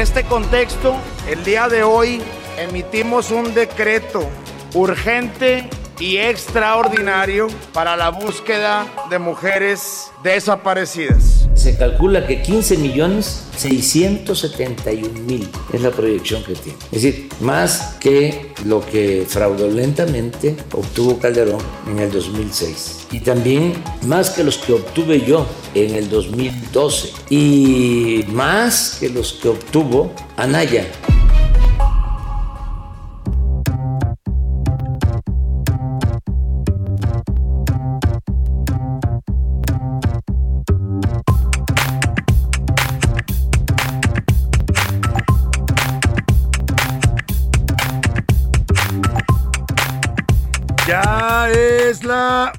En 0.00 0.04
este 0.04 0.24
contexto, 0.24 0.96
el 1.28 1.44
día 1.44 1.68
de 1.68 1.82
hoy 1.82 2.22
emitimos 2.56 3.30
un 3.30 3.52
decreto 3.52 4.26
urgente 4.72 5.68
y 6.00 6.16
extraordinario 6.16 7.48
para 7.72 7.96
la 7.96 8.08
búsqueda 8.08 8.86
de 9.10 9.18
mujeres 9.18 10.10
desaparecidas. 10.24 11.48
Se 11.54 11.76
calcula 11.76 12.26
que 12.26 12.40
15 12.40 12.78
millones 12.78 13.44
671 13.56 15.20
mil 15.20 15.48
es 15.72 15.82
la 15.82 15.90
proyección 15.90 16.42
que 16.42 16.54
tiene. 16.54 16.78
Es 16.90 17.02
decir, 17.02 17.28
más 17.40 17.96
que 18.00 18.52
lo 18.64 18.84
que 18.84 19.26
fraudulentamente 19.28 20.56
obtuvo 20.72 21.18
Calderón 21.18 21.60
en 21.86 21.98
el 21.98 22.10
2006. 22.10 23.08
Y 23.12 23.20
también 23.20 23.74
más 24.06 24.30
que 24.30 24.42
los 24.42 24.56
que 24.56 24.72
obtuve 24.72 25.20
yo 25.20 25.46
en 25.74 25.94
el 25.94 26.08
2012. 26.08 27.12
Y 27.28 28.24
más 28.28 28.96
que 28.98 29.10
los 29.10 29.34
que 29.34 29.48
obtuvo 29.48 30.14
Anaya. 30.38 30.86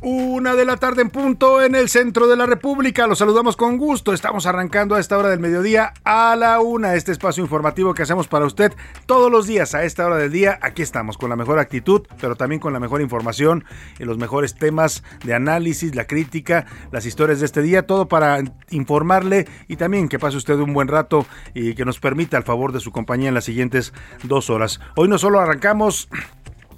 Una 0.02 0.56
de 0.56 0.66
la 0.66 0.78
tarde 0.78 1.02
en 1.02 1.10
punto 1.10 1.62
en 1.62 1.76
el 1.76 1.90
centro 1.90 2.28
de 2.28 2.36
la 2.36 2.46
República. 2.46 3.08
Los 3.08 3.20
saludamos 3.20 3.56
con 3.58 3.78
gusto. 3.78 4.14
Estamos 4.14 4.46
arrancando 4.46 4.96
a 4.96 5.00
esta 5.00 5.18
hora 5.18 5.30
del 5.30 5.40
mediodía 5.40 5.94
a 6.04 6.36
la 6.36 6.60
una. 6.60 6.96
Este 6.96 7.12
espacio 7.12 7.44
informativo 7.44 7.94
que 7.94 8.04
hacemos 8.04 8.28
para 8.28 8.46
usted 8.46 8.74
todos 9.06 9.32
los 9.32 9.48
días 9.48 9.74
a 9.76 9.84
esta 9.84 10.06
hora 10.06 10.18
del 10.18 10.32
día. 10.32 10.60
Aquí 10.62 10.82
estamos 10.82 11.18
con 11.18 11.30
la 11.30 11.36
mejor 11.36 11.60
actitud, 11.60 12.04
pero 12.20 12.36
también 12.36 12.60
con 12.60 12.74
la 12.74 12.80
mejor 12.80 13.02
información 13.02 13.66
y 14.00 14.04
los 14.04 14.18
mejores 14.18 14.56
temas 14.56 15.04
de 15.24 15.34
análisis, 15.34 15.96
la 15.96 16.06
crítica, 16.06 16.66
las 16.92 17.06
historias 17.06 17.40
de 17.40 17.46
este 17.46 17.62
día. 17.62 17.86
Todo 17.86 18.08
para 18.08 18.42
informarle 18.70 19.48
y 19.68 19.78
también 19.78 20.10
que 20.10 20.20
pase 20.20 20.38
usted 20.38 20.56
un 20.56 20.74
buen 20.74 20.88
rato 20.88 21.26
y 21.54 21.76
que 21.76 21.86
nos 21.86 22.00
permita 22.00 22.38
el 22.38 22.44
favor 22.44 22.72
de 22.72 22.80
su 22.80 22.92
compañía 22.92 23.30
en 23.30 23.36
las 23.36 23.46
siguientes 23.46 23.94
dos 24.24 24.50
horas. 24.50 24.80
Hoy 24.96 25.08
no 25.08 25.18
solo 25.18 25.40
arrancamos 25.40 26.10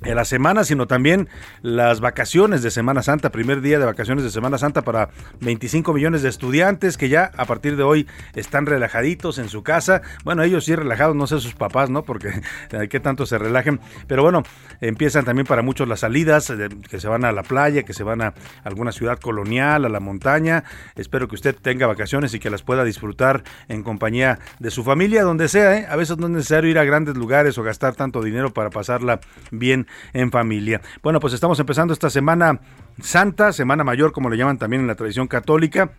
de 0.03 0.15
la 0.15 0.25
semana, 0.25 0.63
sino 0.63 0.85
también 0.85 1.29
las 1.61 2.01
vacaciones 2.01 2.61
de 2.61 2.71
Semana 2.71 3.01
Santa, 3.01 3.31
primer 3.31 3.61
día 3.61 3.79
de 3.79 3.85
vacaciones 3.85 4.23
de 4.23 4.29
Semana 4.29 4.57
Santa 4.57 4.81
para 4.81 5.09
25 5.39 5.93
millones 5.93 6.21
de 6.21 6.29
estudiantes 6.29 6.97
que 6.97 7.09
ya 7.09 7.31
a 7.37 7.45
partir 7.45 7.77
de 7.77 7.83
hoy 7.83 8.07
están 8.35 8.65
relajaditos 8.65 9.37
en 9.37 9.47
su 9.47 9.63
casa. 9.63 10.01
Bueno, 10.25 10.43
ellos 10.43 10.65
sí 10.65 10.75
relajados, 10.75 11.15
no 11.15 11.25
sé 11.25 11.39
sus 11.39 11.55
papás, 11.55 11.89
¿no? 11.89 12.03
Porque 12.03 12.33
qué 12.89 12.99
tanto 12.99 13.25
se 13.25 13.37
relajen. 13.37 13.79
Pero 14.07 14.23
bueno, 14.23 14.43
empiezan 14.81 15.23
también 15.25 15.47
para 15.47 15.61
muchos 15.61 15.87
las 15.87 16.01
salidas, 16.01 16.49
eh, 16.49 16.69
que 16.89 16.99
se 16.99 17.07
van 17.07 17.23
a 17.23 17.31
la 17.31 17.43
playa, 17.43 17.83
que 17.83 17.93
se 17.93 18.03
van 18.03 18.21
a 18.21 18.33
alguna 18.63 18.91
ciudad 18.91 19.19
colonial, 19.19 19.85
a 19.85 19.89
la 19.89 19.99
montaña. 20.01 20.65
Espero 20.95 21.27
que 21.29 21.35
usted 21.35 21.55
tenga 21.55 21.87
vacaciones 21.87 22.33
y 22.33 22.39
que 22.39 22.49
las 22.49 22.61
pueda 22.61 22.83
disfrutar 22.83 23.43
en 23.69 23.83
compañía 23.83 24.39
de 24.59 24.69
su 24.69 24.83
familia, 24.83 25.23
donde 25.23 25.47
sea, 25.47 25.77
¿eh? 25.77 25.87
A 25.89 25.95
veces 25.95 26.17
no 26.17 26.27
es 26.27 26.33
necesario 26.33 26.69
ir 26.69 26.77
a 26.77 26.83
grandes 26.83 27.15
lugares 27.15 27.57
o 27.57 27.63
gastar 27.63 27.95
tanto 27.95 28.21
dinero 28.21 28.53
para 28.53 28.69
pasarla 28.69 29.21
bien 29.51 29.87
en 30.13 30.31
familia. 30.31 30.81
Bueno, 31.01 31.19
pues 31.19 31.33
estamos 31.33 31.59
empezando 31.59 31.93
esta 31.93 32.09
semana 32.09 32.59
santa, 33.01 33.53
semana 33.53 33.83
mayor, 33.83 34.11
como 34.11 34.29
le 34.29 34.37
llaman 34.37 34.57
también 34.57 34.81
en 34.81 34.87
la 34.87 34.95
tradición 34.95 35.27
católica 35.27 35.91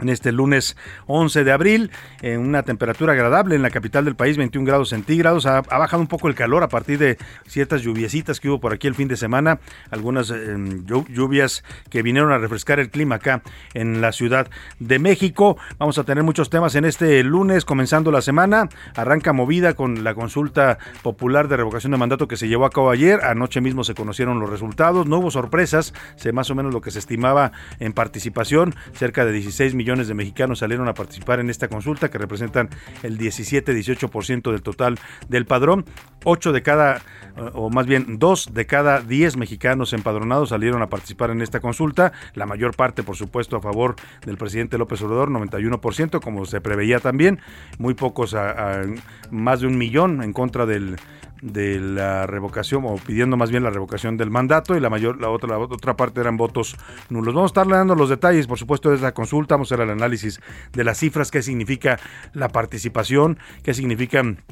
en 0.00 0.08
este 0.08 0.32
lunes 0.32 0.76
11 1.06 1.44
de 1.44 1.52
abril, 1.52 1.90
en 2.20 2.40
una 2.40 2.62
temperatura 2.62 3.12
agradable 3.12 3.54
en 3.54 3.62
la 3.62 3.70
capital 3.70 4.04
del 4.04 4.16
país, 4.16 4.36
21 4.36 4.66
grados 4.66 4.88
centígrados. 4.88 5.46
Ha, 5.46 5.60
bajado 5.60 6.00
un 6.00 6.08
poco 6.08 6.28
el 6.28 6.34
calor 6.34 6.62
a 6.62 6.68
partir 6.68 6.98
de 6.98 7.18
ciertas 7.46 7.82
lluviecitas 7.82 8.40
que 8.40 8.48
hubo 8.48 8.60
por 8.60 8.72
aquí 8.72 8.86
el 8.86 8.94
fin 8.94 9.08
de 9.08 9.16
semana, 9.16 9.60
algunas 9.90 10.30
eh, 10.30 10.56
lluvias 11.08 11.64
que 11.90 12.02
vinieron 12.02 12.32
a 12.32 12.38
refrescar 12.38 12.80
el 12.80 12.90
clima 12.90 13.16
acá 13.16 13.42
en 13.72 14.00
la 14.00 14.12
Ciudad 14.12 14.48
de 14.80 14.98
México. 14.98 15.56
Vamos 15.78 15.98
a 15.98 16.04
tener 16.04 16.24
muchos 16.24 16.50
temas 16.50 16.74
en 16.74 16.84
este 16.84 17.22
lunes, 17.22 17.64
comenzando 17.64 18.10
la 18.10 18.22
semana. 18.22 18.68
Arranca 18.96 19.32
movida 19.32 19.74
con 19.74 20.02
la 20.04 20.14
consulta 20.14 20.78
popular 21.02 21.48
de 21.48 21.56
revocación 21.56 21.92
de 21.92 21.98
mandato 21.98 22.28
que 22.28 22.36
se 22.36 22.48
llevó 22.48 22.64
a 22.64 22.70
cabo 22.70 22.90
ayer. 22.90 23.24
Anoche 23.24 23.60
mismo 23.60 23.84
se 23.84 23.94
conocieron 23.94 24.40
los 24.40 24.50
resultados. 24.50 25.06
No 25.06 25.18
hubo 25.18 25.30
sorpresas, 25.30 25.94
sé 26.16 26.32
más 26.32 26.50
o 26.50 26.54
menos 26.54 26.72
lo 26.72 26.80
que 26.80 26.90
se 26.90 26.98
estimaba 26.98 27.52
en 27.78 27.92
participación, 27.92 28.74
cerca 28.92 29.24
de 29.24 29.32
16 29.32 29.74
millones 29.74 29.83
millones 29.84 30.08
de 30.08 30.14
mexicanos 30.14 30.60
salieron 30.60 30.88
a 30.88 30.94
participar 30.94 31.40
en 31.40 31.50
esta 31.50 31.68
consulta, 31.68 32.10
que 32.10 32.16
representan 32.16 32.70
el 33.02 33.18
17-18% 33.18 34.50
del 34.50 34.62
total 34.62 34.98
del 35.28 35.44
padrón. 35.44 35.84
8 36.24 36.52
de 36.52 36.62
cada, 36.62 37.02
o 37.52 37.68
más 37.68 37.84
bien 37.84 38.18
2 38.18 38.54
de 38.54 38.64
cada 38.64 39.00
10 39.00 39.36
mexicanos 39.36 39.92
empadronados 39.92 40.48
salieron 40.48 40.80
a 40.80 40.86
participar 40.88 41.28
en 41.30 41.42
esta 41.42 41.60
consulta. 41.60 42.12
La 42.32 42.46
mayor 42.46 42.74
parte, 42.74 43.02
por 43.02 43.14
supuesto, 43.14 43.58
a 43.58 43.60
favor 43.60 43.96
del 44.24 44.38
presidente 44.38 44.78
López 44.78 45.02
Obrador, 45.02 45.28
91%, 45.28 46.22
como 46.22 46.46
se 46.46 46.62
preveía 46.62 46.98
también. 46.98 47.40
Muy 47.76 47.92
pocos, 47.92 48.34
más 49.30 49.60
de 49.60 49.66
un 49.66 49.76
millón 49.76 50.22
en 50.22 50.32
contra 50.32 50.64
del, 50.64 50.96
de 51.44 51.78
la 51.78 52.26
revocación 52.26 52.84
o 52.86 52.96
pidiendo 52.96 53.36
más 53.36 53.50
bien 53.50 53.62
la 53.62 53.70
revocación 53.70 54.16
del 54.16 54.30
mandato 54.30 54.74
y 54.76 54.80
la 54.80 54.88
mayor 54.88 55.20
la 55.20 55.28
otra 55.28 55.50
la 55.50 55.58
otra 55.58 55.94
parte 55.94 56.20
eran 56.20 56.38
votos 56.38 56.74
nulos. 57.10 57.34
Vamos 57.34 57.50
a 57.50 57.52
estar 57.52 57.68
dando 57.68 57.94
los 57.94 58.08
detalles, 58.08 58.46
por 58.46 58.58
supuesto, 58.58 58.88
de 58.88 58.96
esta 58.96 59.12
consulta, 59.12 59.54
vamos 59.54 59.70
a 59.70 59.74
hacer 59.74 59.84
el 59.84 59.90
análisis 59.90 60.40
de 60.72 60.84
las 60.84 60.98
cifras, 60.98 61.30
qué 61.30 61.42
significa 61.42 62.00
la 62.32 62.48
participación, 62.48 63.38
qué 63.62 63.74
significan 63.74 64.42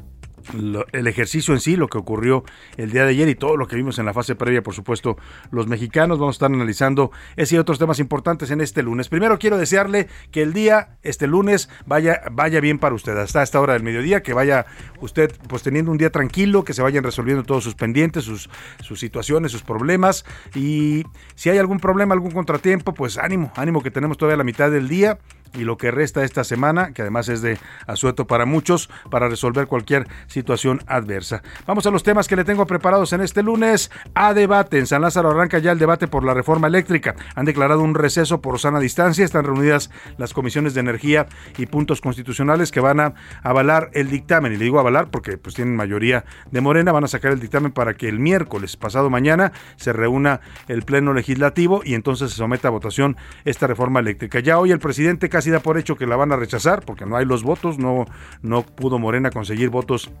el 0.91 1.07
ejercicio 1.07 1.53
en 1.53 1.59
sí, 1.59 1.75
lo 1.75 1.87
que 1.87 1.97
ocurrió 1.97 2.43
el 2.77 2.91
día 2.91 3.03
de 3.03 3.11
ayer 3.11 3.29
y 3.29 3.35
todo 3.35 3.57
lo 3.57 3.67
que 3.67 3.75
vimos 3.75 3.99
en 3.99 4.05
la 4.05 4.13
fase 4.13 4.35
previa, 4.35 4.61
por 4.61 4.73
supuesto, 4.73 5.17
los 5.51 5.67
mexicanos. 5.67 6.19
Vamos 6.19 6.35
a 6.35 6.37
estar 6.37 6.51
analizando 6.51 7.11
ese 7.35 7.55
y 7.55 7.59
otros 7.59 7.79
temas 7.79 7.99
importantes 7.99 8.51
en 8.51 8.61
este 8.61 8.83
lunes. 8.83 9.09
Primero 9.09 9.37
quiero 9.39 9.57
desearle 9.57 10.07
que 10.31 10.41
el 10.41 10.53
día, 10.53 10.97
este 11.03 11.27
lunes, 11.27 11.69
vaya, 11.85 12.21
vaya 12.31 12.59
bien 12.59 12.79
para 12.79 12.95
usted. 12.95 13.17
Hasta 13.17 13.43
esta 13.43 13.59
hora 13.59 13.73
del 13.73 13.83
mediodía, 13.83 14.23
que 14.23 14.33
vaya 14.33 14.65
usted 14.99 15.33
pues 15.47 15.63
teniendo 15.63 15.91
un 15.91 15.97
día 15.97 16.11
tranquilo, 16.11 16.63
que 16.63 16.73
se 16.73 16.81
vayan 16.81 17.03
resolviendo 17.03 17.43
todos 17.43 17.63
sus 17.63 17.75
pendientes, 17.75 18.23
sus, 18.23 18.49
sus 18.81 18.99
situaciones, 18.99 19.51
sus 19.51 19.63
problemas. 19.63 20.25
Y 20.55 21.03
si 21.35 21.49
hay 21.49 21.57
algún 21.57 21.79
problema, 21.79 22.13
algún 22.13 22.31
contratiempo, 22.31 22.93
pues 22.93 23.17
ánimo, 23.17 23.51
ánimo 23.55 23.81
que 23.81 23.91
tenemos 23.91 24.17
todavía 24.17 24.37
la 24.37 24.43
mitad 24.43 24.71
del 24.71 24.87
día 24.87 25.19
y 25.53 25.63
lo 25.63 25.77
que 25.77 25.91
resta 25.91 26.23
esta 26.23 26.43
semana, 26.43 26.93
que 26.93 27.01
además 27.01 27.29
es 27.29 27.41
de 27.41 27.57
asueto 27.87 28.27
para 28.27 28.45
muchos, 28.45 28.89
para 29.09 29.29
resolver 29.29 29.67
cualquier 29.67 30.07
situación 30.27 30.81
adversa. 30.87 31.43
Vamos 31.67 31.85
a 31.85 31.91
los 31.91 32.03
temas 32.03 32.27
que 32.27 32.35
le 32.35 32.43
tengo 32.43 32.65
preparados 32.65 33.13
en 33.13 33.21
este 33.21 33.43
lunes. 33.43 33.91
A 34.15 34.33
debate. 34.33 34.79
En 34.79 34.87
San 34.87 35.01
Lázaro 35.01 35.31
arranca 35.31 35.59
ya 35.59 35.71
el 35.71 35.79
debate 35.79 36.07
por 36.07 36.23
la 36.23 36.33
reforma 36.33 36.67
eléctrica. 36.67 37.15
Han 37.35 37.45
declarado 37.45 37.81
un 37.81 37.95
receso 37.95 38.41
por 38.41 38.59
sana 38.59 38.79
distancia. 38.79 39.25
Están 39.25 39.45
reunidas 39.45 39.89
las 40.17 40.33
comisiones 40.33 40.73
de 40.73 40.79
energía 40.79 41.27
y 41.57 41.65
puntos 41.65 42.01
constitucionales 42.01 42.71
que 42.71 42.79
van 42.79 42.99
a 42.99 43.13
avalar 43.43 43.89
el 43.93 44.09
dictamen. 44.09 44.53
Y 44.53 44.57
le 44.57 44.65
digo 44.65 44.79
avalar 44.79 45.09
porque 45.09 45.37
pues 45.37 45.55
tienen 45.55 45.75
mayoría 45.75 46.25
de 46.51 46.61
Morena. 46.61 46.91
Van 46.91 47.03
a 47.03 47.07
sacar 47.07 47.31
el 47.31 47.39
dictamen 47.39 47.71
para 47.71 47.93
que 47.93 48.07
el 48.07 48.19
miércoles 48.19 48.77
pasado 48.77 49.09
mañana 49.09 49.51
se 49.75 49.93
reúna 49.93 50.41
el 50.67 50.83
Pleno 50.83 51.13
Legislativo 51.13 51.81
y 51.83 51.93
entonces 51.93 52.31
se 52.31 52.37
someta 52.37 52.67
a 52.69 52.71
votación 52.71 53.17
esta 53.45 53.67
reforma 53.67 53.99
eléctrica. 53.99 54.39
Ya 54.39 54.59
hoy 54.59 54.71
el 54.71 54.79
presidente 54.79 55.29
casi 55.29 55.42
da 55.49 55.59
por 55.59 55.77
hecho 55.77 55.95
que 55.95 56.07
la 56.07 56.15
van 56.15 56.31
a 56.31 56.35
rechazar 56.35 56.83
porque 56.85 57.05
no 57.05 57.15
hay 57.15 57.25
los 57.25 57.43
votos, 57.43 57.77
no, 57.77 58.05
no 58.41 58.63
pudo 58.63 58.99
Morena 58.99 59.31
conseguir 59.31 59.69
votos 59.69 60.11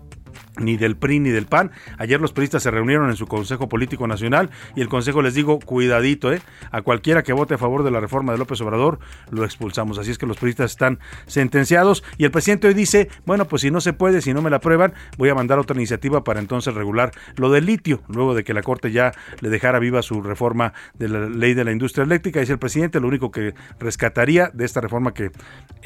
ni 0.57 0.77
del 0.77 0.95
PRI 0.95 1.19
ni 1.19 1.29
del 1.29 1.45
PAN. 1.45 1.71
Ayer 1.97 2.19
los 2.21 2.31
periodistas 2.31 2.63
se 2.63 2.71
reunieron 2.71 3.09
en 3.09 3.15
su 3.15 3.27
Consejo 3.27 3.69
Político 3.69 4.07
Nacional 4.07 4.49
y 4.75 4.81
el 4.81 4.89
Consejo 4.89 5.21
les 5.21 5.33
digo, 5.33 5.59
cuidadito, 5.59 6.31
¿eh? 6.31 6.41
a 6.71 6.81
cualquiera 6.81 7.23
que 7.23 7.33
vote 7.33 7.55
a 7.55 7.57
favor 7.57 7.83
de 7.83 7.91
la 7.91 7.99
reforma 7.99 8.31
de 8.31 8.37
López 8.37 8.59
Obrador, 8.61 8.99
lo 9.31 9.45
expulsamos. 9.45 9.97
Así 9.97 10.11
es 10.11 10.17
que 10.17 10.25
los 10.25 10.37
periodistas 10.37 10.71
están 10.71 10.99
sentenciados 11.25 12.03
y 12.17 12.25
el 12.25 12.31
presidente 12.31 12.67
hoy 12.67 12.73
dice, 12.73 13.09
bueno, 13.25 13.45
pues 13.45 13.61
si 13.61 13.71
no 13.71 13.81
se 13.81 13.93
puede, 13.93 14.21
si 14.21 14.33
no 14.33 14.41
me 14.41 14.49
la 14.49 14.57
aprueban, 14.57 14.93
voy 15.17 15.29
a 15.29 15.35
mandar 15.35 15.59
otra 15.59 15.75
iniciativa 15.75 16.23
para 16.23 16.39
entonces 16.39 16.73
regular 16.73 17.11
lo 17.35 17.49
del 17.49 17.65
litio, 17.65 18.01
luego 18.07 18.35
de 18.35 18.43
que 18.43 18.53
la 18.53 18.61
Corte 18.61 18.91
ya 18.91 19.11
le 19.41 19.49
dejara 19.49 19.79
viva 19.79 20.01
su 20.01 20.21
reforma 20.21 20.73
de 20.93 21.09
la 21.09 21.29
ley 21.29 21.53
de 21.53 21.63
la 21.63 21.71
industria 21.71 22.03
eléctrica. 22.03 22.39
Dice 22.39 22.53
el 22.53 22.59
presidente, 22.59 22.99
lo 22.99 23.07
único 23.07 23.31
que 23.31 23.53
rescataría 23.79 24.49
de 24.53 24.65
esta 24.65 24.81
reforma 24.81 25.13
que 25.13 25.31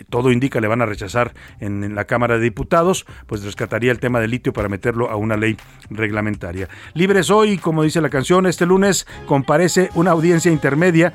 todo 0.10 0.32
indica 0.32 0.62
le 0.62 0.68
van 0.68 0.82
a 0.82 0.86
rechazar 0.86 1.34
en, 1.60 1.96
la 1.96 2.06
Cámara 2.06 2.36
de 2.36 2.44
Diputados, 2.44 3.06
pues 3.26 3.44
rescataría 3.44 3.92
el 3.92 4.00
tema 4.00 4.20
del 4.20 4.32
litio 4.32 4.37
para 4.40 4.70
meterlo 4.70 5.10
a 5.10 5.16
una 5.16 5.36
ley 5.36 5.58
reglamentaria. 5.90 6.68
Libres 6.94 7.30
hoy, 7.30 7.58
como 7.58 7.84
dice 7.84 8.02
la 8.02 8.10
canción, 8.10 8.46
este 8.46 8.66
lunes 8.66 9.08
comparece 9.26 9.90
una 9.96 10.12
audiencia 10.12 10.52
intermedia, 10.52 11.14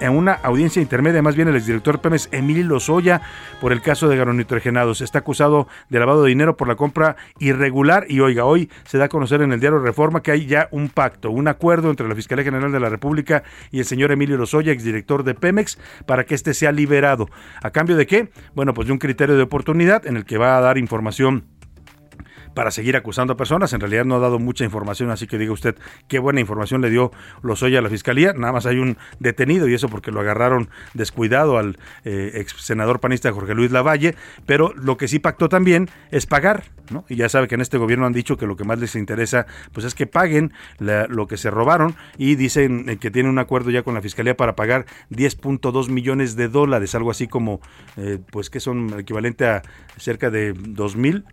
en 0.00 0.10
una 0.16 0.32
audiencia 0.32 0.80
intermedia 0.80 1.22
más 1.22 1.36
bien 1.36 1.48
el 1.48 1.56
exdirector 1.56 2.00
Pemex 2.00 2.28
Emilio 2.32 2.64
Lozoya 2.64 3.22
por 3.60 3.72
el 3.72 3.82
caso 3.82 4.08
de 4.08 4.16
garonitrogenados. 4.16 5.00
Está 5.00 5.20
acusado 5.20 5.68
de 5.88 5.98
lavado 5.98 6.22
de 6.22 6.28
dinero 6.30 6.56
por 6.56 6.68
la 6.68 6.76
compra 6.76 7.16
irregular 7.38 8.06
y 8.08 8.20
oiga, 8.20 8.44
hoy 8.44 8.70
se 8.84 8.98
da 8.98 9.04
a 9.04 9.08
conocer 9.08 9.42
en 9.42 9.52
el 9.52 9.60
diario 9.60 9.78
Reforma 9.78 10.22
que 10.22 10.30
hay 10.30 10.46
ya 10.46 10.68
un 10.70 10.88
pacto, 10.88 11.30
un 11.30 11.48
acuerdo 11.48 11.90
entre 11.90 12.08
la 12.08 12.14
Fiscalía 12.14 12.44
General 12.44 12.72
de 12.72 12.80
la 12.80 12.88
República 12.88 13.42
y 13.70 13.78
el 13.80 13.84
señor 13.84 14.12
Emilio 14.12 14.36
Lozoya, 14.36 14.72
exdirector 14.72 15.24
de 15.24 15.34
Pemex, 15.34 15.78
para 16.06 16.24
que 16.24 16.34
éste 16.34 16.54
sea 16.54 16.72
liberado. 16.72 17.28
¿A 17.62 17.70
cambio 17.70 17.96
de 17.96 18.06
qué? 18.06 18.30
Bueno, 18.54 18.74
pues 18.74 18.86
de 18.86 18.92
un 18.92 18.98
criterio 18.98 19.36
de 19.36 19.42
oportunidad 19.42 20.06
en 20.06 20.16
el 20.16 20.24
que 20.24 20.38
va 20.38 20.56
a 20.56 20.60
dar 20.60 20.78
información 20.78 21.44
para 22.54 22.70
seguir 22.70 22.96
acusando 22.96 23.34
a 23.34 23.36
personas. 23.36 23.72
En 23.72 23.80
realidad 23.80 24.04
no 24.04 24.16
ha 24.16 24.20
dado 24.20 24.38
mucha 24.38 24.64
información, 24.64 25.10
así 25.10 25.26
que 25.26 25.38
diga 25.38 25.52
usted 25.52 25.76
qué 26.08 26.18
buena 26.18 26.40
información 26.40 26.80
le 26.80 26.90
dio 26.90 27.10
Lozoya 27.42 27.80
a 27.80 27.82
la 27.82 27.90
fiscalía. 27.90 28.32
Nada 28.32 28.52
más 28.52 28.66
hay 28.66 28.78
un 28.78 28.96
detenido 29.18 29.68
y 29.68 29.74
eso 29.74 29.88
porque 29.88 30.10
lo 30.10 30.20
agarraron 30.20 30.68
descuidado 30.94 31.58
al 31.58 31.78
eh, 32.04 32.32
ex 32.34 32.54
senador 32.58 33.00
panista 33.00 33.32
Jorge 33.32 33.54
Luis 33.54 33.70
Lavalle. 33.70 34.14
Pero 34.46 34.72
lo 34.74 34.96
que 34.96 35.08
sí 35.08 35.18
pactó 35.18 35.48
también 35.48 35.90
es 36.10 36.26
pagar, 36.26 36.64
¿no? 36.90 37.04
Y 37.08 37.16
ya 37.16 37.28
sabe 37.28 37.48
que 37.48 37.54
en 37.54 37.60
este 37.60 37.78
gobierno 37.78 38.06
han 38.06 38.12
dicho 38.12 38.36
que 38.36 38.46
lo 38.46 38.56
que 38.56 38.64
más 38.64 38.78
les 38.78 38.94
interesa 38.94 39.46
pues 39.72 39.84
es 39.84 39.94
que 39.94 40.06
paguen 40.06 40.52
lo 40.78 41.26
que 41.26 41.36
se 41.36 41.50
robaron 41.50 41.94
y 42.18 42.36
dicen 42.36 42.98
que 42.98 43.10
tienen 43.10 43.30
un 43.30 43.38
acuerdo 43.38 43.70
ya 43.70 43.82
con 43.82 43.94
la 43.94 44.02
fiscalía 44.02 44.36
para 44.36 44.54
pagar 44.54 44.86
10.2 45.10 45.88
millones 45.88 46.36
de 46.36 46.48
dólares, 46.48 46.94
algo 46.94 47.10
así 47.10 47.26
como, 47.26 47.60
eh, 47.96 48.18
pues 48.30 48.50
que 48.50 48.60
son 48.60 48.98
equivalente 48.98 49.46
a 49.46 49.62
cerca 49.96 50.30
de 50.30 50.52
2 50.52 50.96
mil 50.96 51.24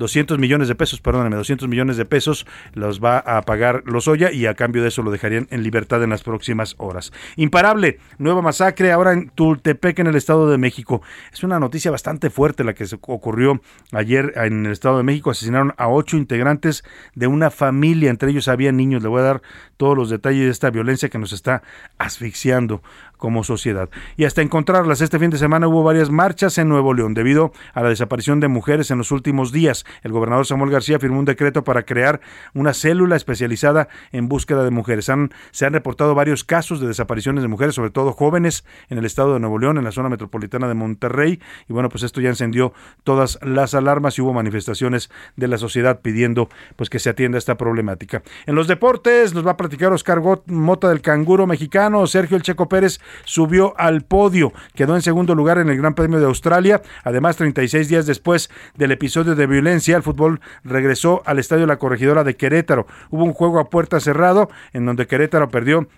200 0.00 0.38
millones 0.38 0.68
de 0.68 0.69
pesos, 0.74 1.00
perdóname, 1.00 1.36
200 1.36 1.68
millones 1.68 1.96
de 1.96 2.04
pesos 2.04 2.46
los 2.74 3.02
va 3.02 3.18
a 3.18 3.42
pagar 3.42 3.82
Lozoya 3.86 4.32
y 4.32 4.46
a 4.46 4.54
cambio 4.54 4.82
de 4.82 4.88
eso 4.88 5.02
lo 5.02 5.10
dejarían 5.10 5.46
en 5.50 5.62
libertad 5.62 6.02
en 6.02 6.10
las 6.10 6.22
próximas 6.22 6.74
horas. 6.78 7.12
Imparable, 7.36 7.98
nueva 8.18 8.42
masacre 8.42 8.92
ahora 8.92 9.12
en 9.12 9.30
Tultepec, 9.30 9.98
en 9.98 10.06
el 10.06 10.16
Estado 10.16 10.50
de 10.50 10.58
México. 10.58 11.02
Es 11.32 11.42
una 11.42 11.58
noticia 11.58 11.90
bastante 11.90 12.30
fuerte 12.30 12.64
la 12.64 12.74
que 12.74 12.86
se 12.86 12.96
ocurrió 13.00 13.60
ayer 13.92 14.32
en 14.36 14.66
el 14.66 14.72
Estado 14.72 14.98
de 14.98 15.02
México. 15.02 15.30
Asesinaron 15.30 15.74
a 15.76 15.88
ocho 15.88 16.16
integrantes 16.16 16.84
de 17.14 17.26
una 17.26 17.50
familia, 17.50 18.10
entre 18.10 18.30
ellos 18.30 18.48
había 18.48 18.72
niños. 18.72 19.02
Le 19.02 19.08
voy 19.08 19.20
a 19.20 19.24
dar 19.24 19.42
todos 19.76 19.96
los 19.96 20.10
detalles 20.10 20.44
de 20.44 20.50
esta 20.50 20.70
violencia 20.70 21.08
que 21.08 21.18
nos 21.18 21.32
está 21.32 21.62
asfixiando 21.98 22.82
como 23.20 23.44
sociedad. 23.44 23.88
Y 24.16 24.24
hasta 24.24 24.42
encontrarlas, 24.42 25.00
este 25.00 25.20
fin 25.20 25.30
de 25.30 25.38
semana 25.38 25.68
hubo 25.68 25.84
varias 25.84 26.10
marchas 26.10 26.58
en 26.58 26.68
Nuevo 26.68 26.92
León 26.94 27.14
debido 27.14 27.52
a 27.74 27.82
la 27.82 27.90
desaparición 27.90 28.40
de 28.40 28.48
mujeres 28.48 28.90
en 28.90 28.98
los 28.98 29.12
últimos 29.12 29.52
días. 29.52 29.84
El 30.02 30.10
gobernador 30.10 30.46
Samuel 30.46 30.72
García 30.72 30.98
firmó 30.98 31.20
un 31.20 31.26
decreto 31.26 31.62
para 31.62 31.84
crear 31.84 32.20
una 32.54 32.74
célula 32.74 33.14
especializada 33.14 33.88
en 34.10 34.28
búsqueda 34.28 34.64
de 34.64 34.70
mujeres. 34.70 35.08
Han, 35.08 35.30
se 35.52 35.66
han 35.66 35.72
reportado 35.72 36.16
varios 36.16 36.42
casos 36.42 36.80
de 36.80 36.88
desapariciones 36.88 37.42
de 37.42 37.48
mujeres, 37.48 37.76
sobre 37.76 37.90
todo 37.90 38.12
jóvenes, 38.12 38.64
en 38.88 38.98
el 38.98 39.04
estado 39.04 39.34
de 39.34 39.40
Nuevo 39.40 39.58
León, 39.58 39.78
en 39.78 39.84
la 39.84 39.92
zona 39.92 40.08
metropolitana 40.08 40.66
de 40.66 40.74
Monterrey. 40.74 41.40
Y 41.68 41.72
bueno, 41.72 41.90
pues 41.90 42.02
esto 42.02 42.20
ya 42.20 42.30
encendió 42.30 42.72
todas 43.04 43.38
las 43.42 43.74
alarmas 43.74 44.18
y 44.18 44.22
hubo 44.22 44.32
manifestaciones 44.32 45.10
de 45.36 45.46
la 45.46 45.58
sociedad 45.58 46.00
pidiendo 46.00 46.48
pues 46.76 46.88
que 46.88 46.98
se 46.98 47.10
atienda 47.10 47.38
esta 47.38 47.56
problemática. 47.56 48.22
En 48.46 48.54
los 48.54 48.66
deportes 48.66 49.34
nos 49.34 49.46
va 49.46 49.52
a 49.52 49.56
platicar 49.56 49.92
Oscar 49.92 50.22
Mota 50.46 50.88
del 50.88 51.02
canguro 51.02 51.46
mexicano, 51.46 52.06
Sergio 52.06 52.36
El 52.36 52.42
Checo 52.42 52.68
Pérez 52.68 53.00
subió 53.24 53.74
al 53.78 54.02
podio, 54.02 54.52
quedó 54.74 54.96
en 54.96 55.02
segundo 55.02 55.34
lugar 55.34 55.58
en 55.58 55.68
el 55.68 55.76
Gran 55.76 55.94
Premio 55.94 56.18
de 56.18 56.26
Australia. 56.26 56.82
Además, 57.04 57.36
36 57.36 57.88
días 57.88 58.06
después 58.06 58.50
del 58.76 58.92
episodio 58.92 59.34
de 59.34 59.46
violencia, 59.46 59.96
el 59.96 60.02
fútbol 60.02 60.40
regresó 60.64 61.22
al 61.26 61.38
estadio 61.38 61.66
La 61.66 61.78
Corregidora 61.78 62.24
de 62.24 62.36
Querétaro. 62.36 62.86
Hubo 63.10 63.24
un 63.24 63.32
juego 63.32 63.60
a 63.60 63.70
puerta 63.70 64.00
cerrado 64.00 64.50
en 64.72 64.86
donde 64.86 65.06
Querétaro 65.06 65.48
perdió 65.48 65.88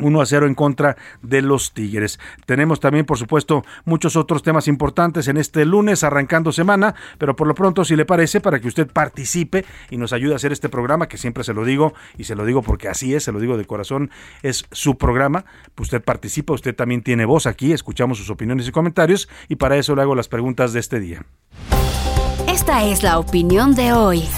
1 0.00 0.20
a 0.20 0.26
0 0.26 0.46
en 0.46 0.54
contra 0.54 0.96
de 1.22 1.42
los 1.42 1.72
Tigres. 1.72 2.18
Tenemos 2.46 2.80
también, 2.80 3.04
por 3.04 3.18
supuesto, 3.18 3.64
muchos 3.84 4.16
otros 4.16 4.42
temas 4.42 4.68
importantes 4.68 5.28
en 5.28 5.36
este 5.36 5.64
lunes, 5.64 6.04
arrancando 6.04 6.52
semana, 6.52 6.94
pero 7.18 7.36
por 7.36 7.46
lo 7.46 7.54
pronto, 7.54 7.84
si 7.84 7.96
le 7.96 8.04
parece, 8.04 8.40
para 8.40 8.60
que 8.60 8.68
usted 8.68 8.86
participe 8.86 9.64
y 9.90 9.96
nos 9.96 10.12
ayude 10.12 10.32
a 10.32 10.36
hacer 10.36 10.52
este 10.52 10.68
programa, 10.68 11.08
que 11.08 11.18
siempre 11.18 11.44
se 11.44 11.54
lo 11.54 11.64
digo, 11.64 11.94
y 12.16 12.24
se 12.24 12.34
lo 12.34 12.44
digo 12.44 12.62
porque 12.62 12.88
así 12.88 13.14
es, 13.14 13.24
se 13.24 13.32
lo 13.32 13.40
digo 13.40 13.56
de 13.56 13.64
corazón, 13.64 14.10
es 14.42 14.66
su 14.72 14.98
programa, 14.98 15.44
pues 15.74 15.88
usted 15.88 16.02
participa, 16.02 16.52
usted 16.52 16.74
también 16.74 17.02
tiene 17.02 17.24
voz 17.24 17.46
aquí, 17.46 17.72
escuchamos 17.72 18.18
sus 18.18 18.30
opiniones 18.30 18.68
y 18.68 18.72
comentarios, 18.72 19.28
y 19.48 19.56
para 19.56 19.76
eso 19.76 19.94
le 19.94 20.02
hago 20.02 20.14
las 20.14 20.28
preguntas 20.28 20.72
de 20.72 20.80
este 20.80 21.00
día. 21.00 21.24
Esta 22.46 22.84
es 22.84 23.02
la 23.02 23.18
opinión 23.18 23.74
de 23.74 23.92
hoy. 23.92 24.28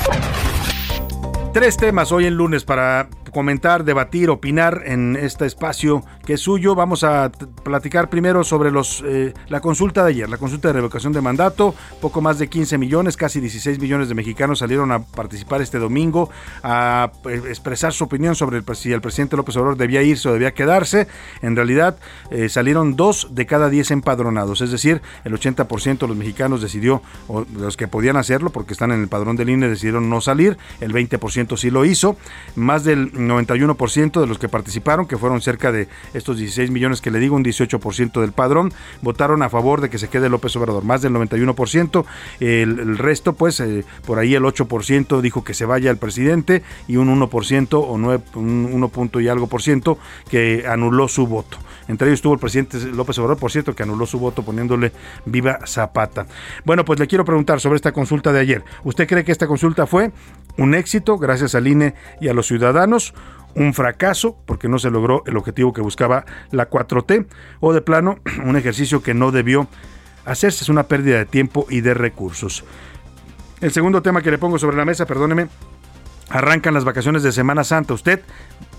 Tres 1.53 1.77
temas 1.77 2.13
hoy 2.13 2.27
en 2.27 2.35
lunes 2.35 2.65
para 2.65 3.09
comentar, 3.31 3.85
debatir, 3.85 4.31
opinar 4.31 4.83
en 4.85 5.17
este 5.17 5.47
espacio 5.47 6.05
es 6.33 6.41
suyo. 6.41 6.75
Vamos 6.75 7.05
a 7.05 7.31
platicar 7.31 8.09
primero 8.09 8.45
sobre 8.45 8.71
los 8.71 9.03
eh, 9.07 9.35
la 9.49 9.61
consulta 9.61 10.05
de 10.05 10.11
ayer, 10.11 10.29
la 10.29 10.39
consulta 10.39 10.69
de 10.69 10.75
revocación 10.75 11.13
de 11.13 11.21
mandato. 11.21 11.75
Poco 12.01 12.21
más 12.21 12.39
de 12.39 12.49
15 12.49 12.79
millones, 12.79 13.17
casi 13.17 13.41
16 13.41 13.79
millones 13.81 14.09
de 14.09 14.15
mexicanos 14.15 14.61
salieron 14.61 14.93
a 14.93 15.03
participar 15.03 15.61
este 15.63 15.79
domingo 15.79 16.31
a 16.63 17.13
eh, 17.29 17.43
expresar 17.49 17.93
su 17.93 18.05
opinión 18.05 18.35
sobre 18.35 18.63
si 18.75 18.93
el 18.93 19.01
presidente 19.01 19.37
López 19.37 19.57
Obrador 19.57 19.77
debía 19.77 20.03
irse 20.03 20.29
o 20.29 20.33
debía 20.33 20.53
quedarse. 20.53 21.09
En 21.43 21.57
realidad 21.57 21.99
eh, 22.31 22.49
salieron 22.49 22.97
dos 22.97 23.29
de 23.33 23.47
cada 23.47 23.69
diez 23.69 23.91
empadronados, 23.91 24.61
es 24.61 24.71
decir, 24.71 25.03
el 25.25 25.33
80% 25.33 25.99
de 25.99 26.09
los 26.09 26.17
mexicanos 26.17 26.63
decidió, 26.63 27.03
o 27.29 27.45
los 27.57 27.77
que 27.77 27.89
podían 27.89 28.17
hacerlo 28.17 28.51
porque 28.51 28.73
están 28.73 28.93
en 28.93 29.03
el 29.03 29.09
padrón 29.09 29.37
del 29.37 29.51
INE, 29.51 29.69
decidieron 29.69 30.09
no 30.09 30.21
salir, 30.21 30.57
el 30.81 30.93
20% 30.93 31.57
sí 31.57 31.71
lo 31.71 31.85
hizo, 31.85 32.17
más 32.55 32.85
del 32.85 33.13
91% 33.13 34.21
de 34.21 34.27
los 34.27 34.39
que 34.39 34.49
participaron, 34.49 35.07
que 35.07 35.17
fueron 35.17 35.41
cerca 35.41 35.73
de 35.73 35.89
estos 36.21 36.39
16 36.39 36.71
millones 36.71 37.01
que 37.01 37.11
le 37.11 37.19
digo, 37.19 37.37
un 37.37 37.45
18% 37.45 38.21
del 38.21 38.33
padrón, 38.33 38.73
votaron 39.03 39.43
a 39.43 39.49
favor 39.49 39.81
de 39.81 39.91
que 39.91 39.99
se 39.99 40.09
quede 40.09 40.29
López 40.29 40.55
Obrador, 40.57 40.85
más 40.85 41.03
del 41.03 41.13
91%, 41.13 42.05
el, 42.41 42.99
resto 42.99 43.33
pues 43.33 43.61
eh, 43.61 43.85
por 44.07 44.19
ahí 44.19 44.35
el 44.35 44.45
8% 44.45 45.21
dijo 45.21 45.45
que 45.45 45.55
se 45.55 45.65
vaya 45.65 45.91
el 45.91 45.97
presidente 45.97 46.63
y 46.89 46.97
un 46.97 47.09
1% 47.21 47.69
o 47.73 47.99
9, 47.99 48.23
un 48.35 48.71
1 48.73 48.89
punto 48.89 49.21
y 49.21 49.29
algo 49.29 49.47
por 49.47 49.63
ciento 49.63 49.99
que 50.31 50.65
anuló 50.69 51.09
su 51.09 51.27
voto. 51.27 51.59
Entre 51.89 52.07
ellos 52.07 52.19
estuvo 52.19 52.35
el 52.35 52.39
presidente 52.39 52.79
López 52.93 53.19
Obrador, 53.19 53.39
por 53.39 53.51
cierto, 53.51 53.75
que 53.75 53.83
anuló 53.83 54.07
su 54.07 54.21
voto 54.21 54.45
poniéndole 54.45 54.93
viva 55.25 55.59
Zapata. 55.67 56.27
Bueno, 56.65 56.85
pues 56.85 57.01
le 57.01 57.09
quiero 57.09 57.25
preguntar 57.25 57.61
sobre 57.61 57.77
esta 57.77 57.91
consulta 57.91 58.33
de 58.33 58.39
ayer. 58.39 58.65
¿Usted 58.85 59.09
cree 59.09 59.25
que 59.25 59.33
esta 59.33 59.49
consulta 59.49 59.87
fue 59.87 60.13
un 60.57 60.75
éxito 60.75 61.19
gracias 61.19 61.57
al 61.57 61.67
INE 61.67 61.95
y 62.21 62.29
a 62.29 62.35
los 62.35 62.47
ciudadanos? 62.47 63.13
Un 63.55 63.75
fracaso 63.75 64.37
porque 64.47 64.69
no 64.69 64.79
se 64.79 64.91
logró 64.91 65.23
el 65.27 65.37
objetivo 65.37 65.73
que 65.73 65.81
buscaba 65.81 66.25
la 66.51 66.71
4T 66.71 67.27
o 67.61 67.73
de 67.73 67.81
plano 67.81 68.19
un 68.45 68.57
ejercicio 68.57 69.03
que 69.03 69.15
no 69.15 69.33
debió 69.33 69.69
hacerse, 70.25 70.65
es 70.65 70.69
una 70.69 70.85
pérdida 70.85 71.19
de 71.19 71.27
tiempo 71.27 71.67
y 71.69 71.81
de 71.81 71.95
recursos. 71.95 72.65
El 73.61 73.73
segundo 73.73 74.03
tema 74.03 74.23
que 74.23 74.31
le 74.31 74.39
pongo 74.39 74.59
sobre 74.59 74.77
la 74.77 74.85
mesa, 74.85 75.07
perdóneme, 75.07 75.49
arrancan 76.31 76.75
las 76.75 76.85
vacaciones 76.85 77.23
de 77.23 77.33
Semana 77.33 77.65
Santa. 77.65 77.95
¿Usted 77.95 78.23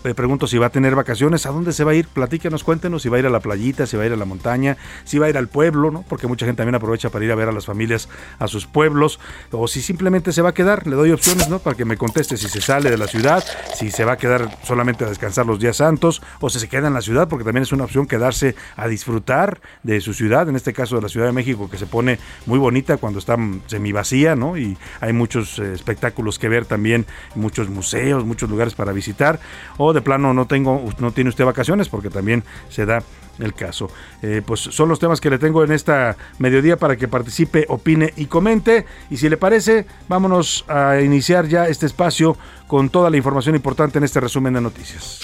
le 0.04 0.16
pregunto 0.16 0.48
si 0.48 0.58
va 0.58 0.68
a 0.68 0.70
tener 0.70 0.96
vacaciones, 0.96 1.46
¿a 1.46 1.52
dónde 1.52 1.74
se 1.74 1.84
va 1.84 1.92
a 1.92 1.96
ir? 1.96 2.08
Platíquenos, 2.08 2.64
cuéntenos 2.64 3.04
si 3.04 3.10
va 3.10 3.18
a 3.18 3.20
ir 3.20 3.26
a 3.26 3.30
la 3.30 3.40
playita, 3.40 3.86
si 3.86 3.98
va 3.98 4.04
a 4.04 4.06
ir 4.08 4.14
a 4.14 4.16
la 4.16 4.26
montaña, 4.26 4.78
si 5.04 5.20
va 5.20 5.28
a 5.28 5.30
ir 5.30 5.38
al 5.38 5.48
pueblo, 5.48 5.92
¿no? 5.92 6.04
Porque 6.08 6.28
mucha 6.28 6.46
gente 6.46 6.58
también 6.58 6.76
aprovecha 6.76 7.10
para 7.10 7.26
ir 7.26 7.32
a 7.32 7.36
ver 7.36 7.50
a 7.50 7.52
las 7.52 7.66
familias 7.66 8.10
a 8.40 8.48
sus 8.48 8.66
pueblos, 8.66 9.20
o 9.52 9.68
si 9.68 9.82
simplemente 9.82 10.32
se 10.34 10.42
va 10.42 10.50
a 10.50 10.54
quedar, 10.54 10.88
le 10.88 10.96
doy 10.96 11.12
opciones, 11.12 11.50
¿no? 11.50 11.60
Para 11.60 11.76
que 11.76 11.86
me 11.86 11.98
conteste 11.98 12.38
si 12.38 12.48
se 12.48 12.62
sale 12.62 12.90
de 12.90 12.98
la 12.98 13.08
ciudad, 13.08 13.44
si 13.76 13.92
se 13.92 14.06
va 14.06 14.14
a 14.14 14.18
quedar 14.18 14.58
solamente 14.64 15.06
a 15.06 15.10
descansar 15.10 15.46
los 15.46 15.60
días 15.60 15.78
santos, 15.78 16.22
o 16.40 16.50
si 16.50 16.60
se 16.60 16.68
queda 16.68 16.88
en 16.88 16.94
la 16.94 17.02
ciudad, 17.02 17.28
porque 17.28 17.46
también 17.46 17.64
es 17.64 17.72
una 17.72 17.84
opción 17.84 18.08
quedarse 18.08 18.56
a 18.76 18.88
disfrutar 18.88 19.62
de 19.84 20.02
su 20.02 20.14
ciudad, 20.14 20.50
en 20.50 20.56
este 20.56 20.74
caso 20.74 20.96
de 20.96 21.02
la 21.02 21.10
Ciudad 21.10 21.28
de 21.28 21.34
México, 21.34 21.70
que 21.70 21.78
se 21.78 21.86
pone 21.86 22.20
muy 22.46 22.60
bonita 22.60 22.98
cuando 22.98 23.20
está 23.20 23.38
semi 23.68 23.92
vacía, 23.92 24.36
¿no? 24.36 24.58
Y 24.58 24.78
hay 25.00 25.14
muchos 25.14 25.60
eh, 25.60 25.74
espectáculos 25.74 26.40
que 26.40 26.50
ver 26.50 26.66
también, 26.66 27.06
muchos 27.36 27.70
museos, 27.70 28.26
muchos 28.26 28.50
lugares 28.50 28.74
para 28.74 28.92
visitar, 28.92 29.40
o 29.78 29.91
de 29.94 30.02
plano 30.02 30.34
no 30.34 30.46
tengo, 30.46 30.84
no 31.00 31.12
tiene 31.12 31.30
usted 31.30 31.46
vacaciones, 31.46 31.90
porque 31.90 32.10
también 32.10 32.44
se 32.70 32.86
da 32.86 33.04
el 33.40 33.54
caso. 33.54 33.90
Eh, 34.22 34.42
pues 34.46 34.60
son 34.60 34.90
los 34.90 35.00
temas 35.00 35.20
que 35.20 35.30
le 35.30 35.40
tengo 35.40 35.64
en 35.64 35.72
esta 35.72 36.16
mediodía 36.40 36.78
para 36.78 36.96
que 36.96 37.08
participe, 37.08 37.66
opine 37.70 38.14
y 38.16 38.26
comente. 38.26 38.86
Y 39.10 39.18
si 39.18 39.30
le 39.30 39.38
parece, 39.38 39.86
vámonos 40.08 40.66
a 40.68 41.00
iniciar 41.02 41.48
ya 41.48 41.68
este 41.68 41.86
espacio 41.86 42.38
con 42.68 42.90
toda 42.90 43.10
la 43.10 43.18
información 43.18 43.56
importante 43.56 43.98
en 43.98 44.04
este 44.04 44.20
resumen 44.20 44.54
de 44.54 44.62
noticias. 44.62 45.20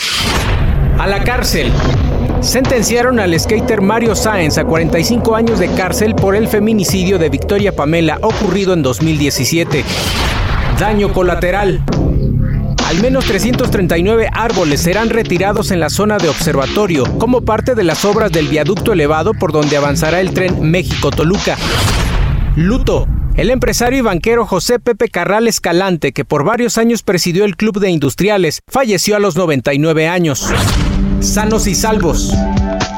A 0.99 1.07
la 1.07 1.23
cárcel. 1.23 1.71
Sentenciaron 2.41 3.19
al 3.19 3.37
skater 3.39 3.81
Mario 3.81 4.15
Sáenz 4.15 4.57
a 4.57 4.65
45 4.65 5.35
años 5.35 5.59
de 5.59 5.69
cárcel 5.69 6.15
por 6.15 6.35
el 6.35 6.47
feminicidio 6.47 7.17
de 7.17 7.29
Victoria 7.29 7.75
Pamela 7.75 8.19
ocurrido 8.21 8.73
en 8.73 8.83
2017. 8.83 9.83
Daño 10.79 11.11
colateral. 11.11 11.83
Al 12.87 13.01
menos 13.01 13.25
339 13.25 14.29
árboles 14.31 14.81
serán 14.81 15.09
retirados 15.09 15.71
en 15.71 15.81
la 15.81 15.89
zona 15.89 16.17
de 16.19 16.29
observatorio 16.29 17.03
como 17.17 17.41
parte 17.41 17.75
de 17.75 17.83
las 17.83 18.05
obras 18.05 18.31
del 18.31 18.47
viaducto 18.47 18.93
elevado 18.93 19.33
por 19.33 19.51
donde 19.51 19.75
avanzará 19.75 20.21
el 20.21 20.33
tren 20.33 20.61
México-Toluca. 20.71 21.57
Luto. 22.55 23.05
El 23.35 23.49
empresario 23.49 23.99
y 23.99 24.01
banquero 24.03 24.45
José 24.45 24.79
Pepe 24.79 25.09
Carral 25.09 25.49
Escalante, 25.49 26.13
que 26.13 26.23
por 26.23 26.45
varios 26.45 26.77
años 26.77 27.03
presidió 27.03 27.43
el 27.43 27.57
Club 27.57 27.81
de 27.81 27.89
Industriales, 27.89 28.61
falleció 28.69 29.17
a 29.17 29.19
los 29.19 29.35
99 29.35 30.07
años. 30.07 30.49
Sanos 31.19 31.67
y 31.67 31.75
salvos. 31.75 32.33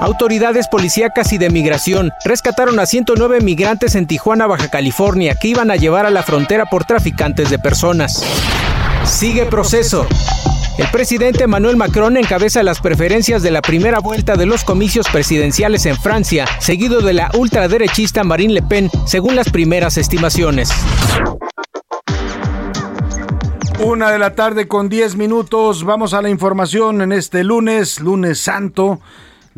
Autoridades 0.01 0.67
policíacas 0.67 1.34
y 1.34 1.39
de 1.39 1.50
migración 1.50 2.12
rescataron 2.25 2.79
a 2.79 2.86
109 2.86 3.41
migrantes 3.41 3.96
en 3.96 4.05
Tijuana, 4.05 4.46
Baja 4.46 4.69
California, 4.69 5.34
que 5.34 5.48
iban 5.48 5.72
a 5.72 5.77
llevar 5.77 6.05
a 6.05 6.12
la 6.12 6.22
frontera 6.22 6.67
por 6.67 6.86
traficantes 6.86 7.50
de 7.50 7.58
personas. 7.58 8.24
Sigue 9.06 9.46
proceso. 9.46 10.06
El 10.77 10.89
presidente 10.91 11.44
Emmanuel 11.44 11.75
Macron 11.75 12.18
encabeza 12.18 12.63
las 12.63 12.79
preferencias 12.79 13.44
de 13.44 13.51
la 13.51 13.62
primera 13.62 14.00
vuelta 14.00 14.36
de 14.36 14.46
los 14.46 14.63
comicios 14.63 15.08
presidenciales 15.10 15.86
en 15.86 15.98
Francia, 15.98 16.46
seguido 16.60 17.01
de 17.01 17.13
la 17.13 17.32
ultraderechista 17.38 18.24
Marine 18.24 18.53
Le 18.53 18.62
Pen, 18.62 18.89
según 19.06 19.36
las 19.36 19.50
primeras 19.50 19.98
estimaciones. 19.98 20.72
Una 23.79 24.12
de 24.12 24.20
la 24.20 24.36
tarde 24.36 24.68
con 24.68 24.89
10 24.89 25.15
minutos. 25.15 25.84
Vamos 25.84 26.13
a 26.13 26.22
la 26.22 26.29
información 26.29 27.01
en 27.01 27.12
este 27.12 27.44
lunes, 27.44 28.00
lunes 28.00 28.39
santo 28.39 29.00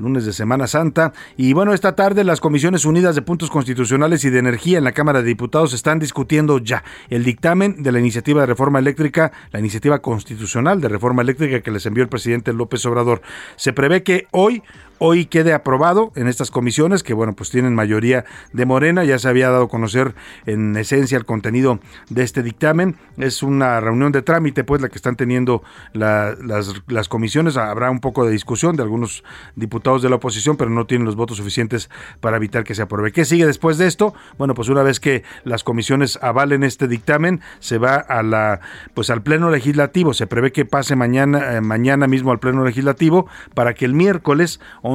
lunes 0.02 0.26
de 0.26 0.34
Semana 0.34 0.68
Santa. 0.68 1.14
Y 1.38 1.54
bueno, 1.54 1.74
esta 1.74 1.96
tarde 1.96 2.24
las 2.24 2.42
Comisiones 2.42 2.86
Unidas 2.86 3.16
de 3.16 3.22
Puntos 3.22 3.50
Constitucionales 3.50 4.26
y 4.26 4.30
de 4.30 4.40
Energía 4.40 4.78
en 4.78 4.84
la 4.84 4.92
Cámara 4.92 5.22
de 5.22 5.28
Diputados 5.28 5.74
están 5.74 6.00
discutiendo 6.00 6.58
ya 6.58 6.84
el 7.10 7.24
dictamen 7.24 7.84
de 7.84 7.92
la 7.92 8.00
iniciativa 8.00 8.42
de 8.42 8.48
reforma 8.48 8.80
eléctrica, 8.80 9.32
la 9.52 9.60
iniciativa 9.60 10.00
constitucional 10.00 10.82
de 10.82 10.90
reforma 10.90 11.22
eléctrica 11.22 11.62
que 11.62 11.72
les 11.72 11.86
envió 11.86 12.04
el 12.04 12.10
presidente 12.10 12.54
López 12.54 12.86
Obrador. 12.86 13.22
Se 13.56 13.74
prevé 13.74 14.04
que 14.04 14.28
hoy 14.32 14.64
hoy 15.04 15.26
quede 15.26 15.52
aprobado 15.52 16.12
en 16.16 16.28
estas 16.28 16.52
comisiones 16.52 17.02
que 17.02 17.16
bueno 17.16 17.34
pues 17.34 17.50
tienen 17.50 17.74
mayoría 17.74 18.24
de 18.54 18.68
Morena 18.68 19.04
ya 19.04 19.18
se 19.18 19.28
había 19.28 19.50
dado 19.50 19.64
a 19.64 19.68
conocer 19.68 20.14
en 20.46 20.78
esencia 20.78 21.18
el 21.18 21.26
contenido 21.26 21.80
de 22.10 22.22
este 22.22 22.44
dictamen. 22.44 22.98
Es 23.18 23.42
una 23.42 23.80
reunión 23.80 24.12
de 24.12 24.22
trámite 24.22 24.64
pues 24.64 24.80
la 24.80 24.90
que 24.90 24.98
están 24.98 25.16
teniendo 25.16 25.64
las, 25.94 26.38
las 26.88 27.10
comisiones. 27.10 27.58
Habrá 27.58 27.90
un 27.90 28.00
poco 28.00 28.26
de 28.26 28.32
discusión 28.32 28.76
de 28.76 28.84
algunos 28.84 29.24
diputados 29.56 30.04
de 30.04 30.10
la 30.10 30.18
oposición 30.18 30.56
pero 30.56 30.70
no 30.70 30.86
tienen 30.86 31.06
los 31.06 31.16
votos 31.16 31.38
suficientes 31.38 31.90
para 32.20 32.38
evitar 32.38 32.64
que 32.64 32.76
se 32.76 32.84
apruebe. 32.84 33.12
¿qué 33.12 33.26
sigue 33.26 33.48
después 33.48 33.80
de 33.80 33.88
esto? 33.88 34.14
bueno 34.38 34.54
pues 34.54 34.70
una 34.70 34.84
vez 34.84 35.00
que 35.00 35.24
las 35.44 35.64
comisiones 35.64 36.20
avalen 36.22 36.64
este 36.64 36.88
dictamen 36.88 37.42
se 37.58 37.80
va 37.80 37.96
a 37.96 38.22
la 38.22 38.60
pues 38.94 39.10
al 39.10 39.24
pleno 39.24 39.50
legislativo. 39.50 40.14
Se 40.14 40.28
prevé 40.28 40.52
que 40.52 40.66
pase 40.66 40.96
mañana 40.96 41.56
eh, 41.56 41.62
mañana 41.62 42.06
mismo 42.06 42.32
al 42.32 42.40
pleno 42.40 42.64
legislativo 42.64 43.26
para 43.56 43.74
que 43.74 43.86
el 43.86 43.96
miércoles 43.96 44.60
11 44.84 44.91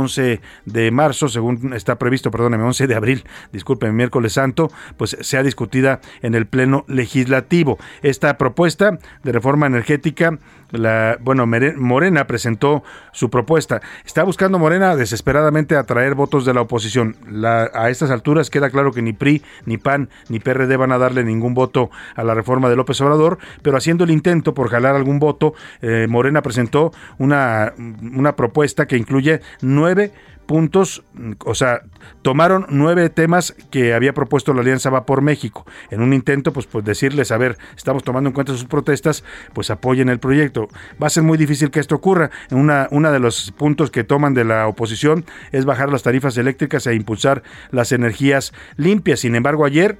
de 0.64 0.90
marzo, 0.90 1.28
según 1.28 1.72
está 1.72 1.98
previsto, 1.98 2.30
perdóneme, 2.30 2.64
11 2.64 2.86
de 2.86 2.94
abril, 2.94 3.24
disculpen, 3.52 3.96
miércoles 3.96 4.34
santo, 4.34 4.70
pues 4.96 5.16
sea 5.20 5.42
discutida 5.42 6.00
en 6.22 6.34
el 6.34 6.46
Pleno 6.46 6.84
Legislativo. 6.88 7.78
Esta 8.02 8.38
propuesta 8.38 8.98
de 9.22 9.32
reforma 9.32 9.66
energética, 9.66 10.38
la, 10.70 11.18
bueno, 11.20 11.46
Morena 11.46 12.26
presentó 12.26 12.82
su 13.12 13.30
propuesta. 13.30 13.80
Está 14.04 14.24
buscando 14.24 14.58
Morena 14.58 14.96
desesperadamente 14.96 15.76
atraer 15.76 16.14
votos 16.14 16.44
de 16.44 16.54
la 16.54 16.62
oposición. 16.62 17.16
a 17.44 17.90
estas 17.90 18.10
alturas 18.10 18.50
queda 18.50 18.70
claro 18.70 18.92
que 18.92 19.02
ni 19.02 19.12
PRI, 19.12 19.42
ni 19.64 19.78
PAN, 19.78 20.10
ni 20.28 20.40
PRD 20.40 20.76
van 20.76 20.92
a 20.92 20.98
darle 20.98 21.24
ningún 21.24 21.54
voto 21.54 21.90
a 22.14 22.24
la 22.24 22.34
reforma 22.34 22.68
de 22.68 22.76
López 22.76 23.00
Obrador, 23.00 23.38
pero 23.62 23.76
haciendo 23.76 24.04
el 24.04 24.10
intento 24.10 24.54
por 24.54 24.68
jalar 24.68 24.96
algún 24.96 25.18
voto, 25.18 25.54
eh, 25.82 26.06
Morena 26.08 26.42
presentó 26.42 26.92
una, 27.18 27.72
una 27.76 28.36
propuesta 28.36 28.86
que 28.86 28.96
incluye 28.96 29.40
nueve 29.60 30.12
puntos, 30.46 31.04
o 31.44 31.54
sea, 31.54 31.82
tomaron 32.22 32.66
nueve 32.68 33.10
temas 33.10 33.54
que 33.70 33.94
había 33.94 34.14
propuesto 34.14 34.54
la 34.54 34.60
Alianza 34.60 34.90
Va 34.90 35.04
por 35.04 35.22
México. 35.22 35.66
En 35.90 36.00
un 36.00 36.12
intento, 36.12 36.52
pues, 36.52 36.66
pues 36.66 36.84
decirles, 36.84 37.32
a 37.32 37.36
ver, 37.36 37.58
estamos 37.76 38.04
tomando 38.04 38.28
en 38.28 38.34
cuenta 38.34 38.52
sus 38.52 38.64
protestas, 38.64 39.24
pues 39.52 39.70
apoyen 39.70 40.08
el 40.08 40.18
proyecto. 40.18 40.68
Va 41.02 41.08
a 41.08 41.10
ser 41.10 41.22
muy 41.22 41.36
difícil 41.38 41.70
que 41.70 41.80
esto 41.80 41.94
ocurra. 41.96 42.30
Una, 42.50 42.88
una 42.90 43.10
de 43.10 43.18
los 43.18 43.52
puntos 43.52 43.90
que 43.90 44.04
toman 44.04 44.34
de 44.34 44.44
la 44.44 44.68
oposición 44.68 45.24
es 45.52 45.64
bajar 45.64 45.90
las 45.90 46.02
tarifas 46.02 46.36
eléctricas 46.38 46.86
e 46.86 46.94
impulsar 46.94 47.42
las 47.70 47.92
energías 47.92 48.52
limpias. 48.76 49.20
Sin 49.20 49.34
embargo, 49.34 49.64
ayer 49.64 49.98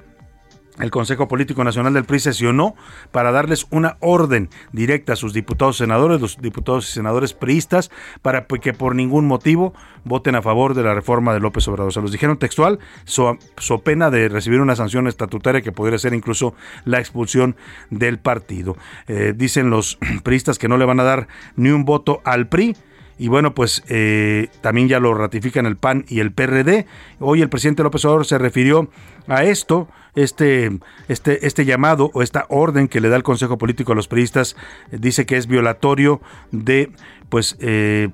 el 0.79 0.91
Consejo 0.91 1.27
Político 1.27 1.63
Nacional 1.63 1.93
del 1.93 2.05
PRI 2.05 2.19
sesionó 2.19 2.75
para 3.11 3.31
darles 3.31 3.67
una 3.71 3.97
orden 3.99 4.49
directa 4.71 5.13
a 5.13 5.15
sus 5.15 5.33
diputados 5.33 5.77
senadores, 5.77 6.21
los 6.21 6.37
diputados 6.37 6.89
y 6.89 6.93
senadores 6.93 7.33
priistas, 7.33 7.89
para 8.21 8.45
que 8.45 8.73
por 8.73 8.95
ningún 8.95 9.25
motivo 9.25 9.73
voten 10.03 10.35
a 10.35 10.41
favor 10.41 10.73
de 10.73 10.83
la 10.83 10.93
reforma 10.93 11.33
de 11.33 11.39
López 11.39 11.67
Obrador. 11.67 11.93
Se 11.93 12.01
los 12.01 12.11
dijeron 12.11 12.37
textual, 12.37 12.79
so, 13.05 13.37
pena 13.83 14.09
de 14.09 14.29
recibir 14.29 14.61
una 14.61 14.75
sanción 14.75 15.07
estatutaria 15.07 15.61
que 15.61 15.71
podría 15.71 15.97
ser 15.97 16.13
incluso 16.13 16.53
la 16.85 16.99
expulsión 16.99 17.55
del 17.89 18.19
partido. 18.19 18.77
Eh, 19.07 19.33
dicen 19.35 19.69
los 19.69 19.97
priistas 20.23 20.57
que 20.57 20.67
no 20.67 20.77
le 20.77 20.85
van 20.85 20.99
a 20.99 21.03
dar 21.03 21.27
ni 21.55 21.69
un 21.69 21.85
voto 21.85 22.21
al 22.23 22.47
PRI, 22.47 22.75
y 23.19 23.27
bueno, 23.27 23.53
pues 23.55 23.83
eh, 23.89 24.49
también 24.61 24.87
ya 24.87 24.99
lo 24.99 25.13
ratifican 25.13 25.65
el 25.65 25.77
PAN 25.77 26.05
y 26.07 26.19
el 26.19 26.31
PRD. 26.31 26.85
Hoy 27.19 27.41
el 27.41 27.49
presidente 27.49 27.83
López 27.83 28.05
Obrador 28.05 28.25
se 28.25 28.37
refirió 28.37 28.89
a 29.27 29.43
esto, 29.43 29.87
este, 30.15 30.79
este, 31.07 31.45
este 31.45 31.65
llamado 31.65 32.11
o 32.13 32.21
esta 32.21 32.45
orden 32.49 32.87
que 32.87 33.01
le 33.01 33.09
da 33.09 33.15
el 33.15 33.23
Consejo 33.23 33.57
Político 33.57 33.91
a 33.91 33.95
los 33.95 34.07
periodistas, 34.07 34.55
eh, 34.91 34.97
dice 34.99 35.25
que 35.25 35.37
es 35.37 35.47
violatorio 35.47 36.21
de, 36.51 36.91
pues, 37.29 37.57
eh, 37.59 38.09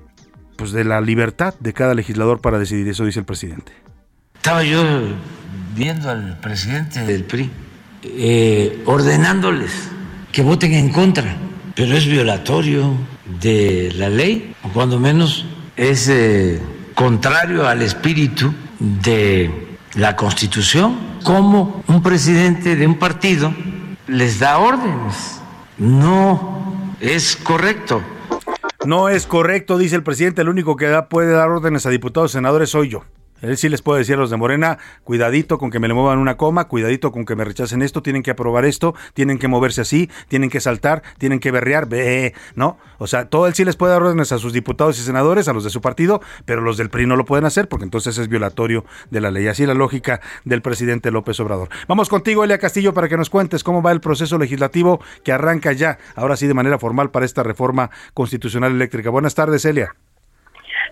pues 0.56 0.72
de 0.72 0.84
la 0.86 1.02
libertad 1.02 1.54
de 1.60 1.74
cada 1.74 1.94
legislador 1.94 2.40
para 2.40 2.60
decidir. 2.60 2.88
Eso 2.88 3.06
dice 3.06 3.20
el 3.20 3.26
presidente. 3.26 3.74
Estaba 4.36 4.64
yo 4.64 4.84
viendo 5.76 6.10
al 6.10 6.40
presidente 6.40 7.06
del 7.06 7.24
PRI 7.24 7.50
ordenándoles 8.86 9.90
que 10.34 10.42
voten 10.42 10.74
en 10.74 10.90
contra, 10.90 11.38
pero 11.76 11.96
es 11.96 12.06
violatorio 12.06 12.94
de 13.42 13.92
la 13.96 14.10
ley, 14.10 14.56
o 14.64 14.70
cuando 14.70 15.00
menos 15.00 15.46
es 15.76 16.08
eh, 16.10 16.62
contrario 16.94 17.68
al 17.68 17.82
espíritu 17.82 18.54
de 18.80 19.78
la 19.96 20.16
Constitución, 20.16 20.98
como 21.24 21.84
un 21.88 22.04
presidente 22.04 22.76
de 22.76 22.88
un 22.88 23.00
partido 23.00 23.54
les 24.08 24.40
da 24.40 24.58
órdenes. 24.58 25.42
No 25.78 26.94
es 27.00 27.36
correcto. 27.36 28.02
No 28.86 29.10
es 29.10 29.26
correcto, 29.26 29.78
dice 29.78 29.96
el 29.96 30.04
presidente. 30.04 30.42
El 30.42 30.50
único 30.50 30.76
que 30.76 30.88
da, 30.88 31.08
puede 31.08 31.32
dar 31.32 31.50
órdenes 31.50 31.86
a 31.86 31.90
diputados 31.90 32.32
senadores 32.32 32.70
soy 32.70 32.90
yo. 32.90 33.04
Él 33.44 33.58
sí 33.58 33.68
les 33.68 33.82
puede 33.82 34.00
decir 34.00 34.16
a 34.16 34.20
los 34.20 34.30
de 34.30 34.38
Morena, 34.38 34.78
cuidadito 35.04 35.58
con 35.58 35.70
que 35.70 35.80
me 35.80 35.90
le 35.90 35.94
muevan 35.94 36.18
una 36.18 36.38
coma, 36.38 36.70
cuidadito 36.70 37.12
con 37.12 37.26
que 37.26 37.36
me 37.36 37.44
rechacen 37.44 37.82
esto, 37.82 38.02
tienen 38.02 38.24
que 38.24 38.32
aprobar 38.32 38.64
esto, 38.64 38.96
tienen 39.14 39.38
que 39.38 39.50
moverse 39.50 39.82
así, 39.82 40.10
tienen 40.30 40.50
que 40.50 40.62
saltar, 40.62 41.04
tienen 41.18 41.42
que 41.42 41.52
berrear, 41.52 41.90
ve, 41.90 42.34
¿no? 42.56 42.78
O 43.00 43.08
sea, 43.08 43.26
todo 43.26 43.48
él 43.48 43.54
sí 43.54 43.66
les 43.66 43.76
puede 43.76 43.92
dar 43.92 44.02
órdenes 44.02 44.32
a 44.32 44.38
sus 44.38 44.54
diputados 44.54 44.98
y 44.98 45.02
senadores, 45.02 45.50
a 45.50 45.54
los 45.54 45.66
de 45.66 45.70
su 45.72 45.82
partido, 45.82 46.22
pero 46.46 46.62
los 46.62 46.78
del 46.78 46.90
PRI 46.90 47.06
no 47.06 47.18
lo 47.18 47.26
pueden 47.26 47.44
hacer 47.44 47.68
porque 47.68 47.84
entonces 47.84 48.18
es 48.18 48.30
violatorio 48.30 48.86
de 49.12 49.20
la 49.20 49.30
ley. 49.30 49.48
Así 49.48 49.66
la 49.66 49.74
lógica 49.74 50.22
del 50.46 50.62
presidente 50.62 51.12
López 51.12 51.38
Obrador. 51.42 51.68
Vamos 51.90 52.08
contigo, 52.08 52.46
Elia 52.46 52.60
Castillo, 52.60 52.94
para 52.94 53.10
que 53.10 53.18
nos 53.18 53.30
cuentes 53.30 53.64
cómo 53.66 53.82
va 53.82 53.92
el 53.92 54.00
proceso 54.00 54.38
legislativo 54.38 55.02
que 55.26 55.34
arranca 55.34 55.74
ya, 55.74 55.98
ahora 56.16 56.38
sí 56.38 56.48
de 56.48 56.54
manera 56.54 56.80
formal, 56.80 57.12
para 57.12 57.26
esta 57.26 57.44
reforma 57.44 57.90
constitucional 58.14 58.72
eléctrica. 58.72 59.10
Buenas 59.10 59.36
tardes, 59.36 59.66
Elia. 59.66 59.96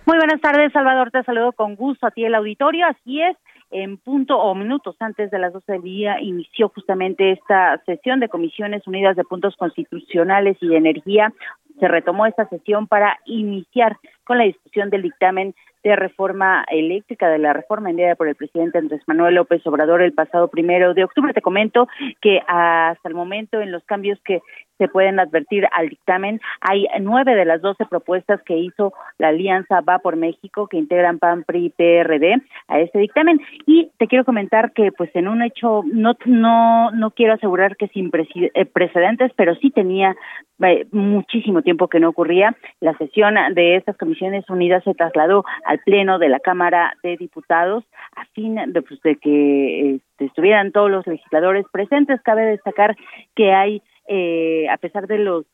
Muy 0.04 0.18
buenas 0.18 0.40
tardes, 0.40 0.72
Salvador. 0.72 1.12
Te 1.12 1.22
saludo 1.22 1.52
con 1.52 1.76
gusto 1.76 2.06
a 2.06 2.10
ti 2.10 2.24
el 2.24 2.34
auditorio. 2.34 2.86
Así 2.86 3.22
es, 3.22 3.36
en 3.70 3.98
punto 3.98 4.36
o 4.36 4.52
minutos 4.52 4.96
antes 4.98 5.30
de 5.30 5.38
las 5.38 5.52
12 5.52 5.72
del 5.72 5.82
día 5.82 6.20
inició 6.20 6.68
justamente 6.70 7.30
esta 7.30 7.80
sesión 7.86 8.18
de 8.18 8.28
Comisiones 8.28 8.84
Unidas 8.88 9.16
de 9.16 9.22
Puntos 9.22 9.56
Constitucionales 9.56 10.56
y 10.60 10.66
de 10.66 10.76
Energía. 10.76 11.32
Se 11.78 11.86
retomó 11.86 12.26
esta 12.26 12.48
sesión 12.48 12.88
para 12.88 13.18
iniciar 13.26 13.96
con 14.24 14.38
la 14.38 14.44
discusión 14.44 14.90
del 14.90 15.02
dictamen 15.02 15.54
de 15.82 15.96
reforma 15.96 16.64
eléctrica, 16.68 17.28
de 17.28 17.38
la 17.38 17.52
reforma 17.52 17.90
enviada 17.90 18.14
por 18.14 18.28
el 18.28 18.36
presidente 18.36 18.78
Andrés 18.78 19.02
Manuel 19.06 19.34
López 19.34 19.66
Obrador 19.66 20.02
el 20.02 20.12
pasado 20.12 20.48
primero 20.48 20.94
de 20.94 21.04
octubre. 21.04 21.32
Te 21.32 21.42
comento 21.42 21.88
que 22.20 22.40
hasta 22.46 23.08
el 23.08 23.14
momento 23.14 23.60
en 23.60 23.72
los 23.72 23.82
cambios 23.84 24.20
que 24.24 24.42
se 24.82 24.88
pueden 24.88 25.20
advertir 25.20 25.68
al 25.70 25.88
dictamen. 25.88 26.40
Hay 26.60 26.88
nueve 27.00 27.36
de 27.36 27.44
las 27.44 27.62
doce 27.62 27.86
propuestas 27.86 28.42
que 28.42 28.56
hizo 28.58 28.92
la 29.18 29.28
Alianza 29.28 29.80
Va 29.80 30.00
por 30.00 30.16
México 30.16 30.66
que 30.66 30.76
integran 30.76 31.20
PAN, 31.20 31.44
PRI, 31.44 31.70
PRD 31.70 32.42
a 32.66 32.80
este 32.80 32.98
dictamen. 32.98 33.40
Y 33.64 33.90
te 33.98 34.08
quiero 34.08 34.24
comentar 34.24 34.72
que, 34.72 34.90
pues, 34.90 35.14
en 35.14 35.28
un 35.28 35.42
hecho, 35.42 35.82
no, 35.86 36.14
no, 36.24 36.90
no 36.90 37.10
quiero 37.12 37.34
asegurar 37.34 37.76
que 37.76 37.86
sin 37.88 38.10
eh, 38.12 38.64
precedentes, 38.64 39.30
pero 39.36 39.54
sí 39.54 39.70
tenía 39.70 40.16
eh, 40.62 40.86
muchísimo 40.90 41.62
tiempo 41.62 41.86
que 41.86 42.00
no 42.00 42.08
ocurría. 42.08 42.56
La 42.80 42.96
sesión 42.98 43.36
de 43.54 43.76
estas 43.76 43.96
comisiones 43.96 44.48
unidas 44.50 44.82
se 44.82 44.94
trasladó 44.94 45.44
al 45.64 45.78
pleno 45.78 46.18
de 46.18 46.28
la 46.28 46.40
Cámara 46.40 46.94
de 47.04 47.16
Diputados 47.16 47.84
a 48.16 48.24
fin 48.34 48.56
de, 48.56 48.82
pues, 48.82 49.00
de 49.02 49.16
que 49.16 49.94
este, 49.94 50.24
estuvieran 50.24 50.72
todos 50.72 50.90
los 50.90 51.06
legisladores 51.06 51.66
presentes. 51.70 52.20
Cabe 52.22 52.42
destacar 52.46 52.96
que 53.36 53.52
hay 53.52 53.82
eh, 54.08 54.68
a 54.68 54.76
pesar 54.78 55.06
de 55.06 55.18
los 55.18 55.46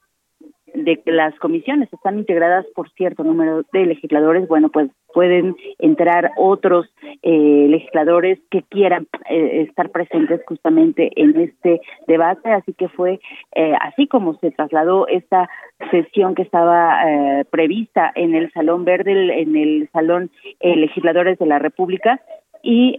de 0.74 1.00
que 1.00 1.12
las 1.12 1.34
comisiones 1.38 1.92
están 1.92 2.18
integradas 2.18 2.66
por 2.74 2.90
cierto 2.90 3.24
número 3.24 3.62
de 3.72 3.86
legisladores, 3.86 4.46
bueno, 4.48 4.68
pues 4.68 4.90
pueden 5.14 5.56
entrar 5.78 6.32
otros 6.36 6.86
eh, 7.22 7.66
legisladores 7.68 8.38
que 8.50 8.62
quieran 8.62 9.08
eh, 9.28 9.66
estar 9.68 9.90
presentes 9.90 10.40
justamente 10.46 11.10
en 11.16 11.40
este 11.40 11.80
debate, 12.06 12.50
así 12.52 12.74
que 12.74 12.88
fue 12.88 13.20
eh, 13.54 13.72
así 13.80 14.06
como 14.06 14.34
se 14.34 14.50
trasladó 14.50 15.08
esta 15.08 15.48
sesión 15.90 16.34
que 16.34 16.42
estaba 16.42 16.98
prevista 17.50 18.10
en 18.14 18.34
el 18.34 18.52
Salón 18.52 18.84
Verde, 18.84 19.40
en 19.40 19.56
el 19.56 19.88
Salón 19.92 20.30
Legisladores 20.60 21.38
de 21.38 21.46
la 21.46 21.58
República, 21.60 22.20
y 22.62 22.98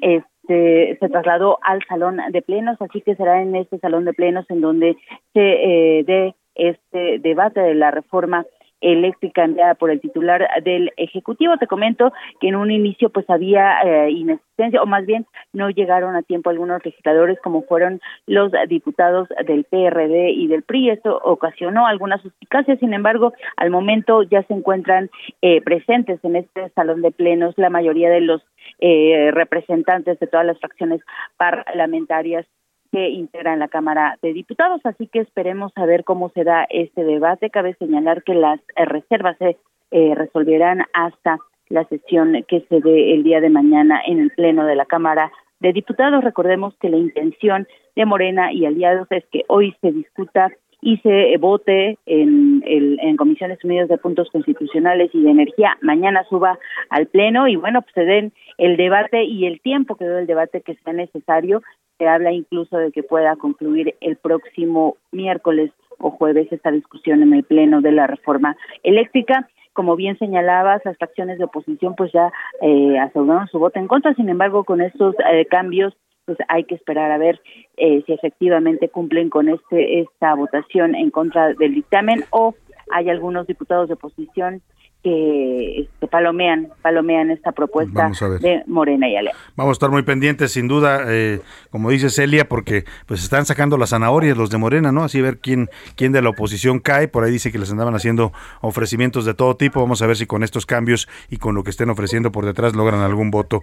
se, 0.50 1.10
trasladó 1.10 1.60
al 1.62 1.84
salón 1.88 2.20
de 2.32 2.41
plenos, 2.41 2.82
así 2.82 3.01
que 3.01 3.15
será 3.15 3.41
en 3.41 3.56
este 3.56 3.77
salón 3.77 4.06
de 4.06 4.13
plenos 4.13 4.50
en 4.50 4.62
donde 4.62 4.98
se 5.34 5.39
eh, 5.41 6.03
dé 6.03 6.36
este 6.56 7.20
debate 7.20 7.62
de 7.62 7.75
la 7.75 7.91
reforma 7.91 8.46
eléctrica 8.81 9.43
enviada 9.43 9.75
por 9.75 9.91
el 9.91 10.00
titular 10.00 10.48
del 10.63 10.91
Ejecutivo. 10.98 11.57
Te 11.57 11.67
comento 11.67 12.12
que 12.39 12.50
en 12.50 12.55
un 12.55 12.71
inicio 12.71 13.09
pues 13.09 13.29
había 13.29 13.81
eh, 13.81 14.12
inexistencia 14.12 14.81
o 14.81 14.86
más 14.86 15.05
bien 15.05 15.25
no 15.53 15.69
llegaron 15.69 16.15
a 16.15 16.21
tiempo 16.21 16.50
algunos 16.50 16.83
legisladores 16.83 17.39
como 17.41 17.63
fueron 17.63 18.01
los 18.27 18.51
diputados 18.67 19.27
del 19.45 19.63
PRD 19.65 20.31
y 20.31 20.48
del 20.48 20.63
PRI. 20.63 20.91
Esto 20.91 21.19
ocasionó 21.24 21.88
algunas 21.88 22.21
suspicacias, 22.21 22.79
sin 22.79 22.93
embargo, 22.93 23.33
al 23.57 23.69
momento 23.69 24.24
ya 24.24 24.43
se 24.43 24.53
encuentran 24.53 25.09
eh, 25.41 25.62
presentes 25.62 26.19
en 26.24 26.36
este 26.36 26.69
salón 26.69 27.01
de 27.01 27.12
plenos 27.12 27.53
la 27.57 27.69
mayoría 27.69 28.09
de 28.09 28.21
los 28.21 28.41
eh, 28.79 29.31
representantes 29.33 30.19
de 30.19 30.27
todas 30.27 30.45
las 30.45 30.59
fracciones 30.59 31.01
parlamentarias 31.38 32.45
que 32.91 33.10
integran 33.10 33.60
la 33.60 33.67
Cámara 33.67 34.17
de 34.22 34.34
Diputados, 34.34 34.81
así 34.84 35.08
que 35.08 35.19
esperemos 35.19 35.72
a 35.75 35.86
ver 35.86 36.03
cómo 36.03 36.29
se 36.29 36.43
da 36.43 36.65
este 36.69 37.03
debate. 37.03 37.50
Cabe 37.50 37.75
señalar 37.75 38.24
que 38.24 38.34
las 38.34 38.60
eh, 38.75 38.86
reservas 38.86 39.38
se 39.38 39.58
eh, 39.91 40.13
resolverán 40.15 40.84
hasta 40.93 41.38
la 41.69 41.86
sesión 41.86 42.43
que 42.48 42.62
se 42.69 42.79
dé 42.81 43.13
el 43.13 43.24
día 43.24 43.41
de 43.41 43.50
mañana 43.50 44.01
en 44.05 44.19
el 44.19 44.31
Pleno 44.31 44.65
de 44.65 44.75
la 44.75 44.86
Cámara 44.86 45.31
de 45.60 45.74
Diputados. 45.74 46.24
Recordemos 46.24 46.75
que 46.79 46.89
la 46.89 46.98
intención 46.98 47.67
de 47.96 48.05
Morena 48.05 48.51
y 48.51 48.65
aliados 48.65 49.08
es 49.12 49.24
que 49.31 49.43
hoy 49.48 49.75
se 49.81 49.91
discuta 49.91 50.51
y 50.81 50.98
se 50.98 51.36
vote 51.38 51.98
en, 52.05 52.63
el, 52.65 53.00
en 53.01 53.17
Comisiones 53.17 53.63
Unidas 53.63 53.89
de 53.89 53.98
Puntos 53.98 54.29
Constitucionales 54.31 55.12
y 55.13 55.22
de 55.22 55.31
Energía. 55.31 55.77
Mañana 55.81 56.24
suba 56.29 56.58
al 56.89 57.08
Pleno 57.08 57.48
y 57.48 57.58
bueno, 57.58 57.81
pues 57.81 57.93
se 57.93 58.05
den 58.05 58.31
el 58.58 58.77
debate 58.77 59.24
y 59.24 59.46
el 59.46 59.60
tiempo 59.62 59.96
que 59.96 60.05
dé 60.05 60.19
el 60.19 60.27
debate 60.27 60.62
que 60.62 60.75
sea 60.75 60.93
necesario. 60.93 61.62
Se 62.00 62.08
habla 62.08 62.32
incluso 62.32 62.77
de 62.77 62.91
que 62.91 63.03
pueda 63.03 63.36
concluir 63.36 63.96
el 64.01 64.15
próximo 64.15 64.98
miércoles 65.12 65.72
o 66.00 66.10
jueves 66.12 66.51
esta 66.51 66.72
discusión 66.72 67.22
en 67.22 67.33
el 67.33 67.44
Pleno 67.44 67.81
de 67.81 67.92
la 67.92 68.07
reforma 68.07 68.57
eléctrica. 68.83 69.48
Como 69.74 69.96
bien 69.96 70.18
señalabas, 70.18 70.81
las 70.85 70.98
fracciones 70.98 71.38
de 71.38 71.44
oposición 71.44 71.96
pues 71.96 72.12
ya 72.12 72.31
eh, 72.62 72.98
aseguraron 72.98 73.48
su 73.48 73.59
voto 73.59 73.79
en 73.79 73.88
contra, 73.88 74.16
sin 74.16 74.29
embargo, 74.29 74.64
con 74.64 74.81
estos 74.81 75.14
eh, 75.31 75.46
cambios 75.46 75.94
pues 76.25 76.38
hay 76.48 76.64
que 76.64 76.75
esperar 76.75 77.12
a 77.12 77.18
ver 77.18 77.42
eh, 77.77 78.03
si 78.05 78.14
efectivamente 78.14 78.90
cumplen 78.90 79.29
con 79.31 79.50
este 79.50 80.01
esta 80.01 80.35
votación 80.35 80.94
en 80.94 81.09
contra 81.09 81.53
del 81.55 81.74
dictamen 81.74 82.24
o 82.29 82.53
hay 82.92 83.09
algunos 83.09 83.48
diputados 83.48 83.88
de 83.88 83.96
oposición 83.96 84.62
que 85.03 85.81
este, 85.81 86.07
palomean, 86.07 86.70
palomean 86.81 87.31
esta 87.31 87.51
propuesta 87.53 88.12
de 88.42 88.64
Morena 88.68 89.07
y 89.07 89.16
Alea. 89.16 89.33
Vamos 89.55 89.72
a 89.72 89.74
estar 89.74 89.90
muy 89.90 90.03
pendientes, 90.03 90.51
sin 90.51 90.68
duda, 90.68 91.05
eh, 91.07 91.40
como 91.70 91.90
dice 91.90 92.09
Celia, 92.09 92.50
porque 92.50 92.83
pues 93.05 93.24
están 93.24 93.46
sacando 93.46 93.77
las 93.77 93.92
zanahorias 93.92 94.38
los 94.38 94.50
de 94.50 94.57
Morena, 94.57 94.92
¿no? 94.92 95.03
Así 95.03 95.22
ver 95.22 95.38
quién, 95.38 95.70
quién 95.96 96.12
de 96.12 96.22
la 96.22 96.29
oposición 96.29 96.79
cae. 96.79 97.07
Por 97.07 97.24
ahí 97.24 97.31
dice 97.31 97.51
que 97.51 97.59
les 97.59 97.72
andaban 97.72 97.96
haciendo 97.96 98.33
ofrecimientos 98.62 99.24
de 99.25 99.33
todo 99.33 99.55
tipo. 99.55 99.79
Vamos 99.79 100.01
a 100.01 100.07
ver 100.07 100.18
si 100.18 100.25
con 100.25 100.44
estos 100.44 100.66
cambios 100.66 101.07
y 101.29 101.38
con 101.38 101.55
lo 101.55 101.64
que 101.64 101.70
estén 101.70 101.90
ofreciendo 101.90 102.31
por 102.31 102.46
detrás 102.46 102.75
logran 102.75 103.00
algún 103.01 103.31
voto 103.31 103.62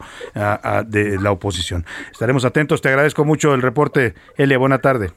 de 0.86 1.20
la 1.20 1.32
oposición. 1.32 1.84
Estaremos 2.10 2.44
atentos. 2.44 2.80
Te 2.80 2.88
agradezco 2.88 3.24
mucho 3.24 3.54
el 3.54 3.62
reporte, 3.62 4.14
Elia. 4.36 4.58
Buena 4.58 4.78
tarde. 4.78 5.10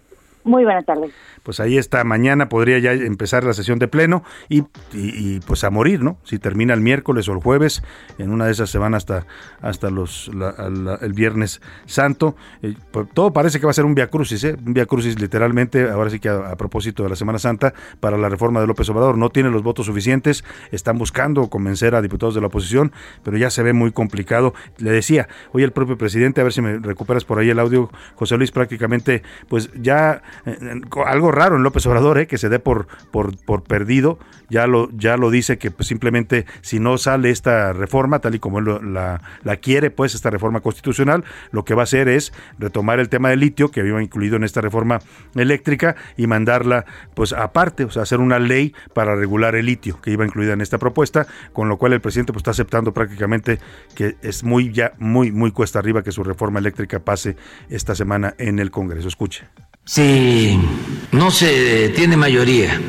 Muy 0.44 0.64
buenas 0.64 0.86
tardes. 0.86 1.12
Pues 1.44 1.60
ahí 1.60 1.78
está, 1.78 2.04
mañana 2.04 2.50
podría 2.50 2.80
ya 2.80 2.92
empezar 2.92 3.44
la 3.44 3.54
sesión 3.54 3.80
de 3.80 3.88
pleno 3.88 4.24
y, 4.48 4.64
y, 4.94 5.40
pues 5.42 5.64
a 5.64 5.70
morir, 5.70 6.02
¿no? 6.02 6.18
Si 6.24 6.40
termina 6.40 6.74
el 6.74 6.82
miércoles 6.82 7.28
o 7.30 7.34
el 7.34 7.40
jueves, 7.40 7.84
en 8.18 8.32
una 8.32 8.46
de 8.46 8.52
esas 8.52 8.70
se 8.70 8.78
van 8.78 8.94
hasta, 8.94 9.26
hasta 9.62 9.90
los, 9.90 10.30
el 11.02 11.14
viernes 11.14 11.62
santo. 11.86 12.36
Eh, 12.62 12.76
pues, 12.92 13.08
todo 13.14 13.34
parece 13.34 13.60
que 13.60 13.66
va 13.66 13.72
a 13.72 13.74
ser 13.74 13.86
un 13.86 13.96
via 13.96 14.08
crucis, 14.08 14.44
¿eh? 14.44 14.58
Un 14.66 14.74
via 14.74 14.86
crucis 14.86 15.20
literalmente, 15.20 15.90
ahora 15.90 16.10
sí 16.10 16.20
que 16.20 16.30
a, 16.30 16.56
propósito 16.56 17.04
de 17.04 17.10
la 17.10 17.16
Semana 17.16 17.40
Santa, 17.40 17.74
para 18.00 18.18
la 18.18 18.30
reforma 18.30 18.62
de 18.62 18.68
López 18.68 18.90
Obrador. 18.90 19.18
No 19.18 19.30
tiene 19.30 19.50
los 19.50 19.64
votos 19.64 19.86
suficientes, 19.86 20.44
están 20.72 20.98
buscando 20.98 21.50
convencer 21.50 21.96
a 21.96 22.02
diputados 22.02 22.36
de 22.36 22.42
la 22.42 22.48
oposición, 22.48 22.92
pero 23.24 23.38
ya 23.38 23.50
se 23.50 23.64
ve 23.64 23.74
muy 23.74 23.92
complicado. 23.92 24.54
Le 24.78 24.92
decía, 24.92 25.28
hoy 25.52 25.64
el 25.64 25.72
propio 25.72 25.98
presidente, 25.98 26.42
a 26.42 26.44
ver 26.44 26.54
si 26.54 26.62
me 26.62 26.78
recuperas 26.80 27.26
por 27.26 27.40
ahí 27.40 27.50
el 27.50 27.60
audio, 27.60 27.90
José 28.16 28.38
Luis, 28.38 28.52
prácticamente, 28.52 29.24
pues 29.48 29.70
ya 29.74 30.22
eh, 30.46 30.58
algo 31.06 31.29
raro 31.32 31.56
en 31.56 31.64
López 31.64 31.86
Obrador, 31.86 32.20
eh, 32.20 32.28
que 32.28 32.38
se 32.38 32.50
dé 32.50 32.60
por, 32.60 32.88
por, 33.12 33.64
perdido, 33.64 34.20
ya 34.50 34.68
lo, 34.68 34.90
ya 34.92 35.18
lo 35.18 35.32
dice 35.32 35.58
que 35.58 35.72
pues, 35.72 35.88
simplemente 35.88 36.46
si 36.62 36.80
no 36.80 36.98
sale 36.98 37.30
esta 37.30 37.74
reforma, 37.74 38.20
tal 38.20 38.36
y 38.36 38.40
como 38.40 38.60
él 38.60 38.94
la, 38.94 39.22
la, 39.44 39.58
quiere, 39.58 39.92
pues 39.92 40.16
esta 40.16 40.30
reforma 40.30 40.62
constitucional, 40.62 41.24
lo 41.52 41.66
que 41.66 41.74
va 41.74 41.82
a 41.82 41.84
hacer 41.84 42.08
es 42.08 42.34
retomar 42.58 43.00
el 43.00 43.10
tema 43.10 43.30
del 43.30 43.40
litio, 43.40 43.72
que 43.72 43.82
había 43.82 44.02
incluido 44.02 44.36
en 44.36 44.44
esta 44.44 44.62
reforma 44.62 45.00
eléctrica, 45.36 45.96
y 46.18 46.28
mandarla 46.28 46.86
pues 47.14 47.34
aparte, 47.34 47.84
o 47.84 47.92
sea, 47.92 48.04
hacer 48.04 48.20
una 48.20 48.40
ley 48.40 48.74
para 48.94 49.16
regular 49.16 49.56
el 49.56 49.66
litio, 49.66 50.02
que 50.02 50.12
iba 50.12 50.26
incluida 50.26 50.54
en 50.54 50.62
esta 50.62 50.78
propuesta, 50.78 51.28
con 51.54 51.70
lo 51.70 51.78
cual 51.78 51.94
el 51.94 52.02
presidente 52.02 52.34
pues, 52.34 52.42
está 52.42 52.52
aceptando 52.52 52.94
prácticamente 52.94 53.60
que 53.96 54.18
es 54.22 54.44
muy 54.44 54.72
ya 54.72 54.94
muy, 54.98 55.32
muy 55.32 55.52
cuesta 55.52 55.80
arriba 55.80 56.04
que 56.04 56.12
su 56.12 56.24
reforma 56.24 56.60
eléctrica 56.60 57.00
pase 57.00 57.36
esta 57.70 57.96
semana 57.96 58.36
en 58.38 58.60
el 58.60 58.72
Congreso. 58.72 59.08
Escuche. 59.08 59.69
Si 59.90 60.56
no 61.14 61.32
se 61.32 61.90
tiene 61.96 62.16
mayoría 62.16 62.80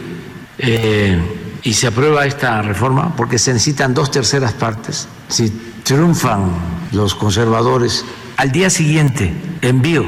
eh, 0.59 1.19
y 1.63 1.73
se 1.73 1.87
aprueba 1.87 2.27
esta 2.27 2.61
reforma, 2.61 3.17
porque 3.17 3.39
se 3.39 3.55
necesitan 3.55 3.95
dos 3.95 4.11
terceras 4.11 4.53
partes, 4.53 5.09
si 5.27 5.49
triunfan 5.83 6.51
los 6.93 7.15
conservadores, 7.15 8.05
al 8.37 8.53
día 8.53 8.69
siguiente 8.69 9.33
envío 9.63 10.05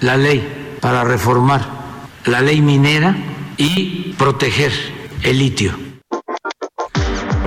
la 0.00 0.16
ley 0.16 0.76
para 0.80 1.04
reformar 1.04 1.64
la 2.24 2.40
ley 2.40 2.60
minera 2.60 3.16
y 3.56 4.12
proteger 4.18 4.72
el 5.22 5.38
litio 5.38 5.85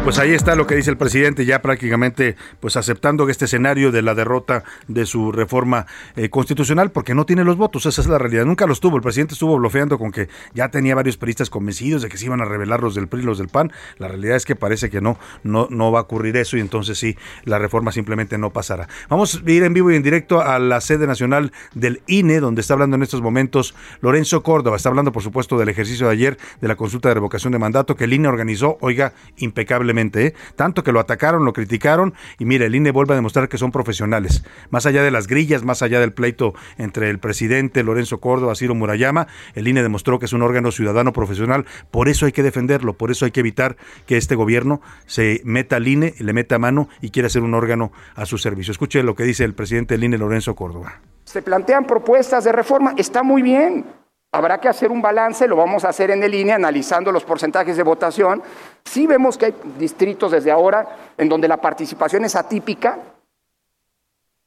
pues 0.10 0.18
ahí 0.18 0.34
está 0.34 0.56
lo 0.56 0.66
que 0.66 0.76
dice 0.76 0.90
el 0.90 0.98
presidente, 0.98 1.46
ya 1.46 1.62
prácticamente 1.62 2.36
pues 2.60 2.76
aceptando 2.78 3.30
este 3.30 3.46
escenario 3.46 3.92
de 3.92 4.02
la 4.02 4.16
derrota 4.16 4.64
de 4.88 5.06
su 5.06 5.32
reforma 5.32 5.86
eh, 6.16 6.32
constitucional, 6.32 6.92
porque 6.92 7.14
no 7.14 7.28
tiene 7.28 7.44
los 7.44 7.58
votos, 7.58 7.86
esa 7.86 8.02
es 8.02 8.08
la 8.08 8.18
realidad. 8.18 8.44
Nunca 8.44 8.66
los 8.66 8.80
tuvo. 8.80 8.96
El 8.96 9.04
presidente 9.04 9.36
estuvo 9.36 9.56
bloqueando 9.60 10.00
con 10.00 10.12
que 10.12 10.28
ya 10.56 10.70
tenía 10.70 10.96
varios 10.96 11.18
peristas 11.18 11.52
convencidos 11.52 12.02
de 12.02 12.10
que 12.10 12.18
se 12.18 12.26
iban 12.26 12.42
a 12.42 12.46
revelar 12.46 12.82
los 12.82 12.96
del 12.96 13.08
PRI, 13.08 13.22
los 13.22 13.38
del 13.38 13.50
PAN. 13.50 13.72
La 14.00 14.08
realidad 14.08 14.36
es 14.36 14.46
que 14.46 14.56
parece 14.56 14.90
que 14.90 15.00
no, 15.00 15.20
no, 15.44 15.68
no 15.70 15.92
va 15.92 16.00
a 16.00 16.02
ocurrir 16.02 16.38
eso 16.38 16.58
y 16.58 16.62
entonces 16.62 16.98
sí, 16.98 17.16
la 17.44 17.60
reforma 17.60 17.92
simplemente 17.92 18.40
no 18.40 18.50
pasará. 18.50 18.90
Vamos 19.10 19.44
a 19.46 19.52
ir 19.52 19.62
en 19.62 19.76
vivo 19.76 19.92
y 19.92 19.96
en 19.96 20.02
directo 20.02 20.42
a 20.42 20.58
la 20.58 20.82
sede 20.82 21.06
nacional 21.06 21.52
del 21.76 22.02
INE, 22.08 22.40
donde 22.40 22.62
está 22.62 22.74
hablando 22.74 22.96
en 22.96 23.04
estos 23.04 23.22
momentos 23.22 23.76
Lorenzo 24.02 24.42
Córdoba. 24.42 24.76
Está 24.76 24.90
hablando, 24.90 25.12
por 25.12 25.22
supuesto, 25.22 25.60
del 25.60 25.70
ejercicio 25.70 26.08
de 26.08 26.14
ayer 26.14 26.40
de 26.62 26.68
la 26.68 26.76
consulta 26.76 27.10
de 27.10 27.14
revocación 27.14 27.54
de 27.54 27.60
mandato 27.60 27.96
que 27.96 28.06
el 28.06 28.14
INE 28.14 28.28
organizó, 28.28 28.80
oiga, 28.82 29.14
impecablemente, 29.38 29.99
¿eh? 30.00 30.34
tanto 30.56 30.84
que 30.84 30.92
lo 30.92 31.00
atacaron, 31.00 31.46
lo 31.46 31.54
criticaron 31.54 32.14
y 32.38 32.46
mire, 32.46 32.66
el 32.66 32.76
INE 32.76 32.92
vuelve 32.92 33.14
a 33.14 33.16
demostrar 33.16 33.50
que 33.50 33.58
son 33.58 33.72
profesionales. 33.72 34.44
Más 34.70 34.86
allá 34.86 35.04
de 35.04 35.12
las 35.12 35.28
grillas, 35.28 35.64
más 35.64 35.82
allá 35.82 36.00
del 36.00 36.14
pleito 36.14 36.54
entre 36.78 37.10
el 37.10 37.20
presidente 37.20 37.84
Lorenzo 37.84 38.20
Córdoba, 38.20 38.56
Ciro 38.56 38.76
Murayama, 38.76 39.28
el 39.56 39.68
INE 39.68 39.84
demostró 39.84 40.20
que 40.20 40.26
es 40.26 40.34
un 40.34 40.42
órgano 40.42 40.72
ciudadano 40.72 41.14
profesional, 41.14 41.66
por 41.92 42.10
eso 42.10 42.26
hay 42.26 42.32
que 42.32 42.44
defenderlo, 42.44 42.94
por 42.94 43.12
eso 43.12 43.26
hay 43.26 43.32
que 43.32 43.42
evitar 43.42 43.78
que 44.06 44.18
este 44.18 44.36
gobierno 44.36 44.82
se 45.06 45.42
meta 45.44 45.76
al 45.76 45.88
INE, 45.88 46.14
le 46.20 46.34
meta 46.34 46.60
mano 46.60 46.90
y 47.02 47.10
quiera 47.10 47.30
ser 47.30 47.44
un 47.44 47.54
órgano 47.54 47.92
a 48.16 48.26
su 48.26 48.38
servicio. 48.38 48.72
Escuche 48.72 49.04
lo 49.04 49.16
que 49.16 49.24
dice 49.24 49.44
el 49.44 49.54
presidente 49.54 49.96
del 49.96 50.04
INE, 50.06 50.18
Lorenzo 50.18 50.56
Córdoba. 50.56 51.02
Se 51.24 51.42
plantean 51.42 51.86
propuestas 51.86 52.44
de 52.44 52.52
reforma, 52.52 52.94
está 52.98 53.22
muy 53.22 53.42
bien, 53.42 53.86
Habrá 54.32 54.60
que 54.60 54.70
hacer 54.70 54.92
un 54.92 55.02
balance, 55.02 55.48
lo 55.48 55.56
vamos 55.56 55.84
a 55.86 55.90
hacer 55.90 56.12
en 56.12 56.22
el 56.22 56.36
INE 56.36 56.54
analizando 56.54 57.12
los 57.12 57.24
porcentajes 57.24 57.76
de 57.76 57.84
votación. 57.84 58.44
Sí 58.86 59.08
vemos 59.08 59.38
que 59.38 59.48
hay 59.48 59.56
distritos 59.80 60.32
desde 60.32 60.52
ahora 60.52 61.14
en 61.18 61.28
donde 61.28 61.48
la 61.48 61.58
participación 61.58 62.26
es 62.26 62.36
atípica. 62.36 63.00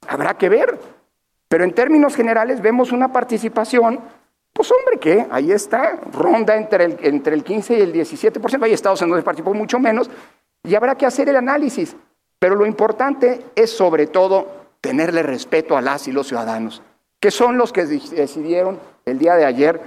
Habrá 0.07 0.35
que 0.35 0.49
ver. 0.49 0.79
Pero 1.49 1.65
en 1.65 1.75
términos 1.75 2.15
generales 2.15 2.63
vemos 2.63 2.93
una 2.93 3.13
participación, 3.13 4.01
pues 4.53 4.71
hombre, 4.71 4.99
que 4.99 5.27
ahí 5.31 5.51
está, 5.51 5.99
ronda 6.13 6.55
entre 6.57 6.85
el, 6.85 6.99
entre 7.03 7.35
el 7.35 7.43
15 7.43 7.79
y 7.79 7.81
el 7.81 7.93
17%. 7.93 8.63
Hay 8.63 8.73
estados 8.73 9.03
en 9.03 9.11
donde 9.11 9.25
participó 9.25 9.53
mucho 9.53 9.81
menos 9.81 10.09
y 10.63 10.77
habrá 10.77 10.95
que 10.95 11.07
hacer 11.07 11.29
el 11.29 11.37
análisis. 11.37 11.97
Pero 12.39 12.55
lo 12.55 12.67
importante 12.67 13.47
es 13.57 13.71
sobre 13.71 14.07
todo 14.07 14.47
tenerle 14.81 15.25
respeto 15.25 15.77
a 15.77 15.81
las 15.81 16.07
y 16.07 16.13
los 16.13 16.29
ciudadanos, 16.29 16.83
que 17.19 17.31
son 17.33 17.59
los 17.59 17.73
que 17.73 17.85
decidieron 17.85 18.79
el 19.05 19.19
día 19.19 19.35
de 19.35 19.45
ayer 19.45 19.81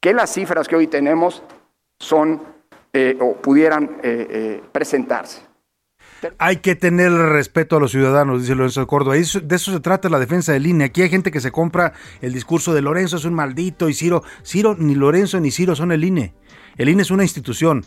que 0.00 0.12
las 0.12 0.32
cifras 0.32 0.68
que 0.68 0.76
hoy 0.76 0.86
tenemos 0.86 1.42
son 1.98 2.42
eh, 2.92 3.16
o 3.20 3.34
pudieran 3.36 3.98
eh, 4.02 4.26
eh, 4.30 4.62
presentarse. 4.72 5.48
Hay 6.38 6.56
que 6.56 6.74
tener 6.74 7.12
respeto 7.12 7.76
a 7.76 7.80
los 7.80 7.92
ciudadanos, 7.92 8.42
dice 8.42 8.54
Lorenzo 8.54 8.86
Córdoba. 8.86 9.14
de 9.14 9.20
eso 9.20 9.72
se 9.72 9.80
trata 9.80 10.08
la 10.08 10.18
defensa 10.18 10.52
de 10.52 10.58
línea. 10.58 10.86
Aquí 10.86 11.02
hay 11.02 11.08
gente 11.08 11.30
que 11.30 11.40
se 11.40 11.52
compra 11.52 11.92
el 12.20 12.32
discurso 12.32 12.74
de 12.74 12.82
Lorenzo 12.82 13.16
es 13.16 13.24
un 13.24 13.34
maldito 13.34 13.88
y 13.88 13.94
Ciro, 13.94 14.24
Ciro, 14.44 14.74
ni 14.76 14.94
Lorenzo 14.94 15.38
ni 15.38 15.50
Ciro 15.50 15.76
son 15.76 15.92
el 15.92 16.02
INE. 16.02 16.34
El 16.78 16.88
INE 16.88 17.02
es 17.02 17.10
una 17.10 17.24
institución. 17.24 17.84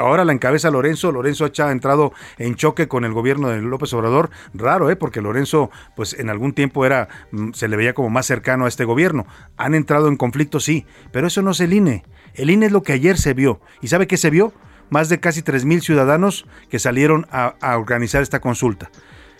Ahora 0.00 0.24
la 0.24 0.32
encabeza 0.32 0.70
Lorenzo. 0.70 1.12
Lorenzo 1.12 1.48
ha 1.58 1.70
entrado 1.70 2.12
en 2.38 2.56
choque 2.56 2.88
con 2.88 3.04
el 3.04 3.12
gobierno 3.12 3.50
de 3.50 3.60
López 3.60 3.92
Obrador. 3.92 4.30
Raro, 4.54 4.90
¿eh? 4.90 4.96
Porque 4.96 5.20
Lorenzo, 5.20 5.70
pues 5.94 6.14
en 6.14 6.30
algún 6.30 6.54
tiempo 6.54 6.86
era, 6.86 7.08
mm, 7.30 7.52
se 7.52 7.68
le 7.68 7.76
veía 7.76 7.92
como 7.92 8.08
más 8.08 8.26
cercano 8.26 8.64
a 8.64 8.68
este 8.68 8.84
gobierno. 8.84 9.26
Han 9.58 9.74
entrado 9.74 10.08
en 10.08 10.16
conflicto, 10.16 10.60
sí, 10.60 10.86
pero 11.12 11.26
eso 11.26 11.42
no 11.42 11.50
es 11.50 11.60
el 11.60 11.74
INE. 11.74 12.04
El 12.34 12.48
INE 12.50 12.66
es 12.66 12.72
lo 12.72 12.82
que 12.82 12.94
ayer 12.94 13.18
se 13.18 13.34
vio. 13.34 13.60
¿Y 13.82 13.88
sabe 13.88 14.06
qué 14.06 14.16
se 14.16 14.30
vio? 14.30 14.54
Más 14.88 15.10
de 15.10 15.20
casi 15.20 15.42
3.000 15.42 15.80
ciudadanos 15.82 16.46
que 16.70 16.78
salieron 16.78 17.26
a 17.30 17.54
organizar 17.76 18.22
esta 18.22 18.40
consulta 18.40 18.90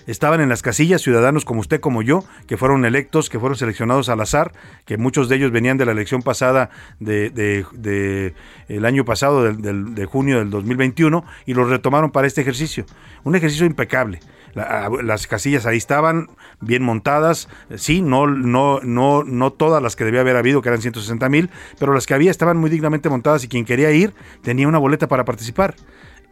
estaban 0.07 0.41
en 0.41 0.49
las 0.49 0.63
casillas 0.63 1.03
ciudadanos 1.03 1.45
como 1.45 1.61
usted, 1.61 1.81
como 1.81 2.03
yo, 2.03 2.25
que 2.47 2.57
fueron 2.57 2.85
electos, 2.85 3.31
que 3.31 3.39
fueron 3.39 3.57
seleccionados 3.57 4.09
al 4.09 4.21
azar, 4.21 4.53
que 4.85 4.97
muchos 4.97 5.29
de 5.29 5.37
ellos 5.37 5.51
venían 5.51 5.79
de 5.79 5.87
la 5.87 5.93
elección 5.93 6.23
pasada 6.23 6.71
de, 7.01 8.35
el 8.69 8.85
año 8.85 9.05
pasado, 9.05 9.53
de 9.53 10.05
junio 10.07 10.39
del 10.39 10.51
2021, 10.51 11.25
y 11.47 11.55
los 11.55 11.69
retomaron 11.69 12.11
para 12.11 12.27
este 12.27 12.41
ejercicio. 12.41 12.85
Un 13.25 13.37
ejercicio 13.37 13.67
impecable. 13.67 14.21
las 14.55 15.27
casillas 15.27 15.65
ahí 15.67 15.79
estaban 15.79 16.29
bien 16.61 16.83
montadas, 16.83 17.49
sí, 17.77 18.03
no, 18.03 18.27
no, 18.27 18.81
no, 18.83 19.25
no 19.25 19.53
todas 19.53 19.83
las 19.83 19.97
que 19.97 20.05
debía 20.05 20.21
haber 20.21 20.37
habido, 20.37 20.63
que 20.63 20.69
eran 20.69 20.83
160 20.83 21.29
mil, 21.29 21.51
pero 21.79 21.95
las 21.95 22.07
que 22.07 22.15
había 22.15 22.31
estaban 22.31 22.59
muy 22.59 22.71
dignamente 22.71 23.09
montadas 23.09 23.45
y 23.45 23.49
quien 23.49 23.65
quería 23.65 23.91
ir 23.93 24.13
tenía 24.43 24.69
una 24.69 24.79
boleta 24.79 25.09
para 25.09 25.25
participar. 25.25 25.75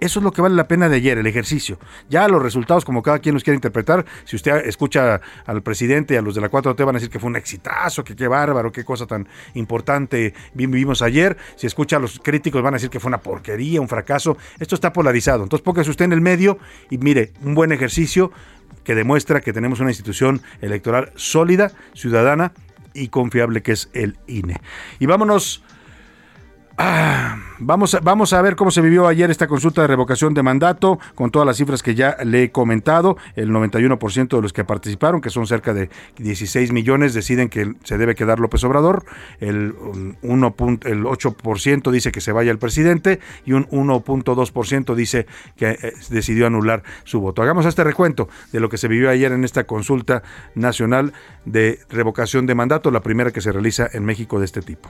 Eso 0.00 0.20
es 0.20 0.24
lo 0.24 0.32
que 0.32 0.40
vale 0.40 0.54
la 0.54 0.66
pena 0.66 0.88
de 0.88 0.96
ayer, 0.96 1.18
el 1.18 1.26
ejercicio. 1.26 1.78
Ya 2.08 2.26
los 2.26 2.42
resultados, 2.42 2.84
como 2.84 3.02
cada 3.02 3.18
quien 3.18 3.34
los 3.34 3.44
quiere 3.44 3.56
interpretar, 3.56 4.04
si 4.24 4.36
usted 4.36 4.66
escucha 4.66 5.20
al 5.46 5.62
presidente 5.62 6.14
y 6.14 6.16
a 6.16 6.22
los 6.22 6.34
de 6.34 6.40
la 6.40 6.50
4T 6.50 6.84
van 6.84 6.96
a 6.96 6.98
decir 6.98 7.10
que 7.10 7.18
fue 7.18 7.28
un 7.28 7.36
exitazo, 7.36 8.02
que 8.02 8.16
qué 8.16 8.26
bárbaro, 8.26 8.72
qué 8.72 8.84
cosa 8.84 9.06
tan 9.06 9.28
importante 9.54 10.34
vivimos 10.54 11.02
ayer. 11.02 11.36
Si 11.56 11.66
escucha 11.66 11.96
a 11.96 12.00
los 12.00 12.18
críticos 12.18 12.62
van 12.62 12.74
a 12.74 12.76
decir 12.76 12.90
que 12.90 12.98
fue 12.98 13.08
una 13.08 13.18
porquería, 13.18 13.80
un 13.80 13.88
fracaso. 13.88 14.36
Esto 14.58 14.74
está 14.74 14.92
polarizado. 14.92 15.42
Entonces 15.42 15.64
póngase 15.64 15.90
usted 15.90 16.06
en 16.06 16.12
el 16.12 16.20
medio 16.20 16.58
y 16.88 16.98
mire, 16.98 17.32
un 17.42 17.54
buen 17.54 17.72
ejercicio 17.72 18.32
que 18.84 18.94
demuestra 18.94 19.40
que 19.40 19.52
tenemos 19.52 19.80
una 19.80 19.90
institución 19.90 20.40
electoral 20.62 21.12
sólida, 21.14 21.72
ciudadana 21.94 22.52
y 22.94 23.08
confiable 23.08 23.62
que 23.62 23.72
es 23.72 23.90
el 23.92 24.18
INE. 24.26 24.60
Y 24.98 25.06
vámonos 25.06 25.62
Ah, 26.83 27.37
vamos, 27.59 27.95
a, 27.95 28.01
vamos 28.01 28.33
a 28.33 28.40
ver 28.40 28.57
cómo 28.57 28.71
se 28.71 28.81
vivió 28.81 29.07
ayer 29.07 29.31
esta 29.31 29.47
consulta 29.47 29.83
de 29.83 29.87
revocación 29.87 30.33
de 30.33 30.43
mandato, 30.43 30.99
con 31.14 31.31
todas 31.31 31.45
las 31.45 31.59
cifras 31.59 31.83
que 31.83 31.95
ya 31.95 32.16
le 32.25 32.45
he 32.45 32.51
comentado. 32.53 33.19
El 33.37 33.51
91% 33.51 34.29
de 34.35 34.40
los 34.40 34.55
que 34.55 34.64
participaron, 34.64 35.21
que 35.21 35.29
son 35.29 35.47
cerca 35.47 35.75
de 35.75 35.90
16 36.16 36.73
millones, 36.73 37.12
deciden 37.12 37.51
que 37.51 37.75
se 37.85 37.99
debe 37.99 38.14
quedar 38.14 38.40
López 38.40 38.64
Obrador. 38.64 39.05
El, 39.40 39.75
1. 40.23 40.55
el 40.87 41.05
8% 41.05 41.90
dice 41.90 42.12
que 42.12 42.23
se 42.23 42.33
vaya 42.33 42.51
el 42.51 42.59
presidente 42.59 43.21
y 43.45 43.53
un 43.53 43.66
1.2% 43.69 44.95
dice 44.95 45.27
que 45.57 45.73
eh, 45.73 45.93
decidió 46.09 46.47
anular 46.47 46.83
su 47.05 47.21
voto. 47.21 47.43
Hagamos 47.43 47.66
este 47.66 47.85
recuento 47.85 48.31
de 48.53 48.61
lo 48.61 48.71
que 48.71 48.79
se 48.79 48.88
vivió 48.88 49.11
ayer 49.11 49.33
en 49.33 49.45
esta 49.45 49.64
consulta 49.64 50.23
nacional 50.55 51.12
de 51.45 51.81
revocación 51.90 52.47
de 52.47 52.55
mandato, 52.55 52.90
la 52.90 53.03
primera 53.03 53.33
que 53.33 53.43
se 53.43 53.53
realiza 53.53 53.87
en 53.93 54.07
México 54.07 54.38
de 54.38 54.47
este 54.47 54.62
tipo. 54.62 54.88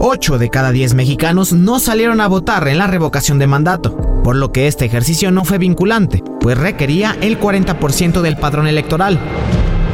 8 0.00 0.38
de 0.38 0.48
cada 0.48 0.70
10 0.70 0.94
mexicanos 0.94 1.52
no 1.52 1.80
salieron 1.80 2.20
a 2.20 2.28
votar 2.28 2.68
en 2.68 2.78
la 2.78 2.86
revocación 2.86 3.40
de 3.40 3.48
mandato, 3.48 3.96
por 4.22 4.36
lo 4.36 4.52
que 4.52 4.68
este 4.68 4.84
ejercicio 4.84 5.32
no 5.32 5.44
fue 5.44 5.58
vinculante, 5.58 6.22
pues 6.40 6.56
requería 6.56 7.16
el 7.20 7.40
40% 7.40 8.20
del 8.20 8.36
padrón 8.36 8.68
electoral. 8.68 9.18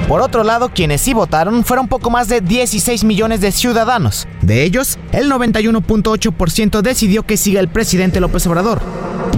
Por 0.07 0.21
otro 0.21 0.45
lado, 0.45 0.69
quienes 0.69 1.01
sí 1.01 1.15
votaron 1.15 1.65
fueron 1.65 1.89
poco 1.89 2.11
más 2.11 2.29
de 2.29 2.43
16 2.43 3.05
millones 3.05 3.41
de 3.41 3.51
ciudadanos. 3.51 4.29
De 4.43 4.63
ellos, 4.63 4.99
el 5.13 5.31
91.8% 5.31 6.83
decidió 6.83 7.23
que 7.23 7.39
siga 7.39 7.61
el 7.61 7.69
presidente 7.69 8.21
López 8.21 8.47
Obrador, 8.47 8.83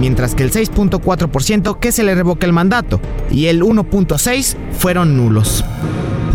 mientras 0.01 0.35
que 0.35 0.43
el 0.43 0.51
6.4% 0.51 1.79
que 1.79 1.93
se 1.93 2.03
le 2.03 2.13
revoque 2.13 2.45
el 2.45 2.51
mandato 2.51 2.99
y 3.31 3.45
el 3.45 3.63
1.6% 3.63 4.57
fueron 4.73 5.15
nulos. 5.15 5.63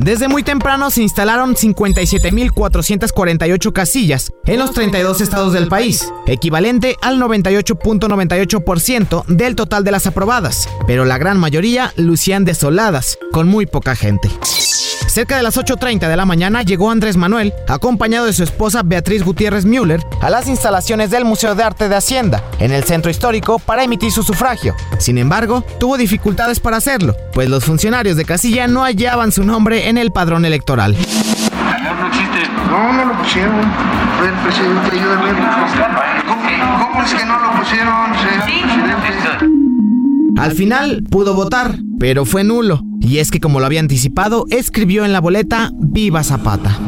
Desde 0.03 0.27
muy 0.27 0.43
temprano 0.43 0.91
se 0.91 1.01
instalaron 1.01 1.55
57.448 1.55 3.73
casillas 3.73 4.33
en 4.47 4.59
los 4.59 4.73
32 4.73 5.21
estados 5.21 5.53
del 5.53 5.69
país, 5.69 6.13
equivalente 6.27 6.97
al 7.03 7.21
98.98% 7.21 9.27
del 9.27 9.55
total 9.55 9.85
de 9.85 9.93
las 9.93 10.09
aprobadas, 10.09 10.69
pero 10.89 11.05
la 11.05 11.19
gran 11.19 11.39
mayoría 11.39 11.93
lucían 11.97 12.45
desoladas, 12.45 13.17
con 13.31 13.47
muy 13.47 13.67
poca 13.67 13.95
gente. 13.95 14.29
Cerca 15.13 15.37
de 15.37 15.43
las 15.43 15.59
8.30 15.59 16.09
de 16.09 16.17
la 16.17 16.25
mañana 16.25 16.63
llegó 16.63 16.91
Andrés 16.91 17.19
Manuel, 17.19 17.53
acompañado 17.69 18.25
de 18.25 18.33
su 18.33 18.45
esposa 18.45 18.83
Beatriz 18.83 19.23
Gutiérrez 19.23 19.67
Müller, 19.67 20.01
a 20.23 20.31
las 20.31 20.49
instalaciones 20.49 21.11
del 21.11 21.27
Museo 21.27 21.55
de 21.55 21.63
Arte 21.63 21.91
de 21.91 21.97
Hacienda, 21.97 22.43
en 22.59 22.73
el 22.73 22.85
centro 22.85 23.11
histórico, 23.11 23.59
para 23.59 23.85
emitir 23.85 24.11
su 24.11 24.23
sufragio. 24.23 24.75
Sin 24.99 25.19
embargo, 25.19 25.67
tuvo 25.79 25.99
dificultades 25.99 26.61
para 26.61 26.79
hacerlo, 26.79 27.15
pues 27.35 27.51
los 27.51 27.63
funcionarios 27.63 28.17
de 28.17 28.25
casilla 28.25 28.67
no 28.69 28.85
hallaban 28.85 29.33
su 29.33 29.45
nombre 29.45 29.91
en 29.91 29.92
el 29.99 30.11
padrón 30.13 30.45
electoral. 30.45 30.97
No, 32.71 32.93
no 32.93 33.05
lo 33.05 33.19
pusieron. 33.19 33.55
el 33.59 34.33
presidente, 34.45 34.91
¿Cómo, 36.27 37.03
es 37.03 37.15
que 37.15 37.25
no 37.27 37.39
lo 37.39 37.53
pusieron, 37.53 37.95
Al 40.39 40.53
final 40.53 41.03
pudo 41.11 41.35
votar, 41.35 41.77
pero 41.99 42.25
fue 42.25 42.45
nulo. 42.45 42.83
Y 43.01 43.19
es 43.19 43.31
que 43.31 43.41
como 43.41 43.61
lo 43.61 43.67
había 43.67 43.81
anticipado, 43.81 44.47
escribió 44.51 45.05
en 45.05 45.13
la 45.13 45.21
boleta 45.21 45.71
Viva 45.75 46.23
Zapata. 46.23 46.79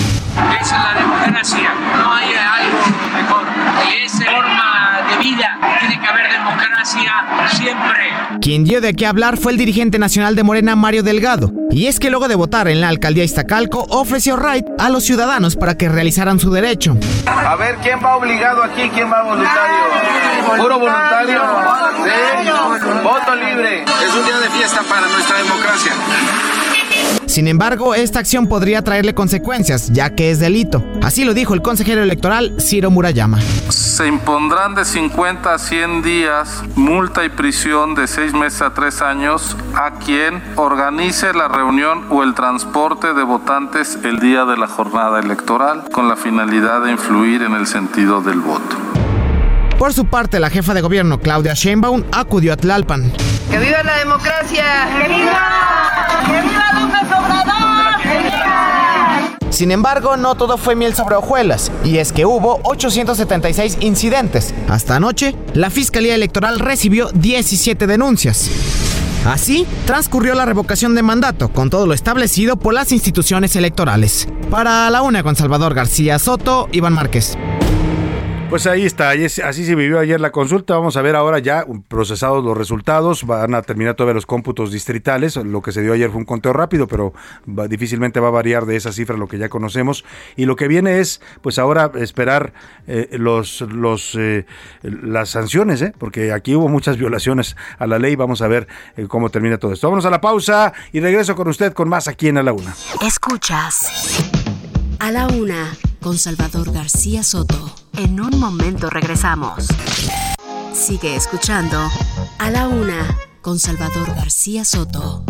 Esa 0.61 0.77
es 0.77 0.83
la 0.85 0.95
democracia, 1.01 1.75
no 1.97 2.13
hay 2.13 2.29
algo 2.35 2.79
mejor. 3.15 3.45
Y 3.91 4.05
esa 4.07 4.25
forma 4.25 5.01
de 5.11 5.23
vida, 5.23 5.59
que 6.05 6.11
haber 6.11 6.31
democracia 6.31 7.49
siempre. 7.49 8.39
Quien 8.41 8.65
dio 8.65 8.81
de 8.81 8.95
qué 8.95 9.07
hablar 9.07 9.39
fue 9.39 9.53
el 9.53 9.59
dirigente 9.59 9.99
nacional 9.99 10.37
de 10.37 10.43
Morena, 10.43 10.77
Mario 10.77 11.03
Delgado. 11.03 11.51
Y 11.71 11.87
es 11.87 11.99
que 11.99 12.11
luego 12.11 12.29
de 12.29 12.35
votar 12.35 12.69
en 12.69 12.81
la 12.81 12.89
alcaldía 12.89 13.25
Iztacalco, 13.25 13.87
ofreció 13.89 14.37
right 14.37 14.67
a 14.79 14.91
los 14.91 15.05
ciudadanos 15.05 15.57
para 15.57 15.77
que 15.77 15.89
realizaran 15.89 16.39
su 16.39 16.51
derecho. 16.51 16.97
A 17.27 17.57
ver, 17.57 17.77
¿quién 17.83 17.99
va 18.05 18.17
obligado 18.17 18.63
aquí? 18.63 18.91
¿Quién 18.95 19.11
va 19.11 19.23
voluntario? 19.23 19.77
¿Puro 20.57 20.79
voluntario? 20.79 21.43
Voto 23.03 23.35
libre. 23.35 23.83
Es 23.83 24.15
un 24.15 24.27
día 24.27 24.39
de 24.41 24.51
fiesta 24.51 24.83
para 24.89 25.09
nuestra 25.09 25.39
democracia. 25.39 25.93
Sin 27.35 27.49
embargo, 27.49 27.97
esta 27.97 28.21
acción 28.21 28.47
podría 28.47 28.83
traerle 28.83 29.13
consecuencias, 29.13 29.91
ya 29.91 30.11
que 30.11 30.31
es 30.31 30.39
delito. 30.39 30.85
Así 31.03 31.25
lo 31.25 31.35
dijo 31.35 31.53
el 31.53 31.63
consejero 31.63 32.01
electoral 32.01 32.55
Ciro 32.61 32.93
Murayama. 32.93 33.41
Se 33.71 34.07
impondrán 34.07 34.77
de 34.77 34.85
50 34.85 35.53
a 35.53 35.59
100 35.59 36.03
días 36.03 36.63
multa 36.77 37.25
y 37.25 37.31
prisión 37.31 37.97
de 37.97 38.07
6 38.07 38.35
meses 38.35 38.63
a 38.63 38.73
3 38.73 39.03
años 39.03 39.57
a 39.75 39.99
quien 39.99 40.45
organice 40.55 41.35
la 41.35 41.49
reunión 41.49 42.07
o 42.09 42.23
el 42.23 42.35
transporte 42.35 43.15
de 43.15 43.25
votantes 43.25 43.99
el 44.05 44.21
día 44.21 44.45
de 44.45 44.57
la 44.57 44.69
jornada 44.69 45.19
electoral 45.19 45.83
con 45.91 46.07
la 46.07 46.15
finalidad 46.15 46.85
de 46.85 46.93
influir 46.93 47.43
en 47.43 47.55
el 47.55 47.67
sentido 47.67 48.21
del 48.21 48.39
voto. 48.39 48.77
Por 49.77 49.93
su 49.93 50.05
parte, 50.05 50.39
la 50.39 50.51
jefa 50.51 50.73
de 50.73 50.83
gobierno 50.83 51.19
Claudia 51.19 51.55
Sheinbaum 51.55 52.05
acudió 52.13 52.53
a 52.53 52.57
Tlalpan. 52.57 53.13
¡Que 53.51 53.59
viva 53.59 53.83
la 53.83 53.99
democracia! 53.99 54.65
¡Que 55.03 55.09
viva! 55.09 55.94
Sin 59.55 59.71
embargo, 59.71 60.17
no 60.17 60.35
todo 60.35 60.59
fue 60.59 60.75
miel 60.75 60.95
sobre 60.95 61.15
hojuelas, 61.15 61.71
y 61.85 61.99
es 61.99 62.13
que 62.13 62.27
hubo 62.27 62.59
876 62.65 63.79
incidentes. 63.81 64.53
Hasta 64.69 64.97
anoche, 64.97 65.37
la 65.55 65.71
Fiscalía 65.71 66.17
Electoral 66.17 66.59
recibió 66.59 67.09
17 67.15 67.87
denuncias. 67.87 68.51
Así, 69.25 69.65
transcurrió 69.87 70.35
la 70.35 70.45
revocación 70.45 70.97
de 70.97 71.03
mandato, 71.03 71.51
con 71.51 71.71
todo 71.71 71.87
lo 71.87 71.95
establecido 71.95 72.57
por 72.57 72.75
las 72.75 72.91
instituciones 72.91 73.55
electorales. 73.55 74.27
Para 74.51 74.91
la 74.91 75.03
una 75.03 75.23
con 75.23 75.37
Salvador 75.37 75.73
García 75.73 76.19
Soto, 76.19 76.69
Iván 76.73 76.93
Márquez. 76.95 77.39
Pues 78.55 78.69
ahí 78.69 78.85
está, 78.87 79.11
así 79.11 79.67
se 79.67 79.75
vivió 79.75 79.99
ayer 79.99 80.21
la 80.21 80.31
consulta. 80.31 80.77
Vamos 80.77 80.97
a 80.97 81.03
ver 81.03 81.17
ahora 81.17 81.41
ya 81.41 81.67
procesados 81.89 82.45
los 82.45 82.57
resultados. 82.57 83.25
Van 83.25 83.53
a 83.53 83.63
terminar 83.63 83.97
todavía 83.97 84.15
los 84.15 84.27
cómputos 84.27 84.71
distritales. 84.71 85.35
Lo 85.35 85.61
que 85.61 85.73
se 85.73 85.83
dio 85.83 85.93
ayer 85.93 86.09
fue 86.09 86.19
un 86.19 86.25
conteo 86.25 86.53
rápido, 86.53 86.87
pero 86.87 87.13
difícilmente 87.69 88.21
va 88.21 88.29
a 88.29 88.31
variar 88.31 88.65
de 88.65 88.77
esa 88.77 88.93
cifra 88.93 89.17
lo 89.17 89.27
que 89.27 89.39
ya 89.39 89.49
conocemos. 89.49 90.05
Y 90.37 90.45
lo 90.45 90.55
que 90.55 90.69
viene 90.69 91.01
es, 91.01 91.21
pues 91.43 91.59
ahora 91.59 91.91
esperar 91.97 92.53
eh, 92.87 93.09
los, 93.19 93.63
los, 93.63 94.15
eh, 94.15 94.47
las 94.83 95.31
sanciones, 95.31 95.83
¿eh? 95.83 95.93
porque 95.99 96.31
aquí 96.31 96.55
hubo 96.55 96.69
muchas 96.69 96.97
violaciones 96.97 97.57
a 97.81 97.89
la 97.89 97.99
ley. 97.99 98.15
Vamos 98.15 98.41
a 98.41 98.47
ver 98.47 98.69
eh, 98.97 99.07
cómo 99.09 99.31
termina 99.31 99.59
todo 99.59 99.73
esto. 99.73 99.89
Vámonos 99.89 100.07
a 100.07 100.11
la 100.11 100.21
pausa 100.21 100.73
y 100.93 101.01
regreso 101.01 101.35
con 101.35 101.49
usted 101.49 101.73
con 101.73 101.89
más 101.89 102.07
aquí 102.07 102.29
en 102.29 102.39
A 102.39 102.45
la 102.45 102.53
Una. 102.53 102.73
Escuchas 103.05 104.31
A 105.01 105.11
la 105.11 105.27
Una 105.27 105.77
con 106.01 106.17
Salvador 106.17 106.73
García 106.73 107.25
Soto. 107.25 107.84
En 107.97 108.21
un 108.21 108.41
momento 108.41 108.91
regresamos. 108.91 109.69
Sigue 110.73 111.15
escuchando 111.15 111.79
A 112.39 112.51
la 112.51 112.67
Una 112.67 113.17
con 113.41 113.59
Salvador 113.59 114.09
García 114.17 114.65
Soto. 114.65 115.25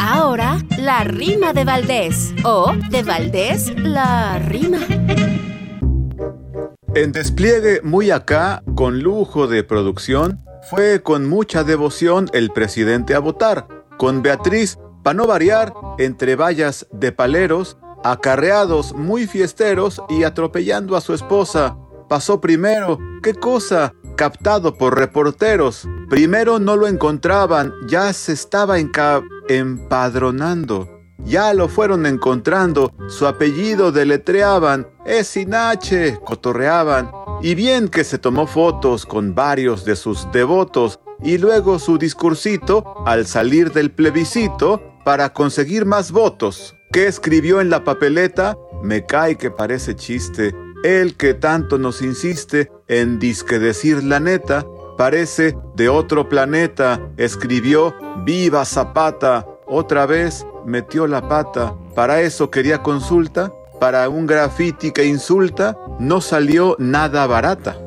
Ahora, 0.00 0.58
la 0.78 1.04
rima 1.04 1.52
de 1.52 1.64
Valdés. 1.64 2.32
O 2.44 2.72
de 2.90 3.02
Valdés, 3.02 3.74
la 3.76 4.38
rima. 4.38 4.78
En 6.94 7.12
despliegue 7.12 7.82
muy 7.82 8.10
acá, 8.10 8.62
con 8.74 9.00
lujo 9.00 9.46
de 9.46 9.64
producción, 9.64 10.42
fue 10.70 11.02
con 11.02 11.28
mucha 11.28 11.62
devoción 11.62 12.30
el 12.32 12.50
presidente 12.50 13.14
a 13.14 13.18
votar, 13.18 13.66
con 13.98 14.22
Beatriz, 14.22 14.78
para 15.02 15.14
no 15.14 15.26
variar, 15.26 15.74
entre 15.98 16.36
vallas 16.36 16.86
de 16.92 17.12
paleros, 17.12 17.76
acarreados 18.04 18.94
muy 18.94 19.26
fiesteros 19.26 20.02
y 20.08 20.24
atropellando 20.24 20.96
a 20.96 21.00
su 21.00 21.14
esposa. 21.14 21.76
Pasó 22.08 22.40
primero, 22.40 22.98
¿qué 23.22 23.34
cosa? 23.34 23.94
Captado 24.16 24.76
por 24.76 24.98
reporteros. 24.98 25.88
Primero 26.10 26.58
no 26.58 26.76
lo 26.76 26.86
encontraban, 26.86 27.72
ya 27.86 28.12
se 28.12 28.32
estaba 28.32 28.76
empadronando. 29.48 30.88
Ya 31.24 31.54
lo 31.54 31.68
fueron 31.68 32.04
encontrando, 32.04 32.92
su 33.08 33.26
apellido 33.26 33.92
deletreaban, 33.92 34.88
es 35.06 35.28
sin 35.28 35.54
H, 35.54 36.18
cotorreaban. 36.24 37.10
Y 37.42 37.54
bien 37.54 37.88
que 37.88 38.04
se 38.04 38.18
tomó 38.18 38.46
fotos 38.46 39.06
con 39.06 39.34
varios 39.34 39.84
de 39.84 39.96
sus 39.96 40.30
devotos 40.32 41.00
y 41.22 41.38
luego 41.38 41.78
su 41.78 41.96
discursito 41.96 43.02
al 43.06 43.26
salir 43.26 43.72
del 43.72 43.92
plebiscito 43.92 44.82
para 45.04 45.32
conseguir 45.32 45.86
más 45.86 46.12
votos. 46.12 46.76
¿Qué 46.92 47.06
escribió 47.06 47.62
en 47.62 47.70
la 47.70 47.84
papeleta? 47.84 48.58
Me 48.82 49.06
cae 49.06 49.38
que 49.38 49.50
parece 49.50 49.96
chiste. 49.96 50.54
El 50.84 51.16
que 51.16 51.32
tanto 51.32 51.78
nos 51.78 52.02
insiste 52.02 52.70
en 52.86 53.18
disque 53.18 53.58
decir 53.58 54.04
la 54.04 54.20
neta, 54.20 54.66
parece 54.98 55.56
de 55.74 55.88
otro 55.88 56.28
planeta. 56.28 57.00
Escribió 57.16 57.94
Viva 58.26 58.66
Zapata. 58.66 59.46
Otra 59.66 60.04
vez 60.04 60.44
metió 60.66 61.06
la 61.06 61.26
pata. 61.28 61.74
Para 61.94 62.20
eso 62.20 62.50
quería 62.50 62.82
consulta. 62.82 63.50
Para 63.80 64.10
un 64.10 64.26
graffiti 64.26 64.92
que 64.92 65.06
insulta, 65.06 65.78
no 65.98 66.20
salió 66.20 66.76
nada 66.78 67.26
barata. 67.26 67.78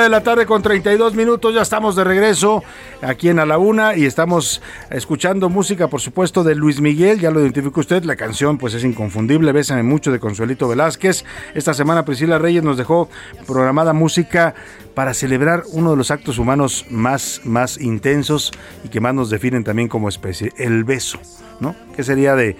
De 0.00 0.08
la 0.08 0.22
tarde 0.22 0.46
con 0.46 0.62
32 0.62 1.14
minutos, 1.14 1.54
ya 1.54 1.62
estamos 1.62 1.96
de 1.96 2.04
regreso 2.04 2.62
aquí 3.06 3.28
en 3.28 3.38
A 3.38 3.46
la 3.46 3.58
Una 3.58 3.96
y 3.96 4.04
estamos 4.04 4.60
escuchando 4.90 5.48
música, 5.48 5.88
por 5.88 6.00
supuesto, 6.00 6.42
de 6.42 6.54
Luis 6.54 6.80
Miguel, 6.80 7.20
ya 7.20 7.30
lo 7.30 7.40
identificó 7.40 7.80
usted, 7.80 8.02
la 8.04 8.16
canción 8.16 8.58
pues 8.58 8.74
es 8.74 8.84
inconfundible, 8.84 9.52
Bésame 9.52 9.82
mucho 9.82 10.10
de 10.10 10.18
Consuelito 10.18 10.68
Velázquez. 10.68 11.24
Esta 11.54 11.72
semana 11.72 12.04
Priscila 12.04 12.38
Reyes 12.38 12.64
nos 12.64 12.76
dejó 12.76 13.08
programada 13.46 13.92
música 13.92 14.54
para 14.94 15.14
celebrar 15.14 15.62
uno 15.72 15.90
de 15.90 15.96
los 15.96 16.10
actos 16.10 16.38
humanos 16.38 16.86
más, 16.90 17.42
más 17.44 17.80
intensos 17.80 18.52
y 18.84 18.88
que 18.88 19.00
más 19.00 19.14
nos 19.14 19.30
definen 19.30 19.62
también 19.62 19.88
como 19.88 20.08
especie, 20.08 20.52
el 20.56 20.84
beso. 20.84 21.20
¿no? 21.60 21.74
¿Qué 21.94 22.04
sería 22.04 22.34
de, 22.34 22.56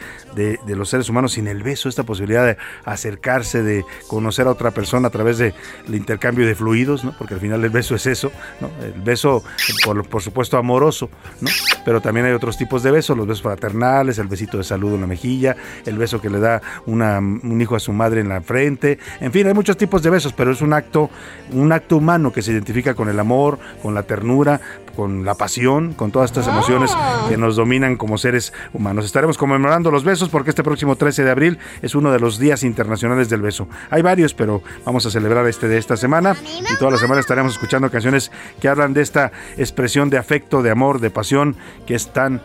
los 0.67 0.89
seres 0.89 1.09
humanos 1.09 1.33
sin 1.33 1.49
el 1.49 1.63
beso? 1.63 1.89
Esta 1.89 2.05
posibilidad 2.05 2.47
de 2.47 2.57
acercarse, 2.85 3.63
de 3.63 3.85
conocer 4.07 4.47
a 4.47 4.51
otra 4.51 4.71
persona 4.71 5.09
a 5.09 5.11
través 5.11 5.39
del 5.39 5.55
intercambio 5.91 6.47
de 6.47 6.55
fluidos, 6.55 7.05
¿no? 7.05 7.15
Porque 7.17 7.35
al 7.35 7.41
final 7.41 7.63
el 7.63 7.71
beso 7.71 7.95
es 7.95 8.07
eso, 8.07 8.33
¿no? 8.61 8.71
El 8.85 9.01
beso, 9.03 9.45
por, 9.85 10.07
por 10.09 10.23
supuesto, 10.37 10.59
amoroso, 10.59 11.09
¿no? 11.41 11.49
Pero 11.83 12.03
también 12.03 12.27
hay 12.27 12.33
otros 12.33 12.59
tipos 12.59 12.83
de 12.83 12.91
besos, 12.91 13.17
los 13.17 13.27
besos 13.27 13.41
fraternales, 13.43 14.19
el 14.19 14.27
besito 14.27 14.59
de 14.59 14.65
saludo 14.65 14.97
en 14.97 15.01
la 15.01 15.07
mejilla, 15.07 15.57
el 15.87 15.97
beso 15.97 16.21
que 16.21 16.29
le 16.29 16.39
da 16.39 16.61
una, 16.85 17.21
un 17.21 17.59
hijo 17.59 17.75
a 17.75 17.81
su 17.81 17.91
madre 17.95 18.21
en 18.21 18.29
la 18.29 18.43
frente, 18.43 18.99
en 19.21 19.33
fin, 19.33 19.47
hay 19.47 19.55
muchos 19.55 19.79
tipos 19.79 20.03
de 20.03 20.11
besos, 20.11 20.35
pero 20.35 20.53
es 20.53 20.61
un 20.61 20.75
acto, 20.75 21.09
un 21.53 21.73
acto 21.73 21.97
humano 21.97 22.35
que 22.35 22.43
se 22.43 22.53
identifica 22.53 22.93
con 22.93 23.09
el 23.09 23.19
amor, 23.19 23.59
con 23.83 23.95
la 23.95 24.03
ternura, 24.03 24.61
con 24.97 25.25
la 25.25 25.35
pasión, 25.35 25.93
con 25.93 26.11
todas 26.11 26.31
estas 26.31 26.49
emociones 26.49 26.91
que 27.29 27.37
nos 27.37 27.55
dominan 27.55 27.97
como 27.97 28.19
seres 28.19 28.53
humanos. 28.73 29.05
Estaremos 29.05 29.37
conmemorando 29.37 29.91
los 29.91 30.03
besos 30.03 30.31
porque 30.31 30.51
este 30.51 30.65
próximo 30.65 30.97
13 30.97 31.23
de 31.23 31.31
abril 31.31 31.59
es 31.83 31.95
uno 31.95 32.11
de 32.11 32.19
los 32.19 32.39
días 32.39 32.63
internacionales 32.63 33.29
del 33.29 33.43
beso. 33.43 33.69
Hay 33.91 34.03
varios, 34.03 34.33
pero 34.33 34.63
vamos 34.85 35.05
a 35.05 35.11
celebrar 35.11 35.47
este 35.47 35.69
de 35.69 35.77
esta 35.77 35.97
semana 35.97 36.35
y 36.45 36.77
toda 36.79 36.93
la 36.93 36.97
semana 36.97 37.21
estaremos 37.21 37.53
escuchando 37.53 37.91
canciones 37.91 38.33
que 38.59 38.69
hablan 38.69 38.95
de 38.95 39.03
esta 39.03 39.33
expresión 39.59 40.09
de 40.09 40.16
afecto, 40.19 40.63
de 40.63 40.71
amor, 40.71 41.01
de 41.01 41.11
pasión 41.11 41.57
que 41.87 41.95
es 41.95 42.13
tan 42.13 42.41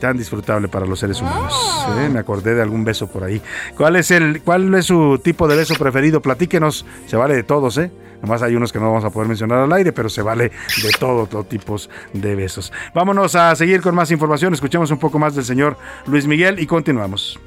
tan 0.00 0.16
disfrutable 0.16 0.66
para 0.68 0.86
los 0.86 0.98
seres 0.98 1.20
humanos. 1.20 1.54
¿eh? 1.98 2.08
Me 2.08 2.18
acordé 2.18 2.54
de 2.54 2.62
algún 2.62 2.84
beso 2.84 3.06
por 3.06 3.22
ahí. 3.22 3.40
¿Cuál 3.76 3.96
es 3.96 4.10
el, 4.10 4.42
cuál 4.42 4.74
es 4.74 4.86
su 4.86 5.20
tipo 5.22 5.46
de 5.46 5.56
beso 5.56 5.74
preferido? 5.76 6.20
Platíquenos. 6.20 6.84
Se 7.06 7.16
vale 7.16 7.36
de 7.36 7.44
todos, 7.44 7.78
¿eh? 7.78 7.92
Nomás 8.20 8.42
hay 8.42 8.54
unos 8.54 8.72
que 8.72 8.78
no 8.78 8.86
vamos 8.86 9.04
a 9.04 9.10
poder 9.10 9.28
mencionar 9.28 9.58
al 9.58 9.72
aire, 9.72 9.92
pero 9.92 10.08
se 10.08 10.22
vale 10.22 10.44
de 10.82 10.90
todo, 10.98 11.26
todo 11.26 11.44
tipos 11.44 11.90
de 12.12 12.34
besos. 12.36 12.72
Vámonos 12.94 13.34
a 13.34 13.54
seguir 13.56 13.80
con 13.80 13.94
más 13.94 14.10
información. 14.12 14.54
Escuchemos 14.54 14.90
un 14.90 14.98
poco 14.98 15.18
más 15.18 15.34
del 15.34 15.44
señor 15.44 15.76
Luis 16.06 16.26
Miguel 16.26 16.60
y 16.60 16.66
continuamos. 16.66 17.38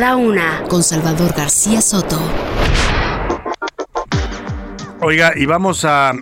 La 0.00 0.16
una, 0.16 0.62
con 0.70 0.82
Salvador 0.82 1.34
García 1.36 1.82
Soto. 1.82 2.18
Oiga, 5.02 5.34
y 5.36 5.44
vamos 5.44 5.84
a 5.84 6.12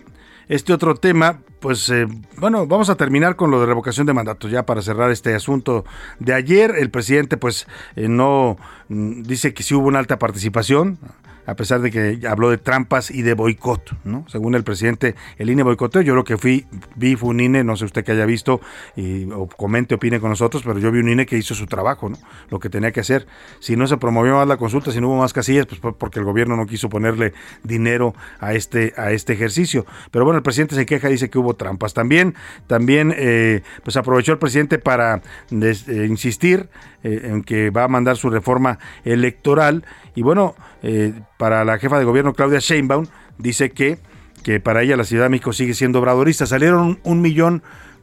este 0.48 0.72
otro 0.72 0.96
tema. 0.96 1.42
Pues 1.60 1.88
eh, 1.90 2.06
bueno, 2.38 2.66
vamos 2.66 2.90
a 2.90 2.96
terminar 2.96 3.36
con 3.36 3.52
lo 3.52 3.60
de 3.60 3.66
revocación 3.66 4.04
de 4.04 4.14
mandato 4.14 4.48
ya 4.48 4.66
para 4.66 4.82
cerrar 4.82 5.12
este 5.12 5.32
asunto 5.32 5.84
de 6.18 6.34
ayer. 6.34 6.74
El 6.76 6.90
presidente 6.90 7.36
pues 7.36 7.68
eh, 7.94 8.08
no 8.08 8.56
mm, 8.88 9.22
dice 9.22 9.54
que 9.54 9.62
sí 9.62 9.76
hubo 9.76 9.86
una 9.86 10.00
alta 10.00 10.18
participación 10.18 10.98
a 11.48 11.56
pesar 11.56 11.80
de 11.80 11.90
que 11.90 12.28
habló 12.28 12.50
de 12.50 12.58
trampas 12.58 13.10
y 13.10 13.22
de 13.22 13.32
boicot, 13.32 13.96
¿no? 14.04 14.26
Según 14.28 14.54
el 14.54 14.64
presidente, 14.64 15.14
el 15.38 15.48
INE 15.48 15.62
boicoteó. 15.62 16.02
Yo 16.02 16.14
lo 16.14 16.22
que 16.22 16.36
fui, 16.36 16.66
vi 16.94 17.16
fue 17.16 17.30
un 17.30 17.40
INE, 17.40 17.64
no 17.64 17.74
sé 17.74 17.86
usted 17.86 18.04
que 18.04 18.12
haya 18.12 18.26
visto 18.26 18.60
y, 18.96 19.24
o 19.32 19.46
comente, 19.46 19.94
opine 19.94 20.20
con 20.20 20.28
nosotros, 20.28 20.62
pero 20.62 20.78
yo 20.78 20.92
vi 20.92 21.00
un 21.00 21.08
INE 21.08 21.24
que 21.24 21.38
hizo 21.38 21.54
su 21.54 21.64
trabajo, 21.64 22.10
¿no? 22.10 22.18
Lo 22.50 22.60
que 22.60 22.68
tenía 22.68 22.92
que 22.92 23.00
hacer. 23.00 23.26
Si 23.60 23.76
no 23.76 23.86
se 23.86 23.96
promovió 23.96 24.34
más 24.34 24.46
la 24.46 24.58
consulta, 24.58 24.92
si 24.92 25.00
no 25.00 25.08
hubo 25.08 25.16
más 25.16 25.32
casillas, 25.32 25.64
pues 25.64 25.80
porque 25.96 26.18
el 26.18 26.26
gobierno 26.26 26.54
no 26.54 26.66
quiso 26.66 26.90
ponerle 26.90 27.32
dinero 27.62 28.14
a 28.40 28.52
este, 28.52 28.92
a 28.98 29.12
este 29.12 29.32
ejercicio. 29.32 29.86
Pero 30.10 30.26
bueno, 30.26 30.36
el 30.36 30.42
presidente 30.42 30.74
se 30.74 30.84
queja, 30.84 31.08
dice 31.08 31.30
que 31.30 31.38
hubo 31.38 31.54
trampas. 31.54 31.94
También, 31.94 32.34
también, 32.66 33.14
eh, 33.16 33.62
pues 33.84 33.96
aprovechó 33.96 34.32
el 34.32 34.38
presidente 34.38 34.78
para 34.78 35.22
eh, 35.50 36.06
insistir 36.06 36.68
eh, 37.04 37.20
en 37.24 37.42
que 37.42 37.70
va 37.70 37.84
a 37.84 37.88
mandar 37.88 38.16
su 38.16 38.28
reforma 38.28 38.80
electoral 39.04 39.84
y 40.18 40.22
bueno, 40.22 40.56
eh, 40.82 41.12
para 41.36 41.64
la 41.64 41.78
jefa 41.78 41.96
de 41.96 42.04
gobierno 42.04 42.34
Claudia 42.34 42.58
Sheinbaum, 42.58 43.06
dice 43.38 43.70
que, 43.70 44.00
que 44.42 44.58
para 44.58 44.82
ella 44.82 44.96
la 44.96 45.04
Ciudad 45.04 45.26
de 45.26 45.28
México 45.28 45.52
sigue 45.52 45.74
siendo 45.74 46.00
obradorista. 46.00 46.44
Salieron 46.44 46.98
un, 47.04 47.20
millón 47.20 47.62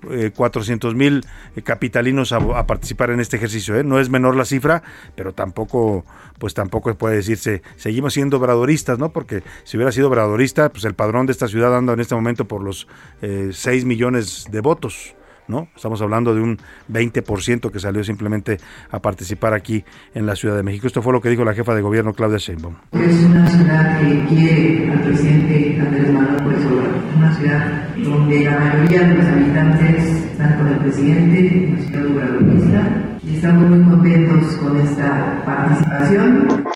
eh, 0.10 0.32
cuatrocientos 0.34 0.96
mil 0.96 1.26
eh, 1.58 1.62
capitalinos 1.62 2.32
a, 2.32 2.66
participar 2.68 3.10
en 3.10 3.20
este 3.20 3.36
ejercicio. 3.36 3.84
No 3.84 4.00
es 4.00 4.10
menor 4.10 4.38
la 4.38 4.46
cifra, 4.46 4.82
pero 5.18 5.34
tampoco, 5.34 6.06
pues 6.40 6.54
tampoco 6.54 6.96
puede 6.96 7.18
decirse, 7.18 7.64
seguimos 7.76 8.14
siendo 8.14 8.38
obradoristas, 8.38 8.98
¿no? 8.98 9.10
Porque 9.10 9.44
si 9.66 9.76
hubiera 9.76 9.92
sido 9.92 10.08
obradorista, 10.08 10.70
pues 10.70 10.86
el 10.86 10.94
padrón 10.94 11.26
de 11.26 11.34
esta 11.34 11.50
ciudad 11.50 11.76
anda 11.76 11.92
en 11.92 12.00
este 12.00 12.16
momento 12.16 12.48
por 12.48 12.64
los 12.64 12.88
6 13.20 13.84
millones 13.84 14.48
de 14.50 14.62
votos. 14.62 15.16
¿No? 15.48 15.68
Estamos 15.76 16.02
hablando 16.02 16.34
de 16.34 16.42
un 16.42 16.58
20% 16.92 17.72
que 17.72 17.80
salió 17.80 18.04
simplemente 18.04 18.58
a 18.92 19.00
participar 19.00 19.54
aquí 19.54 19.84
en 20.14 20.26
la 20.26 20.36
Ciudad 20.36 20.56
de 20.56 20.64
México. 20.64 20.88
Esto 20.88 21.02
fue 21.02 21.14
lo 21.14 21.22
que 21.22 21.30
dijo 21.30 21.44
la 21.44 21.54
jefa 21.54 21.74
de 21.76 21.82
gobierno 21.82 22.14
Claudia 22.14 22.38
Sheinbaum. 22.38 22.76
Es 22.92 23.24
una 23.26 23.48
ciudad 23.48 24.00
que 24.00 24.26
quiere 24.26 24.92
al 24.92 25.02
presidente 25.02 25.80
Andrés 25.80 26.12
Manuel 26.12 26.44
López 26.44 26.66
Obrador, 26.66 27.04
una 27.18 27.36
ciudad 27.36 27.96
donde 27.98 28.40
la 28.44 28.60
mayoría 28.60 29.08
de 29.08 29.16
los 29.16 29.26
habitantes 29.26 30.06
están 30.06 30.58
con 30.58 30.68
el 30.68 30.78
presidente, 30.80 31.76
una 31.98 32.62
ciudad 32.62 33.06
y 33.24 33.36
estamos 33.36 33.70
muy 33.70 33.84
contentos 33.84 34.56
con 34.58 34.80
esta 34.82 35.44
participación. 35.46 36.75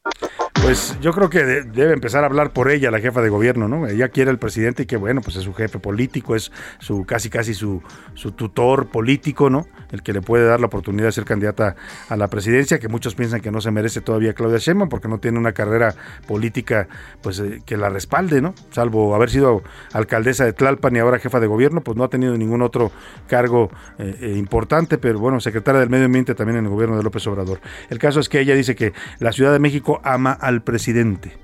Pues 0.69 0.95
yo 1.01 1.13
creo 1.13 1.32
que 1.32 1.43
debe 1.43 1.93
empezar 1.93 2.23
a 2.23 2.27
hablar 2.27 2.53
por 2.53 2.69
ella 2.69 2.91
la 2.91 2.99
jefa 2.99 3.23
de 3.23 3.29
gobierno, 3.29 3.67
¿no? 3.67 3.88
Ella 3.88 4.10
quiere 4.10 4.29
al 4.29 4.38
presidente 4.38 4.84
y 4.84 4.86
que 4.86 4.97
bueno, 4.97 5.19
pues 5.21 5.36
es 5.36 5.41
su 5.41 5.51
jefe 5.55 5.79
político, 5.79 6.36
es 6.36 6.51
su 6.77 7.05
casi 7.05 7.32
casi 7.32 7.55
su, 7.55 7.82
su 8.13 8.34
tutor 8.34 8.89
político, 8.89 9.49
¿no? 9.49 9.65
El 9.91 10.03
que 10.03 10.13
le 10.13 10.21
puede 10.21 10.45
dar 10.45 10.60
la 10.60 10.67
oportunidad 10.67 11.08
de 11.08 11.12
ser 11.12 11.25
candidata 11.25 11.75
a 12.08 12.15
la 12.17 12.27
presidencia, 12.27 12.77
que 12.77 12.88
muchos 12.88 13.15
piensan 13.15 13.41
que 13.41 13.49
no 13.49 13.62
se 13.62 13.71
merece 13.71 14.01
todavía 14.01 14.34
Claudia 14.34 14.60
Sheinbaum 14.60 14.89
porque 14.89 15.08
no 15.08 15.17
tiene 15.17 15.39
una 15.39 15.53
carrera 15.53 15.95
política 16.27 16.88
pues 17.23 17.39
eh, 17.39 17.63
que 17.65 17.75
la 17.75 17.89
respalde, 17.89 18.39
¿no? 18.39 18.53
Salvo 18.69 19.15
haber 19.15 19.32
sido 19.32 19.63
alcaldesa 19.91 20.45
de 20.45 20.53
Tlalpan 20.53 20.95
y 20.95 20.99
ahora 20.99 21.17
jefa 21.17 21.39
de 21.39 21.47
gobierno, 21.47 21.82
pues 21.82 21.97
no 21.97 22.03
ha 22.03 22.10
tenido 22.10 22.38
ningún 22.38 22.62
otro 22.62 22.91
cargo 23.27 23.71
eh, 23.97 24.15
eh, 24.21 24.36
importante, 24.38 24.99
pero 24.99 25.17
bueno, 25.17 25.39
secretaria 25.39 25.79
del 25.79 25.89
Medio 25.89 26.05
Ambiente 26.05 26.36
también 26.36 26.60
en 26.60 26.65
el 26.65 26.69
gobierno 26.69 26.95
de 26.95 27.01
López 27.01 27.25
Obrador. 27.25 27.60
El 27.89 27.97
caso 27.97 28.19
es 28.19 28.29
que 28.29 28.39
ella 28.39 28.53
dice 28.53 28.75
que 28.75 28.93
la 29.17 29.32
Ciudad 29.32 29.51
de 29.51 29.58
México 29.58 29.99
ama 30.03 30.32
al 30.32 30.59
presidente. 30.62 31.38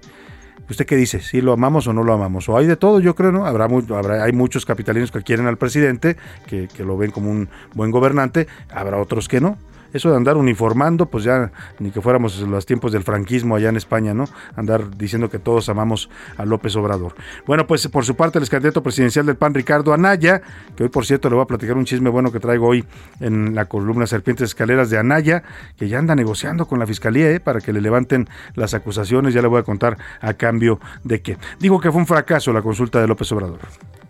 ¿Usted 0.70 0.86
qué 0.86 0.96
dice? 0.96 1.20
¿Si 1.20 1.42
lo 1.42 1.54
amamos 1.54 1.88
o 1.88 1.94
no 1.94 2.04
lo 2.04 2.14
amamos? 2.14 2.50
O 2.50 2.58
hay 2.58 2.66
de 2.66 2.76
todo, 2.76 3.00
yo 3.00 3.14
creo, 3.14 3.32
¿no? 3.32 3.46
Habrá, 3.46 3.66
habrá 3.66 4.24
hay 4.24 4.32
muchos 4.32 4.66
capitalinos 4.66 5.12
que 5.12 5.22
quieren 5.22 5.46
al 5.46 5.58
presidente, 5.58 6.18
que, 6.48 6.68
que 6.68 6.84
lo 6.84 6.98
ven 6.98 7.12
como 7.12 7.30
un 7.30 7.50
buen 7.76 7.92
gobernante, 7.92 8.48
habrá 8.70 8.98
otros 8.98 9.28
que 9.28 9.40
no 9.40 9.58
eso 9.96 10.10
de 10.10 10.18
andar 10.18 10.36
uniformando, 10.36 11.06
pues 11.06 11.24
ya 11.24 11.52
ni 11.80 11.90
que 11.90 12.02
fuéramos 12.02 12.38
los 12.42 12.66
tiempos 12.66 12.92
del 12.92 13.04
franquismo 13.04 13.56
allá 13.56 13.70
en 13.70 13.78
España, 13.78 14.14
¿no? 14.14 14.26
Andar 14.56 14.98
diciendo 14.98 15.30
que 15.30 15.40
todos 15.40 15.70
amamos 15.70 16.10
a 16.38 16.44
López 16.46 16.76
Obrador. 16.76 17.16
Bueno, 17.48 17.66
pues 17.66 17.88
por 17.88 18.04
su 18.04 18.16
parte 18.16 18.38
el 18.38 18.50
candidato 18.50 18.84
presidencial 18.84 19.26
del 19.26 19.38
PAN, 19.38 19.54
Ricardo 19.54 19.94
Anaya, 19.94 20.42
que 20.76 20.84
hoy 20.84 20.90
por 20.90 21.06
cierto 21.06 21.30
le 21.30 21.36
voy 21.36 21.44
a 21.44 21.48
platicar 21.48 21.78
un 21.78 21.86
chisme 21.86 22.10
bueno 22.10 22.32
que 22.32 22.40
traigo 22.42 22.68
hoy 22.68 22.84
en 23.22 23.56
la 23.56 23.66
columna 23.66 24.06
Serpientes 24.06 24.50
Escaleras 24.50 24.90
de 24.90 24.98
Anaya, 24.98 25.44
que 25.78 25.88
ya 25.88 25.98
anda 25.98 26.14
negociando 26.14 26.68
con 26.68 26.78
la 26.78 26.86
fiscalía, 26.86 27.32
¿eh? 27.32 27.40
Para 27.40 27.62
que 27.62 27.72
le 27.72 27.80
levanten 27.80 28.28
las 28.56 28.74
acusaciones, 28.74 29.34
ya 29.34 29.42
le 29.42 29.48
voy 29.48 29.60
a 29.60 29.64
contar 29.64 29.98
a 30.20 30.34
cambio 30.34 30.80
de 31.04 31.22
qué. 31.22 31.38
Digo 31.60 31.80
que 31.80 31.92
fue 31.92 32.02
un 32.02 32.08
fracaso 32.08 32.52
la 32.52 32.62
consulta 32.62 33.00
de 33.00 33.08
López 33.08 33.32
Obrador. 33.32 33.60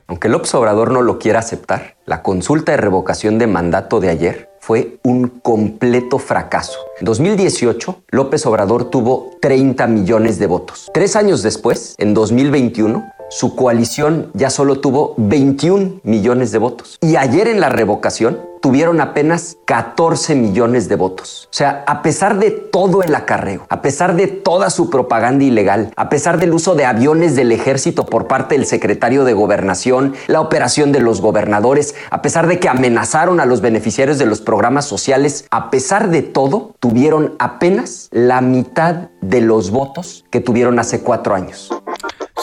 Aunque 0.07 0.29
López 0.29 0.53
Obrador 0.55 0.91
no 0.91 1.01
lo 1.01 1.17
quiera 1.19 1.39
aceptar, 1.39 1.97
la 2.05 2.21
consulta 2.21 2.71
de 2.71 2.77
revocación 2.77 3.37
de 3.39 3.47
mandato 3.47 3.99
de 3.99 4.09
ayer 4.09 4.54
fue 4.65 4.97
un 5.03 5.27
completo 5.27 6.17
fracaso. 6.17 6.79
En 6.99 7.05
2018, 7.05 8.01
López 8.09 8.47
Obrador 8.47 8.89
tuvo 8.89 9.37
30 9.39 9.85
millones 9.85 10.39
de 10.39 10.47
votos. 10.47 10.89
Tres 10.91 11.15
años 11.15 11.43
después, 11.43 11.93
en 11.99 12.15
2021, 12.15 13.05
su 13.29 13.55
coalición 13.55 14.31
ya 14.33 14.49
solo 14.49 14.79
tuvo 14.79 15.13
21 15.17 16.01
millones 16.03 16.51
de 16.51 16.57
votos. 16.57 16.97
Y 17.01 17.15
ayer 17.15 17.47
en 17.47 17.59
la 17.59 17.69
revocación 17.69 18.39
tuvieron 18.65 18.99
apenas 18.99 19.57
14 19.65 20.33
millones 20.33 20.89
de 20.89 20.95
votos. 20.95 21.47
O 21.51 21.55
sea, 21.55 21.83
a 21.85 22.01
pesar 22.01 22.39
de 22.39 22.49
todo 22.49 23.03
el 23.03 23.13
acarreo, 23.13 23.67
a 23.69 23.83
pesar 23.83 24.15
de 24.15 24.25
toda 24.25 24.71
su 24.71 24.89
propaganda 24.89 25.43
ilegal, 25.43 25.91
a 25.95 26.09
pesar 26.09 26.39
del 26.39 26.51
uso 26.51 26.73
de 26.73 26.85
aviones 26.85 27.35
del 27.35 27.51
ejército 27.51 28.07
por 28.07 28.27
parte 28.27 28.55
del 28.55 28.65
secretario 28.65 29.23
de 29.23 29.33
gobernación, 29.33 30.15
la 30.25 30.41
operación 30.41 30.91
de 30.91 30.99
los 30.99 31.21
gobernadores, 31.21 31.93
a 32.09 32.23
pesar 32.23 32.47
de 32.47 32.59
que 32.59 32.67
amenazaron 32.67 33.39
a 33.39 33.45
los 33.45 33.61
beneficiarios 33.61 34.17
de 34.17 34.25
los 34.25 34.41
programas 34.41 34.85
sociales, 34.85 35.45
a 35.51 35.69
pesar 35.69 36.09
de 36.09 36.23
todo, 36.23 36.71
tuvieron 36.79 37.35
apenas 37.37 38.09
la 38.11 38.41
mitad 38.41 39.09
de 39.21 39.41
los 39.41 39.69
votos 39.69 40.25
que 40.31 40.39
tuvieron 40.39 40.79
hace 40.79 41.01
cuatro 41.01 41.35
años. 41.35 41.69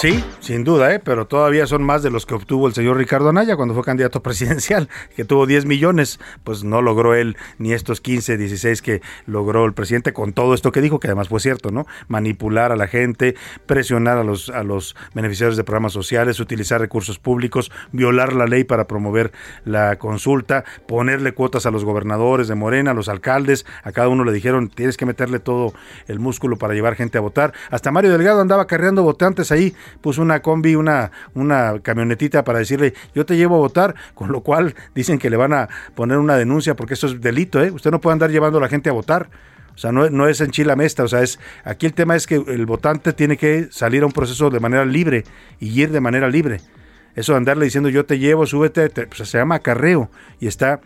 Sí, 0.01 0.25
sin 0.41 0.65
duda, 0.65 0.93
¿eh? 0.95 0.99
pero 0.99 1.27
todavía 1.27 1.67
son 1.67 1.83
más 1.83 2.03
de 2.03 2.11
los 2.11 2.25
que 2.25 2.35
obtuvo 2.35 2.67
el 2.67 2.73
señor 2.73 2.97
Ricardo 2.97 3.29
Anaya 3.29 3.57
cuando 3.57 3.75
fue 3.75 3.85
candidato 3.85 4.23
presidencial, 4.23 4.89
que 5.15 5.25
tuvo 5.25 5.47
10 5.47 5.67
millones, 5.67 6.19
pues 6.45 6.65
no 6.65 6.81
logró 6.81 7.15
él 7.15 7.37
ni 7.59 7.73
estos 7.73 8.01
15, 8.01 8.39
16 8.39 8.83
que 8.83 9.03
logró 9.27 9.65
el 9.67 9.75
presidente 9.75 10.13
con 10.13 10.33
todo 10.33 10.55
esto 10.55 10.73
que 10.73 10.81
dijo, 10.81 10.99
que 10.99 11.09
además 11.09 11.29
fue 11.29 11.41
cierto, 11.41 11.71
¿no? 11.71 11.87
Manipular 12.09 12.73
a 12.73 12.77
la 12.77 12.89
gente, 12.89 13.37
presionar 13.67 14.17
a 14.17 14.25
los, 14.25 14.49
a 14.49 14.65
los 14.65 14.97
beneficiarios 15.15 15.59
de 15.59 15.63
programas 15.63 15.93
sociales, 15.93 16.41
utilizar 16.41 16.81
recursos 16.81 17.19
públicos, 17.19 17.71
violar 17.93 18.33
la 18.33 18.47
ley 18.47 18.65
para 18.65 18.89
promover 18.89 19.31
la 19.65 19.97
consulta, 19.99 20.65
ponerle 20.89 21.33
cuotas 21.33 21.67
a 21.67 21.71
los 21.71 21.85
gobernadores 21.85 22.49
de 22.49 22.55
Morena, 22.55 22.93
a 22.93 22.95
los 22.95 23.09
alcaldes, 23.11 23.67
a 23.85 23.93
cada 23.93 24.09
uno 24.09 24.25
le 24.25 24.33
dijeron, 24.33 24.69
tienes 24.71 24.97
que 24.97 25.07
meterle 25.07 25.39
todo 25.39 25.75
el 26.09 26.19
músculo 26.19 26.57
para 26.57 26.75
llevar 26.75 26.97
gente 26.97 27.19
a 27.19 27.21
votar. 27.21 27.53
Hasta 27.71 27.93
Mario 27.93 28.11
Delgado 28.11 28.41
andaba 28.41 28.67
carreando 28.67 29.03
votantes 29.03 29.53
ahí 29.53 29.75
puso 30.01 30.23
una 30.23 30.41
combi, 30.41 30.75
una, 30.75 31.11
una 31.35 31.81
camionetita 31.83 32.45
para 32.45 32.59
decirle, 32.59 32.95
yo 33.15 33.27
te 33.27 33.37
llevo 33.37 33.57
a 33.57 33.59
votar, 33.59 33.95
con 34.15 34.33
lo 34.33 34.41
cual 34.41 34.75
dicen 34.95 35.19
que 35.19 35.31
le 35.31 35.37
van 35.37 35.53
a 35.53 35.69
poner 35.95 36.19
una 36.19 36.37
denuncia 36.37 36.75
porque 36.75 36.95
eso 36.95 37.07
es 37.07 37.21
delito, 37.21 37.63
¿eh? 37.63 37.71
Usted 37.71 37.91
no 37.91 38.01
puede 38.01 38.13
andar 38.13 38.31
llevando 38.31 38.59
a 38.59 38.61
la 38.61 38.69
gente 38.69 38.91
a 38.91 38.93
votar. 38.93 39.29
O 39.75 39.79
sea, 39.79 39.91
no, 39.91 40.11
no 40.11 40.29
es 40.29 40.41
en 40.41 40.51
Chila 40.51 40.77
Mesta, 40.77 41.03
o 41.03 41.09
sea, 41.09 41.23
es 41.23 41.39
aquí 41.65 41.87
el 41.87 41.95
tema 41.95 42.15
es 42.15 42.27
que 42.27 42.35
el 42.35 42.67
votante 42.67 43.13
tiene 43.15 43.39
que 43.39 43.69
salir 43.71 44.03
a 44.03 44.07
un 44.07 44.13
proceso 44.13 44.51
de 44.51 44.61
manera 44.61 44.85
libre 44.85 45.25
y 45.61 45.81
ir 45.81 45.91
de 45.91 46.01
manera 46.01 46.29
libre. 46.29 46.61
Eso 47.15 47.33
de 47.33 47.39
andarle 47.39 47.65
diciendo 47.65 47.89
yo 47.89 48.05
te 48.05 48.19
llevo, 48.19 48.47
súbete, 48.47 48.91
pues, 48.91 49.29
se 49.29 49.39
llama 49.39 49.57
acarreo 49.57 50.11
y 50.41 50.47
está 50.47 50.81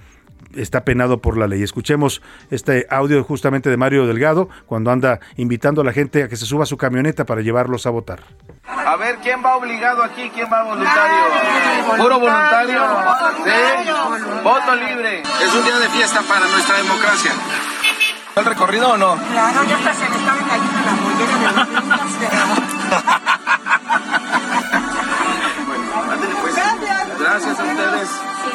está 0.55 0.85
penado 0.85 1.19
por 1.21 1.37
la 1.37 1.47
ley. 1.47 1.63
Escuchemos 1.63 2.23
este 2.51 2.87
audio 2.91 3.23
justamente 3.25 3.71
de 3.71 3.77
Mario 3.77 4.07
Delgado 4.07 4.49
cuando 4.67 4.91
anda 4.91 5.21
invitando 5.37 5.81
a 5.81 5.85
la 5.85 5.93
gente 5.93 6.23
a 6.23 6.29
que 6.29 6.37
se 6.37 6.47
suba 6.47 6.65
a 6.65 6.67
su 6.67 6.77
camioneta 6.77 7.25
para 7.25 7.41
llevarlos 7.41 7.87
a 7.87 7.91
votar. 7.91 8.21
A 8.65 8.97
ver, 8.97 9.17
¿quién 9.23 9.43
va 9.45 9.57
obligado 9.57 10.03
aquí? 10.03 10.31
¿Quién 10.35 10.49
va 10.53 10.63
voluntario? 10.63 11.17
¿Puro 11.97 12.21
voluntario? 12.21 12.83
¿Sí? 13.45 13.91
Voto 14.43 14.75
libre. 14.77 15.23
Es 15.23 15.55
un 15.55 15.65
día 15.65 15.79
de 15.79 15.89
fiesta 15.89 16.23
para 16.23 16.47
nuestra 16.47 16.77
democracia. 16.77 17.33
¿El 18.37 18.45
recorrido 18.45 18.91
o 18.91 18.97
no? 18.99 19.17
Claro, 19.17 19.65
ya 19.65 19.77
hasta 19.77 19.95
se 19.95 20.09
me 20.11 20.17
estaba 20.17 20.39
cayendo 20.47 20.79
la 20.85 20.93
mollera 20.93 21.65
de 21.65 22.05
los 22.05 23.26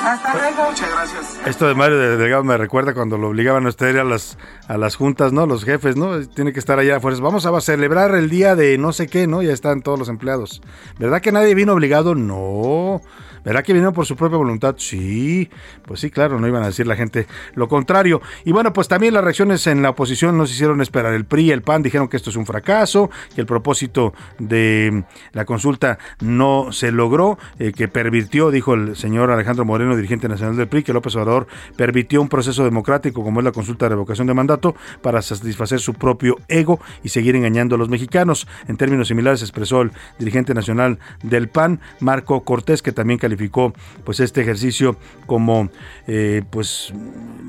Hasta 0.04 0.34
luego. 0.34 0.70
Muchas 0.70 0.92
gracias. 0.92 1.40
Esto 1.46 1.68
de 1.68 1.76
Mario 1.76 2.18
Delgado 2.18 2.44
me 2.44 2.58
recuerda 2.58 2.94
cuando 2.94 3.18
lo 3.18 3.30
obligaban 3.30 3.66
a 3.66 3.70
usted 3.70 3.90
ir 3.90 4.00
a 4.00 4.04
las, 4.04 4.38
a 4.68 4.78
las 4.78 4.96
juntas, 4.96 5.32
¿no? 5.32 5.46
Los 5.46 5.64
jefes, 5.64 5.96
¿no? 5.96 6.20
Tiene 6.28 6.54
que 6.54 6.60
estar 6.60 6.80
allá 6.80 6.98
afuera. 6.98 7.18
Vamos 7.22 7.46
a 7.46 7.62
celebrar 7.62 8.16
el 8.16 8.30
día 8.30 8.56
de 8.56 8.78
no 8.78 8.94
sé 8.94 9.08
qué, 9.08 9.28
¿no? 9.28 9.42
Ya 9.42 9.54
están 9.54 9.82
todos 9.82 10.00
los 10.00 10.10
empleados. 10.10 10.62
¿Verdad 10.98 11.22
que 11.22 11.32
nadie 11.32 11.56
vino 11.56 11.74
obligado? 11.74 12.16
No. 12.16 13.02
¿Verdad 13.44 13.64
que 13.64 13.74
vinieron 13.74 13.94
por 13.94 14.06
su 14.06 14.16
propia 14.16 14.38
voluntad? 14.38 14.76
Sí, 14.78 15.50
pues 15.86 16.00
sí, 16.00 16.12
claro, 16.12 16.40
no 16.40 16.48
iban 16.48 16.64
a 16.64 16.68
decir 16.68 16.86
la 16.86 16.96
gente 16.96 17.28
lo 17.56 17.68
contrario. 17.68 18.22
Y 18.46 18.52
bueno, 18.52 18.74
pues 18.74 18.88
también 18.88 19.14
las 19.14 19.24
reacciones 19.24 19.66
en 19.68 19.82
la 19.82 19.90
oposición 19.90 20.38
nos 20.38 20.52
hicieron 20.52 20.82
esperar. 20.82 21.14
El 21.14 21.26
PRI 21.26 21.46
y 21.46 21.52
el 21.52 21.62
PAN 21.62 21.84
dijeron 21.84 22.08
que 22.08 22.18
esto 22.18 22.30
es 22.30 22.36
un 22.36 22.46
fracaso, 22.46 23.10
que 23.34 23.42
el 23.42 23.48
propósito 23.48 24.14
de 24.40 25.04
la 25.34 25.46
consulta 25.46 25.98
no 26.20 26.72
se 26.72 26.92
logró, 26.92 27.38
eh, 27.60 27.72
que 27.72 27.88
pervirtió, 27.88 28.52
dijo 28.52 28.74
el 28.74 28.96
señor 28.96 29.32
Alejandro 29.32 29.66
Moreno, 29.66 29.96
dirigente 29.96 30.30
nacional 30.30 30.56
del 30.56 30.68
PRI, 30.68 30.84
que 30.84 30.94
López 30.94 31.16
Obrador 31.16 31.48
pervirtió 31.76 32.22
un 32.22 32.30
proceso 32.30 32.64
democrático 32.64 33.24
como 33.24 33.40
es 33.40 33.44
la 33.44 33.52
consulta 33.52 33.86
de 33.86 33.90
revocación 33.90 34.28
de 34.28 34.34
mandato 34.34 34.76
para 35.02 35.22
satisfacer 35.22 35.80
su 35.80 35.94
propio 35.94 36.38
ego 36.48 36.80
y 37.04 37.10
seguir 37.10 37.36
engañando 37.36 37.76
a 37.76 37.78
los 37.78 37.90
mexicanos. 37.90 38.48
En 38.68 38.78
términos 38.78 39.08
similares 39.08 39.42
expresó 39.42 39.82
el 39.82 39.92
dirigente 40.20 40.54
nacional 40.54 41.00
del 41.24 41.50
PAN, 41.50 41.80
Marco 42.00 42.44
Cortés, 42.44 42.82
que 42.82 42.92
también 42.92 43.18
calificó 43.18 43.31
calificó 43.32 43.74
pues 44.04 44.20
este 44.20 44.42
ejercicio 44.42 44.98
como 45.26 45.70
eh, 46.08 46.44
pues 46.50 46.94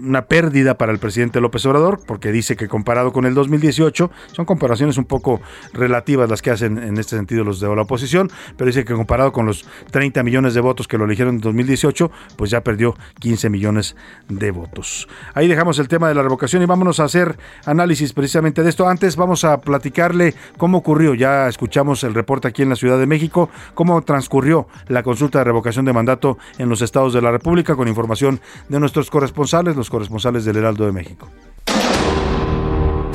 una 0.03 0.27
pérdida 0.27 0.79
para 0.79 0.93
el 0.93 0.99
presidente 0.99 1.41
López 1.41 1.67
Obrador, 1.67 2.01
porque 2.07 2.31
dice 2.31 2.57
que 2.57 2.69
comparado 2.69 3.13
con 3.13 3.25
el 3.25 3.35
2018, 3.35 4.11
son 4.33 4.45
comparaciones 4.45 4.97
un 4.97 5.05
poco 5.05 5.41
relativas 5.73 6.29
las 6.31 6.41
que 6.41 6.51
hacen 6.51 6.79
en 6.79 6.99
este 6.99 7.17
sentido 7.17 7.43
los 7.45 7.59
de 7.59 7.75
la 7.75 7.83
oposición, 7.83 8.31
pero 8.57 8.67
dice 8.67 8.85
que 8.85 8.95
comparado 8.95 9.33
con 9.33 9.47
los 9.47 9.67
30 9.91 10.23
millones 10.23 10.55
de 10.55 10.61
votos 10.61 10.87
que 10.87 10.99
lo 10.99 11.05
eligieron 11.05 11.37
en 11.37 11.41
2018, 11.41 12.11
pues 12.37 12.51
ya 12.51 12.63
perdió 12.63 12.95
15 13.21 13.51
millones 13.51 13.97
de 14.29 14.51
votos. 14.51 15.09
Ahí 15.35 15.49
dejamos 15.49 15.79
el 15.79 15.89
tema 15.89 16.09
de 16.09 16.15
la 16.15 16.23
revocación 16.23 16.63
y 16.63 16.67
vámonos 16.67 17.01
a 17.01 17.05
hacer 17.05 17.37
análisis 17.65 18.13
precisamente 18.13 18.63
de 18.63 18.71
esto. 18.71 18.89
Antes 18.89 19.17
vamos 19.17 19.45
a 19.45 19.61
platicarle 19.61 20.35
cómo 20.59 20.79
ocurrió, 20.79 21.15
ya 21.15 21.49
escuchamos 21.49 22.05
el 22.05 22.15
reporte 22.15 22.49
aquí 22.49 22.63
en 22.63 22.69
la 22.69 22.77
Ciudad 22.77 22.99
de 22.99 23.07
México, 23.07 23.51
cómo 23.75 24.03
transcurrió 24.03 24.67
la 24.89 25.03
consulta 25.03 25.39
de 25.39 25.45
revocación 25.45 25.72
de 25.73 25.93
mandato 25.93 26.39
en 26.59 26.69
los 26.69 26.83
estados 26.83 27.15
de 27.15 27.23
la 27.23 27.31
República 27.31 27.75
con 27.75 27.89
información 27.89 28.41
de 28.69 28.79
nuestros 28.79 29.11
corresponsales, 29.11 29.75
los 29.75 29.89
corresponsales 29.89 30.45
del 30.45 30.57
Heraldo 30.57 30.85
de 30.85 30.93
México. 30.93 31.29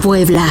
Puebla. 0.02 0.45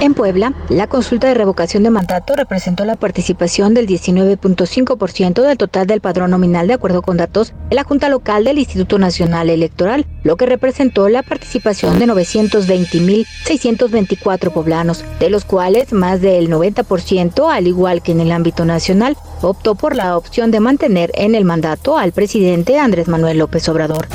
En 0.00 0.14
Puebla, 0.14 0.54
la 0.70 0.86
consulta 0.86 1.28
de 1.28 1.34
revocación 1.34 1.82
de 1.82 1.90
mandato 1.90 2.34
representó 2.34 2.86
la 2.86 2.96
participación 2.96 3.74
del 3.74 3.86
19.5% 3.86 5.42
del 5.42 5.58
total 5.58 5.86
del 5.86 6.00
padrón 6.00 6.30
nominal 6.30 6.66
de 6.66 6.72
acuerdo 6.72 7.02
con 7.02 7.18
datos 7.18 7.52
de 7.68 7.76
la 7.76 7.84
Junta 7.84 8.08
Local 8.08 8.44
del 8.44 8.56
Instituto 8.58 8.98
Nacional 8.98 9.50
Electoral, 9.50 10.06
lo 10.22 10.36
que 10.36 10.46
representó 10.46 11.10
la 11.10 11.22
participación 11.22 11.98
de 11.98 12.06
920.624 12.06 14.52
poblanos, 14.52 15.04
de 15.18 15.28
los 15.28 15.44
cuales 15.44 15.92
más 15.92 16.22
del 16.22 16.48
90%, 16.48 17.52
al 17.52 17.66
igual 17.66 18.00
que 18.02 18.12
en 18.12 18.20
el 18.20 18.32
ámbito 18.32 18.64
nacional, 18.64 19.18
optó 19.42 19.74
por 19.74 19.94
la 19.94 20.16
opción 20.16 20.50
de 20.50 20.60
mantener 20.60 21.10
en 21.14 21.34
el 21.34 21.44
mandato 21.44 21.98
al 21.98 22.12
presidente 22.12 22.78
Andrés 22.78 23.08
Manuel 23.08 23.36
López 23.38 23.68
Obrador. 23.68 24.08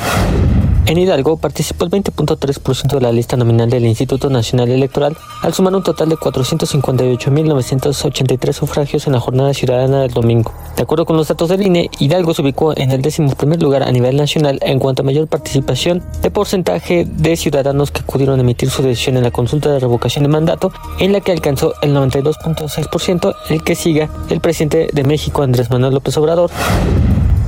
En 0.88 0.98
Hidalgo 0.98 1.36
participó 1.36 1.84
el 1.84 1.90
20.3% 1.90 2.94
de 2.94 3.00
la 3.00 3.10
lista 3.10 3.36
nominal 3.36 3.68
del 3.68 3.86
Instituto 3.86 4.30
Nacional 4.30 4.68
Electoral, 4.68 5.16
al 5.42 5.52
sumar 5.52 5.74
un 5.74 5.82
total 5.82 6.10
de 6.10 6.14
458.983 6.14 8.52
sufragios 8.52 9.08
en 9.08 9.14
la 9.14 9.18
jornada 9.18 9.52
ciudadana 9.52 10.02
del 10.02 10.12
domingo. 10.12 10.54
De 10.76 10.84
acuerdo 10.84 11.04
con 11.04 11.16
los 11.16 11.26
datos 11.26 11.48
del 11.48 11.66
INE, 11.66 11.90
Hidalgo 11.98 12.34
se 12.34 12.42
ubicó 12.42 12.72
en 12.76 12.92
el 12.92 13.02
décimo 13.02 13.34
primer 13.34 13.60
lugar 13.60 13.82
a 13.82 13.90
nivel 13.90 14.16
nacional 14.16 14.60
en 14.62 14.78
cuanto 14.78 15.02
a 15.02 15.04
mayor 15.04 15.26
participación 15.26 16.04
de 16.22 16.30
porcentaje 16.30 17.04
de 17.04 17.36
ciudadanos 17.36 17.90
que 17.90 18.02
acudieron 18.02 18.38
a 18.38 18.42
emitir 18.42 18.70
su 18.70 18.84
decisión 18.84 19.16
en 19.16 19.24
la 19.24 19.32
consulta 19.32 19.72
de 19.72 19.80
revocación 19.80 20.22
de 20.22 20.28
mandato, 20.28 20.70
en 21.00 21.12
la 21.12 21.20
que 21.20 21.32
alcanzó 21.32 21.74
el 21.82 21.96
92.6%, 21.96 23.34
el 23.50 23.64
que 23.64 23.74
siga 23.74 24.08
el 24.30 24.40
presidente 24.40 24.86
de 24.92 25.02
México, 25.02 25.42
Andrés 25.42 25.68
Manuel 25.68 25.94
López 25.94 26.16
Obrador. 26.16 26.52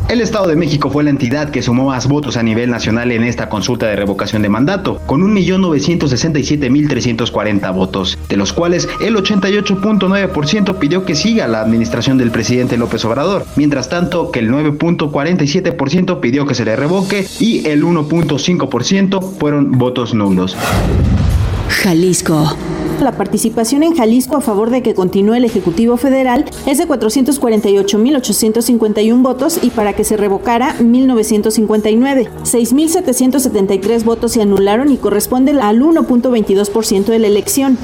El 0.09 0.21
Estado 0.23 0.49
de 0.49 0.57
México 0.57 0.89
fue 0.89 1.05
la 1.05 1.11
entidad 1.11 1.51
que 1.51 1.61
sumó 1.61 1.89
más 1.89 2.09
votos 2.09 2.39
a 2.39 2.43
nivel 2.43 2.71
nacional 2.71 3.13
en 3.13 3.25
esta 3.25 3.51
consulta 3.51 3.87
de 3.87 3.95
revocación 3.95 4.41
de 4.41 4.49
mandato, 4.49 5.03
con 5.05 5.21
1.967.340 5.21 7.75
votos, 7.75 8.19
de 8.27 8.39
los 8.39 8.55
cuales 8.55 8.89
el 9.03 9.17
88.9% 9.17 10.79
pidió 10.79 11.05
que 11.05 11.15
siga 11.15 11.47
la 11.47 11.61
administración 11.61 12.17
del 12.17 12.31
presidente 12.31 12.79
López 12.79 13.05
Obrador, 13.05 13.45
mientras 13.57 13.91
tanto 13.91 14.31
que 14.31 14.39
el 14.39 14.51
9.47% 14.51 16.21
pidió 16.21 16.47
que 16.47 16.55
se 16.55 16.65
le 16.65 16.75
revoque 16.75 17.27
y 17.39 17.69
el 17.69 17.85
1.5% 17.85 19.37
fueron 19.39 19.73
votos 19.73 20.15
nulos. 20.15 20.57
Jalisco. 21.69 22.57
La 23.01 23.13
participación 23.13 23.85
en 23.85 23.95
Jalisco 23.95 24.37
a 24.37 24.41
favor 24.41 24.71
de 24.71 24.83
que 24.83 24.95
continúe 24.95 25.35
el 25.35 25.45
Ejecutivo 25.45 25.97
Federal 25.97 26.45
es 26.67 26.79
de 26.79 26.89
448.851 26.89 29.23
votos 29.23 29.61
y 29.63 29.71
para 29.71 29.93
que 29.93 30.03
se 30.05 30.17
revocara 30.17 30.77
1.959. 30.79 32.29
6.773 32.43 34.05
votos 34.05 34.33
se 34.33 34.43
anularon 34.43 34.93
y 34.93 34.97
corresponden 34.97 35.61
al 35.61 35.81
1.22% 35.81 37.05
de 37.05 37.21
la 37.21 37.29
elección. 37.29 37.79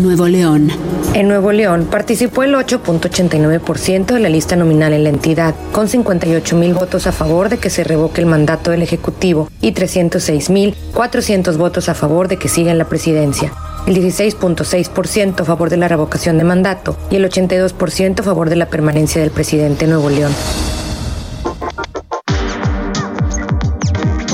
Nuevo 0.00 0.26
León. 0.26 0.70
En 1.14 1.28
Nuevo 1.28 1.52
León 1.52 1.86
participó 1.90 2.42
el 2.42 2.54
8.89% 2.54 4.06
de 4.06 4.20
la 4.20 4.30
lista 4.30 4.56
nominal 4.56 4.94
en 4.94 5.04
la 5.04 5.10
entidad, 5.10 5.54
con 5.70 5.88
58 5.88 6.56
mil 6.56 6.72
votos 6.72 7.06
a 7.06 7.12
favor 7.12 7.50
de 7.50 7.58
que 7.58 7.68
se 7.68 7.84
revoque 7.84 8.20
el 8.20 8.26
mandato 8.26 8.70
del 8.70 8.82
Ejecutivo 8.82 9.48
y 9.60 9.72
306 9.72 10.50
mil 10.50 10.74
400 10.94 11.58
votos 11.58 11.88
a 11.90 11.94
favor 11.94 12.28
de 12.28 12.38
que 12.38 12.48
siga 12.48 12.72
en 12.72 12.78
la 12.78 12.86
presidencia. 12.86 13.52
El 13.86 13.96
16.6% 13.96 15.40
a 15.40 15.44
favor 15.44 15.68
de 15.68 15.76
la 15.76 15.88
revocación 15.88 16.38
de 16.38 16.44
mandato 16.44 16.96
y 17.10 17.16
el 17.16 17.28
82% 17.28 18.20
a 18.20 18.22
favor 18.22 18.48
de 18.48 18.56
la 18.56 18.66
permanencia 18.66 19.20
del 19.20 19.30
presidente 19.30 19.86
Nuevo 19.86 20.08
León. 20.08 20.32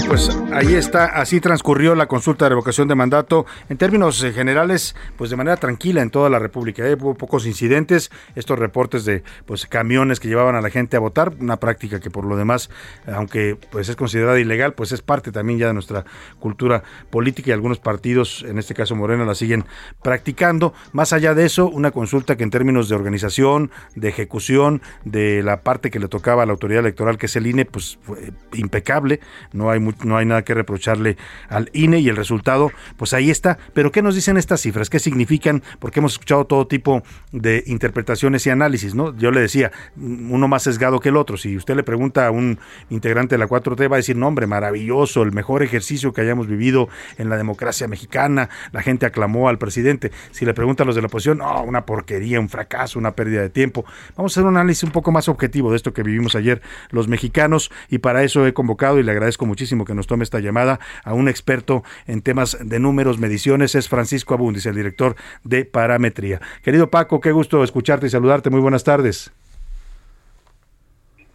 Pues 0.07 0.31
ahí 0.59 0.75
está, 0.75 1.07
así 1.07 1.41
transcurrió 1.41 1.95
la 1.95 2.07
consulta 2.07 2.45
de 2.45 2.51
revocación 2.51 2.89
de 2.89 2.97
mandato. 2.97 3.47
En 3.69 3.77
términos 3.77 4.23
eh, 4.25 4.33
generales, 4.33 4.97
pues 5.17 5.31
de 5.31 5.37
manera 5.37 5.57
tranquila 5.57 6.03
en 6.03 6.11
toda 6.11 6.29
la 6.31 6.39
República. 6.41 6.85
¿eh? 6.87 6.97
Hubo 7.01 7.15
pocos 7.15 7.47
incidentes, 7.47 8.11
estos 8.35 8.59
reportes 8.59 9.05
de 9.05 9.23
pues 9.47 9.67
camiones 9.67 10.19
que 10.19 10.29
llevaban 10.29 10.57
a 10.57 10.61
la 10.61 10.71
gente 10.71 10.97
a 10.97 11.01
votar, 11.01 11.33
una 11.39 11.59
práctica 11.59 12.01
que 12.01 12.11
por 12.11 12.25
lo 12.25 12.37
demás, 12.37 12.71
aunque 13.07 13.57
pues 13.71 13.89
es 13.89 13.97
considerada 13.97 14.39
ilegal, 14.41 14.75
pues 14.75 14.91
es 14.91 15.01
parte 15.01 15.31
también 15.31 15.61
ya 15.61 15.69
de 15.69 15.75
nuestra 15.75 16.05
cultura 16.41 16.83
política 17.11 17.51
y 17.51 17.53
algunos 17.53 17.79
partidos, 17.79 18.45
en 18.47 18.59
este 18.59 18.75
caso 18.75 18.97
Moreno, 18.97 19.25
la 19.25 19.37
siguen 19.37 19.65
practicando. 20.03 20.75
Más 20.93 21.13
allá 21.13 21.35
de 21.35 21.47
eso, 21.47 21.69
una 21.69 21.93
consulta 21.93 22.37
que 22.37 22.43
en 22.43 22.51
términos 22.51 22.89
de 22.89 22.97
organización, 22.97 23.71
de 23.95 24.09
ejecución, 24.09 24.83
de 25.05 25.43
la 25.45 25.61
parte 25.61 25.91
que 25.91 26.01
le 26.01 26.09
tocaba 26.09 26.43
a 26.43 26.47
la 26.47 26.53
autoridad 26.53 26.81
electoral, 26.81 27.17
que 27.17 27.27
es 27.27 27.37
el 27.37 27.47
INE, 27.47 27.65
pues 27.65 27.99
fue 28.03 28.33
impecable. 28.55 29.21
No 29.53 29.71
hay 29.71 29.79
no 29.79 30.17
hay 30.17 30.27
nada 30.27 30.43
que 30.43 30.48
que 30.49 30.55
reprocharle 30.55 31.19
al 31.51 31.69
INE 31.75 31.99
y 31.99 32.09
el 32.09 32.17
resultado, 32.17 32.73
pues 32.97 33.13
ahí 33.13 33.31
está. 33.31 33.59
Pero 33.75 33.93
¿qué 33.93 34.01
nos 34.01 34.15
dicen 34.15 34.39
estas 34.39 34.63
cifras? 34.63 34.89
¿Qué 34.89 34.99
significan? 34.99 35.63
Porque 35.79 36.01
hemos 36.01 36.13
escuchado 36.13 36.47
todo 36.47 36.67
tipo 36.67 37.03
de 37.33 37.63
interpretaciones 37.67 38.47
y 38.47 38.51
análisis, 38.51 38.95
¿no? 38.95 39.15
Yo 39.19 39.31
le 39.31 39.43
decía, 39.43 39.73
uno 39.99 40.49
más 40.49 40.63
sesgado 40.63 41.01
que 41.01 41.11
el 41.11 41.19
otro. 41.19 41.37
Si 41.37 41.55
usted 41.55 41.77
le 41.77 41.83
pregunta 41.83 42.27
a 42.27 42.31
un 42.31 42.59
integrante 42.89 43.35
de 43.35 43.39
la 43.39 43.47
4T, 43.47 43.91
va 43.93 43.97
a 43.97 43.99
decir, 43.99 44.17
no, 44.17 44.27
hombre, 44.27 44.47
maravilloso, 44.47 45.23
el 45.23 45.33
mejor 45.33 45.63
ejercicio 45.63 46.15
que 46.15 46.23
hayamos 46.23 46.47
vivido 46.47 46.89
en 47.19 47.29
la 47.29 47.37
democracia 47.37 47.87
mexicana, 47.87 48.49
la 48.73 48.81
gente 48.81 49.05
aclamó 49.05 49.51
al 49.51 49.59
presidente. 49.59 50.13
Si 50.31 50.47
le 50.47 50.55
pregunta 50.55 50.85
a 50.85 50.87
los 50.87 50.95
de 50.95 51.03
la 51.03 51.09
oposición, 51.09 51.39
no, 51.39 51.63
una 51.63 51.85
porquería, 51.85 52.41
un 52.41 52.49
fracaso, 52.49 52.99
una 52.99 53.13
pérdida 53.13 53.43
de 53.43 53.51
tiempo. 53.51 53.85
Vamos 54.17 54.33
a 54.33 54.41
hacer 54.41 54.49
un 54.49 54.57
análisis 54.57 54.85
un 54.85 54.93
poco 54.93 55.13
más 55.13 55.29
objetivo 55.29 55.71
de 55.73 55.77
esto 55.77 55.93
que 55.93 56.03
vivimos 56.03 56.35
ayer 56.37 56.63
los 56.89 57.07
mexicanos 57.07 57.71
y 57.91 57.99
para 57.99 58.25
eso 58.25 58.47
he 58.47 58.55
convocado 58.55 58.99
y 58.99 59.03
le 59.03 59.13
agradezco 59.13 59.45
muchísimo 59.45 59.85
que 59.85 59.95
nos 59.95 60.07
tome 60.07 60.25
esta 60.29 60.41
llamada 60.41 60.79
a 61.05 61.15
un 61.15 61.29
experto 61.29 61.83
en 62.07 62.23
temas 62.23 62.59
de 62.61 62.79
números, 62.79 63.19
mediciones, 63.19 63.75
es 63.75 63.89
Francisco 63.89 64.35
Abundis, 64.35 64.67
el 64.67 64.77
director 64.77 65.17
de 65.43 65.65
Parametría. 65.65 66.41
Querido 66.63 66.91
Paco, 66.91 67.21
qué 67.21 67.33
gusto 67.33 67.65
escucharte 67.65 68.07
y 68.07 68.11
saludarte. 68.11 68.51
Muy 68.51 68.61
buenas 68.61 68.85
tardes. 68.85 69.33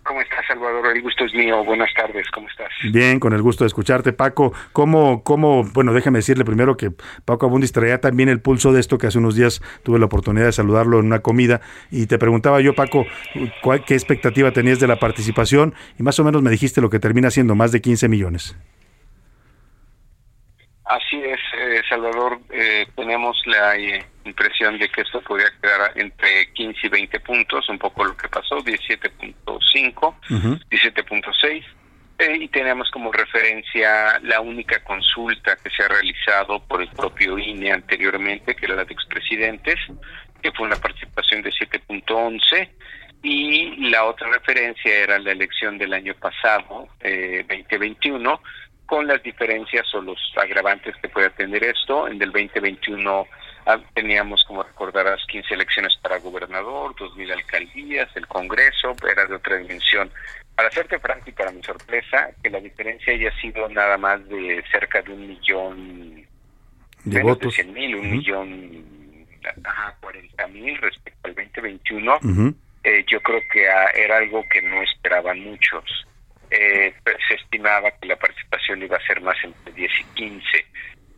¿Cómo 0.04 0.20
estás, 0.20 0.46
Salvador? 0.48 0.86
El 0.96 1.02
gusto 1.02 1.24
es 1.24 1.34
mío. 1.34 1.64
Buenas 1.64 1.90
tardes, 1.94 2.30
¿cómo 2.32 2.48
estás? 2.50 2.68
Bien, 2.92 3.22
con 3.22 3.32
el 3.32 3.42
gusto 3.42 3.64
de 3.64 3.68
escucharte, 3.68 4.12
Paco. 4.12 4.52
¿Cómo, 4.74 5.24
cómo, 5.24 5.64
bueno, 5.64 5.94
déjame 5.94 6.20
decirle 6.20 6.44
primero 6.44 6.76
que 6.76 6.92
Paco 7.24 7.46
Abundis 7.46 7.72
traía 7.72 8.02
también 8.02 8.28
el 8.28 8.42
pulso 8.42 8.74
de 8.74 8.82
esto, 8.82 8.98
que 8.98 9.08
hace 9.08 9.18
unos 9.18 9.36
días 9.36 9.62
tuve 9.84 10.00
la 10.00 10.06
oportunidad 10.06 10.46
de 10.46 10.52
saludarlo 10.52 11.00
en 11.00 11.06
una 11.06 11.20
comida 11.20 11.62
y 11.90 12.08
te 12.08 12.20
preguntaba 12.20 12.60
yo, 12.60 12.76
Paco, 12.76 13.06
¿cuál, 13.62 13.86
¿qué 13.86 13.94
expectativa 13.94 14.52
tenías 14.52 14.82
de 14.82 14.88
la 14.88 14.98
participación? 14.98 15.74
Y 15.98 16.04
más 16.04 16.20
o 16.20 16.26
menos 16.26 16.42
me 16.42 16.52
dijiste 16.52 16.82
lo 16.82 16.90
que 16.90 17.00
termina 17.00 17.32
siendo, 17.32 17.56
más 17.56 17.72
de 17.72 17.82
15 17.82 18.10
millones. 18.10 18.58
Así 20.86 21.16
es, 21.24 21.40
eh, 21.58 21.82
Salvador. 21.88 22.40
Eh, 22.52 22.86
tenemos 22.96 23.42
la 23.46 23.76
eh, 23.78 24.06
impresión 24.26 24.78
de 24.78 24.90
que 24.90 25.02
esto 25.02 25.22
podría 25.22 25.50
quedar 25.62 25.92
entre 25.96 26.52
15 26.54 26.88
y 26.88 26.90
20 26.90 27.20
puntos, 27.22 27.70
un 27.70 27.80
poco 27.80 28.04
lo 28.04 28.18
que 28.18 28.28
pasó, 28.28 28.58
17.5, 28.58 30.16
17.6. 30.70 31.66
y 32.40 32.48
tenemos 32.50 32.90
como 32.92 33.12
referencia 33.12 34.20
la 34.22 34.42
única 34.42 34.84
consulta 34.84 35.56
que 35.56 35.70
se 35.70 35.84
ha 35.84 35.88
realizado 35.88 36.60
por 36.66 36.82
el 36.82 36.90
propio 36.90 37.38
INE 37.38 37.72
anteriormente, 37.72 38.56
que 38.56 38.66
era 38.66 38.76
la 38.76 38.86
de 38.86 38.94
expresidentes, 38.94 39.76
que 40.42 40.52
fue 40.52 40.68
una 40.68 40.76
participación 40.76 41.42
de 41.42 41.50
7.11 41.52 42.70
y 43.24 43.90
la 43.90 44.04
otra 44.04 44.30
referencia 44.30 44.94
era 44.94 45.18
la 45.18 45.32
elección 45.32 45.78
del 45.78 45.94
año 45.94 46.14
pasado, 46.16 46.90
eh, 47.00 47.46
2021, 47.48 48.42
con 48.86 49.08
las 49.08 49.22
diferencias 49.24 49.94
o 49.94 50.02
los 50.02 50.20
agravantes 50.36 50.96
que 50.98 51.10
puede 51.10 51.30
tener 51.32 51.64
esto. 51.64 52.08
En 52.08 52.22
el 52.22 52.32
2021 52.32 53.28
ah, 53.66 53.80
teníamos, 53.94 54.44
como 54.44 54.64
recordarás, 54.64 55.22
15 55.28 55.54
elecciones 55.54 55.96
para 56.02 56.20
gobernador, 56.20 56.94
2.000 56.96 57.32
alcaldías, 57.32 58.10
el 58.16 58.28
Congreso, 58.28 58.96
era 59.10 59.26
de 59.26 59.36
otra 59.36 59.58
dimensión. 59.58 60.12
Para 60.56 60.70
serte 60.70 61.00
franco 61.00 61.30
y 61.30 61.32
para 61.32 61.52
mi 61.52 61.64
sorpresa, 61.64 62.30
que 62.44 62.50
la 62.50 62.60
diferencia 62.60 63.14
haya 63.14 63.36
sido 63.40 63.68
nada 63.70 63.98
más 63.98 64.28
de 64.30 64.64
cerca 64.72 65.02
de 65.02 65.12
un 65.12 65.28
millón, 65.28 66.28
de 67.04 67.24
votos. 67.24 67.56
de 67.58 67.64
100 67.64 67.74
mil, 67.74 67.96
un 67.96 68.12
millón, 68.12 68.86
ajá, 69.64 69.98
40 70.02 70.48
mil 70.48 70.78
respecto 70.78 71.20
al 71.24 71.36
2021, 71.36 72.20
eh, 72.84 73.04
yo 73.08 73.22
creo 73.22 73.42
que 73.52 73.68
ah, 73.68 73.90
era 73.96 74.18
algo 74.18 74.44
que 74.52 74.62
no 74.62 74.84
esperaban 74.84 75.40
muchos 75.40 76.06
eh, 76.52 76.94
se 77.28 77.36
estimaba 77.36 77.92
que 77.92 78.08
la 78.08 78.16
participación 78.16 78.84
iba 78.84 78.98
a 78.98 79.08
ser 79.08 79.22
más 79.22 79.38
entre 79.44 79.74
10 79.74 79.92
y 80.00 80.04
15. 80.16 80.66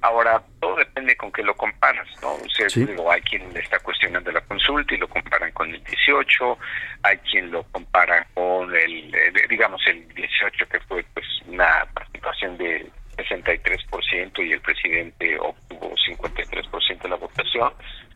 Ahora, 0.01 0.41
todo 0.59 0.75
depende 0.75 1.15
con 1.15 1.31
qué 1.31 1.41
lo 1.41 1.55
comparas, 1.55 2.07
¿no? 2.21 2.33
O 2.33 2.49
sea, 2.49 2.67
digo, 2.67 3.11
hay 3.11 3.21
quien 3.21 3.51
le 3.53 3.59
está 3.59 3.79
cuestionando 3.79 4.31
la 4.31 4.41
consulta 4.41 4.93
y 4.93 4.97
lo 4.97 5.07
comparan 5.07 5.51
con 5.53 5.73
el 5.73 5.83
18, 5.83 6.57
hay 7.03 7.17
quien 7.19 7.51
lo 7.51 7.63
compara 7.71 8.27
con 8.33 8.75
el, 8.75 9.15
eh, 9.15 9.31
digamos, 9.49 9.81
el 9.87 10.07
18, 10.13 10.67
que 10.67 10.79
fue 10.81 11.03
pues 11.13 11.25
una 11.47 11.87
participación 11.93 12.57
de 12.57 12.85
63% 13.17 14.45
y 14.45 14.51
el 14.51 14.61
presidente 14.61 15.39
obtuvo 15.39 15.95
53% 15.95 17.01
de 17.01 17.09
la 17.09 17.15
votación, 17.15 17.73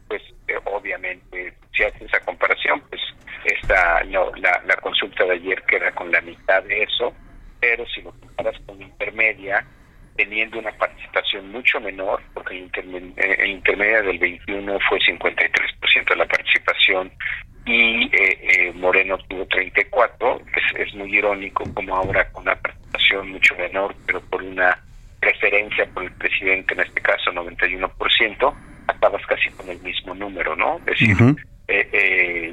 pues 0.10 0.22
eh, 0.48 0.60
obviamente 0.66 1.54
si 1.74 1.84
haces 1.84 2.02
esa 2.02 2.20
comparación, 2.22 2.82
pues 2.90 3.02
esta 3.46 4.04
no, 4.06 4.32
la, 4.36 4.62
la 4.66 4.76
consulta 4.78 5.24
de 5.24 5.34
ayer 5.34 5.64
queda 5.64 5.92
con 5.92 6.12
la 6.12 6.20
mitad 6.22 6.62
de 6.64 6.84
eso, 6.84 7.14
pero 7.60 7.86
si 7.88 8.02
lo 8.02 8.12
comparas 8.12 8.60
con 8.66 8.82
intermedia, 8.82 9.66
teniendo 10.20 10.60
una 10.60 10.72
participación 10.74 11.50
mucho 11.50 11.80
menor, 11.80 12.22
porque 12.34 12.58
el, 12.58 13.14
eh, 13.16 13.48
intermedia 13.48 14.02
del 14.02 14.20
21 14.20 14.78
fue 14.90 15.00
53% 15.00 16.10
de 16.10 16.16
la 16.18 16.26
participación 16.26 17.10
y 17.66 18.04
eh, 18.06 18.38
eh, 18.42 18.72
Moreno 18.74 19.18
tuvo 19.30 19.46
34, 19.46 20.42
es, 20.56 20.88
es 20.88 20.96
muy 20.96 21.16
irónico 21.16 21.64
como 21.74 21.96
ahora 21.96 22.30
con 22.32 22.44
una 22.44 22.56
participación 22.56 23.30
mucho 23.30 23.56
menor, 23.56 23.96
pero 24.06 24.20
por 24.22 24.44
una 24.44 24.78
preferencia 25.22 25.86
por 25.94 26.04
el 26.04 26.12
presidente, 26.12 26.74
en 26.74 26.82
este 26.82 27.00
caso 27.00 27.32
91%, 27.32 28.54
acabas 28.90 29.26
casi 29.26 29.50
con 29.52 29.70
el 29.70 29.80
mismo 29.82 30.14
número, 30.16 30.56
¿no? 30.56 30.78
Es 30.80 30.86
decir, 30.86 31.18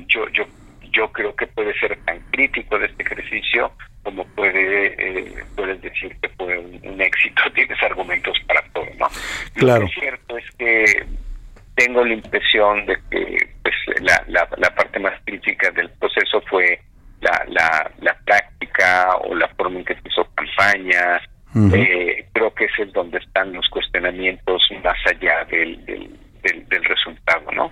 yo, 0.08 0.28
yo 0.30 0.44
yo 0.92 1.12
creo 1.12 1.34
que 1.36 1.46
puede 1.48 1.78
ser 1.78 1.96
tan 2.04 2.18
crítico 2.30 2.78
de 2.78 2.86
este 2.86 3.02
ejercicio 3.02 3.70
como 4.02 4.24
puede 4.28 4.94
eh, 4.98 5.44
puedes 5.56 5.82
decir 5.82 6.16
que 6.22 6.28
fue 6.30 6.56
un, 6.58 7.00
éxito, 7.00 7.42
tienes 7.54 7.82
argumentos 7.82 8.38
para 8.46 8.62
todo, 8.72 8.86
¿no? 8.98 9.08
Claro. 9.54 9.82
Lo 9.82 9.88
cierto 9.88 10.38
es 10.38 10.44
que 10.56 11.06
tengo 11.74 12.04
la 12.04 12.14
impresión 12.14 12.86
de 12.86 12.96
que 13.10 13.48
pues 13.62 13.74
la, 14.00 14.24
la, 14.28 14.48
la 14.56 14.74
parte 14.74 14.98
más 15.00 15.14
crítica 15.24 15.70
del 15.72 15.90
proceso 15.90 16.40
fue 16.48 16.80
la, 17.20 17.44
la, 17.48 17.90
la 18.00 18.16
práctica 18.24 19.16
o 19.24 19.34
la 19.34 19.48
forma 19.48 19.80
en 19.80 19.84
que 19.84 19.94
se 19.94 20.08
hizo 20.08 20.24
campaña. 20.34 21.20
eh, 21.74 22.26
creo 22.32 22.54
que 22.54 22.66
ese 22.66 22.84
es 22.84 22.92
donde 22.92 23.18
están 23.18 23.52
los 23.52 23.68
cuestionamientos 23.70 24.62
más 24.84 24.98
allá 25.06 25.44
del, 25.50 25.84
del, 25.84 26.10
del 26.68 26.84
resultado, 26.84 27.50
¿no? 27.52 27.70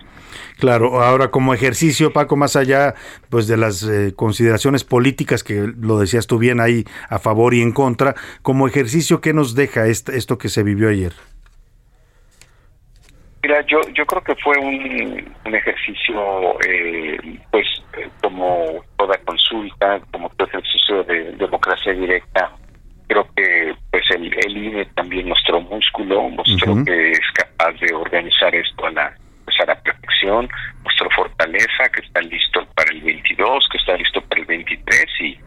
Claro, 0.58 1.02
ahora 1.02 1.30
como 1.30 1.54
ejercicio, 1.54 2.12
Paco, 2.12 2.36
más 2.36 2.56
allá 2.56 2.94
pues 3.28 3.46
de 3.46 3.56
las 3.56 3.82
eh, 3.82 4.12
consideraciones 4.14 4.84
políticas 4.84 5.42
que 5.42 5.72
lo 5.76 5.98
decías 5.98 6.26
tú 6.26 6.38
bien 6.38 6.60
ahí 6.60 6.84
a 7.08 7.18
favor 7.18 7.54
y 7.54 7.62
en 7.62 7.72
contra, 7.72 8.14
como 8.42 8.66
ejercicio, 8.66 9.20
¿qué 9.20 9.32
nos 9.32 9.54
deja 9.54 9.86
esto 9.86 10.38
que 10.38 10.48
se 10.48 10.62
vivió 10.62 10.88
ayer? 10.88 11.12
Mira, 13.42 13.60
yo 13.66 13.80
yo 13.92 14.06
creo 14.06 14.22
que 14.22 14.34
fue 14.36 14.56
un, 14.58 15.34
un 15.44 15.54
ejercicio, 15.54 16.58
eh, 16.66 17.18
pues 17.50 17.66
como 18.22 18.82
toda 18.96 19.18
consulta, 19.18 20.00
como 20.10 20.30
todo 20.30 20.48
ejercicio 20.48 21.04
de 21.04 21.32
democracia 21.32 21.92
directa, 21.92 22.50
creo 23.14 23.28
que 23.36 23.74
pues 23.90 24.02
el, 24.10 24.32
el 24.44 24.56
INE 24.56 24.84
también 24.96 25.28
mostró 25.28 25.60
músculo, 25.60 26.28
mostró 26.30 26.84
que 26.84 27.12
es 27.12 27.20
capaz 27.34 27.72
de 27.80 27.94
organizar 27.94 28.54
esto 28.54 28.86
a 28.86 28.90
la 28.90 29.14
pues 29.44 29.60
a 29.60 29.66
la 29.66 29.78
perfección, 29.82 30.48
mostró 30.82 31.08
fortaleza, 31.10 31.88
que 31.92 32.00
está 32.00 32.22
listo 32.22 32.66
para 32.74 32.90
el 32.90 33.02
22, 33.02 33.68
que 33.70 33.76
está 33.76 33.94
listo 33.94 34.22
para 34.22 34.40
el 34.40 34.46
23 34.46 35.06
y, 35.20 35.38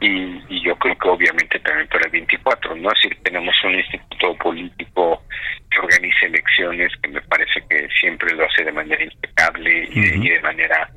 y, 0.00 0.62
yo 0.62 0.74
creo 0.76 0.96
que 0.96 1.08
obviamente 1.08 1.58
también 1.60 1.86
para 1.88 2.06
el 2.06 2.12
24, 2.12 2.74
¿no? 2.76 2.88
Decir, 2.88 3.18
tenemos 3.22 3.54
un 3.64 3.74
instituto 3.74 4.34
político 4.36 5.22
que 5.70 5.78
organiza 5.80 6.26
elecciones 6.26 6.92
que 7.02 7.10
me 7.10 7.20
parece 7.20 7.62
que 7.68 7.88
siempre 8.00 8.34
lo 8.34 8.46
hace 8.46 8.64
de 8.64 8.72
manera 8.72 9.04
impecable 9.04 9.88
y, 9.92 10.28
de, 10.30 10.40
manera 10.40 10.88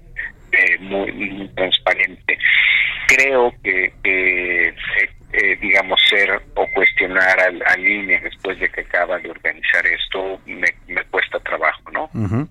eh, 0.56 0.78
muy, 0.80 1.48
transparente. 1.56 2.38
Creo 3.08 3.54
que, 3.64 3.94
eh, 4.04 5.58
digamos, 5.62 6.00
ser 6.10 6.32
o 6.56 6.68
cuestionar 6.74 7.40
al, 7.40 7.62
al 7.68 7.88
INE 7.88 8.20
después 8.22 8.60
de 8.60 8.70
que 8.70 8.82
acaba 8.82 9.20
de 9.20 9.30
organizar 9.30 9.86
esto 9.86 10.40
me, 10.46 10.68
me 10.88 11.04
cuesta 11.06 11.40
trabajo, 11.40 11.92
¿no? 11.92 12.10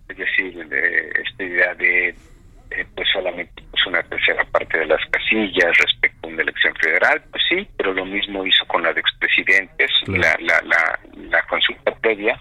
Es 0.09 0.17
decir, 0.17 0.67
de, 0.69 1.13
esta 1.25 1.43
idea 1.43 1.75
de 1.75 2.15
eh, 2.71 2.85
pues 2.95 3.09
solamente 3.13 3.63
pues 3.71 3.87
una 3.87 4.03
tercera 4.03 4.45
parte 4.45 4.79
de 4.79 4.87
las 4.87 5.01
casillas 5.11 5.77
respecto 5.79 6.27
a 6.27 6.31
una 6.31 6.43
elección 6.43 6.75
federal, 6.77 7.23
pues 7.31 7.43
sí, 7.49 7.69
pero 7.77 7.93
lo 7.93 8.05
mismo 8.05 8.45
hizo 8.45 8.65
con 8.67 8.83
la 8.83 8.93
de 8.93 9.01
expresidentes, 9.01 9.91
la, 10.09 10.37
la, 10.41 10.61
la, 10.63 10.99
la 11.31 11.43
consulta 11.43 11.95
previa, 11.97 12.37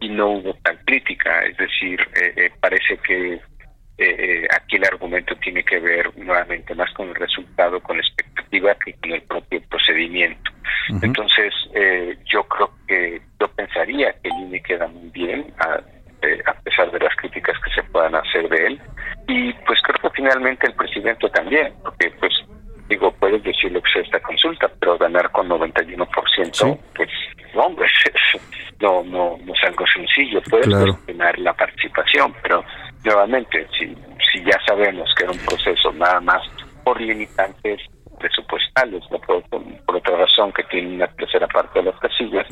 y 0.00 0.08
no 0.08 0.30
hubo 0.30 0.54
tal 0.62 0.78
crítica, 0.84 1.44
es 1.44 1.56
decir, 1.58 2.00
eh, 2.14 2.32
eh, 2.36 2.50
parece 2.60 2.96
que 3.06 3.40
eh, 4.02 4.48
aquí 4.50 4.76
el 4.76 4.84
argumento 4.84 5.36
tiene 5.36 5.62
que 5.62 5.78
ver 5.78 6.10
nuevamente 6.16 6.74
más 6.74 6.90
con 6.94 7.08
el 7.08 7.14
resultado, 7.14 7.80
con 7.80 7.98
la 7.98 8.02
expectativa 8.02 8.74
que 8.82 8.94
con 8.94 9.12
el 9.12 9.22
propio 9.22 9.60
procedimiento. 9.68 10.50
Entonces, 11.02 11.52
eh, 11.74 12.16
yo 12.24 12.42
creo 12.44 12.70
que 12.88 13.20
yo 13.38 13.48
pensaría 13.48 14.12
que 14.22 14.28
el 14.28 14.34
INE 14.46 14.62
queda 14.62 14.86
muy 14.88 15.10
bien, 15.10 15.52
a, 15.58 15.80
eh, 16.22 16.42
a, 16.46 16.54
pesar 16.54 16.90
de 16.90 16.98
las 16.98 17.14
críticas 17.16 17.56
que 17.60 17.70
se 17.74 17.82
puedan 17.90 18.14
hacer 18.14 18.48
de 18.48 18.66
él. 18.68 18.80
Y 19.28 19.52
pues 19.66 19.78
creo 19.82 20.10
que 20.10 20.16
finalmente 20.16 20.66
el 20.66 20.74
presidente 20.74 21.28
también, 21.28 21.72
porque 21.82 22.10
pues 22.18 22.32
digo, 22.88 23.12
puedes 23.12 23.42
decir 23.44 23.70
lo 23.70 23.82
que 23.82 23.92
sea 23.92 24.02
esta 24.02 24.20
consulta, 24.20 24.68
pero 24.80 24.98
ganar 24.98 25.30
con 25.30 25.48
91%, 25.48 26.78
pues 26.96 27.10
es 29.54 29.64
algo 29.64 29.84
sencillo, 29.86 30.40
puedes 30.48 30.68
cuestionar 30.68 31.38
la 31.38 31.52
participación, 31.52 32.34
pero 32.42 32.64
nuevamente, 33.04 33.66
si, 33.78 33.86
si 34.32 34.44
ya 34.44 34.58
sabemos 34.66 35.12
que 35.16 35.24
era 35.24 35.32
un 35.32 35.38
proceso 35.38 35.92
nada 35.92 36.20
más 36.20 36.42
por 36.84 37.00
limitantes 37.00 37.80
presupuestales, 38.18 39.02
¿no? 39.10 39.18
por, 39.20 39.42
otra 39.96 40.16
razón 40.16 40.52
que 40.52 40.62
tiene 40.64 40.94
una 40.96 41.06
tercera 41.08 41.46
parte 41.48 41.80
de 41.80 41.86
las 41.86 41.98
casillas, 42.00 42.46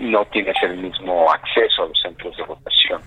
no 0.00 0.24
tienes 0.26 0.56
el 0.62 0.76
mismo 0.78 1.30
acceso 1.30 1.84
a 1.84 1.86
los 1.86 2.00
centros 2.02 2.36
de 2.36 2.42
votación. 2.42 3.00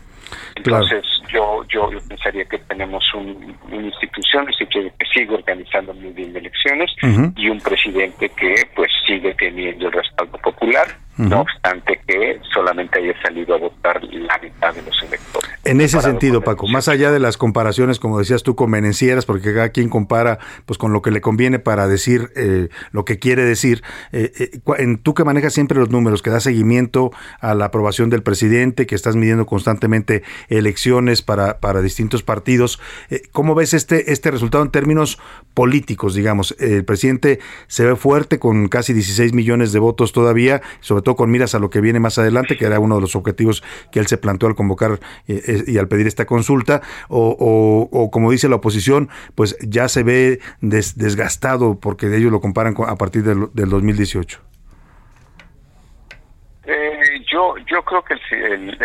Entonces, 0.56 1.04
yo, 1.32 1.64
yo, 1.70 1.90
pensaría 2.08 2.46
que 2.46 2.58
tenemos 2.60 3.04
un, 3.14 3.58
una 3.72 3.88
institución 3.88 4.46
que 4.46 5.06
sigue 5.14 5.34
organizando 5.34 5.94
muy 5.94 6.12
bien 6.12 6.36
elecciones 6.36 6.92
y 7.36 7.50
un 7.50 7.60
presidente 7.60 8.30
que 8.30 8.56
pues 8.76 8.90
sigue 9.06 9.34
teniendo 9.36 9.88
el 9.88 9.94
respaldo 9.94 10.38
popular 10.40 10.88
no 11.18 11.42
obstante 11.42 12.00
que 12.08 12.40
solamente 12.54 13.00
haya 13.00 13.20
salido 13.22 13.56
a 13.56 13.58
votar 13.58 14.04
la 14.04 14.38
mitad 14.38 14.74
de 14.74 14.84
los 14.84 15.04
electores. 15.04 15.57
En 15.68 15.82
ese 15.82 16.02
sentido, 16.02 16.44
Paco, 16.44 16.68
más 16.68 16.88
allá 16.88 17.12
de 17.12 17.20
las 17.20 17.38
comparaciones, 17.38 18.00
como 18.00 18.20
decías 18.20 18.44
tú, 18.44 18.56
convenencieras, 18.56 19.26
porque 19.26 19.54
cada 19.54 19.70
quien 19.70 19.90
compara 19.90 20.40
pues 20.66 20.78
con 20.78 20.94
lo 20.94 21.02
que 21.02 21.12
le 21.12 21.22
conviene 21.22 21.60
para 21.60 21.88
decir 21.88 22.32
eh, 22.36 22.70
lo 22.92 23.06
que 23.06 23.20
quiere 23.20 23.44
decir, 23.44 23.84
eh, 24.12 24.32
eh, 24.38 24.60
en, 24.78 24.98
tú 24.98 25.14
que 25.14 25.24
manejas 25.24 25.54
siempre 25.54 25.80
los 25.80 25.90
números, 25.90 26.22
que 26.22 26.30
da 26.30 26.40
seguimiento 26.40 27.12
a 27.40 27.56
la 27.56 27.66
aprobación 27.66 28.10
del 28.10 28.24
presidente, 28.24 28.86
que 28.86 28.96
estás 28.96 29.16
midiendo 29.16 29.46
constantemente 29.46 30.24
elecciones 30.50 31.22
para, 31.22 31.60
para 31.60 31.82
distintos 31.82 32.24
partidos, 32.24 32.80
¿cómo 33.32 33.56
ves 33.56 33.74
este, 33.74 34.12
este 34.12 34.32
resultado 34.32 34.64
en 34.64 34.72
términos 34.72 35.20
políticos, 35.54 36.14
digamos? 36.14 36.56
El 36.60 36.86
presidente 36.86 37.40
se 37.68 37.86
ve 37.86 37.96
fuerte 37.96 38.40
con 38.40 38.68
casi 38.68 38.94
16 38.94 39.34
millones 39.34 39.72
de 39.72 39.80
votos 39.80 40.12
todavía, 40.12 40.62
sobre 40.80 41.04
con 41.16 41.32
miras 41.32 41.56
a 41.56 41.60
lo 41.60 41.70
que 41.70 41.82
viene 41.82 42.00
más 42.00 42.18
adelante, 42.18 42.58
que 42.58 42.66
era 42.66 42.80
uno 42.80 42.96
de 42.96 43.02
los 43.02 43.16
objetivos 43.16 43.64
que 43.92 44.00
él 44.00 44.08
se 44.08 44.18
planteó 44.18 44.50
al 44.50 44.56
convocar 44.56 45.00
eh, 45.28 45.42
eh, 45.46 45.57
y 45.66 45.78
al 45.78 45.88
pedir 45.88 46.08
esta 46.08 46.26
consulta, 46.26 46.82
o, 47.10 48.10
como 48.12 48.32
dice 48.32 48.50
la 48.50 48.58
oposición, 48.58 49.10
pues 49.36 49.58
ya 49.62 49.88
se 49.88 50.04
ve 50.04 50.40
desgastado 50.62 51.80
porque 51.80 52.08
ellos 52.08 52.32
lo 52.32 52.42
comparan 52.42 52.76
a 52.88 52.96
partir 52.96 53.24
del, 53.24 53.50
2018. 53.54 54.42
Eh, 56.70 57.24
yo 57.32 57.56
yo 57.60 57.82
creo 57.84 58.04
que 58.04 58.16
el, 58.32 58.78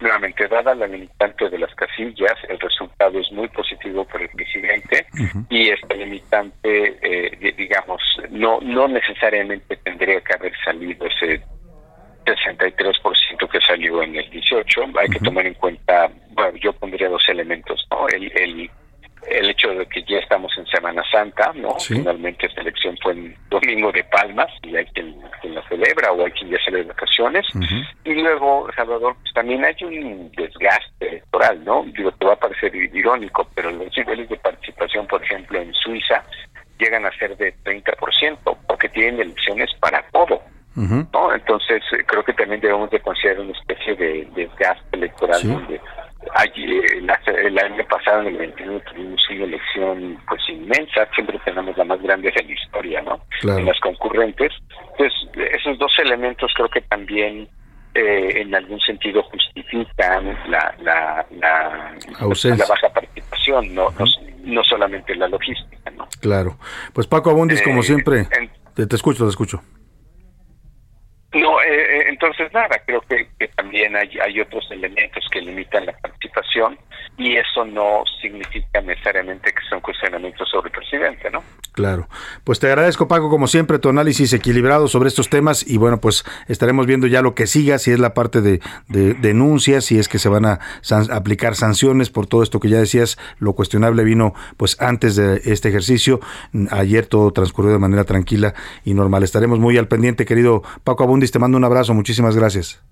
nuevamente 0.00 0.48
dada 0.48 0.74
la 0.74 0.86
limitante 0.86 1.50
de 1.50 1.58
las 1.58 1.74
casillas 1.74 2.32
el 2.48 2.58
resultado 2.58 3.20
es 3.20 3.30
muy 3.32 3.48
positivo 3.48 4.06
para 4.06 4.24
el 4.24 4.30
presidente 4.30 5.06
y 5.50 5.68
esta 5.68 5.94
limitante 5.94 7.36
digamos 7.58 8.00
no 8.30 8.60
no 8.62 8.88
necesariamente 8.88 9.76
tendría 9.76 10.22
que 10.22 10.32
haber 10.32 10.52
salido 10.64 11.06
ese 11.06 11.42
63% 12.24 13.48
que 13.48 13.60
salió 13.60 14.02
en 14.02 14.16
el 14.16 14.30
18. 14.30 14.84
Hay 14.98 15.08
que 15.08 15.18
tomar 15.20 15.46
en 15.46 15.54
cuenta, 15.54 16.10
bueno, 16.30 16.56
yo 16.58 16.72
pondría 16.72 17.08
dos 17.08 17.22
elementos, 17.28 17.86
¿no? 17.90 18.08
El, 18.08 18.32
el, 18.36 18.70
el 19.28 19.50
hecho 19.50 19.68
de 19.68 19.86
que 19.86 20.02
ya 20.02 20.18
estamos 20.18 20.52
en 20.58 20.66
Semana 20.66 21.02
Santa, 21.10 21.52
¿no? 21.54 21.78
Finalmente 21.78 22.46
esta 22.46 22.60
elección 22.60 22.96
fue 23.02 23.12
en 23.12 23.36
Domingo 23.48 23.92
de 23.92 24.04
Palmas 24.04 24.48
y 24.62 24.76
hay 24.76 24.84
quien, 24.86 25.16
la 25.44 25.62
celebra 25.68 26.12
o 26.12 26.24
hay 26.24 26.32
quien 26.32 26.50
ya 26.50 26.58
sale 26.64 26.78
de 26.78 26.84
vacaciones. 26.84 27.46
Y 28.04 28.14
luego, 28.14 28.68
Salvador, 28.74 29.16
pues 29.20 29.32
también 29.34 29.64
hay 29.64 29.76
un 29.82 30.30
desgaste 30.32 31.08
electoral, 31.08 31.64
¿no? 31.64 31.84
Digo, 31.96 32.10
te 32.12 32.26
va 32.26 32.32
a 32.32 32.36
parecer 32.36 32.74
irónico, 32.74 33.48
pero 33.54 33.70
los 33.70 33.96
niveles 33.96 34.28
de 34.28 34.36
participación, 34.36 35.06
por 35.06 35.22
ejemplo, 35.22 35.60
en 35.60 35.72
Suiza, 35.74 36.24
llegan 36.78 37.06
a 37.06 37.12
ser 37.12 37.36
de 37.36 37.54
30%, 37.64 38.56
porque 38.66 38.88
tienen 38.88 39.20
elecciones 39.20 39.70
para 39.80 40.02
todo. 40.10 40.42
¿No? 40.74 41.34
Entonces, 41.34 41.82
eh, 41.92 42.04
creo 42.06 42.24
que 42.24 42.32
también 42.32 42.60
debemos 42.60 42.90
de 42.90 43.00
considerar 43.00 43.40
una 43.40 43.52
especie 43.52 43.94
de 43.94 44.28
desgaste 44.34 44.96
electoral 44.96 45.40
donde 45.42 45.80
allí, 46.34 46.80
el, 46.86 47.58
año 47.58 47.84
pasado, 47.88 48.22
en 48.22 48.28
el 48.28 48.36
21, 48.36 48.80
tuvimos 48.80 49.30
una 49.30 49.44
elección 49.44 50.18
pues 50.28 50.40
inmensa, 50.48 51.08
siempre 51.14 51.38
tenemos 51.44 51.76
la 51.76 51.84
más 51.84 52.00
grande 52.02 52.30
de 52.30 52.44
la 52.44 52.52
historia, 52.52 53.02
¿no? 53.02 53.20
En 53.42 53.66
las 53.66 53.78
concurrentes. 53.80 54.52
Entonces, 54.92 55.12
esos 55.54 55.78
dos 55.78 55.92
elementos 55.98 56.52
creo 56.54 56.68
que 56.68 56.80
también 56.82 57.48
eh, 57.94 58.40
en 58.40 58.54
algún 58.54 58.80
sentido 58.80 59.22
justifican 59.24 60.38
la, 60.48 60.74
la, 60.80 61.26
la, 61.30 61.94
la 62.20 62.66
baja 62.66 62.88
participación, 62.92 63.74
no, 63.74 63.92
no, 64.44 64.64
solamente 64.64 65.14
la 65.14 65.28
logística, 65.28 65.90
¿no? 65.90 66.08
Claro. 66.20 66.56
Pues 66.92 67.06
Paco 67.06 67.30
Abundis, 67.30 67.62
como 67.62 67.80
eh, 67.80 67.84
siempre, 67.84 68.26
te, 68.74 68.86
te 68.86 68.96
escucho, 68.96 69.24
te 69.24 69.30
escucho. 69.30 69.62
No, 71.34 71.62
eh, 71.62 71.66
eh, 71.70 72.04
entonces 72.08 72.52
nada, 72.52 72.78
creo 72.84 73.00
que, 73.02 73.26
también 73.56 73.96
hay, 73.96 74.10
hay 74.22 74.40
otros 74.40 74.70
elementos 74.70 75.26
que 75.30 75.40
limitan 75.40 75.86
la 75.86 75.92
participación 75.92 76.78
y 77.16 77.36
eso 77.36 77.64
no 77.64 78.04
significa 78.20 78.80
necesariamente 78.82 79.52
que 79.52 79.62
son 79.68 79.80
cuestionamientos 79.80 80.48
sobre 80.50 80.68
el 80.68 80.72
presidente, 80.72 81.30
¿no? 81.30 81.42
Claro. 81.72 82.06
Pues 82.44 82.58
te 82.58 82.66
agradezco, 82.66 83.08
Paco, 83.08 83.30
como 83.30 83.46
siempre, 83.46 83.78
tu 83.78 83.88
análisis 83.88 84.32
equilibrado 84.34 84.88
sobre 84.88 85.08
estos 85.08 85.30
temas 85.30 85.66
y 85.66 85.78
bueno, 85.78 86.00
pues 86.00 86.22
estaremos 86.46 86.86
viendo 86.86 87.06
ya 87.06 87.22
lo 87.22 87.34
que 87.34 87.46
siga, 87.46 87.78
si 87.78 87.92
es 87.92 87.98
la 87.98 88.12
parte 88.12 88.42
de, 88.42 88.60
denuncias, 88.88 89.86
si 89.86 89.98
es 89.98 90.06
que 90.06 90.18
se 90.18 90.28
van 90.28 90.44
a 90.44 90.60
aplicar 91.10 91.56
sanciones 91.56 92.10
por 92.10 92.26
todo 92.26 92.42
esto 92.42 92.60
que 92.60 92.68
ya 92.68 92.78
decías, 92.78 93.16
lo 93.38 93.54
cuestionable 93.54 94.04
vino 94.04 94.34
pues 94.58 94.76
antes 94.80 95.16
de 95.16 95.40
este 95.46 95.70
ejercicio. 95.70 96.20
Ayer 96.70 97.06
todo 97.06 97.32
transcurrió 97.32 97.72
de 97.72 97.78
manera 97.78 98.04
tranquila 98.04 98.54
y 98.84 98.92
normal. 98.92 99.22
Estaremos 99.22 99.58
muy 99.58 99.78
al 99.78 99.88
pendiente, 99.88 100.26
querido 100.26 100.62
Paco 100.84 101.04
Abundis, 101.04 101.32
te 101.32 101.38
mando 101.38 101.56
un 101.56 101.64
abrazo, 101.64 101.94
muchísimas 101.94 102.36
gracias. 102.36 102.82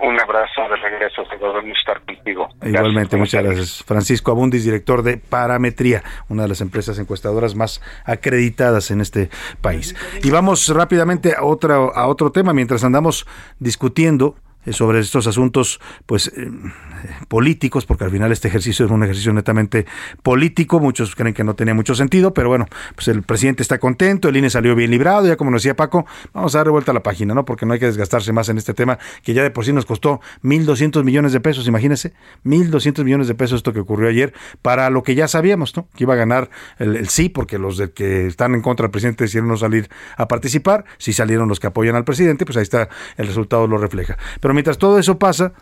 Un 0.00 0.20
abrazo 0.20 0.62
de 0.70 0.76
regreso, 0.76 1.24
podemos 1.40 1.76
estar 1.76 2.00
contigo. 2.02 2.48
Igualmente, 2.62 3.16
muchas 3.16 3.42
gracias. 3.42 3.84
Francisco 3.84 4.30
Abundis, 4.30 4.64
director 4.64 5.02
de 5.02 5.16
Parametría, 5.16 6.04
una 6.28 6.42
de 6.42 6.48
las 6.48 6.60
empresas 6.60 6.98
encuestadoras 7.00 7.56
más 7.56 7.82
acreditadas 8.04 8.92
en 8.92 9.00
este 9.00 9.28
país. 9.60 9.96
Y 10.22 10.30
vamos 10.30 10.68
rápidamente 10.68 11.34
a, 11.36 11.42
otra, 11.42 11.76
a 11.76 12.06
otro 12.06 12.30
tema, 12.30 12.52
mientras 12.52 12.84
andamos 12.84 13.26
discutiendo 13.58 14.36
eh, 14.66 14.72
sobre 14.72 15.00
estos 15.00 15.26
asuntos 15.26 15.80
pues 16.06 16.28
eh, 16.28 16.50
políticos, 17.28 17.86
porque 17.86 18.04
al 18.04 18.10
final 18.10 18.32
este 18.32 18.48
ejercicio 18.48 18.86
es 18.86 18.90
un 18.90 19.02
ejercicio 19.02 19.32
netamente 19.32 19.86
político, 20.22 20.80
muchos 20.80 21.14
creen 21.14 21.34
que 21.34 21.44
no 21.44 21.54
tenía 21.54 21.74
mucho 21.74 21.94
sentido, 21.94 22.34
pero 22.34 22.48
bueno, 22.48 22.66
pues 22.94 23.08
el 23.08 23.22
presidente 23.22 23.62
está 23.62 23.78
contento, 23.78 24.28
el 24.28 24.36
INE 24.36 24.50
salió 24.50 24.74
bien 24.74 24.90
librado, 24.90 25.26
ya 25.26 25.36
como 25.36 25.50
nos 25.50 25.62
decía 25.62 25.76
Paco, 25.76 26.06
vamos 26.32 26.54
a 26.54 26.58
dar 26.58 26.70
vuelta 26.70 26.92
a 26.92 26.94
la 26.94 27.02
página, 27.02 27.34
¿no? 27.34 27.44
Porque 27.44 27.66
no 27.66 27.72
hay 27.72 27.78
que 27.78 27.86
desgastarse 27.86 28.32
más 28.32 28.48
en 28.48 28.58
este 28.58 28.74
tema, 28.74 28.98
que 29.22 29.34
ya 29.34 29.42
de 29.42 29.50
por 29.50 29.64
sí 29.64 29.72
nos 29.72 29.86
costó 29.86 30.20
1.200 30.42 31.04
millones 31.04 31.32
de 31.32 31.40
pesos, 31.40 31.66
imagínense, 31.66 32.12
1.200 32.44 33.04
millones 33.04 33.28
de 33.28 33.34
pesos 33.34 33.58
esto 33.58 33.72
que 33.72 33.80
ocurrió 33.80 34.08
ayer, 34.08 34.32
para 34.62 34.90
lo 34.90 35.02
que 35.02 35.14
ya 35.14 35.28
sabíamos, 35.28 35.76
¿no? 35.76 35.88
Que 35.94 36.04
iba 36.04 36.14
a 36.14 36.16
ganar 36.16 36.50
el, 36.78 37.08
sí, 37.08 37.28
porque 37.28 37.58
los 37.58 37.76
de 37.76 37.92
que 37.92 38.26
están 38.26 38.54
en 38.54 38.62
contra 38.62 38.84
del 38.84 38.90
presidente 38.90 39.24
decidieron 39.24 39.48
no 39.48 39.56
salir 39.56 39.88
a 40.16 40.28
participar, 40.28 40.84
si 40.98 41.12
salieron 41.12 41.48
los 41.48 41.60
que 41.60 41.66
apoyan 41.66 41.96
al 41.96 42.04
presidente, 42.04 42.44
pues 42.44 42.56
ahí 42.56 42.62
está, 42.62 42.88
el 43.16 43.26
resultado 43.26 43.66
lo 43.66 43.78
refleja. 43.78 44.16
Pero 44.40 44.54
mientras 44.54 44.78
todo 44.78 44.98
eso 44.98 45.18
pasa, 45.18 45.52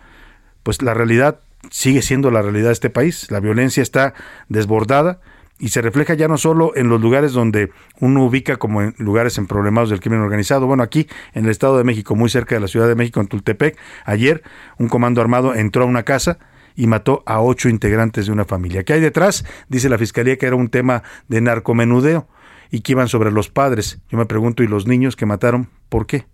pues 0.67 0.83
la 0.83 0.95
realidad 0.95 1.39
sigue 1.71 2.03
siendo 2.03 2.33
la 2.33 2.43
realidad 2.43 2.67
de 2.67 2.73
este 2.73 2.91
país. 2.91 3.31
La 3.31 3.39
violencia 3.39 3.85
está 3.85 4.15
desbordada 4.49 5.21
y 5.61 5.69
se 5.69 5.81
refleja 5.81 6.15
ya 6.15 6.27
no 6.27 6.39
solo 6.39 6.73
en 6.75 6.89
los 6.89 7.01
lugares 7.01 7.33
donde 7.33 7.71
uno 8.01 8.25
ubica 8.25 8.57
como 8.57 8.83
en 8.83 8.93
lugares 8.99 9.39
en 9.39 9.47
problemas 9.47 9.91
del 9.91 10.01
crimen 10.01 10.19
organizado. 10.19 10.67
Bueno, 10.67 10.83
aquí 10.83 11.07
en 11.35 11.45
el 11.45 11.53
Estado 11.53 11.79
de 11.79 11.85
México, 11.85 12.17
muy 12.17 12.29
cerca 12.31 12.57
de 12.57 12.63
la 12.63 12.67
Ciudad 12.67 12.89
de 12.89 12.97
México, 12.97 13.21
en 13.21 13.29
Tultepec, 13.29 13.79
ayer 14.07 14.43
un 14.77 14.89
comando 14.89 15.21
armado 15.21 15.55
entró 15.55 15.85
a 15.85 15.87
una 15.87 16.03
casa 16.03 16.41
y 16.75 16.89
mató 16.89 17.23
a 17.27 17.41
ocho 17.41 17.69
integrantes 17.69 18.27
de 18.27 18.33
una 18.33 18.45
familia. 18.45 18.83
¿Qué 18.83 18.95
hay 18.95 19.01
detrás? 19.01 19.45
Dice 19.69 19.89
la 19.89 19.99
Fiscalía 19.99 20.37
que 20.37 20.47
era 20.47 20.57
un 20.57 20.69
tema 20.69 21.05
de 21.29 21.43
narcomenudeo 21.43 22.27
y 22.73 22.81
que 22.81 22.91
iban 22.91 23.07
sobre 23.07 23.31
los 23.31 23.51
padres. 23.51 24.01
Yo 24.09 24.19
me 24.19 24.27
pregunto, 24.27 24.65
¿y 24.65 24.67
los 24.67 24.89
niños 24.89 25.15
que 25.15 25.27
mataron? 25.27 25.71
¿Por 25.89 26.09
qué? 26.09 26.27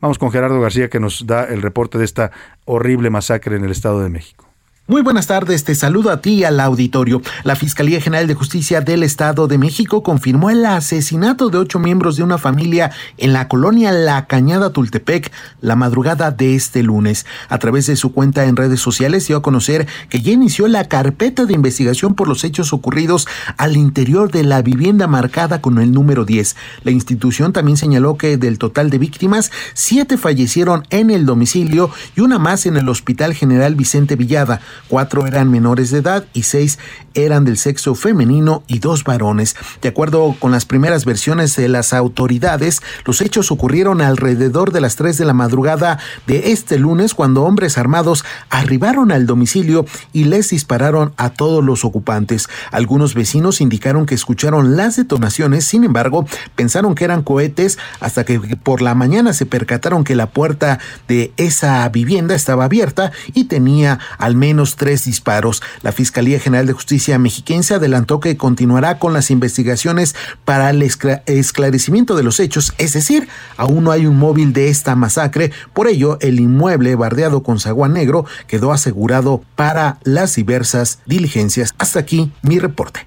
Vamos 0.00 0.18
con 0.18 0.30
Gerardo 0.32 0.60
García 0.60 0.88
que 0.88 1.00
nos 1.00 1.26
da 1.26 1.44
el 1.44 1.62
reporte 1.62 1.98
de 1.98 2.04
esta 2.04 2.30
horrible 2.64 3.10
masacre 3.10 3.56
en 3.56 3.64
el 3.64 3.70
Estado 3.70 4.00
de 4.02 4.08
México. 4.08 4.49
Muy 4.90 5.02
buenas 5.02 5.28
tardes, 5.28 5.62
te 5.62 5.76
saludo 5.76 6.10
a 6.10 6.20
ti 6.20 6.30
y 6.32 6.42
al 6.42 6.58
auditorio. 6.58 7.22
La 7.44 7.54
Fiscalía 7.54 8.00
General 8.00 8.26
de 8.26 8.34
Justicia 8.34 8.80
del 8.80 9.04
Estado 9.04 9.46
de 9.46 9.56
México 9.56 10.02
confirmó 10.02 10.50
el 10.50 10.66
asesinato 10.66 11.48
de 11.48 11.58
ocho 11.58 11.78
miembros 11.78 12.16
de 12.16 12.24
una 12.24 12.38
familia 12.38 12.90
en 13.16 13.32
la 13.32 13.46
colonia 13.46 13.92
La 13.92 14.26
Cañada 14.26 14.72
Tultepec 14.72 15.30
la 15.60 15.76
madrugada 15.76 16.32
de 16.32 16.56
este 16.56 16.82
lunes. 16.82 17.24
A 17.48 17.58
través 17.58 17.86
de 17.86 17.94
su 17.94 18.12
cuenta 18.12 18.46
en 18.46 18.56
redes 18.56 18.80
sociales 18.80 19.28
dio 19.28 19.36
a 19.36 19.42
conocer 19.42 19.86
que 20.08 20.22
ya 20.22 20.32
inició 20.32 20.66
la 20.66 20.88
carpeta 20.88 21.44
de 21.44 21.54
investigación 21.54 22.16
por 22.16 22.26
los 22.26 22.42
hechos 22.42 22.72
ocurridos 22.72 23.28
al 23.58 23.76
interior 23.76 24.32
de 24.32 24.42
la 24.42 24.60
vivienda 24.60 25.06
marcada 25.06 25.60
con 25.60 25.78
el 25.78 25.92
número 25.92 26.24
10. 26.24 26.56
La 26.82 26.90
institución 26.90 27.52
también 27.52 27.76
señaló 27.76 28.16
que 28.16 28.36
del 28.38 28.58
total 28.58 28.90
de 28.90 28.98
víctimas, 28.98 29.52
siete 29.72 30.18
fallecieron 30.18 30.82
en 30.90 31.10
el 31.10 31.26
domicilio 31.26 31.90
y 32.16 32.22
una 32.22 32.40
más 32.40 32.66
en 32.66 32.76
el 32.76 32.88
Hospital 32.88 33.34
General 33.34 33.76
Vicente 33.76 34.16
Villada 34.16 34.60
cuatro 34.88 35.26
eran 35.26 35.50
menores 35.50 35.90
de 35.90 35.98
edad 35.98 36.24
y 36.32 36.44
seis 36.44 36.78
eran 37.14 37.44
del 37.44 37.58
sexo 37.58 37.94
femenino 37.94 38.62
y 38.66 38.78
dos 38.78 39.04
varones. 39.04 39.56
De 39.82 39.88
acuerdo 39.88 40.36
con 40.38 40.52
las 40.52 40.64
primeras 40.64 41.04
versiones 41.04 41.56
de 41.56 41.68
las 41.68 41.92
autoridades, 41.92 42.82
los 43.04 43.20
hechos 43.20 43.50
ocurrieron 43.50 44.00
alrededor 44.00 44.72
de 44.72 44.80
las 44.80 44.96
3 44.96 45.18
de 45.18 45.24
la 45.24 45.32
madrugada 45.32 45.98
de 46.26 46.52
este 46.52 46.78
lunes 46.78 47.14
cuando 47.14 47.42
hombres 47.42 47.78
armados 47.78 48.24
arribaron 48.48 49.12
al 49.12 49.26
domicilio 49.26 49.86
y 50.12 50.24
les 50.24 50.50
dispararon 50.50 51.12
a 51.16 51.30
todos 51.30 51.64
los 51.64 51.84
ocupantes. 51.84 52.48
Algunos 52.70 53.14
vecinos 53.14 53.60
indicaron 53.60 54.06
que 54.06 54.14
escucharon 54.14 54.76
las 54.76 54.96
detonaciones, 54.96 55.64
sin 55.64 55.84
embargo, 55.84 56.26
pensaron 56.54 56.94
que 56.94 57.04
eran 57.04 57.22
cohetes 57.22 57.78
hasta 58.00 58.24
que 58.24 58.38
por 58.40 58.82
la 58.82 58.94
mañana 58.94 59.32
se 59.32 59.46
percataron 59.46 60.04
que 60.04 60.14
la 60.14 60.30
puerta 60.30 60.78
de 61.08 61.32
esa 61.36 61.88
vivienda 61.88 62.34
estaba 62.34 62.64
abierta 62.64 63.12
y 63.34 63.44
tenía 63.44 63.98
al 64.18 64.36
menos 64.36 64.69
tres 64.76 65.04
disparos. 65.04 65.62
La 65.82 65.92
Fiscalía 65.92 66.40
General 66.40 66.66
de 66.66 66.72
Justicia 66.72 67.18
mexiquense 67.18 67.74
adelantó 67.74 68.20
que 68.20 68.36
continuará 68.36 68.98
con 68.98 69.12
las 69.12 69.30
investigaciones 69.30 70.14
para 70.44 70.70
el 70.70 70.82
esclarecimiento 70.82 72.16
de 72.16 72.22
los 72.22 72.40
hechos, 72.40 72.74
es 72.78 72.92
decir, 72.92 73.28
aún 73.56 73.84
no 73.84 73.90
hay 73.90 74.06
un 74.06 74.18
móvil 74.18 74.52
de 74.52 74.68
esta 74.68 74.96
masacre, 74.96 75.52
por 75.72 75.88
ello 75.88 76.18
el 76.20 76.40
inmueble 76.40 76.94
bardeado 76.94 77.42
con 77.42 77.60
zaguán 77.60 77.92
negro 77.92 78.26
quedó 78.46 78.72
asegurado 78.72 79.42
para 79.56 79.98
las 80.02 80.34
diversas 80.34 81.00
diligencias. 81.06 81.74
Hasta 81.78 82.00
aquí 82.00 82.32
mi 82.42 82.58
reporte. 82.58 83.06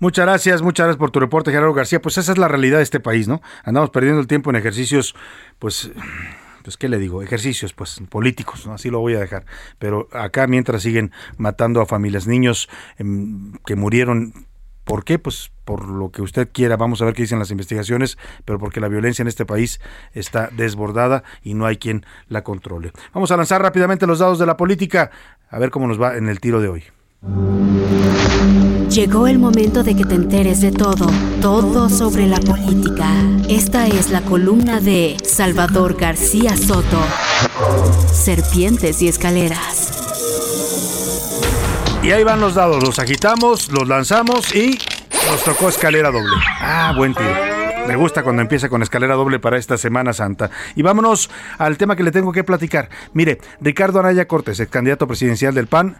Muchas 0.00 0.26
gracias, 0.26 0.62
muchas 0.62 0.84
gracias 0.84 0.98
por 0.98 1.10
tu 1.10 1.18
reporte, 1.18 1.50
Gerardo 1.50 1.74
García. 1.74 2.00
Pues 2.00 2.18
esa 2.18 2.30
es 2.30 2.38
la 2.38 2.46
realidad 2.46 2.76
de 2.76 2.84
este 2.84 3.00
país, 3.00 3.26
¿no? 3.26 3.42
Andamos 3.64 3.90
perdiendo 3.90 4.20
el 4.20 4.28
tiempo 4.28 4.48
en 4.50 4.56
ejercicios, 4.56 5.16
pues 5.58 5.90
pues 6.68 6.76
qué 6.76 6.90
le 6.90 6.98
digo, 6.98 7.22
ejercicios 7.22 7.72
pues 7.72 7.98
políticos, 8.10 8.66
así 8.66 8.90
lo 8.90 9.00
voy 9.00 9.14
a 9.14 9.20
dejar. 9.20 9.46
Pero 9.78 10.06
acá 10.12 10.46
mientras 10.46 10.82
siguen 10.82 11.12
matando 11.38 11.80
a 11.80 11.86
familias, 11.86 12.26
niños 12.26 12.68
em, 12.98 13.54
que 13.64 13.74
murieron 13.74 14.34
¿Por 14.84 15.04
qué? 15.04 15.18
Pues 15.18 15.50
por 15.64 15.86
lo 15.86 16.10
que 16.10 16.20
usted 16.20 16.50
quiera, 16.52 16.76
vamos 16.76 17.00
a 17.00 17.06
ver 17.06 17.14
qué 17.14 17.22
dicen 17.22 17.38
las 17.38 17.50
investigaciones, 17.50 18.18
pero 18.44 18.58
porque 18.58 18.80
la 18.80 18.88
violencia 18.88 19.22
en 19.22 19.28
este 19.28 19.46
país 19.46 19.80
está 20.12 20.48
desbordada 20.48 21.24
y 21.42 21.54
no 21.54 21.64
hay 21.64 21.78
quien 21.78 22.04
la 22.28 22.42
controle. 22.42 22.92
Vamos 23.14 23.30
a 23.30 23.36
lanzar 23.38 23.62
rápidamente 23.62 24.06
los 24.06 24.18
dados 24.18 24.38
de 24.38 24.46
la 24.46 24.58
política, 24.58 25.10
a 25.50 25.58
ver 25.58 25.70
cómo 25.70 25.86
nos 25.88 26.00
va 26.00 26.16
en 26.16 26.28
el 26.28 26.40
tiro 26.40 26.60
de 26.60 26.68
hoy. 26.68 26.84
Llegó 28.90 29.26
el 29.26 29.40
momento 29.40 29.82
de 29.82 29.96
que 29.96 30.04
te 30.04 30.14
enteres 30.14 30.60
de 30.60 30.70
todo, 30.70 31.10
todo 31.42 31.88
sobre 31.88 32.28
la 32.28 32.38
política. 32.38 33.08
Esta 33.48 33.88
es 33.88 34.10
la 34.10 34.20
columna 34.22 34.78
de 34.78 35.16
Salvador 35.24 35.96
García 35.96 36.56
Soto. 36.56 37.00
Serpientes 38.12 39.02
y 39.02 39.08
escaleras. 39.08 39.92
Y 42.04 42.12
ahí 42.12 42.22
van 42.22 42.40
los 42.40 42.54
dados, 42.54 42.82
los 42.84 43.00
agitamos, 43.00 43.72
los 43.72 43.88
lanzamos 43.88 44.54
y 44.54 44.78
nos 45.28 45.42
tocó 45.44 45.68
escalera 45.70 46.12
doble. 46.12 46.36
Ah, 46.60 46.94
buen 46.96 47.14
tiro. 47.14 47.58
Me 47.88 47.96
gusta 47.96 48.22
cuando 48.22 48.42
empieza 48.42 48.68
con 48.68 48.82
escalera 48.82 49.14
doble 49.14 49.38
para 49.38 49.56
esta 49.56 49.78
Semana 49.78 50.12
Santa. 50.12 50.50
Y 50.76 50.82
vámonos 50.82 51.30
al 51.56 51.78
tema 51.78 51.96
que 51.96 52.02
le 52.02 52.12
tengo 52.12 52.32
que 52.32 52.44
platicar. 52.44 52.90
Mire, 53.14 53.38
Ricardo 53.60 53.98
Anaya 53.98 54.28
Cortés, 54.28 54.60
el 54.60 54.68
candidato 54.68 55.06
presidencial 55.06 55.54
del 55.54 55.68
PAN, 55.68 55.96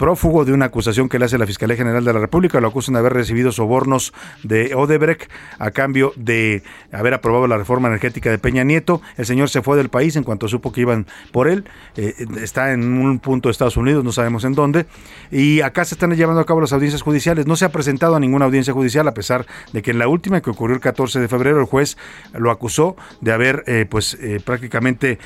prófugo 0.00 0.46
de 0.46 0.54
una 0.54 0.64
acusación 0.64 1.10
que 1.10 1.18
le 1.18 1.26
hace 1.26 1.36
la 1.36 1.46
Fiscalía 1.46 1.76
General 1.76 2.02
de 2.02 2.14
la 2.14 2.20
República. 2.20 2.58
Lo 2.58 2.68
acusan 2.68 2.94
de 2.94 3.00
haber 3.00 3.12
recibido 3.12 3.52
sobornos 3.52 4.14
de 4.42 4.74
Odebrecht 4.74 5.30
a 5.58 5.72
cambio 5.72 6.14
de 6.16 6.62
haber 6.90 7.12
aprobado 7.12 7.46
la 7.46 7.58
reforma 7.58 7.88
energética 7.88 8.30
de 8.30 8.38
Peña 8.38 8.64
Nieto. 8.64 9.02
El 9.18 9.26
señor 9.26 9.50
se 9.50 9.60
fue 9.60 9.76
del 9.76 9.90
país 9.90 10.16
en 10.16 10.24
cuanto 10.24 10.48
supo 10.48 10.72
que 10.72 10.80
iban 10.80 11.06
por 11.32 11.48
él. 11.48 11.64
Eh, 11.98 12.14
está 12.40 12.72
en 12.72 12.82
un 12.82 13.18
punto 13.18 13.50
de 13.50 13.52
Estados 13.52 13.76
Unidos, 13.76 14.02
no 14.02 14.10
sabemos 14.10 14.44
en 14.44 14.54
dónde. 14.54 14.86
Y 15.30 15.60
acá 15.60 15.84
se 15.84 15.96
están 15.96 16.16
llevando 16.16 16.40
a 16.40 16.46
cabo 16.46 16.62
las 16.62 16.72
audiencias 16.72 17.02
judiciales. 17.02 17.46
No 17.46 17.56
se 17.56 17.66
ha 17.66 17.68
presentado 17.70 18.16
a 18.16 18.20
ninguna 18.20 18.46
audiencia 18.46 18.72
judicial, 18.72 19.06
a 19.06 19.12
pesar 19.12 19.44
de 19.74 19.82
que 19.82 19.90
en 19.90 19.98
la 19.98 20.08
última 20.08 20.40
que 20.40 20.48
ocurrió 20.48 20.76
el 20.76 20.80
14 20.80 21.20
de 21.20 21.28
febrero, 21.28 21.60
el 21.60 21.66
juez 21.66 21.98
lo 22.32 22.50
acusó 22.50 22.96
de 23.20 23.32
haber, 23.32 23.64
eh, 23.66 23.84
pues, 23.86 24.14
eh, 24.14 24.40
prácticamente 24.42 25.18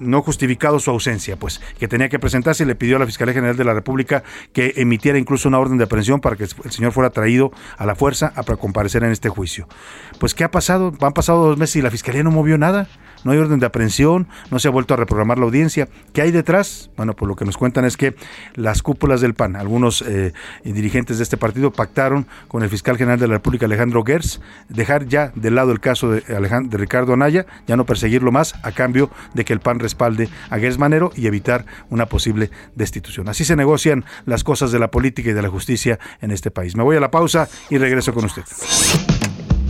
no 0.00 0.22
justificado 0.22 0.80
su 0.80 0.90
ausencia, 0.90 1.36
pues, 1.36 1.60
que 1.78 1.88
tenía 1.88 2.08
que 2.08 2.18
presentarse 2.18 2.62
y 2.62 2.66
le 2.66 2.74
pidió 2.74 2.96
a 2.96 3.00
la 3.00 3.06
Fiscalía 3.06 3.34
General 3.34 3.54
de 3.54 3.65
la 3.66 3.74
República 3.74 4.22
que 4.52 4.74
emitiera 4.76 5.18
incluso 5.18 5.48
una 5.48 5.58
orden 5.58 5.78
de 5.78 5.84
aprehensión 5.84 6.20
para 6.20 6.36
que 6.36 6.44
el 6.44 6.70
señor 6.70 6.92
fuera 6.92 7.10
traído 7.10 7.50
a 7.76 7.86
la 7.86 7.94
fuerza 7.94 8.32
a 8.34 8.42
comparecer 8.42 9.04
en 9.04 9.12
este 9.12 9.28
juicio. 9.28 9.68
Pues, 10.18 10.34
¿qué 10.34 10.44
ha 10.44 10.50
pasado? 10.50 10.92
Han 11.00 11.12
pasado 11.12 11.46
dos 11.46 11.58
meses 11.58 11.76
y 11.76 11.82
la 11.82 11.90
Fiscalía 11.90 12.22
no 12.22 12.30
movió 12.30 12.58
nada 12.58 12.88
no 13.24 13.32
hay 13.32 13.38
orden 13.38 13.60
de 13.60 13.66
aprehensión, 13.66 14.28
no 14.50 14.58
se 14.58 14.68
ha 14.68 14.70
vuelto 14.70 14.94
a 14.94 14.96
reprogramar 14.96 15.38
la 15.38 15.44
audiencia. 15.44 15.88
¿Qué 16.12 16.22
hay 16.22 16.30
detrás? 16.30 16.90
Bueno, 16.96 17.14
pues 17.14 17.28
lo 17.28 17.36
que 17.36 17.44
nos 17.44 17.56
cuentan 17.56 17.84
es 17.84 17.96
que 17.96 18.14
las 18.54 18.82
cúpulas 18.82 19.20
del 19.20 19.34
PAN, 19.34 19.56
algunos 19.56 20.02
eh, 20.02 20.32
dirigentes 20.64 21.18
de 21.18 21.24
este 21.24 21.36
partido 21.36 21.72
pactaron 21.72 22.26
con 22.48 22.62
el 22.62 22.68
fiscal 22.68 22.96
general 22.96 23.18
de 23.18 23.28
la 23.28 23.34
República, 23.34 23.66
Alejandro 23.66 24.04
Gers, 24.04 24.40
dejar 24.68 25.06
ya 25.06 25.32
de 25.34 25.50
lado 25.50 25.72
el 25.72 25.80
caso 25.80 26.10
de, 26.10 26.20
de 26.20 26.76
Ricardo 26.76 27.12
Anaya, 27.12 27.46
ya 27.66 27.76
no 27.76 27.86
perseguirlo 27.86 28.32
más, 28.32 28.54
a 28.62 28.72
cambio 28.72 29.10
de 29.34 29.44
que 29.44 29.52
el 29.52 29.60
PAN 29.60 29.78
respalde 29.78 30.28
a 30.50 30.58
Gers 30.58 30.78
Manero 30.78 31.12
y 31.14 31.26
evitar 31.26 31.64
una 31.90 32.06
posible 32.06 32.50
destitución. 32.74 33.28
Así 33.28 33.44
se 33.44 33.56
negocian 33.56 34.04
las 34.24 34.44
cosas 34.44 34.72
de 34.72 34.78
la 34.78 34.90
política 34.90 35.30
y 35.30 35.32
de 35.32 35.42
la 35.42 35.48
justicia 35.48 35.98
en 36.20 36.30
este 36.30 36.50
país. 36.50 36.76
Me 36.76 36.82
voy 36.82 36.96
a 36.96 37.00
la 37.00 37.10
pausa 37.10 37.48
y 37.70 37.78
regreso 37.78 38.12
con 38.12 38.24
usted. 38.24 38.44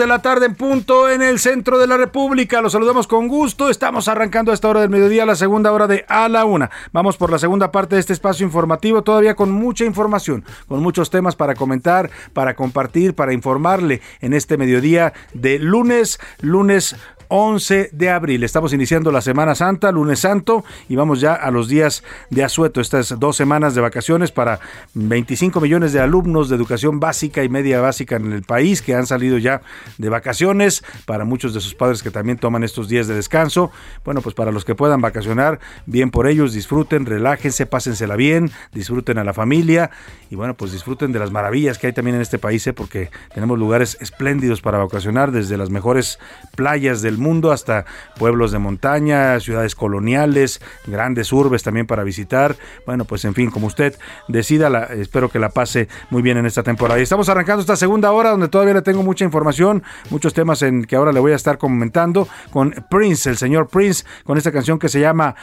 De 0.00 0.06
la 0.06 0.22
tarde 0.22 0.46
en 0.46 0.54
punto 0.54 1.10
en 1.10 1.20
el 1.20 1.38
centro 1.38 1.78
de 1.78 1.86
la 1.86 1.98
República. 1.98 2.62
Los 2.62 2.72
saludamos 2.72 3.06
con 3.06 3.28
gusto. 3.28 3.68
Estamos 3.68 4.08
arrancando 4.08 4.50
a 4.50 4.54
esta 4.54 4.66
hora 4.66 4.80
del 4.80 4.88
mediodía, 4.88 5.26
la 5.26 5.34
segunda 5.34 5.72
hora 5.72 5.86
de 5.86 6.06
A 6.08 6.26
la 6.30 6.46
Una. 6.46 6.70
Vamos 6.90 7.18
por 7.18 7.30
la 7.30 7.38
segunda 7.38 7.70
parte 7.70 7.96
de 7.96 8.00
este 8.00 8.14
espacio 8.14 8.46
informativo, 8.46 9.02
todavía 9.02 9.36
con 9.36 9.52
mucha 9.52 9.84
información, 9.84 10.42
con 10.68 10.82
muchos 10.82 11.10
temas 11.10 11.36
para 11.36 11.54
comentar, 11.54 12.10
para 12.32 12.56
compartir, 12.56 13.14
para 13.14 13.34
informarle 13.34 14.00
en 14.22 14.32
este 14.32 14.56
mediodía 14.56 15.12
de 15.34 15.58
lunes, 15.58 16.18
lunes 16.40 16.96
11 17.30 17.90
de 17.92 18.10
abril. 18.10 18.42
Estamos 18.42 18.72
iniciando 18.72 19.12
la 19.12 19.20
Semana 19.20 19.54
Santa, 19.54 19.92
lunes 19.92 20.18
santo, 20.18 20.64
y 20.88 20.96
vamos 20.96 21.20
ya 21.20 21.34
a 21.34 21.52
los 21.52 21.68
días 21.68 22.02
de 22.28 22.42
asueto, 22.42 22.80
estas 22.80 23.18
dos 23.20 23.36
semanas 23.36 23.76
de 23.76 23.80
vacaciones 23.80 24.32
para 24.32 24.58
25 24.94 25.60
millones 25.60 25.92
de 25.92 26.00
alumnos 26.00 26.48
de 26.48 26.56
educación 26.56 26.98
básica 26.98 27.44
y 27.44 27.48
media 27.48 27.80
básica 27.80 28.16
en 28.16 28.32
el 28.32 28.42
país 28.42 28.82
que 28.82 28.96
han 28.96 29.06
salido 29.06 29.38
ya 29.38 29.62
de 29.96 30.08
vacaciones, 30.08 30.82
para 31.06 31.24
muchos 31.24 31.54
de 31.54 31.60
sus 31.60 31.76
padres 31.76 32.02
que 32.02 32.10
también 32.10 32.36
toman 32.36 32.64
estos 32.64 32.88
días 32.88 33.06
de 33.06 33.14
descanso. 33.14 33.70
Bueno, 34.04 34.22
pues 34.22 34.34
para 34.34 34.50
los 34.50 34.64
que 34.64 34.74
puedan 34.74 35.00
vacacionar, 35.00 35.60
bien 35.86 36.10
por 36.10 36.26
ellos, 36.26 36.52
disfruten, 36.52 37.06
relájense, 37.06 37.64
pásensela 37.64 38.16
bien, 38.16 38.50
disfruten 38.72 39.18
a 39.18 39.24
la 39.24 39.34
familia 39.34 39.92
y 40.30 40.34
bueno, 40.34 40.54
pues 40.54 40.72
disfruten 40.72 41.12
de 41.12 41.20
las 41.20 41.30
maravillas 41.30 41.78
que 41.78 41.86
hay 41.86 41.92
también 41.92 42.16
en 42.16 42.22
este 42.22 42.38
país, 42.38 42.66
¿eh? 42.66 42.72
porque 42.72 43.10
tenemos 43.32 43.56
lugares 43.56 43.96
espléndidos 44.00 44.60
para 44.60 44.78
vacacionar, 44.78 45.30
desde 45.30 45.56
las 45.56 45.70
mejores 45.70 46.18
playas 46.56 47.02
del 47.02 47.19
mundo, 47.20 47.52
hasta 47.52 47.84
pueblos 48.18 48.52
de 48.52 48.58
montaña, 48.58 49.38
ciudades 49.40 49.74
coloniales, 49.74 50.60
grandes 50.86 51.32
urbes 51.32 51.62
también 51.62 51.86
para 51.86 52.04
visitar. 52.04 52.56
Bueno, 52.86 53.04
pues 53.04 53.24
en 53.24 53.34
fin, 53.34 53.50
como 53.50 53.66
usted 53.66 53.94
decida, 54.28 54.68
espero 54.94 55.28
que 55.28 55.38
la 55.38 55.50
pase 55.50 55.88
muy 56.10 56.22
bien 56.22 56.38
en 56.38 56.46
esta 56.46 56.62
temporada. 56.62 56.98
Y 56.98 57.02
estamos 57.02 57.28
arrancando 57.28 57.60
esta 57.60 57.76
segunda 57.76 58.12
hora 58.12 58.30
donde 58.30 58.48
todavía 58.48 58.74
le 58.74 58.82
tengo 58.82 59.02
mucha 59.02 59.24
información, 59.24 59.82
muchos 60.10 60.34
temas 60.34 60.62
en 60.62 60.84
que 60.84 60.96
ahora 60.96 61.12
le 61.12 61.20
voy 61.20 61.32
a 61.32 61.36
estar 61.36 61.58
comentando 61.58 62.28
con 62.50 62.74
Prince, 62.90 63.30
el 63.30 63.36
señor 63.36 63.68
Prince, 63.68 64.04
con 64.24 64.38
esta 64.38 64.52
canción 64.52 64.78
que 64.78 64.88
se 64.88 65.00
llama 65.00 65.34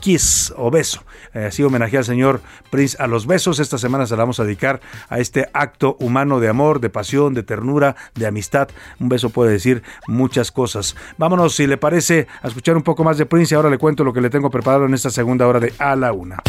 Kiss 0.00 0.52
o 0.56 0.70
Beso. 0.70 1.04
Eh, 1.34 1.46
así 1.46 1.62
homenaje 1.62 1.98
al 1.98 2.04
señor 2.04 2.40
Prince 2.70 2.96
a 3.00 3.06
los 3.06 3.26
besos. 3.26 3.58
Esta 3.58 3.78
semana 3.78 4.06
se 4.06 4.16
la 4.16 4.22
vamos 4.22 4.40
a 4.40 4.44
dedicar 4.44 4.80
a 5.08 5.18
este 5.18 5.48
acto 5.52 5.96
humano 6.00 6.40
de 6.40 6.48
amor, 6.48 6.80
de 6.80 6.90
pasión, 6.90 7.34
de 7.34 7.42
ternura, 7.42 7.96
de 8.14 8.26
amistad. 8.26 8.68
Un 8.98 9.08
beso 9.08 9.30
puede 9.30 9.52
decir 9.52 9.82
muchas 10.06 10.52
cosas. 10.52 10.96
Vámonos, 11.18 11.54
si 11.54 11.66
le 11.66 11.76
parece, 11.76 12.26
a 12.42 12.48
escuchar 12.48 12.76
un 12.76 12.82
poco 12.82 13.04
más 13.04 13.18
de 13.18 13.26
Prince 13.26 13.54
y 13.54 13.56
ahora 13.56 13.70
le 13.70 13.78
cuento 13.78 14.04
lo 14.04 14.12
que 14.12 14.20
le 14.20 14.30
tengo 14.30 14.50
preparado 14.50 14.86
en 14.86 14.94
esta 14.94 15.10
segunda 15.10 15.46
hora 15.46 15.60
de 15.60 15.72
A 15.78 15.96
la 15.96 16.12
Una. 16.12 16.42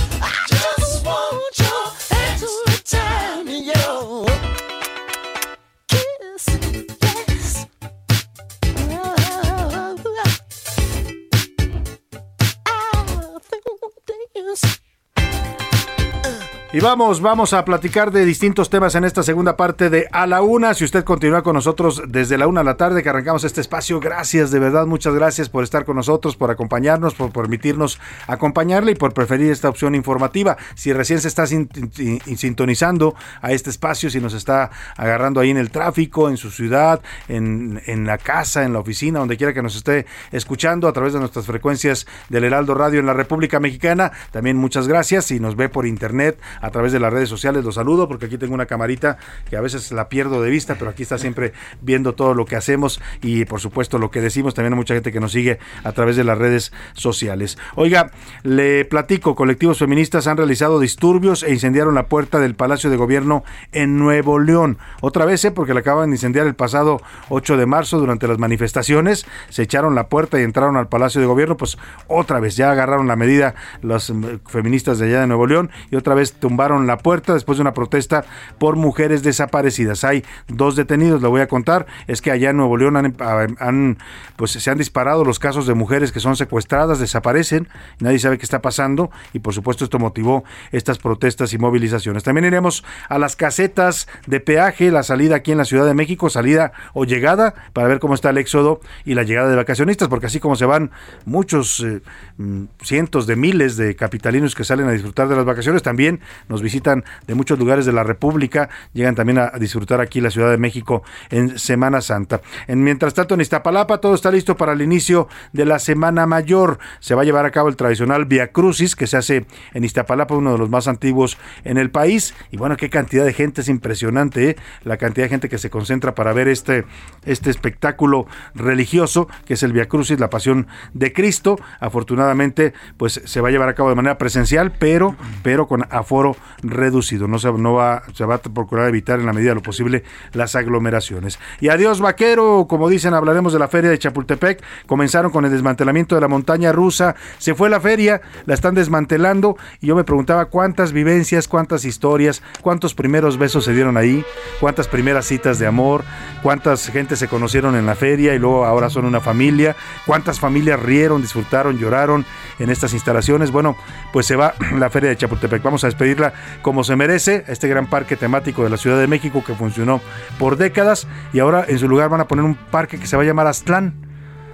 Y 16.75 16.79
vamos, 16.79 17.21
vamos 17.21 17.53
a 17.53 17.63
platicar 17.65 18.09
de 18.09 18.25
distintos 18.25 18.71
temas 18.71 18.95
en 18.95 19.03
esta 19.03 19.21
segunda 19.21 19.55
parte 19.55 19.91
de 19.91 20.07
A 20.11 20.25
la 20.25 20.41
Una. 20.41 20.73
Si 20.73 20.83
usted 20.83 21.03
continúa 21.03 21.43
con 21.43 21.53
nosotros 21.53 22.01
desde 22.07 22.35
la 22.35 22.47
una 22.47 22.61
a 22.61 22.63
la 22.63 22.77
tarde 22.77 23.03
que 23.03 23.09
arrancamos 23.09 23.43
este 23.43 23.61
espacio, 23.61 23.99
gracias, 23.99 24.49
de 24.49 24.57
verdad, 24.57 24.87
muchas 24.87 25.13
gracias 25.13 25.49
por 25.49 25.63
estar 25.63 25.85
con 25.85 25.97
nosotros, 25.97 26.35
por 26.35 26.49
acompañarnos, 26.49 27.13
por 27.13 27.31
permitirnos 27.31 27.99
acompañarle 28.25 28.93
y 28.93 28.95
por 28.95 29.13
preferir 29.13 29.51
esta 29.51 29.69
opción 29.69 29.93
informativa. 29.93 30.57
Si 30.73 30.91
recién 30.93 31.21
se 31.21 31.27
está 31.27 31.45
sintonizando 31.45 33.13
a 33.43 33.51
este 33.51 33.69
espacio, 33.69 34.09
si 34.09 34.19
nos 34.19 34.33
está 34.33 34.71
agarrando 34.97 35.41
ahí 35.41 35.51
en 35.51 35.57
el 35.57 35.69
tráfico, 35.69 36.27
en 36.27 36.37
su 36.37 36.49
ciudad, 36.49 37.03
en, 37.27 37.83
en 37.85 38.07
la 38.07 38.17
casa, 38.17 38.63
en 38.63 38.73
la 38.73 38.79
oficina, 38.79 39.19
donde 39.19 39.37
quiera 39.37 39.53
que 39.53 39.61
nos 39.61 39.75
esté 39.75 40.07
escuchando 40.31 40.87
a 40.87 40.93
través 40.93 41.13
de 41.13 41.19
nuestras 41.19 41.45
frecuencias 41.45 42.07
del 42.29 42.45
Heraldo 42.45 42.73
Radio 42.73 42.99
en 42.99 43.05
la 43.05 43.13
República 43.13 43.59
Mexicana, 43.59 44.11
también 44.31 44.57
muchas 44.57 44.87
gracias. 44.87 45.25
Si 45.25 45.39
nos 45.39 45.55
ve 45.55 45.69
por 45.69 45.85
internet, 45.85 46.39
a 46.63 46.71
través 46.71 46.93
de 46.93 46.99
las 46.99 47.11
redes 47.11 47.29
sociales. 47.29 47.63
Los 47.63 47.75
saludo 47.75 48.07
porque 48.07 48.27
aquí 48.27 48.37
tengo 48.37 48.53
una 48.53 48.65
camarita 48.65 49.17
que 49.49 49.57
a 49.57 49.61
veces 49.61 49.91
la 49.91 50.07
pierdo 50.07 50.41
de 50.41 50.49
vista, 50.49 50.75
pero 50.79 50.89
aquí 50.89 51.03
está 51.03 51.17
siempre 51.17 51.53
viendo 51.81 52.13
todo 52.15 52.33
lo 52.33 52.45
que 52.45 52.55
hacemos 52.55 53.01
y 53.21 53.45
por 53.45 53.59
supuesto 53.59 53.99
lo 53.99 54.09
que 54.09 54.21
decimos. 54.21 54.53
También 54.53 54.73
hay 54.73 54.77
mucha 54.77 54.93
gente 54.93 55.11
que 55.11 55.19
nos 55.19 55.33
sigue 55.33 55.59
a 55.83 55.91
través 55.91 56.15
de 56.15 56.23
las 56.23 56.37
redes 56.37 56.71
sociales. 56.93 57.57
Oiga, 57.75 58.11
le 58.43 58.85
platico, 58.85 59.35
colectivos 59.35 59.79
feministas 59.79 60.25
han 60.27 60.37
realizado 60.37 60.79
disturbios 60.79 61.43
e 61.43 61.51
incendiaron 61.51 61.95
la 61.95 62.07
puerta 62.07 62.39
del 62.39 62.55
Palacio 62.55 62.89
de 62.89 62.95
Gobierno 62.95 63.43
en 63.73 63.99
Nuevo 63.99 64.39
León. 64.39 64.77
Otra 65.01 65.25
vez, 65.25 65.43
¿eh? 65.43 65.51
porque 65.51 65.73
la 65.73 65.81
acaban 65.81 66.09
de 66.09 66.15
incendiar 66.15 66.47
el 66.47 66.55
pasado 66.55 67.01
8 67.27 67.57
de 67.57 67.65
marzo 67.65 67.99
durante 67.99 68.27
las 68.27 68.39
manifestaciones. 68.39 69.25
Se 69.49 69.63
echaron 69.63 69.95
la 69.95 70.07
puerta 70.07 70.39
y 70.39 70.43
entraron 70.43 70.77
al 70.77 70.87
Palacio 70.87 71.19
de 71.19 71.27
Gobierno, 71.27 71.57
pues 71.57 71.77
otra 72.07 72.39
vez 72.39 72.55
ya 72.55 72.71
agarraron 72.71 73.07
la 73.07 73.17
medida 73.17 73.55
los 73.81 74.09
mm, 74.09 74.39
feministas 74.45 74.99
de 74.99 75.07
allá 75.07 75.21
de 75.21 75.27
Nuevo 75.27 75.45
León 75.45 75.71
y 75.91 75.97
otra 75.97 76.15
vez 76.15 76.33
tumbaron 76.53 76.85
la 76.85 76.99
puerta 76.99 77.33
después 77.33 77.57
de 77.57 77.63
una 77.63 77.73
protesta 77.73 78.25
por 78.59 78.75
mujeres 78.75 79.23
desaparecidas. 79.23 80.03
Hay 80.03 80.23
dos 80.47 80.75
detenidos, 80.75 81.19
le 81.19 81.27
voy 81.27 81.41
a 81.41 81.47
contar. 81.47 81.87
Es 82.05 82.21
que 82.21 82.29
allá 82.29 82.51
en 82.51 82.57
Nuevo 82.57 82.77
León 82.77 82.95
han, 82.95 83.97
pues 84.35 84.51
se 84.51 84.69
han 84.69 84.77
disparado 84.77 85.25
los 85.25 85.39
casos 85.39 85.65
de 85.65 85.73
mujeres 85.73 86.11
que 86.11 86.19
son 86.19 86.35
secuestradas, 86.35 86.99
desaparecen, 86.99 87.69
nadie 87.99 88.19
sabe 88.19 88.37
qué 88.37 88.43
está 88.43 88.61
pasando 88.61 89.09
y 89.33 89.39
por 89.39 89.55
supuesto 89.55 89.83
esto 89.83 89.97
motivó 89.97 90.43
estas 90.71 90.99
protestas 90.99 91.53
y 91.53 91.57
movilizaciones. 91.57 92.21
También 92.21 92.45
iremos 92.45 92.83
a 93.09 93.17
las 93.17 93.35
casetas 93.35 94.07
de 94.27 94.39
peaje, 94.39 94.91
la 94.91 95.01
salida 95.01 95.37
aquí 95.37 95.53
en 95.53 95.57
la 95.57 95.65
Ciudad 95.65 95.87
de 95.87 95.95
México, 95.95 96.29
salida 96.29 96.71
o 96.93 97.03
llegada, 97.03 97.55
para 97.73 97.87
ver 97.87 97.97
cómo 97.97 98.13
está 98.13 98.29
el 98.29 98.37
éxodo 98.37 98.79
y 99.05 99.15
la 99.15 99.23
llegada 99.23 99.49
de 99.49 99.55
vacacionistas, 99.55 100.07
porque 100.07 100.27
así 100.27 100.39
como 100.39 100.55
se 100.55 100.65
van 100.65 100.91
muchos 101.25 101.79
eh, 101.79 102.01
mm, 102.37 102.65
cientos 102.83 103.25
de 103.25 103.37
miles 103.37 103.75
de 103.75 103.95
capitalinos 103.95 104.53
que 104.53 104.63
salen 104.63 104.87
a 104.87 104.91
disfrutar 104.91 105.27
de 105.27 105.35
las 105.35 105.45
vacaciones, 105.45 105.81
también 105.81 106.19
nos 106.49 106.61
visitan 106.61 107.03
de 107.27 107.35
muchos 107.35 107.59
lugares 107.59 107.85
de 107.85 107.93
la 107.93 108.03
República, 108.03 108.69
llegan 108.93 109.15
también 109.15 109.39
a, 109.39 109.51
disfrutar 109.59 110.01
aquí 110.01 110.21
la 110.21 110.31
Ciudad 110.31 110.49
de 110.49 110.57
México 110.57 111.03
en 111.29 111.57
Semana 111.57 112.01
Santa. 112.01 112.41
En, 112.67 112.83
mientras 112.83 113.13
tanto, 113.13 113.35
en 113.35 113.41
Iztapalapa 113.41 113.99
todo 113.99 114.15
está 114.15 114.31
listo 114.31 114.57
para 114.57 114.73
el 114.73 114.81
inicio 114.81 115.27
de 115.51 115.65
la 115.65 115.79
Semana 115.79 116.25
Mayor. 116.25 116.79
Se 116.99 117.15
va 117.15 117.21
a 117.21 117.25
llevar 117.25 117.45
a 117.45 117.51
cabo 117.51 117.69
el 117.69 117.75
tradicional 117.75 118.25
Via 118.25 118.51
Crucis 118.51 118.95
que 118.95 119.07
se 119.07 119.17
hace 119.17 119.45
en 119.73 119.83
Iztapalapa, 119.83 120.35
uno 120.35 120.53
de 120.53 120.57
los 120.57 120.69
más 120.69 120.87
antiguos 120.87 121.37
en 121.63 121.77
el 121.77 121.91
país. 121.91 122.33
Y 122.51 122.57
bueno, 122.57 122.77
qué 122.77 122.89
cantidad 122.89 123.25
de 123.25 123.33
gente, 123.33 123.61
es 123.61 123.69
impresionante 123.69 124.49
¿eh? 124.49 124.55
la 124.83 124.97
cantidad 124.97 125.25
de 125.25 125.29
gente 125.29 125.49
que 125.49 125.57
se 125.57 125.69
concentra 125.69 126.15
para 126.15 126.33
ver 126.33 126.47
este, 126.47 126.85
este 127.25 127.49
espectáculo 127.49 128.27
religioso 128.55 129.27
que 129.45 129.53
es 129.55 129.63
el 129.63 129.73
Via 129.73 129.87
Crucis, 129.87 130.19
la 130.19 130.29
Pasión 130.29 130.67
de 130.93 131.13
Cristo. 131.13 131.57
Afortunadamente, 131.79 132.73
pues 132.97 133.21
se 133.23 133.41
va 133.41 133.49
a 133.49 133.51
llevar 133.51 133.69
a 133.69 133.75
cabo 133.75 133.89
de 133.89 133.95
manera 133.95 134.17
presencial, 134.17 134.71
pero, 134.71 135.15
pero 135.41 135.67
con 135.67 135.85
aforo 135.89 136.32
reducido. 136.61 137.27
No 137.27 137.39
se, 137.39 137.51
no 137.51 137.73
va, 137.73 138.03
se 138.13 138.25
va 138.25 138.35
a 138.35 138.41
procurar 138.41 138.89
evitar 138.89 139.19
en 139.19 139.25
la 139.25 139.33
medida 139.33 139.49
de 139.49 139.55
lo 139.55 139.61
posible 139.61 140.03
las 140.33 140.55
aglomeraciones. 140.55 141.39
Y 141.59 141.69
adiós 141.69 142.01
vaquero, 142.01 142.67
como 142.69 142.89
dicen, 142.89 143.13
hablaremos 143.13 143.53
de 143.53 143.59
la 143.59 143.67
feria 143.67 143.89
de 143.89 143.99
Chapultepec. 143.99 144.63
Comenzaron 144.85 145.31
con 145.31 145.45
el 145.45 145.51
desmantelamiento 145.51 146.15
de 146.15 146.21
la 146.21 146.27
montaña 146.27 146.71
rusa. 146.71 147.15
Se 147.37 147.55
fue 147.55 147.69
la 147.69 147.79
feria, 147.79 148.21
la 148.45 148.53
están 148.53 148.75
desmantelando 148.75 149.57
y 149.81 149.87
yo 149.87 149.95
me 149.95 150.03
preguntaba 150.03 150.45
cuántas 150.45 150.93
vivencias, 150.93 151.47
cuántas 151.47 151.85
historias, 151.85 152.41
cuántos 152.61 152.93
primeros 152.93 153.37
besos 153.37 153.65
se 153.65 153.73
dieron 153.73 153.97
ahí, 153.97 154.23
cuántas 154.59 154.87
primeras 154.87 155.25
citas 155.25 155.59
de 155.59 155.67
amor, 155.67 156.03
cuántas 156.41 156.87
gente 156.87 157.15
se 157.15 157.27
conocieron 157.27 157.75
en 157.75 157.85
la 157.85 157.95
feria 157.95 158.33
y 158.33 158.39
luego 158.39 158.65
ahora 158.65 158.89
son 158.89 159.05
una 159.05 159.19
familia, 159.19 159.75
cuántas 160.05 160.39
familias 160.39 160.79
rieron, 160.79 161.21
disfrutaron, 161.21 161.77
lloraron 161.77 162.25
en 162.59 162.69
estas 162.69 162.93
instalaciones. 162.93 163.51
Bueno, 163.51 163.75
pues 164.11 164.25
se 164.25 164.35
va 164.35 164.53
la 164.77 164.89
feria 164.89 165.09
de 165.09 165.17
Chapultepec. 165.17 165.61
Vamos 165.61 165.83
a 165.83 165.87
despedirla 165.87 166.22
como 166.61 166.83
se 166.83 166.95
merece, 166.95 167.43
este 167.47 167.67
gran 167.67 167.89
parque 167.89 168.15
temático 168.15 168.63
de 168.63 168.69
la 168.69 168.77
Ciudad 168.77 168.99
de 168.99 169.07
México 169.07 169.43
que 169.43 169.55
funcionó 169.55 169.99
por 170.39 170.55
décadas 170.55 171.07
y 171.33 171.39
ahora 171.39 171.65
en 171.67 171.79
su 171.79 171.89
lugar 171.89 172.09
van 172.09 172.21
a 172.21 172.27
poner 172.27 172.45
un 172.45 172.55
parque 172.55 172.99
que 172.99 173.07
se 173.07 173.17
va 173.17 173.23
a 173.23 173.25
llamar 173.25 173.47
Aztlán. 173.47 173.93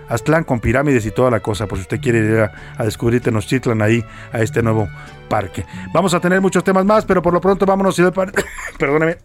Aztlán 0.08 0.44
con 0.44 0.60
pirámides 0.60 1.06
y 1.06 1.12
toda 1.12 1.30
la 1.30 1.40
cosa, 1.40 1.68
por 1.68 1.78
si 1.78 1.84
usted 1.84 2.02
quiere 2.02 2.20
ir 2.20 2.40
a, 2.40 2.52
a 2.78 2.84
descubrir 2.84 3.22
Tenochtitlan 3.22 3.82
ahí 3.84 4.04
a 4.34 4.40
este 4.40 4.64
nuevo 4.64 4.90
parque. 5.30 5.66
Vamos 5.94 6.16
a 6.16 6.20
tener 6.20 6.42
muchos 6.42 6.64
temas 6.64 6.84
más, 6.84 7.06
pero 7.06 7.22
por 7.22 7.32
lo 7.32 7.40
pronto 7.40 7.66
vámonos, 7.66 7.96
si 7.96 8.04
perdóneme. 8.80 9.18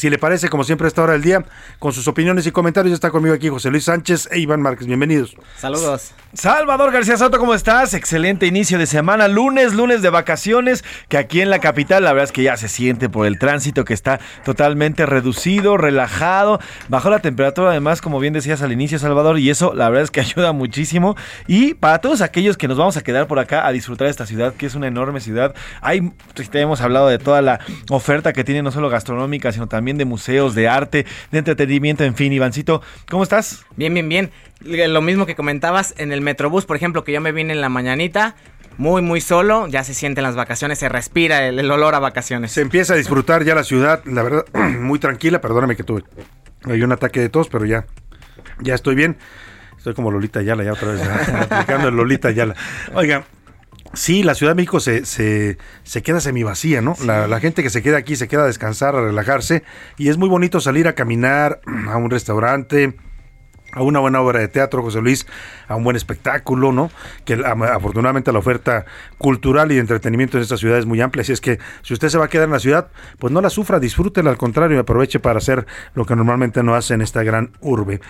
Si 0.00 0.08
le 0.08 0.16
parece, 0.16 0.48
como 0.48 0.64
siempre, 0.64 0.86
a 0.86 0.88
esta 0.88 1.02
hora 1.02 1.12
del 1.12 1.20
día, 1.20 1.44
con 1.78 1.92
sus 1.92 2.08
opiniones 2.08 2.46
y 2.46 2.52
comentarios, 2.52 2.94
está 2.94 3.10
conmigo 3.10 3.34
aquí 3.34 3.50
José 3.50 3.70
Luis 3.70 3.84
Sánchez 3.84 4.30
e 4.32 4.38
Iván 4.38 4.62
Márquez. 4.62 4.86
Bienvenidos. 4.86 5.36
Saludos. 5.58 6.14
Salvador 6.32 6.90
García 6.90 7.18
Soto, 7.18 7.38
¿cómo 7.38 7.54
estás? 7.54 7.92
Excelente 7.92 8.46
inicio 8.46 8.78
de 8.78 8.86
semana, 8.86 9.28
lunes, 9.28 9.74
lunes 9.74 10.00
de 10.00 10.08
vacaciones, 10.08 10.84
que 11.08 11.18
aquí 11.18 11.42
en 11.42 11.50
la 11.50 11.58
capital 11.58 12.04
la 12.04 12.14
verdad 12.14 12.24
es 12.24 12.32
que 12.32 12.44
ya 12.44 12.56
se 12.56 12.68
siente 12.68 13.10
por 13.10 13.26
el 13.26 13.38
tránsito 13.38 13.84
que 13.84 13.92
está 13.92 14.20
totalmente 14.42 15.04
reducido, 15.04 15.76
relajado, 15.76 16.60
bajó 16.88 17.10
la 17.10 17.18
temperatura 17.18 17.70
además, 17.70 18.00
como 18.00 18.20
bien 18.20 18.32
decías 18.32 18.62
al 18.62 18.72
inicio, 18.72 18.98
Salvador, 18.98 19.38
y 19.38 19.50
eso 19.50 19.74
la 19.74 19.90
verdad 19.90 20.04
es 20.04 20.10
que 20.10 20.20
ayuda 20.20 20.52
muchísimo. 20.52 21.14
Y 21.46 21.74
para 21.74 21.98
todos 21.98 22.22
aquellos 22.22 22.56
que 22.56 22.68
nos 22.68 22.78
vamos 22.78 22.96
a 22.96 23.02
quedar 23.02 23.26
por 23.26 23.38
acá 23.38 23.66
a 23.66 23.72
disfrutar 23.72 24.06
de 24.06 24.12
esta 24.12 24.24
ciudad, 24.24 24.54
que 24.54 24.64
es 24.64 24.74
una 24.74 24.86
enorme 24.86 25.20
ciudad, 25.20 25.54
hay, 25.82 26.10
te 26.50 26.60
hemos 26.60 26.80
hablado 26.80 27.08
de 27.08 27.18
toda 27.18 27.42
la 27.42 27.60
oferta 27.90 28.32
que 28.32 28.44
tiene 28.44 28.62
no 28.62 28.70
solo 28.70 28.88
gastronómica, 28.88 29.52
sino 29.52 29.66
también 29.66 29.89
de 29.98 30.04
museos, 30.04 30.54
de 30.54 30.68
arte, 30.68 31.06
de 31.30 31.38
entretenimiento, 31.38 32.04
en 32.04 32.14
fin, 32.14 32.32
Ivancito, 32.32 32.82
¿cómo 33.08 33.22
estás? 33.22 33.64
Bien, 33.76 33.92
bien, 33.94 34.08
bien. 34.08 34.30
Lo 34.62 35.00
mismo 35.00 35.26
que 35.26 35.34
comentabas 35.34 35.94
en 35.96 36.12
el 36.12 36.20
Metrobús, 36.20 36.66
por 36.66 36.76
ejemplo, 36.76 37.04
que 37.04 37.12
yo 37.12 37.20
me 37.20 37.32
vine 37.32 37.52
en 37.52 37.60
la 37.60 37.68
mañanita, 37.68 38.34
muy, 38.76 39.02
muy 39.02 39.20
solo. 39.20 39.66
Ya 39.68 39.84
se 39.84 39.94
sienten 39.94 40.24
las 40.24 40.36
vacaciones, 40.36 40.78
se 40.78 40.88
respira 40.88 41.46
el, 41.46 41.70
olor 41.70 41.94
a 41.94 41.98
vacaciones. 41.98 42.52
Se 42.52 42.60
empieza 42.60 42.94
a 42.94 42.96
disfrutar 42.96 43.44
ya 43.44 43.54
la 43.54 43.64
ciudad, 43.64 44.02
la 44.04 44.22
verdad, 44.22 44.44
muy 44.54 44.98
tranquila. 44.98 45.40
Perdóname 45.40 45.76
que 45.76 45.82
tuve 45.84 46.04
hay 46.64 46.82
un 46.82 46.92
ataque 46.92 47.20
de 47.20 47.28
tos, 47.28 47.48
pero 47.48 47.64
ya, 47.64 47.86
ya 48.60 48.74
estoy 48.74 48.94
bien. 48.94 49.16
Estoy 49.76 49.94
como 49.94 50.10
Lolita 50.10 50.42
Yala, 50.42 50.62
ya 50.62 50.72
otra 50.74 50.92
vez, 50.92 51.02
aplicando 51.50 51.88
el 51.88 51.96
Lolita 51.96 52.30
Yala. 52.30 52.54
Oiga, 52.94 53.24
Sí, 53.92 54.22
la 54.22 54.34
Ciudad 54.34 54.52
de 54.52 54.56
México 54.56 54.78
se, 54.78 55.04
se, 55.04 55.58
se 55.82 56.02
queda 56.02 56.20
semivacía, 56.20 56.80
¿no? 56.80 56.94
La, 57.04 57.26
la, 57.26 57.40
gente 57.40 57.62
que 57.62 57.70
se 57.70 57.82
queda 57.82 57.96
aquí 57.96 58.14
se 58.14 58.28
queda 58.28 58.44
a 58.44 58.46
descansar, 58.46 58.94
a 58.94 59.00
relajarse, 59.00 59.64
y 59.96 60.10
es 60.10 60.16
muy 60.16 60.28
bonito 60.28 60.60
salir 60.60 60.86
a 60.86 60.94
caminar 60.94 61.60
a 61.88 61.96
un 61.96 62.10
restaurante, 62.10 62.94
a 63.72 63.82
una 63.82 64.00
buena 64.00 64.20
obra 64.20 64.40
de 64.40 64.48
teatro, 64.48 64.82
José 64.82 65.00
Luis, 65.00 65.26
a 65.70 65.76
un 65.76 65.84
buen 65.84 65.96
espectáculo, 65.96 66.72
¿no? 66.72 66.90
Que 67.24 67.34
afortunadamente 67.34 68.32
la 68.32 68.40
oferta 68.40 68.84
cultural 69.18 69.70
y 69.70 69.76
de 69.76 69.80
entretenimiento 69.80 70.36
en 70.36 70.42
esta 70.42 70.56
ciudad 70.56 70.78
es 70.78 70.84
muy 70.84 71.00
amplia, 71.00 71.22
así 71.22 71.32
es 71.32 71.40
que 71.40 71.60
si 71.82 71.94
usted 71.94 72.08
se 72.08 72.18
va 72.18 72.24
a 72.24 72.28
quedar 72.28 72.46
en 72.46 72.52
la 72.52 72.58
ciudad, 72.58 72.88
pues 73.18 73.32
no 73.32 73.40
la 73.40 73.50
sufra, 73.50 73.78
disfrútela, 73.78 74.30
al 74.30 74.36
contrario, 74.36 74.76
y 74.76 74.80
aproveche 74.80 75.20
para 75.20 75.38
hacer 75.38 75.66
lo 75.94 76.04
que 76.04 76.16
normalmente 76.16 76.64
no 76.64 76.74
hace 76.74 76.94
en 76.94 77.02
esta 77.02 77.22
gran 77.22 77.52
urbe. 77.60 78.00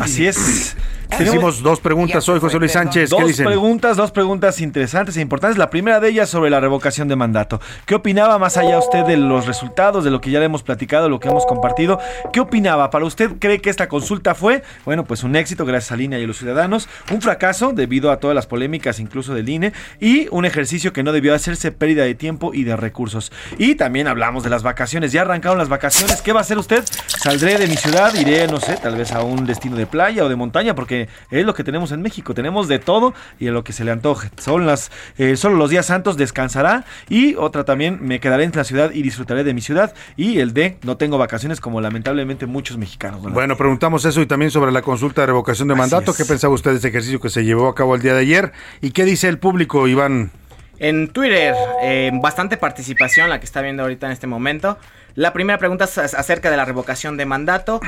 Así 0.00 0.26
es. 0.26 0.76
Hicimos 1.18 1.62
dos 1.62 1.80
preguntas 1.80 2.26
hoy, 2.28 2.40
José 2.40 2.58
Luis 2.58 2.72
Sánchez. 2.72 3.10
Dos 3.10 3.20
¿Qué 3.20 3.26
dicen? 3.26 3.46
preguntas, 3.46 3.96
dos 3.96 4.12
preguntas 4.12 4.60
interesantes 4.60 5.16
e 5.16 5.20
importantes. 5.20 5.58
La 5.58 5.68
primera 5.68 6.00
de 6.00 6.08
ellas 6.08 6.30
sobre 6.30 6.50
la 6.50 6.60
revocación 6.60 7.08
de 7.08 7.16
mandato. 7.16 7.60
¿Qué 7.84 7.96
opinaba 7.96 8.38
más 8.38 8.56
allá 8.56 8.78
usted 8.78 9.04
de 9.04 9.16
los 9.16 9.46
resultados, 9.46 10.04
de 10.04 10.10
lo 10.10 10.20
que 10.20 10.30
ya 10.30 10.38
le 10.38 10.46
hemos 10.46 10.62
platicado, 10.62 11.08
lo 11.08 11.20
que 11.20 11.28
hemos 11.28 11.44
compartido? 11.46 11.98
¿Qué 12.32 12.40
opinaba? 12.40 12.90
¿Para 12.90 13.04
usted 13.04 13.32
cree 13.38 13.60
que 13.60 13.70
esta 13.70 13.88
consulta 13.88 14.34
fue, 14.34 14.62
bueno, 14.84 15.04
pues 15.04 15.24
un 15.24 15.36
éxito 15.36 15.66
gracias 15.66 15.92
al 15.92 16.00
INE 16.00 16.20
y 16.20 16.24
a 16.24 16.26
los 16.26 16.38
ciudadanos, 16.38 16.88
un 17.10 17.20
fracaso 17.20 17.72
debido 17.72 18.10
a 18.10 18.18
todas 18.18 18.34
las 18.34 18.46
polémicas, 18.46 19.00
incluso 19.00 19.34
del 19.34 19.48
INE, 19.48 19.72
y 20.00 20.28
un 20.30 20.44
ejercicio 20.44 20.92
que 20.92 21.02
no 21.02 21.12
debió 21.12 21.34
hacerse 21.34 21.72
pérdida 21.72 22.04
de 22.04 22.14
tiempo 22.14 22.52
y 22.54 22.64
de 22.64 22.76
recursos? 22.76 23.32
Y 23.58 23.74
también 23.74 24.06
hablamos 24.06 24.42
de 24.42 24.50
las 24.50 24.62
vacaciones. 24.62 25.12
Ya 25.12 25.22
arrancaron 25.22 25.58
las 25.58 25.68
vacaciones. 25.68 26.22
¿Qué 26.22 26.32
va 26.32 26.40
a 26.40 26.42
hacer 26.42 26.58
usted? 26.58 26.84
Saldré 27.06 27.58
de 27.58 27.66
mi 27.66 27.76
ciudad, 27.76 28.14
iré, 28.14 28.46
no 28.46 28.60
sé, 28.60 28.76
tal 28.76 28.96
vez 28.96 29.12
a 29.12 29.22
un 29.22 29.46
destino 29.46 29.76
de 29.76 29.86
playa 29.86 30.24
o 30.24 30.28
de 30.28 30.36
montaña, 30.36 30.74
porque 30.74 31.08
es 31.30 31.44
lo 31.44 31.54
que 31.54 31.64
tenemos 31.64 31.92
en 31.92 32.02
México. 32.02 32.34
Tenemos 32.34 32.68
de 32.68 32.78
todo 32.78 33.14
y 33.38 33.48
a 33.48 33.52
lo 33.52 33.64
que 33.64 33.72
se 33.72 33.84
le 33.84 33.90
antoje. 33.90 34.30
Son 34.38 34.66
las, 34.66 34.90
eh, 35.18 35.36
solo 35.36 35.56
los 35.56 35.70
días 35.70 35.86
santos 35.86 36.16
descansará 36.16 36.84
y 37.08 37.34
otra 37.34 37.64
también 37.64 37.98
me 38.00 38.20
quedaré 38.20 38.44
en 38.44 38.52
la 38.54 38.64
ciudad 38.64 38.90
y 38.92 39.02
disfrutaré 39.02 39.44
de 39.44 39.54
mi 39.54 39.60
ciudad. 39.60 39.94
Y 40.16 40.38
el 40.38 40.52
de 40.52 40.78
no 40.82 40.96
tengo 40.96 41.18
vacaciones 41.18 41.60
como 41.60 41.80
lamentablemente 41.80 42.46
muchos 42.46 42.78
mexicanos. 42.78 43.22
Bueno, 43.22 43.56
preguntamos 43.56 44.04
eso 44.04 44.20
y 44.20 44.26
también 44.26 44.50
sobre 44.50 44.72
la 44.72 44.82
consulta 44.82 45.22
de 45.22 45.26
revocación 45.26 45.68
de 45.68 45.74
mandato. 45.74 46.14
¿Qué 46.14 46.24
pensaba 46.24 46.54
usted 46.54 46.72
de 46.72 46.78
ese 46.78 46.92
ejercicio 47.00 47.20
que 47.20 47.30
se 47.30 47.44
llevó 47.44 47.68
a 47.68 47.74
cabo 47.74 47.94
el 47.94 48.02
día 48.02 48.14
de 48.14 48.20
ayer? 48.20 48.52
¿Y 48.80 48.90
qué 48.90 49.04
dice 49.04 49.28
el 49.28 49.38
público, 49.38 49.88
Iván? 49.88 50.30
En 50.78 51.08
Twitter, 51.08 51.54
eh, 51.82 52.10
bastante 52.22 52.56
participación 52.56 53.28
la 53.28 53.38
que 53.40 53.46
está 53.46 53.60
viendo 53.60 53.82
ahorita 53.82 54.06
en 54.06 54.12
este 54.12 54.26
momento. 54.26 54.78
La 55.14 55.32
primera 55.32 55.58
pregunta 55.58 55.84
es 55.84 55.98
acerca 55.98 56.50
de 56.50 56.56
la 56.56 56.64
revocación 56.64 57.16
de 57.16 57.26
mandato. 57.26 57.80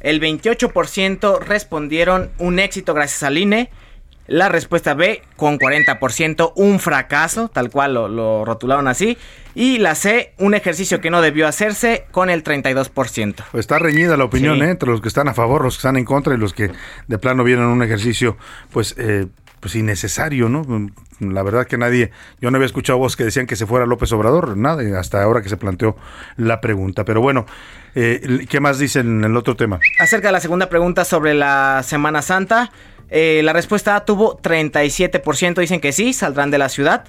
El 0.00 0.20
28% 0.20 1.40
respondieron 1.40 2.30
un 2.38 2.58
éxito 2.58 2.92
gracias 2.94 3.22
al 3.22 3.38
INE. 3.38 3.70
La 4.26 4.48
respuesta 4.48 4.94
B 4.94 5.22
con 5.36 5.58
40%, 5.58 6.52
un 6.56 6.80
fracaso, 6.80 7.48
tal 7.48 7.70
cual 7.70 7.94
lo, 7.94 8.44
rotularon 8.44 8.88
así. 8.88 9.16
Y 9.54 9.78
la 9.78 9.94
C, 9.94 10.34
un 10.38 10.54
ejercicio 10.54 11.00
que 11.00 11.10
no 11.10 11.22
debió 11.22 11.46
hacerse 11.46 12.06
con 12.10 12.28
el 12.28 12.42
32%. 12.42 12.90
Pues 13.52 13.60
está 13.60 13.78
reñida 13.78 14.16
la 14.16 14.24
opinión 14.24 14.62
¿eh? 14.62 14.70
entre 14.70 14.90
los 14.90 15.00
que 15.00 15.08
están 15.08 15.28
a 15.28 15.34
favor, 15.34 15.64
los 15.64 15.76
que 15.76 15.78
están 15.78 15.96
en 15.96 16.04
contra 16.04 16.34
y 16.34 16.38
los 16.38 16.52
que 16.52 16.70
de 17.06 17.18
plano 17.18 17.44
vieron 17.44 17.66
un 17.66 17.82
ejercicio 17.82 18.36
pues, 18.72 18.94
eh, 18.98 19.26
pues 19.60 19.74
innecesario, 19.74 20.48
¿no? 20.48 20.90
La 21.20 21.42
verdad 21.42 21.66
que 21.66 21.78
nadie, 21.78 22.10
yo 22.40 22.50
no 22.50 22.56
había 22.56 22.66
escuchado 22.66 22.98
voz 22.98 23.16
que 23.16 23.24
decían 23.24 23.46
que 23.46 23.56
se 23.56 23.64
fuera 23.64 23.86
López 23.86 24.12
Obrador, 24.12 24.56
nada, 24.56 24.82
hasta 25.00 25.22
ahora 25.22 25.40
que 25.40 25.48
se 25.48 25.56
planteó 25.56 25.96
la 26.36 26.60
pregunta. 26.60 27.06
Pero 27.06 27.22
bueno, 27.22 27.46
eh, 27.94 28.46
¿qué 28.50 28.60
más 28.60 28.78
dicen 28.78 29.18
en 29.18 29.24
el 29.24 29.36
otro 29.36 29.56
tema? 29.56 29.80
Acerca 29.98 30.28
de 30.28 30.32
la 30.32 30.40
segunda 30.40 30.68
pregunta 30.68 31.06
sobre 31.06 31.32
la 31.32 31.82
Semana 31.82 32.20
Santa, 32.20 32.70
eh, 33.10 33.40
la 33.44 33.52
respuesta 33.52 33.96
A 33.96 34.04
tuvo 34.04 34.38
37%, 34.38 35.60
dicen 35.60 35.80
que 35.80 35.92
sí, 35.92 36.12
saldrán 36.12 36.50
de 36.50 36.58
la 36.58 36.68
ciudad. 36.68 37.04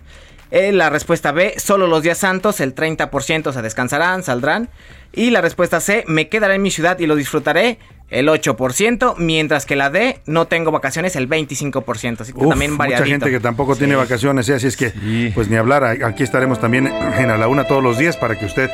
Eh, 0.49 0.71
la 0.71 0.89
respuesta 0.89 1.31
B, 1.31 1.55
solo 1.57 1.87
los 1.87 2.03
días 2.03 2.19
santos, 2.19 2.59
el 2.61 2.73
30% 2.73 3.51
se 3.51 3.61
descansarán, 3.61 4.23
saldrán. 4.23 4.69
Y 5.13 5.31
la 5.31 5.41
respuesta 5.41 5.79
C, 5.79 6.03
me 6.07 6.29
quedaré 6.29 6.55
en 6.55 6.61
mi 6.61 6.71
ciudad 6.71 6.99
y 6.99 7.07
lo 7.07 7.15
disfrutaré, 7.15 7.79
el 8.09 8.29
8%, 8.29 9.15
mientras 9.17 9.65
que 9.65 9.75
la 9.75 9.89
D, 9.89 10.21
no 10.25 10.47
tengo 10.47 10.71
vacaciones, 10.71 11.15
el 11.15 11.27
25%. 11.27 12.21
Así 12.21 12.33
que 12.33 12.45
también 12.45 12.77
variadito. 12.77 13.03
Mucha 13.03 13.11
gente 13.11 13.31
que 13.31 13.39
tampoco 13.39 13.75
tiene 13.75 13.95
vacaciones, 13.95 14.47
¿eh? 14.47 14.55
así 14.55 14.67
es 14.67 14.77
que, 14.77 15.31
pues 15.35 15.49
ni 15.49 15.57
hablar, 15.57 15.83
aquí 15.83 16.23
estaremos 16.23 16.59
también 16.59 16.87
en 16.87 17.29
a 17.29 17.37
la 17.37 17.47
una 17.47 17.65
todos 17.65 17.83
los 17.83 17.97
días 17.97 18.15
para 18.15 18.39
que 18.39 18.45
usted, 18.45 18.69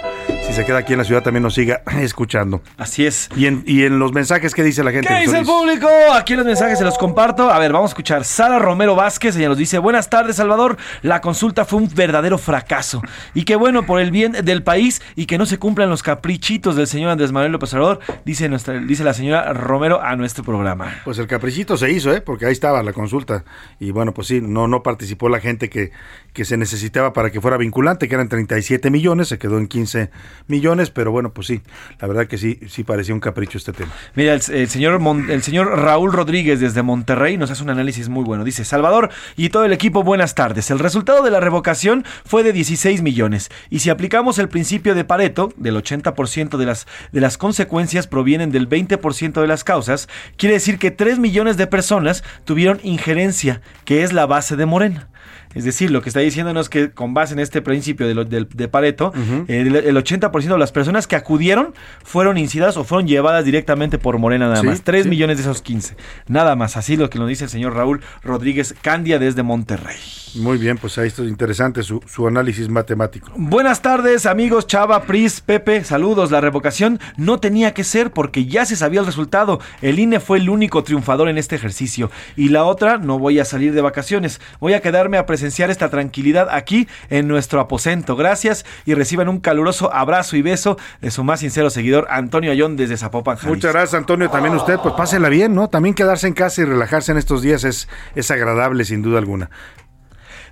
si 0.46 0.54
se 0.54 0.66
queda 0.66 0.80
aquí 0.80 0.94
en 0.94 1.00
la 1.00 1.06
ciudad, 1.06 1.24
también 1.24 1.42
nos 1.42 1.56
siga 1.56 1.82
escuchando. 2.00 2.62
Así 2.78 3.06
es. 3.06 3.30
Y 3.36 3.48
en, 3.48 3.64
y 3.66 3.84
en 3.84 3.98
los 3.98 4.14
mensajes, 4.14 4.54
¿qué 4.54 4.64
dice 4.64 4.84
la 4.84 4.92
gente? 4.92 5.08
¿Qué 5.08 5.22
dice 5.22 5.40
el 5.40 5.46
público? 5.46 5.88
Aquí 6.14 6.36
los 6.36 6.46
mensajes 6.46 6.78
se 6.78 6.86
los 6.86 6.98
comparto. 7.00 7.50
A 7.50 7.58
ver, 7.58 7.72
vamos 7.72 7.90
a 7.90 7.94
escuchar. 7.94 8.26
Sara 8.26 8.60
Romero 8.60 8.96
Vázquez, 8.96 9.36
ella 9.36 9.50
nos 9.50 9.58
dice, 9.58 9.80
buenas 9.80 10.10
tardes, 10.12 10.36
Salvador. 10.36 10.78
La 11.02 11.22
consulta 11.22 11.66
fue 11.66 11.80
un 11.80 11.90
verdadero 11.94 12.38
fracaso. 12.38 13.02
Y 13.34 13.46
qué 13.46 13.56
bueno 13.56 13.84
por 13.88 14.00
el 14.00 14.12
bien 14.12 14.34
del 14.44 14.62
país 14.62 15.02
y 15.16 15.26
que 15.26 15.40
no 15.40 15.48
se 15.48 15.58
cumplan 15.58 15.90
los 15.90 16.04
caprichitos 16.34 16.76
del 16.76 16.88
señor 16.88 17.12
Andrés 17.12 17.32
Manuel 17.32 17.52
López 17.52 17.72
Obrador, 17.76 18.00
dice, 18.26 18.50
nuestra, 18.50 18.80
dice 18.80 19.04
la 19.04 19.14
señora 19.14 19.54
Romero 19.54 20.02
a 20.02 20.16
nuestro 20.16 20.44
programa. 20.44 21.02
Pues 21.06 21.20
el 21.20 21.28
caprichito 21.28 21.78
se 21.78 21.92
hizo, 21.92 22.12
¿eh? 22.12 22.22
porque 22.22 22.48
ahí 22.48 22.52
estaba 22.52 22.82
la 22.82 22.92
consulta. 22.92 23.46
Y 23.80 23.92
bueno, 23.92 24.16
pues 24.16 24.30
sí, 24.30 24.42
no, 24.42 24.68
no 24.68 24.82
participó 24.82 25.30
la 25.30 25.40
gente 25.40 25.70
que, 25.70 25.92
que 26.34 26.44
se 26.44 26.58
necesitaba 26.58 27.14
para 27.14 27.30
que 27.30 27.40
fuera 27.40 27.58
vinculante, 27.58 28.08
que 28.08 28.16
eran 28.16 28.30
37 28.30 28.90
millones, 28.90 29.28
se 29.28 29.38
quedó 29.38 29.60
en 29.60 29.68
15 29.68 30.10
millones, 30.48 30.90
pero 30.90 31.12
bueno, 31.12 31.34
pues 31.34 31.46
sí, 31.46 31.62
la 32.00 32.08
verdad 32.08 32.26
que 32.26 32.40
sí, 32.40 32.60
sí 32.68 32.84
parecía 32.84 33.14
un 33.14 33.20
capricho 33.20 33.60
este 33.60 33.74
tema. 33.74 33.92
Mira, 34.16 34.34
el, 34.34 34.42
señor, 34.42 35.00
el 35.30 35.44
señor 35.44 35.68
Raúl 35.80 36.14
Rodríguez 36.14 36.60
desde 36.60 36.82
Monterrey 36.82 37.38
nos 37.38 37.52
hace 37.52 37.62
un 37.62 37.70
análisis 37.70 38.10
muy 38.10 38.24
bueno. 38.24 38.44
Dice, 38.44 38.66
Salvador 38.66 39.12
y 39.36 39.50
todo 39.50 39.66
el 39.66 39.74
equipo, 39.74 40.02
buenas 40.02 40.34
tardes. 40.34 40.72
El 40.72 40.80
resultado 40.80 41.22
de 41.22 41.30
la 41.30 41.40
revocación 41.40 42.04
fue 42.26 42.42
de 42.42 42.54
16 42.54 43.04
millones. 43.04 43.52
Y 43.70 43.80
si 43.80 43.92
aplicamos 43.92 44.40
el 44.40 44.50
principio 44.50 44.96
de 44.96 45.04
Pareto, 45.04 45.54
del 45.58 45.76
80% 45.76 46.12
de 46.57 46.66
las, 46.66 46.88
de 47.11 47.22
las 47.22 47.38
consecuencias 47.38 48.07
provienen 48.07 48.51
del 48.51 48.70
20% 48.70 49.41
de 49.41 49.47
las 49.47 49.64
causas, 49.64 50.07
quiere 50.38 50.55
decir 50.55 50.80
que 50.80 50.91
3 50.91 51.20
millones 51.20 51.57
de 51.57 51.68
personas 51.68 52.24
tuvieron 52.45 52.80
injerencia, 52.84 53.61
que 53.86 54.03
es 54.03 54.14
la 54.14 54.26
base 54.26 54.55
de 54.55 54.66
Morena. 54.66 55.09
Es 55.56 55.64
decir, 55.64 55.91
lo 55.91 56.01
que 56.01 56.10
está 56.10 56.20
diciéndonos 56.20 56.66
es 56.66 56.70
que 56.70 56.91
con 56.91 57.14
base 57.14 57.34
en 57.34 57.39
este 57.39 57.62
principio 57.62 58.08
de, 58.08 58.45
de, 58.45 58.68
Pareto, 58.68 59.14
eh, 59.47 59.62
el, 59.86 59.95
80% 59.95 60.41
de 60.43 60.58
las 60.58 60.72
personas 60.72 61.08
que 61.08 61.16
acudieron 61.16 61.74
fueron 62.04 62.38
incidadas 62.38 62.78
o 62.78 62.84
fueron 62.84 63.08
llevadas 63.08 63.45
directamente 63.45 63.97
por 63.97 64.18
Morena 64.18 64.49
nada 64.49 64.64
más. 64.64 64.82
3 64.82 65.08
millones 65.08 65.38
de 65.38 65.43
esos 65.43 65.62
15. 65.62 65.95
Nada 66.28 66.56
más. 66.56 66.78
Así 66.78 66.97
lo 66.97 67.10
que 67.10 67.20
nos 67.20 67.28
dice 67.28 67.45
el 67.45 67.49
señor 67.49 67.76
Raúl 67.76 68.01
Rodríguez 68.24 68.76
Candia 68.82 69.20
desde 69.20 69.43
Monterrey. 69.43 69.97
Muy 70.36 70.58
bien, 70.58 70.78
pues 70.78 70.97
ahí 70.97 71.08
está 71.08 71.22
interesante 71.24 71.84
su, 71.84 72.01
su 72.08 72.28
análisis 72.28 72.68
matemático. 72.68 73.32
Buenas 73.36 73.84
tardes, 73.84 74.26
amigos 74.26 74.66
Chava, 74.66 75.04
Pris, 75.04 75.41
Pepe, 75.41 75.84
saludos. 75.84 76.32
La 76.32 76.41
revocación 76.41 76.99
no 77.18 77.39
tenía 77.39 77.74
que 77.74 77.84
ser 77.84 78.12
porque 78.12 78.45
ya 78.45 78.66
se 78.66 78.76
sabía 78.76 78.99
el 78.99 79.06
resultado. 79.06 79.60
El 79.82 79.99
INE 79.99 80.20
fue 80.20 80.39
el 80.39 80.49
único 80.49 80.84
triunfador 80.84 81.30
en 81.30 81.38
este 81.38 81.56
ejercicio. 81.56 82.10
Y 82.36 82.49
la 82.49 82.64
otra, 82.64 82.97
no 82.97 83.20
voy 83.20 83.39
a 83.39 83.45
salir 83.45 83.74
de 83.74 83.82
vacaciones. 83.82 84.41
Voy 84.60 84.74
a 84.74 84.82
quedarme 84.82 85.18
a 85.18 85.26
presenciar 85.44 85.70
esta 85.72 85.89
tranquilidad 85.89 86.48
aquí 86.50 86.88
en 87.10 87.28
nuestro 87.28 87.60
aposento. 87.60 88.16
Gracias 88.16 88.66
y 88.86 88.94
reciban 88.94 89.28
un 89.28 89.41
caluroso 89.41 89.94
abrazo 89.94 90.38
y 90.38 90.41
beso 90.41 90.78
de 91.02 91.12
su 91.12 91.26
más 91.26 91.41
sincero 91.41 91.70
seguidor, 91.70 92.08
Antonio 92.10 92.50
Ayón, 92.50 92.78
desde 92.78 92.96
Zapopan, 92.96 93.36
Jalisco. 93.36 93.54
Muchas 93.54 93.74
gracias, 93.74 93.94
Antonio. 93.96 94.30
También 94.30 94.56
usted, 94.56 94.80
pues 94.82 94.94
pásela 94.96 95.28
bien, 95.28 95.54
¿no? 95.54 95.68
También 95.68 95.96
quedarse 95.96 96.28
en 96.28 96.34
casa 96.34 96.62
y 96.62 96.64
relajarse 96.64 97.12
en 97.12 97.18
estos 97.18 97.41
días 97.41 97.66
es, 97.66 97.89
es 98.16 98.32
agradable, 98.32 98.86
sin 98.86 99.02
duda 99.02 99.18
alguna. 99.18 99.50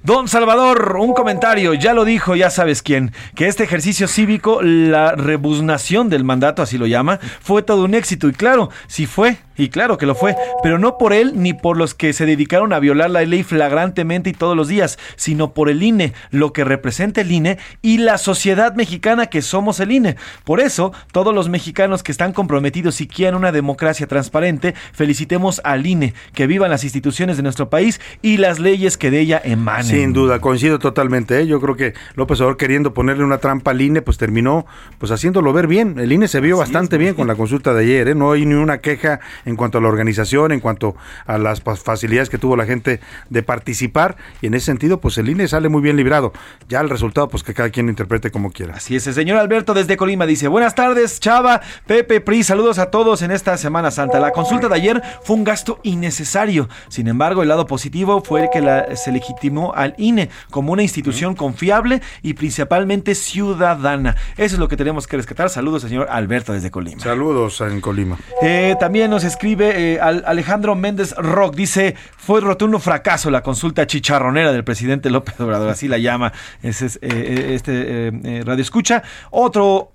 Don 0.04 0.28
Salvador, 0.28 0.98
un 1.00 1.14
comentario, 1.14 1.76
ya 1.76 1.94
lo 1.94 2.06
dijo, 2.06 2.36
ya 2.36 2.50
sabes 2.50 2.82
quién, 2.82 3.14
que 3.36 3.48
este 3.48 3.64
ejercicio 3.64 4.08
cívico, 4.08 4.62
la 4.64 5.12
rebuznación 5.12 6.10
del 6.10 6.24
mandato, 6.24 6.64
así 6.64 6.80
lo 6.80 6.88
llama, 6.88 7.20
fue 7.40 7.62
todo 7.62 7.86
un 7.86 7.94
éxito. 7.94 8.28
Y 8.28 8.34
claro, 8.34 8.72
sí 8.88 9.06
fue, 9.06 9.38
y 9.62 9.70
claro 9.70 10.00
que 10.00 10.08
lo 10.08 10.16
fue, 10.16 10.36
pero 10.64 10.80
no 10.80 10.98
por 10.98 11.14
él 11.14 11.34
ni 11.36 11.54
por 11.54 11.78
los 11.78 11.94
que 11.94 12.14
se 12.14 12.26
dedicaron 12.26 12.74
a 12.74 12.80
violar 12.80 13.12
la 13.12 13.22
ley 13.22 13.44
flagrantemente 13.44 14.32
y 14.32 14.34
todos 14.34 14.58
los 14.58 14.68
días, 14.68 14.98
sino 15.16 15.54
por 15.54 15.70
el 15.70 15.84
INE, 15.84 16.14
lo 16.32 16.52
que 16.52 16.64
representa 16.64 17.22
el 17.22 17.32
INE 17.32 17.60
y 17.84 18.00
la 18.00 18.18
sociedad 18.18 18.74
mexicana 18.74 19.28
que 19.28 19.44
somos 19.44 19.80
el 19.80 19.92
INE. 19.92 20.16
Por 20.46 20.62
eso, 20.62 20.94
todos 21.12 21.36
los 21.36 21.48
mexicanos 21.48 22.02
que 22.02 22.12
están 22.12 22.34
comprometidos 22.34 23.02
y 23.02 23.08
quieren 23.08 23.36
una 23.36 23.52
democracia 23.52 24.08
transparente, 24.08 24.74
felicitemos 24.94 25.62
al 25.64 25.86
INE, 25.86 26.16
que 26.34 26.48
vivan 26.48 26.72
las 26.72 26.84
instituciones 26.84 27.38
de 27.38 27.44
nuestro 27.44 27.70
país 27.70 28.02
y 28.24 28.38
las 28.38 28.58
leyes 28.58 28.98
que 28.98 29.12
de 29.12 29.20
ella 29.20 29.42
emanen. 29.44 29.86
Sin 29.86 30.12
duda, 30.12 30.40
coincido 30.42 30.80
totalmente. 30.80 31.40
¿eh? 31.40 31.46
Yo 31.46 31.62
creo 31.62 31.76
que 31.76 31.94
López 32.16 32.40
Obrador 32.40 32.58
queriendo 32.58 32.96
ponerle 32.96 33.24
una 33.24 33.38
trampa 33.38 33.70
al 33.72 33.82
INE, 33.82 34.02
pues 34.02 34.18
terminó 34.18 34.66
pues 34.98 35.12
haciéndolo 35.12 35.54
ver 35.54 35.68
bien. 35.68 36.00
El 36.00 36.12
INE 36.12 36.28
se 36.28 36.40
vio 36.40 36.58
bastante 36.58 36.98
bien 36.98 37.14
con 37.14 37.28
la 37.28 37.36
consulta 37.36 37.76
de 37.76 37.84
ayer. 37.84 38.08
¿eh? 38.08 38.16
No 38.16 38.32
hay 38.32 38.48
ni 38.48 38.56
una 38.56 38.80
queja 38.80 39.20
en 39.46 39.51
cuanto 39.56 39.78
a 39.78 39.82
la 39.82 39.88
organización, 39.88 40.52
en 40.52 40.60
cuanto 40.60 40.96
a 41.26 41.38
las 41.38 41.62
facilidades 41.62 42.30
que 42.30 42.38
tuvo 42.38 42.56
la 42.56 42.66
gente 42.66 43.00
de 43.30 43.44
participar. 43.44 44.18
Y 44.42 44.48
en 44.48 44.54
ese 44.54 44.68
sentido, 44.68 45.00
pues 45.00 45.18
el 45.18 45.30
INE 45.30 45.48
sale 45.48 45.70
muy 45.70 45.82
bien 45.82 45.96
librado. 45.96 46.34
Ya 46.68 46.80
el 46.80 46.90
resultado, 46.90 47.30
pues 47.30 47.44
que 47.44 47.54
cada 47.54 47.70
quien 47.70 47.86
lo 47.88 47.92
interprete 47.92 48.32
como 48.32 48.52
quiera. 48.52 48.76
Así 48.76 48.96
es, 48.96 49.08
el 49.08 49.14
señor 49.14 49.38
Alberto 49.38 49.74
desde 49.74 49.98
Colima 49.98 50.26
dice, 50.26 50.48
buenas 50.48 50.76
tardes, 50.76 51.20
Chava, 51.20 51.62
Pepe, 51.86 52.22
Pri, 52.22 52.44
saludos 52.44 52.80
a 52.80 52.92
todos 52.92 53.22
en 53.22 53.32
esta 53.32 53.58
Semana 53.58 53.92
Santa. 53.92 54.20
La 54.20 54.32
consulta 54.32 54.68
de 54.68 54.76
ayer 54.76 55.02
fue 55.24 55.36
un 55.36 55.44
gasto 55.44 55.80
innecesario. 55.84 56.70
Sin 56.90 57.08
embargo, 57.08 57.42
el 57.42 57.50
lado 57.50 57.68
positivo 57.68 58.22
fue 58.24 58.44
el 58.44 58.50
que 58.50 58.62
la, 58.62 58.96
se 58.96 59.12
legitimó 59.12 59.74
al 59.76 59.96
INE 59.98 60.30
como 60.50 60.74
una 60.74 60.84
institución 60.84 61.36
confiable 61.36 62.02
y 62.22 62.34
principalmente 62.34 63.16
ciudadana. 63.16 64.16
Eso 64.38 64.56
es 64.56 64.60
lo 64.60 64.68
que 64.68 64.78
tenemos 64.78 65.08
que 65.08 65.18
rescatar. 65.18 65.50
Saludos, 65.50 65.84
señor 65.84 66.08
Alberto 66.10 66.54
desde 66.54 66.72
Colima. 66.72 67.02
Saludos 67.02 67.62
en 67.62 67.82
Colima. 67.82 68.18
Eh, 68.42 68.76
también 68.80 69.10
nos 69.10 69.24
escribe 69.24 69.41
escribe 69.42 69.94
eh, 69.94 70.00
Alejandro 70.00 70.76
Méndez 70.76 71.16
Rock, 71.18 71.56
dice, 71.56 71.96
fue 72.16 72.42
rotundo 72.42 72.78
fracaso 72.78 73.32
la 73.32 73.42
consulta 73.42 73.88
chicharronera 73.88 74.52
del 74.52 74.64
presidente 74.64 75.10
López 75.10 75.40
Obrador, 75.40 75.68
así 75.68 75.88
la 75.88 75.98
llama 75.98 76.32
ese 76.62 76.86
es, 76.86 77.00
este 77.02 78.44
radio 78.46 78.62
escucha. 78.62 79.02
Otro 79.32 79.94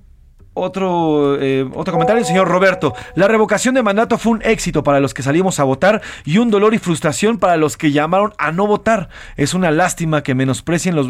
otro, 0.57 1.36
eh, 1.40 1.68
otro 1.74 1.92
comentario, 1.92 2.20
el 2.20 2.26
señor 2.26 2.48
Roberto. 2.48 2.94
La 3.14 3.28
revocación 3.28 3.74
de 3.74 3.82
mandato 3.82 4.16
fue 4.16 4.32
un 4.32 4.42
éxito 4.42 4.82
para 4.82 5.00
los 5.00 5.12
que 5.12 5.22
salimos 5.22 5.61
a 5.61 5.64
votar 5.64 6.00
y 6.24 6.38
un 6.38 6.50
dolor 6.50 6.74
y 6.74 6.78
frustración 6.78 7.38
para 7.38 7.59
los 7.59 7.76
que 7.76 7.92
llamaron 7.92 8.32
a 8.38 8.52
no 8.52 8.66
votar. 8.66 9.11
Es 9.36 9.52
una 9.52 9.70
lástima 9.70 10.22
que 10.22 10.34
menosprecien 10.34 10.96
los, 10.96 11.09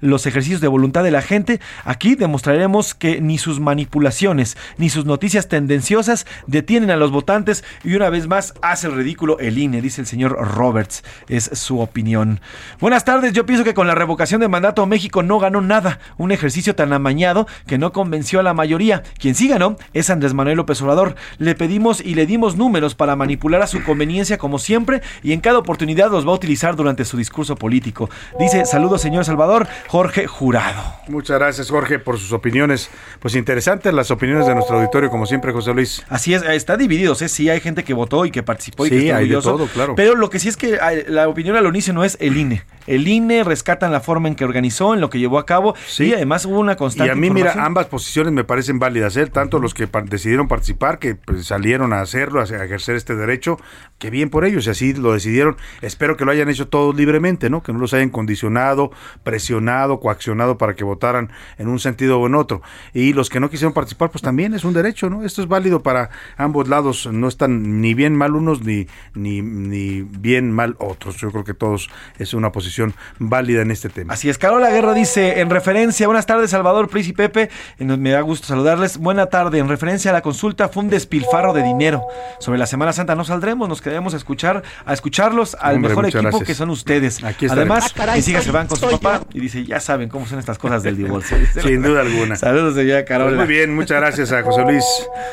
los 0.00 0.26
ejercicios 0.26 0.60
de 0.60 0.68
voluntad 0.68 1.02
de 1.02 1.10
la 1.10 1.20
gente. 1.20 1.60
Aquí 1.84 2.14
demostraremos 2.14 2.94
que 2.94 3.20
ni 3.20 3.38
sus 3.38 3.58
manipulaciones 3.58 4.56
ni 4.78 4.88
sus 4.88 5.04
noticias 5.04 5.48
tendenciosas 5.48 6.24
detienen 6.46 6.90
a 6.90 6.96
los 6.96 7.10
votantes 7.10 7.64
y 7.82 7.96
una 7.96 8.08
vez 8.08 8.28
más 8.28 8.54
hace 8.62 8.88
ridículo 8.88 9.40
el 9.40 9.58
INE, 9.58 9.82
dice 9.82 10.00
el 10.00 10.06
señor 10.06 10.38
Roberts. 10.56 11.02
Es 11.28 11.50
su 11.54 11.80
opinión. 11.80 12.40
Buenas 12.78 13.04
tardes, 13.04 13.32
yo 13.32 13.46
pienso 13.46 13.64
que 13.64 13.74
con 13.74 13.88
la 13.88 13.96
revocación 13.96 14.40
de 14.40 14.48
mandato 14.48 14.86
México 14.86 15.24
no 15.24 15.40
ganó 15.40 15.60
nada. 15.60 15.98
Un 16.18 16.30
ejercicio 16.30 16.76
tan 16.76 16.92
amañado 16.92 17.48
que 17.66 17.78
no 17.78 17.92
convenció 17.92 18.38
a 18.38 18.44
la 18.44 18.54
mayoría 18.54 18.75
quien 19.18 19.34
sí 19.34 19.48
ganó 19.48 19.76
es 19.92 20.10
Andrés 20.10 20.34
Manuel 20.34 20.56
López 20.56 20.80
Obrador. 20.82 21.14
Le 21.38 21.54
pedimos 21.54 22.00
y 22.00 22.14
le 22.14 22.26
dimos 22.26 22.56
números 22.56 22.94
para 22.94 23.16
manipular 23.16 23.62
a 23.62 23.66
su 23.66 23.82
conveniencia 23.82 24.38
como 24.38 24.58
siempre 24.58 25.02
y 25.22 25.32
en 25.32 25.40
cada 25.40 25.58
oportunidad 25.58 26.10
los 26.10 26.26
va 26.26 26.32
a 26.32 26.34
utilizar 26.34 26.76
durante 26.76 27.04
su 27.04 27.16
discurso 27.16 27.56
político. 27.56 28.10
Dice, 28.38 28.64
saludos 28.66 29.02
señor 29.02 29.24
Salvador, 29.24 29.66
Jorge 29.88 30.26
Jurado. 30.26 30.82
Muchas 31.08 31.38
gracias 31.38 31.70
Jorge 31.70 31.98
por 31.98 32.18
sus 32.18 32.32
opiniones. 32.32 32.90
Pues 33.20 33.34
interesantes 33.34 33.92
las 33.94 34.10
opiniones 34.10 34.46
de 34.46 34.54
nuestro 34.54 34.76
auditorio 34.76 35.10
como 35.10 35.26
siempre 35.26 35.52
José 35.52 35.72
Luis. 35.72 36.04
Así 36.08 36.34
es, 36.34 36.42
está 36.42 36.76
dividido, 36.76 37.14
¿eh? 37.14 37.28
sí 37.28 37.48
hay 37.48 37.60
gente 37.60 37.84
que 37.84 37.94
votó 37.94 38.26
y 38.26 38.30
que 38.30 38.42
participó 38.42 38.86
y 38.86 38.90
que 38.90 39.06
está 39.06 39.16
hay 39.16 39.28
de 39.28 39.40
todo, 39.40 39.66
claro. 39.66 39.94
Pero 39.94 40.14
lo 40.14 40.30
que 40.30 40.38
sí 40.38 40.48
es 40.48 40.56
que 40.56 40.78
la 41.08 41.28
opinión 41.28 41.56
al 41.56 41.66
inicio 41.66 41.92
no 41.92 42.04
es 42.04 42.16
el 42.20 42.36
INE. 42.36 42.62
El 42.86 43.08
INE 43.08 43.44
rescatan 43.44 43.92
la 43.92 44.00
forma 44.00 44.28
en 44.28 44.34
que 44.34 44.44
organizó, 44.44 44.94
en 44.94 45.00
lo 45.00 45.10
que 45.10 45.18
llevó 45.18 45.38
a 45.38 45.46
cabo 45.46 45.74
y 45.98 46.12
además 46.12 46.44
hubo 46.46 46.58
una 46.58 46.76
constante. 46.76 47.08
Y 47.08 47.12
a 47.12 47.14
mí, 47.16 47.30
mira, 47.30 47.54
ambas 47.64 47.86
posiciones 47.86 48.32
me 48.32 48.44
parecen 48.44 48.78
válidas, 48.78 49.16
¿eh? 49.16 49.26
tanto 49.26 49.58
los 49.58 49.74
que 49.74 49.88
decidieron 50.04 50.48
participar, 50.48 50.98
que 50.98 51.14
pues, 51.14 51.46
salieron 51.46 51.92
a 51.92 52.00
hacerlo, 52.00 52.40
a 52.40 52.44
ejercer 52.44 52.96
este 52.96 53.14
derecho, 53.14 53.58
que 53.98 54.10
bien 54.10 54.30
por 54.30 54.44
ellos, 54.44 54.66
y 54.66 54.70
así 54.70 54.92
lo 54.94 55.12
decidieron. 55.12 55.56
Espero 55.82 56.16
que 56.16 56.24
lo 56.24 56.30
hayan 56.30 56.48
hecho 56.48 56.68
todos 56.68 56.94
libremente, 56.94 57.50
¿no? 57.50 57.62
Que 57.62 57.72
no 57.72 57.78
los 57.78 57.92
hayan 57.94 58.10
condicionado, 58.10 58.90
presionado, 59.22 60.00
coaccionado 60.00 60.58
para 60.58 60.74
que 60.74 60.84
votaran 60.84 61.30
en 61.58 61.68
un 61.68 61.78
sentido 61.78 62.20
o 62.20 62.26
en 62.26 62.34
otro. 62.34 62.62
Y 62.92 63.12
los 63.12 63.30
que 63.30 63.40
no 63.40 63.50
quisieron 63.50 63.72
participar, 63.72 64.10
pues 64.10 64.22
también 64.22 64.54
es 64.54 64.64
un 64.64 64.74
derecho, 64.74 65.10
¿no? 65.10 65.24
Esto 65.24 65.42
es 65.42 65.48
válido 65.48 65.82
para 65.82 66.10
ambos 66.36 66.68
lados, 66.68 67.08
no 67.10 67.28
están 67.28 67.80
ni 67.80 67.94
bien 67.94 68.14
mal 68.14 68.34
unos 68.34 68.62
ni, 68.62 68.86
ni, 69.14 69.42
ni 69.42 70.02
bien 70.02 70.52
mal 70.52 70.76
otros. 70.78 71.16
Yo 71.16 71.30
creo 71.32 71.44
que 71.44 71.54
todos 71.54 71.90
es 72.18 72.34
una 72.34 72.52
posición 72.52 72.75
válida 73.18 73.62
en 73.62 73.70
este 73.70 73.88
tema. 73.88 74.14
Así 74.14 74.28
es, 74.28 74.38
Carola 74.38 74.70
Guerra 74.70 74.94
dice, 74.94 75.40
en 75.40 75.50
referencia, 75.50 76.06
buenas 76.06 76.26
tardes 76.26 76.50
Salvador, 76.50 76.88
Pris 76.88 77.08
y 77.08 77.12
Pepe, 77.12 77.50
me 77.78 78.10
da 78.10 78.20
gusto 78.20 78.46
saludarles, 78.46 78.98
buena 78.98 79.26
tarde, 79.26 79.58
en 79.58 79.68
referencia 79.68 80.10
a 80.10 80.14
la 80.14 80.22
consulta 80.22 80.68
fue 80.68 80.82
un 80.82 80.90
despilfarro 80.90 81.52
de 81.52 81.62
dinero. 81.62 82.06
Sobre 82.38 82.58
la 82.58 82.66
Semana 82.66 82.92
Santa 82.92 83.14
no 83.14 83.24
saldremos, 83.24 83.68
nos 83.68 83.82
quedamos 83.82 84.14
a 84.14 84.16
escuchar, 84.16 84.62
a 84.84 84.92
escucharlos 84.92 85.56
al 85.60 85.80
mejor 85.80 86.06
equipo 86.06 86.40
que 86.40 86.54
son 86.54 86.70
ustedes. 86.70 87.22
Aquí 87.22 87.46
Además, 87.48 87.94
ah, 87.98 88.14
mis 88.14 88.28
hijas 88.28 88.44
se 88.44 88.50
van 88.50 88.66
con 88.66 88.78
su 88.78 88.88
papá 88.88 89.22
y 89.32 89.40
dice, 89.40 89.64
ya 89.64 89.80
saben 89.80 90.08
cómo 90.08 90.26
son 90.26 90.38
estas 90.38 90.58
cosas 90.58 90.82
del 90.82 90.96
divorcio. 90.96 91.36
Sin 91.62 91.82
duda 91.82 92.02
alguna. 92.02 92.36
Saludos 92.36 92.74
de 92.74 92.86
ya, 92.86 93.04
Carola. 93.04 93.36
muy 93.36 93.46
bien, 93.46 93.74
muchas 93.74 94.00
gracias 94.00 94.32
a 94.32 94.42
José 94.42 94.62
Luis 94.62 94.84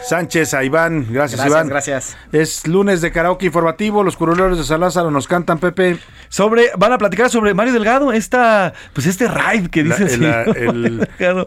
Sánchez, 0.03 0.53
a 0.53 0.63
Iván, 0.63 1.07
gracias, 1.09 1.45
Iván. 1.45 1.67
Gracias. 1.67 2.17
Es 2.31 2.67
lunes 2.67 3.01
de 3.01 3.11
karaoke 3.11 3.45
informativo, 3.45 4.03
los 4.03 4.17
curuleros 4.17 4.57
de 4.57 4.63
Salazar 4.63 5.05
nos 5.11 5.27
cantan, 5.27 5.59
Pepe. 5.59 5.97
Sobre, 6.29 6.71
van 6.77 6.93
a 6.93 6.97
platicar 6.97 7.29
sobre 7.33 7.53
Mario 7.53 7.73
Delgado, 7.73 8.13
esta, 8.13 8.73
pues 8.93 9.07
este 9.07 9.27
ride 9.27 9.69
que 9.69 9.83
dice 9.83 10.17
la, 10.17 10.45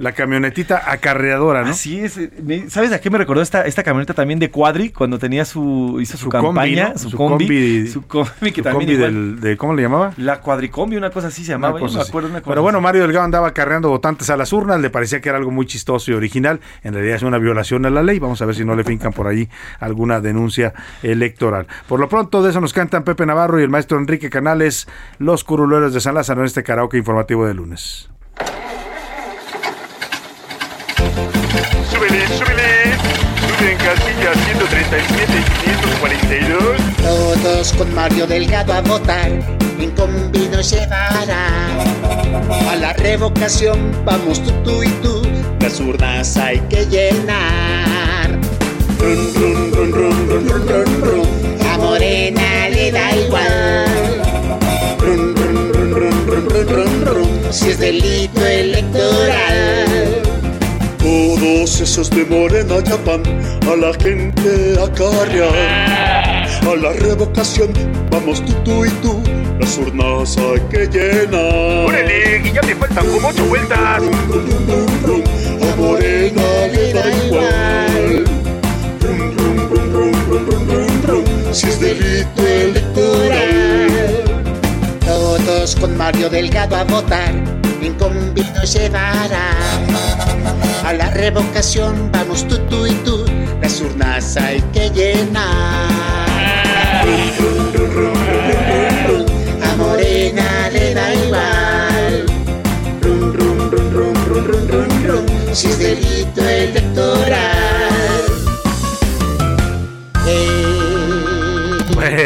la, 0.00 0.12
camionetita 0.12 0.90
acarreadora, 0.90 1.62
¿no? 1.62 1.70
Así 1.70 2.00
es. 2.00 2.20
¿Sabes 2.68 2.92
a 2.92 3.00
qué 3.00 3.10
me 3.10 3.18
recordó 3.18 3.40
esta, 3.40 3.62
esta 3.62 3.82
camioneta 3.82 4.14
también 4.14 4.38
de 4.38 4.50
Cuadri 4.50 4.90
cuando 4.90 5.18
tenía 5.18 5.44
su, 5.44 5.98
hizo 6.00 6.16
su, 6.16 6.28
campaña, 6.28 6.98
su, 6.98 7.10
combi, 7.16 7.88
su 7.88 8.02
combi, 8.02 8.52
que 8.52 8.62
también 8.62 9.40
de, 9.40 9.56
¿cómo 9.56 9.74
le 9.74 9.82
llamaba? 9.82 10.12
La 10.16 10.40
cuadricombi, 10.40 10.96
una 10.96 11.10
cosa 11.10 11.28
así 11.28 11.44
se 11.44 11.52
llamaba. 11.52 11.78
Pero 12.44 12.62
bueno, 12.62 12.80
Mario 12.80 13.02
Delgado 13.02 13.24
andaba 13.24 13.48
acarreando 13.48 13.88
votantes 13.88 14.28
a 14.30 14.36
las 14.36 14.52
urnas, 14.52 14.80
le 14.80 14.90
parecía 14.90 15.20
que 15.20 15.28
era 15.28 15.38
algo 15.38 15.50
muy 15.50 15.66
chistoso 15.66 16.10
y 16.10 16.14
original. 16.14 16.60
En 16.82 16.94
realidad 16.94 17.16
es 17.16 17.22
una 17.22 17.38
violación 17.38 17.86
a 17.86 17.90
la 17.90 18.02
ley. 18.02 18.18
Vamos 18.18 18.42
a 18.42 18.46
ver 18.46 18.54
si 18.54 18.64
no 18.64 18.74
le 18.74 18.84
fincan 18.84 19.12
por 19.12 19.26
ahí 19.26 19.48
alguna 19.80 20.20
denuncia 20.20 20.74
electoral. 21.02 21.66
Por 21.88 22.00
lo 22.00 22.08
pronto, 22.08 22.42
de 22.42 22.50
eso 22.50 22.60
nos 22.60 22.72
cantan 22.72 23.04
Pepe 23.04 23.26
Navarro 23.26 23.60
y 23.60 23.62
el 23.62 23.68
maestro 23.68 23.98
Enrique 23.98 24.30
Canales, 24.30 24.88
los 25.18 25.44
curuleros 25.76 25.92
de 25.92 26.00
San 26.00 26.14
Lázaro 26.14 26.40
en 26.40 26.46
este 26.46 26.62
karaoke 26.62 26.96
informativo 26.96 27.46
de 27.46 27.52
lunes. 27.52 28.08
Súbele, 31.90 32.26
súbele. 32.28 32.94
Sube 33.46 33.72
en 33.72 33.78
casilla 33.78 34.32
137 34.46 35.32
542. 35.64 37.42
Todos 37.42 37.72
con 37.74 37.94
Mario 37.94 38.26
Delgado 38.26 38.72
a 38.72 38.80
votar. 38.80 39.28
En 39.78 39.90
combi 39.90 40.48
nos 40.48 40.70
llevará. 40.70 41.66
A 42.70 42.76
la 42.76 42.94
revocación 42.94 43.92
vamos 44.06 44.42
tú, 44.42 44.52
tú 44.64 44.82
y 44.82 44.88
tú. 45.02 45.22
Las 45.60 45.78
urnas 45.78 46.38
hay 46.38 46.58
que 46.70 46.86
llenar. 46.86 48.30
Run, 48.98 49.34
run, 49.34 49.72
run, 49.72 49.92
run, 49.92 50.28
run, 50.28 50.48
run, 50.48 50.68
run, 50.68 51.00
run. 51.02 51.26
A 51.70 51.76
Morena 51.76 52.70
le 52.70 52.90
da 52.90 53.14
igual 53.14 54.05
si 57.50 57.70
es 57.70 57.78
delito 57.78 58.44
electoral. 58.44 60.22
Todos 60.98 61.80
esos 61.80 62.10
de 62.10 62.24
Morena 62.24 62.76
ya 62.84 62.96
van 63.06 63.22
a 63.70 63.76
la 63.76 63.92
gente 63.94 64.76
a 64.82 64.92
carrear. 64.92 66.46
A 66.62 66.76
la 66.76 66.92
revocación 66.92 67.72
vamos 68.10 68.44
tú, 68.44 68.52
tú 68.64 68.84
y 68.84 68.90
tú, 69.02 69.22
las 69.60 69.78
urnas 69.78 70.36
hay 70.36 70.60
que 70.70 70.86
llenar. 70.86 71.86
¡Órale, 71.86 72.42
que 72.42 72.52
ya 72.52 72.60
te 72.60 72.74
faltan 72.74 73.06
como 73.06 73.28
ocho 73.28 73.44
vueltas! 73.46 74.02
A 75.62 75.76
Morena 75.76 76.42
le 76.72 76.92
da 76.92 77.24
igual. 77.24 78.24
Si 81.52 81.68
es 81.68 81.80
delito 81.80 82.46
electoral 82.46 82.95
con 85.80 85.96
Mario 85.96 86.28
Delgado 86.28 86.74
a 86.74 86.82
votar, 86.82 87.32
en 87.80 87.94
convino 87.94 88.62
llevará. 88.64 89.52
A 90.84 90.92
la 90.92 91.08
revocación 91.10 92.10
vamos 92.10 92.48
tú, 92.48 92.58
tú 92.68 92.84
y 92.84 92.92
tú, 93.04 93.24
las 93.62 93.80
urnas 93.80 94.36
hay 94.36 94.60
que 94.72 94.90
llenar. 94.90 95.88
A 99.62 99.76
Morena 99.78 100.68
le 100.72 100.94
da 100.94 101.14
igual. 101.14 102.26
Si 105.52 105.68
es 105.68 105.78
delito 105.78 106.42
electoral. 106.42 107.95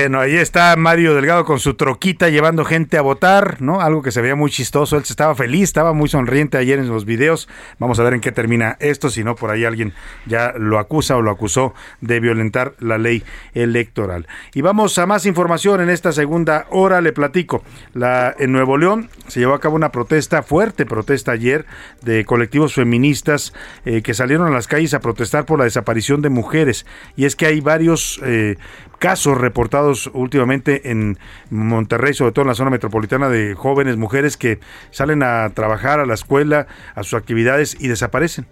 Bueno, 0.00 0.20
ahí 0.20 0.36
está 0.36 0.74
Mario 0.76 1.14
Delgado 1.14 1.44
con 1.44 1.60
su 1.60 1.74
troquita 1.74 2.30
llevando 2.30 2.64
gente 2.64 2.96
a 2.96 3.02
votar, 3.02 3.60
¿no? 3.60 3.82
Algo 3.82 4.00
que 4.00 4.10
se 4.10 4.22
veía 4.22 4.34
muy 4.34 4.50
chistoso. 4.50 4.96
Él 4.96 5.02
estaba 5.06 5.34
feliz, 5.34 5.64
estaba 5.64 5.92
muy 5.92 6.08
sonriente 6.08 6.56
ayer 6.56 6.78
en 6.78 6.88
los 6.88 7.04
videos. 7.04 7.50
Vamos 7.78 8.00
a 8.00 8.04
ver 8.04 8.14
en 8.14 8.22
qué 8.22 8.32
termina 8.32 8.78
esto, 8.80 9.10
si 9.10 9.22
no 9.24 9.36
por 9.36 9.50
ahí 9.50 9.66
alguien 9.66 9.92
ya 10.24 10.54
lo 10.56 10.78
acusa 10.78 11.18
o 11.18 11.22
lo 11.22 11.30
acusó 11.30 11.74
de 12.00 12.18
violentar 12.18 12.72
la 12.78 12.96
ley 12.96 13.24
electoral. 13.52 14.26
Y 14.54 14.62
vamos 14.62 14.96
a 14.96 15.04
más 15.04 15.26
información 15.26 15.82
en 15.82 15.90
esta 15.90 16.12
segunda 16.12 16.64
hora, 16.70 17.02
le 17.02 17.12
platico. 17.12 17.62
La, 17.92 18.34
en 18.38 18.52
Nuevo 18.52 18.78
León 18.78 19.10
se 19.28 19.40
llevó 19.40 19.52
a 19.52 19.60
cabo 19.60 19.76
una 19.76 19.92
protesta, 19.92 20.42
fuerte 20.42 20.86
protesta 20.86 21.32
ayer, 21.32 21.66
de 22.00 22.24
colectivos 22.24 22.72
feministas 22.72 23.52
eh, 23.84 24.00
que 24.00 24.14
salieron 24.14 24.46
a 24.46 24.50
las 24.50 24.66
calles 24.66 24.94
a 24.94 25.00
protestar 25.00 25.44
por 25.44 25.58
la 25.58 25.66
desaparición 25.66 26.22
de 26.22 26.30
mujeres. 26.30 26.86
Y 27.16 27.26
es 27.26 27.36
que 27.36 27.44
hay 27.44 27.60
varios 27.60 28.18
eh, 28.24 28.56
casos 29.00 29.36
reportados 29.38 30.10
últimamente 30.12 30.90
en 30.90 31.18
Monterrey, 31.48 32.14
sobre 32.14 32.32
todo 32.32 32.42
en 32.42 32.48
la 32.48 32.54
zona 32.54 32.70
metropolitana, 32.70 33.28
de 33.28 33.54
jóvenes 33.54 33.96
mujeres 33.96 34.36
que 34.36 34.60
salen 34.92 35.24
a 35.24 35.50
trabajar 35.50 35.98
a 35.98 36.06
la 36.06 36.14
escuela, 36.14 36.68
a 36.94 37.02
sus 37.02 37.14
actividades 37.14 37.76
y 37.80 37.88
desaparecen 37.88 38.46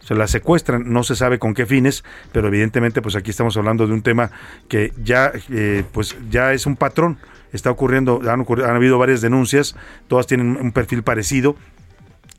se 0.00 0.14
las 0.14 0.30
secuestran, 0.30 0.84
no 0.90 1.02
se 1.02 1.16
sabe 1.16 1.38
con 1.38 1.54
qué 1.54 1.66
fines, 1.66 2.04
pero 2.32 2.48
evidentemente 2.48 3.02
pues 3.02 3.16
aquí 3.16 3.30
estamos 3.30 3.56
hablando 3.56 3.86
de 3.86 3.92
un 3.92 4.02
tema 4.02 4.30
que 4.68 4.92
ya 5.02 5.32
eh, 5.50 5.84
pues 5.92 6.16
ya 6.30 6.52
es 6.52 6.66
un 6.66 6.76
patrón, 6.76 7.18
está 7.52 7.70
ocurriendo, 7.70 8.20
han, 8.22 8.46
han 8.64 8.76
habido 8.76 8.96
varias 8.96 9.20
denuncias, 9.20 9.74
todas 10.06 10.26
tienen 10.26 10.56
un 10.56 10.72
perfil 10.72 11.02
parecido 11.02 11.56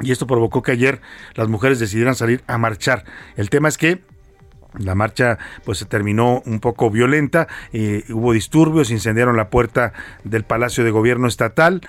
y 0.01 0.11
esto 0.11 0.25
provocó 0.25 0.61
que 0.63 0.71
ayer 0.71 1.01
las 1.35 1.49
mujeres 1.49 1.77
decidieran 1.77 2.15
salir 2.15 2.41
a 2.47 2.57
marchar. 2.57 3.03
El 3.35 3.49
tema 3.49 3.67
es 3.67 3.77
que 3.77 4.01
La 4.77 4.95
marcha 4.95 5.37
pues 5.65 5.79
se 5.79 5.85
terminó 5.85 6.41
un 6.45 6.59
poco 6.59 6.91
violenta, 6.91 7.47
eh, 7.73 8.03
hubo 8.09 8.33
disturbios, 8.33 8.91
incendiaron 8.91 9.35
la 9.35 9.49
puerta 9.49 9.93
del 10.23 10.43
Palacio 10.43 10.83
de 10.83 10.91
Gobierno 10.91 11.27
Estatal 11.27 11.81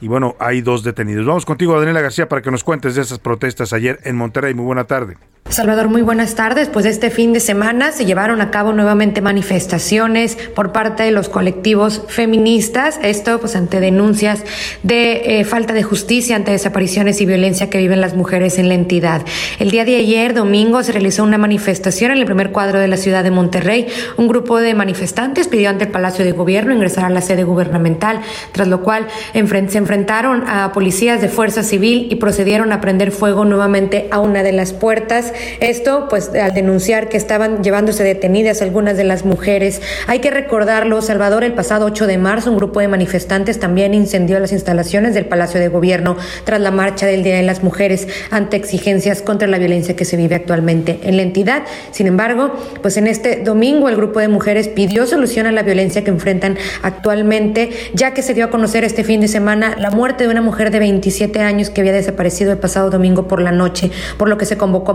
y 0.00 0.08
bueno, 0.08 0.36
hay 0.38 0.60
dos 0.60 0.84
detenidos. 0.84 1.26
Vamos 1.26 1.44
contigo, 1.44 1.78
Daniela 1.78 2.00
García, 2.00 2.28
para 2.28 2.42
que 2.42 2.50
nos 2.50 2.62
cuentes 2.62 2.94
de 2.94 3.02
esas 3.02 3.18
protestas 3.18 3.72
ayer 3.72 3.98
en 4.04 4.16
Monterrey. 4.16 4.54
Muy 4.54 4.64
buena 4.64 4.84
tarde. 4.84 5.16
Salvador, 5.50 5.88
muy 5.88 6.02
buenas 6.02 6.34
tardes. 6.34 6.68
Pues 6.68 6.84
este 6.84 7.08
fin 7.08 7.32
de 7.32 7.40
semana 7.40 7.90
se 7.92 8.04
llevaron 8.04 8.42
a 8.42 8.50
cabo 8.50 8.74
nuevamente 8.74 9.22
manifestaciones 9.22 10.36
por 10.54 10.72
parte 10.72 11.04
de 11.04 11.10
los 11.10 11.30
colectivos 11.30 12.02
feministas. 12.06 13.00
Esto 13.02 13.40
pues 13.40 13.56
ante 13.56 13.80
denuncias 13.80 14.44
de 14.82 15.40
eh, 15.40 15.44
falta 15.44 15.72
de 15.72 15.82
justicia, 15.82 16.36
ante 16.36 16.50
desapariciones 16.50 17.22
y 17.22 17.26
violencia 17.26 17.70
que 17.70 17.78
viven 17.78 18.02
las 18.02 18.14
mujeres 18.14 18.58
en 18.58 18.68
la 18.68 18.74
entidad. 18.74 19.22
El 19.58 19.70
día 19.70 19.86
de 19.86 19.96
ayer, 19.96 20.34
domingo, 20.34 20.82
se 20.82 20.92
realizó 20.92 21.24
una 21.24 21.38
manifestación 21.38 22.10
en 22.10 22.18
el 22.18 22.26
primer 22.26 22.52
cuadro 22.52 22.78
de 22.78 22.88
la 22.88 22.98
ciudad 22.98 23.24
de 23.24 23.30
Monterrey. 23.30 23.86
Un 24.18 24.28
grupo 24.28 24.60
de 24.60 24.74
manifestantes 24.74 25.48
pidió 25.48 25.70
ante 25.70 25.84
el 25.84 25.90
Palacio 25.90 26.26
de 26.26 26.32
Gobierno 26.32 26.74
ingresar 26.74 27.06
a 27.06 27.10
la 27.10 27.22
sede 27.22 27.44
gubernamental, 27.44 28.20
tras 28.52 28.68
lo 28.68 28.82
cual 28.82 29.06
se 29.32 29.78
enfrentaron 29.78 30.44
a 30.46 30.72
policías 30.72 31.22
de 31.22 31.28
fuerza 31.28 31.62
civil 31.62 32.08
y 32.10 32.16
procedieron 32.16 32.70
a 32.72 32.82
prender 32.82 33.12
fuego 33.12 33.46
nuevamente 33.46 34.08
a 34.10 34.18
una 34.18 34.42
de 34.42 34.52
las 34.52 34.74
puertas. 34.74 35.32
Esto, 35.60 36.06
pues, 36.08 36.30
al 36.34 36.54
denunciar 36.54 37.08
que 37.08 37.16
estaban 37.16 37.62
llevándose 37.62 38.04
detenidas 38.04 38.62
algunas 38.62 38.96
de 38.96 39.04
las 39.04 39.24
mujeres. 39.24 39.80
Hay 40.06 40.20
que 40.20 40.30
recordarlo, 40.30 41.02
Salvador, 41.02 41.44
el 41.44 41.54
pasado 41.54 41.86
8 41.86 42.06
de 42.06 42.18
marzo, 42.18 42.50
un 42.50 42.56
grupo 42.56 42.80
de 42.80 42.88
manifestantes 42.88 43.58
también 43.58 43.94
incendió 43.94 44.38
las 44.40 44.52
instalaciones 44.52 45.14
del 45.14 45.26
Palacio 45.26 45.60
de 45.60 45.68
Gobierno 45.68 46.16
tras 46.44 46.60
la 46.60 46.70
marcha 46.70 47.06
del 47.06 47.22
Día 47.22 47.36
de 47.36 47.42
las 47.42 47.62
Mujeres 47.62 48.08
ante 48.30 48.56
exigencias 48.56 49.22
contra 49.22 49.48
la 49.48 49.58
violencia 49.58 49.96
que 49.96 50.04
se 50.04 50.16
vive 50.16 50.34
actualmente 50.34 51.00
en 51.02 51.16
la 51.16 51.22
entidad. 51.22 51.62
Sin 51.90 52.06
embargo, 52.06 52.52
pues 52.82 52.96
en 52.96 53.06
este 53.06 53.36
domingo 53.36 53.88
el 53.88 53.96
grupo 53.96 54.20
de 54.20 54.28
mujeres 54.28 54.68
pidió 54.68 55.06
solución 55.06 55.46
a 55.46 55.52
la 55.52 55.62
violencia 55.62 56.04
que 56.04 56.10
enfrentan 56.10 56.58
actualmente, 56.82 57.70
ya 57.94 58.12
que 58.12 58.22
se 58.22 58.34
dio 58.34 58.46
a 58.46 58.50
conocer 58.50 58.84
este 58.84 59.04
fin 59.04 59.20
de 59.20 59.28
semana 59.28 59.76
la 59.78 59.90
muerte 59.90 60.24
de 60.24 60.30
una 60.30 60.42
mujer 60.42 60.70
de 60.70 60.78
27 60.78 61.40
años 61.40 61.70
que 61.70 61.80
había 61.80 61.92
desaparecido 61.92 62.52
el 62.52 62.58
pasado 62.58 62.90
domingo 62.90 63.28
por 63.28 63.40
la 63.40 63.52
noche, 63.52 63.90
por 64.16 64.28
lo 64.28 64.38
que 64.38 64.46
se 64.46 64.56
convocó 64.56 64.92
a 64.92 64.94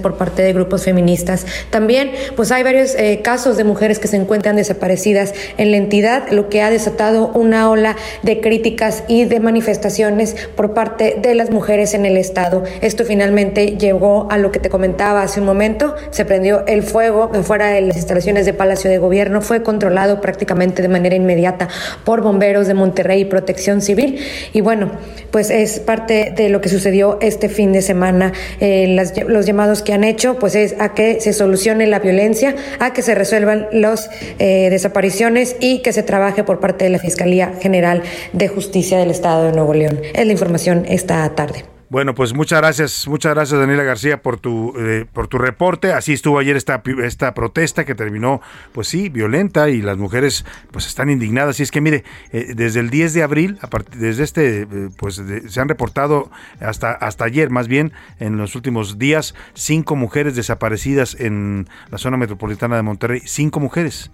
por 0.00 0.16
parte 0.16 0.42
de 0.42 0.52
grupos 0.52 0.84
feministas. 0.84 1.46
También, 1.70 2.10
pues 2.34 2.52
hay 2.52 2.62
varios 2.62 2.94
eh, 2.94 3.20
casos 3.22 3.56
de 3.56 3.64
mujeres 3.64 3.98
que 3.98 4.08
se 4.08 4.16
encuentran 4.16 4.56
desaparecidas 4.56 5.34
en 5.58 5.70
la 5.70 5.76
entidad, 5.76 6.28
lo 6.30 6.48
que 6.48 6.62
ha 6.62 6.70
desatado 6.70 7.30
una 7.34 7.70
ola 7.70 7.96
de 8.22 8.40
críticas 8.40 9.04
y 9.08 9.24
de 9.24 9.40
manifestaciones 9.40 10.36
por 10.54 10.74
parte 10.74 11.18
de 11.20 11.34
las 11.34 11.50
mujeres 11.50 11.94
en 11.94 12.06
el 12.06 12.16
Estado. 12.16 12.64
Esto 12.80 13.04
finalmente 13.04 13.76
llegó 13.76 14.28
a 14.30 14.38
lo 14.38 14.50
que 14.50 14.60
te 14.60 14.68
comentaba 14.68 15.22
hace 15.22 15.40
un 15.40 15.46
momento, 15.46 15.94
se 16.10 16.24
prendió 16.24 16.64
el 16.66 16.82
fuego 16.82 17.30
fuera 17.42 17.68
de 17.68 17.80
las 17.80 17.96
instalaciones 17.96 18.46
de 18.46 18.52
Palacio 18.52 18.90
de 18.90 18.98
Gobierno, 18.98 19.40
fue 19.42 19.62
controlado 19.62 20.20
prácticamente 20.20 20.82
de 20.82 20.88
manera 20.88 21.14
inmediata 21.16 21.68
por 22.04 22.22
bomberos 22.22 22.66
de 22.66 22.74
Monterrey 22.74 23.22
y 23.22 23.24
Protección 23.24 23.80
Civil. 23.80 24.20
Y 24.52 24.60
bueno, 24.60 24.92
pues 25.30 25.50
es 25.50 25.80
parte 25.80 26.32
de 26.36 26.48
lo 26.48 26.60
que 26.60 26.68
sucedió 26.68 27.18
este 27.20 27.48
fin 27.48 27.72
de 27.72 27.82
semana. 27.82 28.32
Eh, 28.60 28.86
las, 28.88 29.14
los 29.26 29.46
que 29.82 29.92
han 29.92 30.04
hecho, 30.04 30.38
pues 30.38 30.54
es 30.54 30.74
a 30.78 30.94
que 30.94 31.20
se 31.20 31.32
solucione 31.32 31.86
la 31.86 31.98
violencia, 31.98 32.54
a 32.78 32.92
que 32.92 33.02
se 33.02 33.14
resuelvan 33.14 33.68
las 33.72 34.10
eh, 34.38 34.68
desapariciones 34.70 35.56
y 35.60 35.82
que 35.82 35.92
se 35.92 36.02
trabaje 36.02 36.44
por 36.44 36.60
parte 36.60 36.84
de 36.84 36.90
la 36.90 36.98
Fiscalía 36.98 37.52
General 37.60 38.02
de 38.32 38.48
Justicia 38.48 38.98
del 38.98 39.10
Estado 39.10 39.44
de 39.44 39.52
Nuevo 39.52 39.74
León. 39.74 40.00
Es 40.14 40.26
la 40.26 40.32
información 40.32 40.84
esta 40.88 41.28
tarde. 41.34 41.75
Bueno, 41.88 42.16
pues 42.16 42.34
muchas 42.34 42.60
gracias, 42.60 43.06
muchas 43.06 43.32
gracias 43.32 43.60
Daniela 43.60 43.84
García 43.84 44.20
por 44.20 44.40
tu 44.40 44.74
eh, 44.76 45.06
por 45.12 45.28
tu 45.28 45.38
reporte. 45.38 45.92
Así 45.92 46.12
estuvo 46.12 46.40
ayer 46.40 46.56
esta 46.56 46.82
esta 47.04 47.32
protesta 47.32 47.84
que 47.84 47.94
terminó, 47.94 48.40
pues 48.72 48.88
sí, 48.88 49.08
violenta 49.08 49.68
y 49.68 49.82
las 49.82 49.96
mujeres 49.96 50.44
pues 50.72 50.88
están 50.88 51.10
indignadas. 51.10 51.60
Y 51.60 51.62
es 51.62 51.70
que 51.70 51.80
mire, 51.80 52.02
eh, 52.32 52.54
desde 52.56 52.80
el 52.80 52.90
10 52.90 53.14
de 53.14 53.22
abril, 53.22 53.58
a 53.62 53.68
desde 53.96 54.24
este, 54.24 54.62
eh, 54.62 54.66
pues 54.96 55.22
se 55.48 55.60
han 55.60 55.68
reportado 55.68 56.28
hasta 56.58 56.90
hasta 56.90 57.24
ayer, 57.24 57.50
más 57.50 57.68
bien 57.68 57.92
en 58.18 58.36
los 58.36 58.56
últimos 58.56 58.98
días, 58.98 59.36
cinco 59.54 59.94
mujeres 59.94 60.34
desaparecidas 60.34 61.14
en 61.20 61.68
la 61.90 61.98
zona 61.98 62.16
metropolitana 62.16 62.74
de 62.74 62.82
Monterrey, 62.82 63.22
cinco 63.26 63.60
mujeres. 63.60 64.10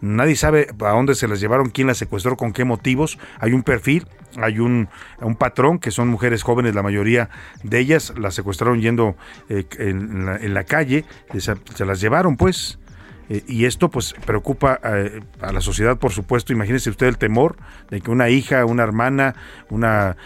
Nadie 0.00 0.34
sabe 0.34 0.68
a 0.80 0.90
dónde 0.90 1.14
se 1.14 1.28
las 1.28 1.40
llevaron, 1.40 1.68
quién 1.70 1.86
las 1.86 1.98
secuestró, 1.98 2.36
con 2.36 2.52
qué 2.52 2.64
motivos. 2.64 3.18
Hay 3.38 3.52
un 3.52 3.62
perfil, 3.62 4.06
hay 4.36 4.58
un, 4.58 4.88
un 5.20 5.36
patrón, 5.36 5.78
que 5.78 5.90
son 5.90 6.08
mujeres 6.08 6.42
jóvenes, 6.42 6.74
la 6.74 6.82
mayoría 6.82 7.30
de 7.62 7.78
ellas 7.78 8.12
las 8.18 8.34
secuestraron 8.34 8.80
yendo 8.80 9.16
eh, 9.48 9.64
en, 9.78 10.54
la, 10.54 10.64
calle, 10.64 11.04
se, 11.38 11.84
las 11.84 12.00
llevaron 12.00 12.36
pues. 12.36 12.78
Eh, 13.28 13.44
y 13.46 13.64
esto 13.64 13.90
pues 13.90 14.14
preocupa 14.26 14.80
eh, 14.82 15.20
a 15.40 15.52
la 15.52 15.60
sociedad, 15.60 15.98
por 15.98 16.10
supuesto. 16.10 16.52
Imagínese 16.52 16.90
usted 16.90 17.06
el 17.06 17.16
temor 17.16 17.56
de 17.88 18.00
que 18.00 18.10
una 18.10 18.28
hija, 18.28 18.64
una 18.64 18.82
hermana, 18.82 19.36
una 19.68 20.16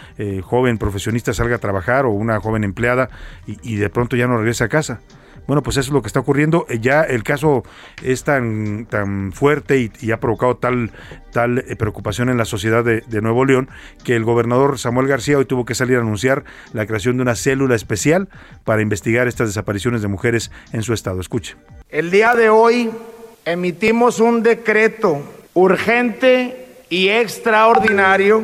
joven 0.43 0.77
profesionista 0.77 1.33
salga 1.33 1.57
a 1.57 1.59
trabajar 1.59 2.05
o 2.05 2.11
una 2.11 2.39
joven 2.39 2.63
empleada 2.63 3.09
y, 3.45 3.57
y 3.61 3.75
de 3.75 3.89
pronto 3.89 4.15
ya 4.15 4.27
no 4.27 4.37
regrese 4.37 4.63
a 4.63 4.69
casa. 4.69 5.01
Bueno, 5.47 5.61
pues 5.63 5.77
eso 5.77 5.89
es 5.89 5.93
lo 5.93 6.01
que 6.01 6.07
está 6.07 6.19
ocurriendo. 6.19 6.65
Eh, 6.69 6.79
ya 6.79 7.01
el 7.01 7.23
caso 7.23 7.63
es 8.03 8.23
tan, 8.23 8.85
tan 8.85 9.31
fuerte 9.31 9.91
y, 10.01 10.11
ha 10.11 10.19
provocado 10.19 10.57
tal, 10.57 10.91
tal 11.31 11.59
eh, 11.59 11.75
preocupación 11.75 12.29
en 12.29 12.37
la 12.37 12.45
sociedad 12.45 12.83
de, 12.83 13.03
Nuevo 13.21 13.45
León 13.45 13.69
que 14.03 14.15
el 14.15 14.23
gobernador 14.23 14.77
Samuel 14.77 15.07
García 15.07 15.37
hoy 15.37 15.45
tuvo 15.45 15.65
que 15.65 15.73
salir 15.73 15.97
a 15.97 16.01
anunciar 16.01 16.43
la 16.73 16.85
creación 16.85 17.17
de 17.17 17.23
una 17.23 17.35
célula 17.35 17.75
especial 17.75 18.27
para 18.63 18.81
investigar 18.81 19.27
estas 19.27 19.47
desapariciones 19.47 20.01
de 20.01 20.07
mujeres 20.07 20.51
en 20.73 20.83
su 20.83 20.93
estado. 20.93 21.21
Escuche. 21.21 21.55
El 21.89 22.11
día 22.11 22.35
de 22.35 22.49
hoy 22.49 22.91
emitimos 23.45 24.19
un 24.19 24.43
decreto 24.43 25.21
urgente 25.53 26.65
y 26.89 27.09
extraordinario 27.09 28.43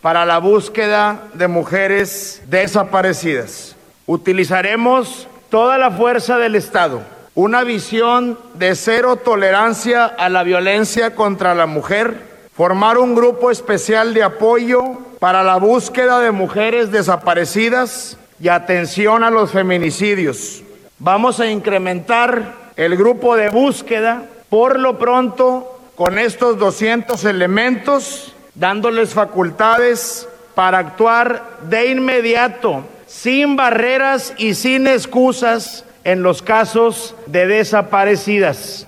para 0.00 0.24
la 0.26 0.38
búsqueda 0.38 1.28
de 1.34 1.48
mujeres 1.48 2.42
desaparecidas. 2.48 3.76
Utilizaremos 4.06 5.28
toda 5.50 5.78
la 5.78 5.90
fuerza 5.90 6.36
del 6.38 6.54
Estado, 6.54 7.00
una 7.34 7.64
visión 7.64 8.38
de 8.54 8.74
cero 8.74 9.16
tolerancia 9.16 10.04
a 10.04 10.28
la 10.28 10.42
violencia 10.42 11.14
contra 11.14 11.54
la 11.54 11.66
mujer, 11.66 12.20
formar 12.54 12.98
un 12.98 13.14
grupo 13.14 13.50
especial 13.50 14.12
de 14.12 14.22
apoyo 14.22 14.82
para 15.18 15.42
la 15.42 15.56
búsqueda 15.56 16.20
de 16.20 16.32
mujeres 16.32 16.90
desaparecidas 16.90 18.18
y 18.40 18.48
atención 18.48 19.24
a 19.24 19.30
los 19.30 19.50
feminicidios. 19.50 20.62
Vamos 20.98 21.40
a 21.40 21.50
incrementar 21.50 22.54
el 22.76 22.96
grupo 22.96 23.36
de 23.36 23.48
búsqueda 23.48 24.24
por 24.50 24.78
lo 24.78 24.98
pronto 24.98 25.80
con 25.96 26.18
estos 26.18 26.58
200 26.58 27.24
elementos, 27.24 28.34
dándoles 28.54 29.14
facultades 29.14 30.28
para 30.54 30.78
actuar 30.78 31.58
de 31.68 31.90
inmediato 31.90 32.84
sin 33.08 33.56
barreras 33.56 34.34
y 34.36 34.54
sin 34.54 34.86
excusas 34.86 35.84
en 36.04 36.22
los 36.22 36.42
casos 36.42 37.16
de 37.26 37.46
desaparecidas. 37.46 38.86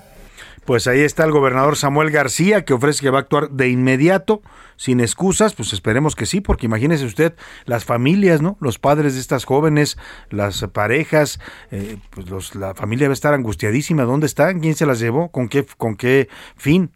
Pues 0.67 0.87
ahí 0.87 1.01
está 1.01 1.25
el 1.25 1.33
gobernador 1.33 1.77
Samuel 1.77 2.11
García 2.11 2.65
que 2.65 2.75
ofrece 2.75 3.01
que 3.01 3.11
va 3.11 3.19
a 3.19 3.23
actuar 3.23 3.51
de 3.51 3.71
inmediato, 3.71 4.43
sin 4.77 5.01
excusas, 5.01 5.55
pues 5.55 5.73
esperemos 5.73 6.15
que 6.15 6.27
sí, 6.27 6.41
porque 6.41 6.67
imagínese 6.67 7.05
usted 7.05 7.35
las 7.65 7.85
familias, 7.85 8.41
¿no? 8.41 8.57
Los 8.61 8.79
padres 8.79 9.15
de 9.15 9.21
estas 9.21 9.45
jóvenes, 9.45 9.99
las 10.31 10.63
parejas, 10.73 11.41
eh, 11.71 11.97
pues 12.11 12.55
la 12.55 12.75
familia 12.75 13.09
va 13.09 13.13
a 13.13 13.15
estar 13.15 13.35
angustiadísima, 13.35 14.05
¿dónde 14.05 14.27
están? 14.27 14.61
¿Quién 14.61 14.75
se 14.75 14.87
las 14.87 15.01
llevó? 15.01 15.31
¿Con 15.31 15.49
qué, 15.49 15.67
con 15.77 15.97
qué 15.97 16.29
fin? 16.57 16.93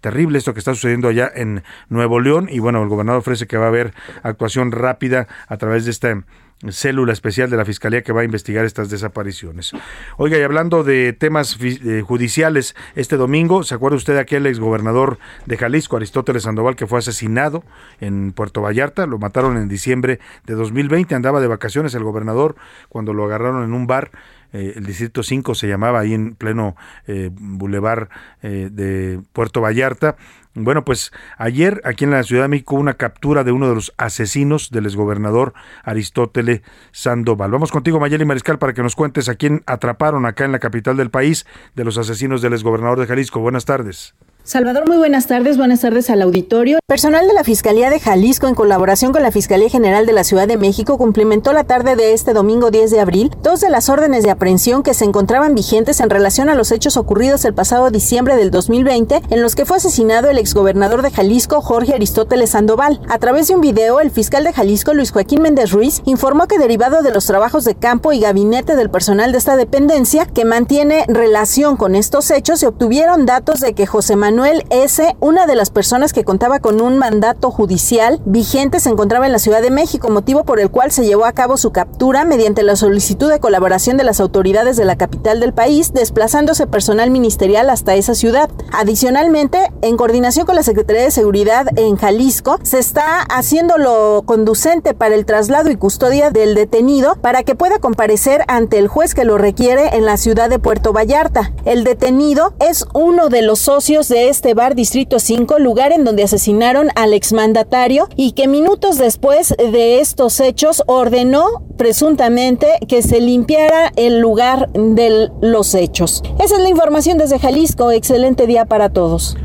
terrible 0.00 0.38
esto 0.38 0.52
que 0.52 0.60
está 0.60 0.72
sucediendo 0.72 1.08
allá 1.08 1.28
en 1.34 1.64
Nuevo 1.88 2.20
León 2.20 2.48
y 2.48 2.60
bueno, 2.60 2.80
el 2.80 2.88
gobernador 2.88 3.20
ofrece 3.20 3.48
que 3.48 3.56
va 3.56 3.64
a 3.64 3.68
haber 3.68 3.92
actuación 4.22 4.70
rápida 4.70 5.26
a 5.48 5.56
través 5.56 5.84
de 5.84 5.90
este 5.90 6.22
célula 6.70 7.12
especial 7.12 7.50
de 7.50 7.56
la 7.56 7.64
Fiscalía 7.64 8.02
que 8.02 8.12
va 8.12 8.22
a 8.22 8.24
investigar 8.24 8.64
estas 8.64 8.88
desapariciones. 8.88 9.72
Oiga, 10.16 10.38
y 10.38 10.42
hablando 10.42 10.84
de 10.84 11.12
temas 11.12 11.58
eh, 11.60 12.02
judiciales, 12.06 12.74
este 12.94 13.16
domingo, 13.16 13.62
¿se 13.62 13.74
acuerda 13.74 13.96
usted 13.96 14.14
de 14.14 14.20
aquel 14.20 14.46
exgobernador 14.46 15.18
de 15.44 15.56
Jalisco, 15.58 15.96
Aristóteles 15.96 16.44
Sandoval, 16.44 16.76
que 16.76 16.86
fue 16.86 16.98
asesinado 16.98 17.62
en 18.00 18.32
Puerto 18.32 18.62
Vallarta? 18.62 19.06
Lo 19.06 19.18
mataron 19.18 19.56
en 19.56 19.68
diciembre 19.68 20.18
de 20.44 20.54
2020, 20.54 21.14
andaba 21.14 21.40
de 21.40 21.46
vacaciones 21.46 21.94
el 21.94 22.04
gobernador 22.04 22.56
cuando 22.88 23.12
lo 23.12 23.24
agarraron 23.24 23.62
en 23.62 23.74
un 23.74 23.86
bar 23.86 24.10
eh, 24.52 24.74
el 24.76 24.84
distrito 24.84 25.22
5 25.22 25.54
se 25.54 25.68
llamaba 25.68 26.00
ahí 26.00 26.14
en 26.14 26.34
pleno 26.34 26.76
eh, 27.06 27.30
bulevar 27.32 28.08
eh, 28.42 28.68
de 28.70 29.20
Puerto 29.32 29.60
Vallarta. 29.60 30.16
Bueno, 30.54 30.84
pues 30.84 31.12
ayer 31.36 31.82
aquí 31.84 32.04
en 32.04 32.12
la 32.12 32.22
Ciudad 32.22 32.44
de 32.44 32.48
México 32.48 32.76
una 32.76 32.94
captura 32.94 33.44
de 33.44 33.52
uno 33.52 33.68
de 33.68 33.74
los 33.74 33.92
asesinos 33.98 34.70
del 34.70 34.86
exgobernador 34.86 35.52
Aristóteles 35.84 36.62
Sandoval. 36.92 37.50
Vamos 37.50 37.70
contigo, 37.70 38.00
Mayeli 38.00 38.24
Mariscal, 38.24 38.58
para 38.58 38.72
que 38.72 38.82
nos 38.82 38.96
cuentes 38.96 39.28
a 39.28 39.34
quién 39.34 39.62
atraparon 39.66 40.24
acá 40.24 40.46
en 40.46 40.52
la 40.52 40.58
capital 40.58 40.96
del 40.96 41.10
país 41.10 41.46
de 41.74 41.84
los 41.84 41.98
asesinos 41.98 42.40
del 42.40 42.54
exgobernador 42.54 42.98
de 42.98 43.06
Jalisco. 43.06 43.40
Buenas 43.40 43.66
tardes. 43.66 44.14
Salvador, 44.46 44.86
muy 44.86 44.96
buenas 44.96 45.26
tardes. 45.26 45.58
Buenas 45.58 45.80
tardes 45.80 46.08
al 46.08 46.22
auditorio. 46.22 46.78
Personal 46.86 47.26
de 47.26 47.34
la 47.34 47.42
Fiscalía 47.42 47.90
de 47.90 47.98
Jalisco, 47.98 48.46
en 48.46 48.54
colaboración 48.54 49.12
con 49.12 49.24
la 49.24 49.32
Fiscalía 49.32 49.68
General 49.68 50.06
de 50.06 50.12
la 50.12 50.22
Ciudad 50.22 50.46
de 50.46 50.56
México, 50.56 50.98
cumplimentó 50.98 51.52
la 51.52 51.64
tarde 51.64 51.96
de 51.96 52.12
este 52.12 52.32
domingo 52.32 52.70
10 52.70 52.92
de 52.92 53.00
abril 53.00 53.32
dos 53.42 53.60
de 53.60 53.70
las 53.70 53.88
órdenes 53.88 54.22
de 54.22 54.30
aprehensión 54.30 54.84
que 54.84 54.94
se 54.94 55.04
encontraban 55.04 55.56
vigentes 55.56 55.98
en 55.98 56.10
relación 56.10 56.48
a 56.48 56.54
los 56.54 56.70
hechos 56.70 56.96
ocurridos 56.96 57.44
el 57.44 57.54
pasado 57.54 57.90
diciembre 57.90 58.36
del 58.36 58.52
2020, 58.52 59.20
en 59.30 59.42
los 59.42 59.56
que 59.56 59.64
fue 59.64 59.78
asesinado 59.78 60.30
el 60.30 60.38
exgobernador 60.38 61.02
de 61.02 61.10
Jalisco, 61.10 61.60
Jorge 61.60 61.94
Aristóteles 61.94 62.50
Sandoval. 62.50 63.00
A 63.08 63.18
través 63.18 63.48
de 63.48 63.56
un 63.56 63.60
video, 63.60 63.98
el 63.98 64.12
fiscal 64.12 64.44
de 64.44 64.52
Jalisco, 64.52 64.94
Luis 64.94 65.10
Joaquín 65.10 65.42
Méndez 65.42 65.72
Ruiz, 65.72 66.02
informó 66.04 66.46
que 66.46 66.60
derivado 66.60 67.02
de 67.02 67.10
los 67.10 67.26
trabajos 67.26 67.64
de 67.64 67.74
campo 67.74 68.12
y 68.12 68.20
gabinete 68.20 68.76
del 68.76 68.90
personal 68.90 69.32
de 69.32 69.38
esta 69.38 69.56
dependencia, 69.56 70.24
que 70.24 70.44
mantiene 70.44 71.04
relación 71.08 71.76
con 71.76 71.96
estos 71.96 72.30
hechos, 72.30 72.60
se 72.60 72.68
obtuvieron 72.68 73.26
datos 73.26 73.58
de 73.58 73.74
que 73.74 73.86
José 73.86 74.14
Manuel 74.14 74.35
Manuel 74.36 74.66
S., 74.68 75.16
una 75.20 75.46
de 75.46 75.54
las 75.54 75.70
personas 75.70 76.12
que 76.12 76.22
contaba 76.22 76.58
con 76.58 76.82
un 76.82 76.98
mandato 76.98 77.50
judicial 77.50 78.20
vigente, 78.26 78.80
se 78.80 78.90
encontraba 78.90 79.24
en 79.24 79.32
la 79.32 79.38
Ciudad 79.38 79.62
de 79.62 79.70
México, 79.70 80.10
motivo 80.10 80.44
por 80.44 80.60
el 80.60 80.70
cual 80.70 80.92
se 80.92 81.06
llevó 81.06 81.24
a 81.24 81.32
cabo 81.32 81.56
su 81.56 81.72
captura 81.72 82.26
mediante 82.26 82.62
la 82.62 82.76
solicitud 82.76 83.30
de 83.30 83.40
colaboración 83.40 83.96
de 83.96 84.04
las 84.04 84.20
autoridades 84.20 84.76
de 84.76 84.84
la 84.84 84.98
capital 84.98 85.40
del 85.40 85.54
país, 85.54 85.94
desplazándose 85.94 86.66
personal 86.66 87.10
ministerial 87.10 87.70
hasta 87.70 87.94
esa 87.94 88.14
ciudad. 88.14 88.50
Adicionalmente, 88.72 89.72
en 89.80 89.96
coordinación 89.96 90.44
con 90.44 90.54
la 90.54 90.62
Secretaría 90.62 91.04
de 91.04 91.10
Seguridad 91.10 91.66
en 91.76 91.96
Jalisco, 91.96 92.58
se 92.62 92.78
está 92.78 93.22
haciendo 93.22 93.78
lo 93.78 94.22
conducente 94.26 94.92
para 94.92 95.14
el 95.14 95.24
traslado 95.24 95.70
y 95.70 95.76
custodia 95.76 96.30
del 96.30 96.54
detenido 96.54 97.16
para 97.22 97.42
que 97.42 97.54
pueda 97.54 97.78
comparecer 97.78 98.44
ante 98.48 98.76
el 98.76 98.88
juez 98.88 99.14
que 99.14 99.24
lo 99.24 99.38
requiere 99.38 99.96
en 99.96 100.04
la 100.04 100.18
ciudad 100.18 100.50
de 100.50 100.58
Puerto 100.58 100.92
Vallarta. 100.92 101.52
El 101.64 101.84
detenido 101.84 102.52
es 102.60 102.84
uno 102.92 103.30
de 103.30 103.40
los 103.40 103.60
socios 103.60 104.08
de 104.08 104.25
este 104.28 104.54
bar 104.54 104.74
Distrito 104.74 105.18
5, 105.18 105.58
lugar 105.58 105.92
en 105.92 106.04
donde 106.04 106.24
asesinaron 106.24 106.88
al 106.94 107.12
exmandatario 107.12 108.08
y 108.16 108.32
que 108.32 108.48
minutos 108.48 108.98
después 108.98 109.54
de 109.58 110.00
estos 110.00 110.40
hechos 110.40 110.82
ordenó 110.86 111.62
presuntamente 111.76 112.66
que 112.88 113.02
se 113.02 113.20
limpiara 113.20 113.92
el 113.96 114.20
lugar 114.20 114.70
de 114.72 115.30
los 115.40 115.74
hechos. 115.74 116.22
Esa 116.38 116.56
es 116.56 116.62
la 116.62 116.68
información 116.68 117.18
desde 117.18 117.38
Jalisco. 117.38 117.90
Excelente 117.90 118.46
día 118.46 118.64
para 118.64 118.90
todos. 118.90 119.36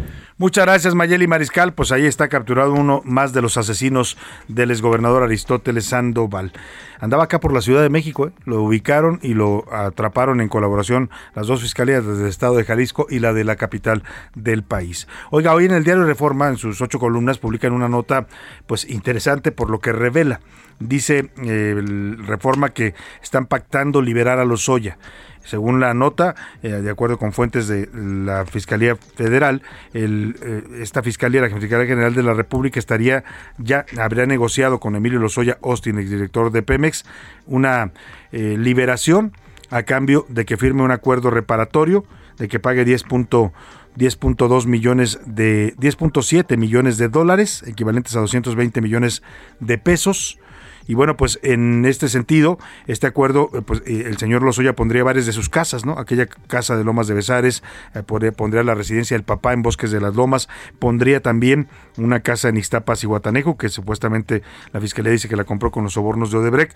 Muchas 0.41 0.65
gracias, 0.65 0.95
Mayeli 0.95 1.27
Mariscal. 1.27 1.75
Pues 1.75 1.91
ahí 1.91 2.07
está 2.07 2.27
capturado 2.27 2.73
uno 2.73 3.03
más 3.05 3.31
de 3.31 3.43
los 3.43 3.57
asesinos 3.57 4.17
del 4.47 4.71
exgobernador 4.71 5.21
Aristóteles 5.21 5.85
Sandoval. 5.85 6.51
Andaba 6.99 7.25
acá 7.25 7.39
por 7.39 7.53
la 7.53 7.61
Ciudad 7.61 7.83
de 7.83 7.89
México, 7.89 8.25
¿eh? 8.25 8.31
lo 8.45 8.63
ubicaron 8.63 9.19
y 9.21 9.35
lo 9.35 9.71
atraparon 9.71 10.41
en 10.41 10.49
colaboración 10.49 11.11
las 11.35 11.45
dos 11.45 11.61
fiscalías 11.61 12.03
del 12.03 12.25
estado 12.25 12.55
de 12.55 12.63
Jalisco 12.63 13.05
y 13.07 13.19
la 13.19 13.33
de 13.33 13.43
la 13.43 13.55
capital 13.55 14.01
del 14.33 14.63
país. 14.63 15.07
Oiga, 15.29 15.53
hoy 15.53 15.65
en 15.65 15.73
el 15.73 15.83
diario 15.83 16.05
Reforma, 16.05 16.47
en 16.47 16.57
sus 16.57 16.81
ocho 16.81 16.97
columnas, 16.97 17.37
publican 17.37 17.73
una 17.73 17.87
nota 17.87 18.25
pues 18.65 18.89
interesante 18.89 19.51
por 19.51 19.69
lo 19.69 19.79
que 19.79 19.91
revela. 19.91 20.39
Dice 20.79 21.29
eh, 21.43 21.75
Reforma 22.25 22.69
que 22.69 22.95
están 23.21 23.45
pactando 23.45 24.01
liberar 24.01 24.39
a 24.39 24.45
los 24.45 24.61
Lozoya. 24.67 24.97
Según 25.43 25.79
la 25.79 25.93
nota, 25.93 26.35
eh, 26.63 26.69
de 26.69 26.89
acuerdo 26.89 27.17
con 27.17 27.33
fuentes 27.33 27.67
de 27.67 27.89
la 27.93 28.45
Fiscalía 28.45 28.95
Federal, 28.95 29.61
el, 29.93 30.35
eh, 30.41 30.63
esta 30.81 31.01
Fiscalía, 31.01 31.41
la 31.41 31.49
Fiscalía 31.49 31.87
General 31.87 32.13
de 32.13 32.23
la 32.23 32.33
República, 32.33 32.79
estaría 32.79 33.23
ya, 33.57 33.85
habría 33.99 34.25
negociado 34.25 34.79
con 34.79 34.95
Emilio 34.95 35.19
Lozoya 35.19 35.57
Austin, 35.63 35.99
exdirector 35.99 36.51
de 36.51 36.61
Pemex, 36.63 37.05
una 37.47 37.91
eh, 38.31 38.55
liberación 38.57 39.33
a 39.69 39.83
cambio 39.83 40.25
de 40.29 40.45
que 40.45 40.57
firme 40.57 40.83
un 40.83 40.91
acuerdo 40.91 41.29
reparatorio, 41.31 42.05
de 42.37 42.47
que 42.47 42.59
pague 42.59 42.85
10.2 42.85 44.65
millones 44.65 45.19
de 45.25 45.75
10.7 45.77 46.57
millones 46.57 46.97
de 46.97 47.07
dólares, 47.07 47.63
equivalentes 47.65 48.15
a 48.15 48.19
220 48.19 48.81
millones 48.81 49.23
de 49.59 49.77
pesos, 49.77 50.37
y 50.87 50.93
bueno, 50.93 51.17
pues 51.17 51.39
en 51.43 51.85
este 51.85 52.09
sentido, 52.09 52.57
este 52.87 53.07
acuerdo, 53.07 53.49
eh, 53.53 53.61
pues 53.61 53.81
eh, 53.85 54.03
el 54.07 54.17
señor 54.17 54.43
Lozoya 54.43 54.75
pondría 54.75 55.03
varias 55.03 55.25
de 55.25 55.33
sus 55.33 55.49
casas, 55.49 55.85
¿no? 55.85 55.97
Aquella 55.97 56.25
casa 56.25 56.77
de 56.77 56.83
Lomas 56.83 57.07
de 57.07 57.13
Besares, 57.13 57.63
eh, 57.93 58.31
pondría 58.31 58.63
la 58.63 58.75
residencia 58.75 59.15
del 59.15 59.23
papá 59.23 59.53
en 59.53 59.61
Bosques 59.61 59.91
de 59.91 60.01
las 60.01 60.15
Lomas, 60.15 60.49
pondría 60.79 61.21
también 61.21 61.67
una 61.97 62.21
casa 62.21 62.49
en 62.49 62.57
Iztapas 62.57 63.03
y 63.03 63.07
Guatanejo, 63.07 63.57
que 63.57 63.69
supuestamente 63.69 64.43
la 64.73 64.79
fiscalía 64.81 65.11
dice 65.11 65.27
que 65.27 65.35
la 65.35 65.43
compró 65.43 65.71
con 65.71 65.83
los 65.83 65.93
sobornos 65.93 66.31
de 66.31 66.37
Odebrecht, 66.37 66.75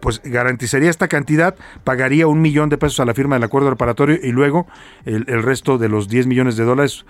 pues 0.00 0.20
garantizaría 0.24 0.90
esta 0.90 1.08
cantidad, 1.08 1.54
pagaría 1.84 2.26
un 2.26 2.40
millón 2.40 2.68
de 2.68 2.78
pesos 2.78 3.00
a 3.00 3.04
la 3.04 3.14
firma 3.14 3.36
del 3.36 3.44
acuerdo 3.44 3.70
reparatorio 3.70 4.18
y 4.22 4.32
luego 4.32 4.66
el, 5.04 5.24
el 5.28 5.42
resto 5.42 5.78
de 5.78 5.88
los 5.88 6.08
10 6.08 6.26
millones 6.26 6.56
de 6.56 6.64
dólares, 6.64 7.04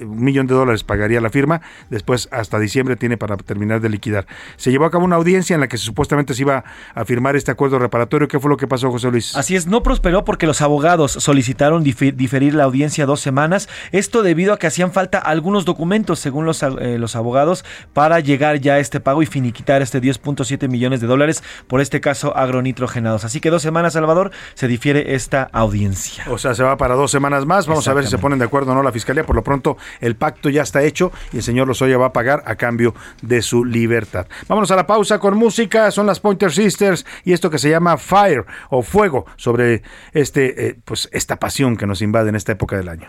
un 0.00 0.24
millón 0.24 0.46
de 0.46 0.54
dólares 0.54 0.84
pagaría 0.84 1.20
la 1.20 1.30
firma, 1.30 1.60
después 1.90 2.28
hasta 2.30 2.58
diciembre 2.58 2.96
tiene 2.96 3.16
para 3.16 3.36
terminar 3.36 3.80
de 3.80 3.88
liquidar. 3.88 4.26
Se 4.56 4.70
llevó 4.70 4.84
a 4.84 4.90
cabo 4.90 5.04
una 5.04 5.16
audiencia 5.16 5.54
en 5.54 5.60
la 5.60 5.68
que 5.68 5.78
supuestamente 5.78 6.34
se 6.34 6.42
iba 6.42 6.64
a 6.94 7.04
firmar 7.04 7.36
este 7.36 7.50
acuerdo 7.50 7.78
reparatorio. 7.78 8.28
¿Qué 8.28 8.38
fue 8.38 8.50
lo 8.50 8.56
que 8.56 8.66
pasó, 8.66 8.90
José 8.90 9.10
Luis? 9.10 9.36
Así 9.36 9.56
es, 9.56 9.66
no 9.66 9.82
prosperó 9.82 10.24
porque 10.24 10.46
los 10.46 10.62
abogados 10.62 11.12
solicitaron 11.12 11.82
diferir 11.82 12.54
la 12.54 12.64
audiencia 12.64 13.06
dos 13.06 13.20
semanas. 13.20 13.68
Esto 13.92 14.22
debido 14.22 14.52
a 14.52 14.58
que 14.58 14.66
hacían 14.66 14.92
falta 14.92 15.18
algunos 15.18 15.64
documentos, 15.64 16.18
según 16.18 16.44
los, 16.44 16.62
eh, 16.80 16.98
los 16.98 17.16
abogados, 17.16 17.64
para 17.92 18.20
llegar 18.20 18.60
ya 18.60 18.74
a 18.74 18.78
este 18.78 19.00
pago 19.00 19.22
y 19.22 19.26
finiquitar 19.26 19.82
este 19.82 20.00
10.7 20.00 20.68
millones 20.68 21.00
de 21.00 21.06
dólares 21.06 21.42
por 21.66 21.80
este 21.80 22.00
caso 22.00 22.36
agronitrogenados. 22.36 23.24
Así 23.24 23.40
que 23.40 23.50
dos 23.50 23.62
semanas, 23.62 23.94
Salvador, 23.94 24.30
se 24.54 24.68
difiere 24.68 25.14
esta 25.14 25.48
audiencia. 25.52 26.24
O 26.28 26.38
sea, 26.38 26.54
se 26.54 26.62
va 26.62 26.76
para 26.76 26.94
dos 26.94 27.10
semanas 27.10 27.46
más. 27.46 27.66
Vamos 27.66 27.86
a 27.88 27.94
ver 27.94 28.04
si 28.04 28.10
se 28.10 28.18
ponen 28.18 28.38
de 28.38 28.44
acuerdo 28.44 28.72
o 28.72 28.74
no 28.74 28.82
la 28.82 28.92
fiscalía. 28.92 29.24
Por 29.24 29.36
lo 29.36 29.42
pronto, 29.42 29.76
el 30.00 30.16
pacto 30.16 30.48
ya 30.48 30.62
está 30.62 30.82
hecho 30.82 31.12
y 31.32 31.38
el 31.38 31.42
señor 31.42 31.68
Lozoya 31.68 31.98
va 31.98 32.06
a 32.06 32.12
pagar 32.12 32.42
a 32.46 32.56
cambio 32.56 32.94
de 33.22 33.42
su 33.42 33.64
libertad. 33.64 34.26
Vámonos 34.48 34.70
a 34.70 34.76
la 34.76 34.86
pausa 34.86 35.18
con 35.18 35.36
música 35.36 35.90
son 35.90 36.06
las 36.06 36.20
Pointer 36.20 36.52
Sisters 36.52 37.06
y 37.24 37.32
esto 37.32 37.50
que 37.50 37.58
se 37.58 37.70
llama 37.70 37.96
Fire 37.96 38.44
o 38.70 38.82
Fuego 38.82 39.26
sobre 39.36 39.82
este, 40.12 40.68
eh, 40.68 40.76
pues 40.84 41.08
esta 41.12 41.36
pasión 41.36 41.76
que 41.76 41.86
nos 41.86 42.02
invade 42.02 42.28
en 42.28 42.36
esta 42.36 42.52
época 42.52 42.76
del 42.76 42.88
año. 42.88 43.08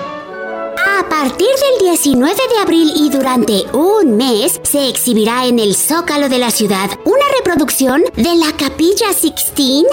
A 1.01 1.09
partir 1.09 1.47
del 1.47 1.89
19 1.89 2.35
de 2.35 2.57
abril 2.61 2.93
y 2.95 3.09
durante 3.09 3.63
un 3.73 4.17
mes 4.17 4.61
se 4.61 4.87
exhibirá 4.87 5.47
en 5.47 5.57
el 5.57 5.75
Zócalo 5.75 6.29
de 6.29 6.37
la 6.37 6.51
ciudad 6.51 6.91
una 7.05 7.25
reproducción 7.37 8.03
de 8.15 8.35
la 8.35 8.51
Capilla 8.55 9.11
Sixtina. 9.11 9.87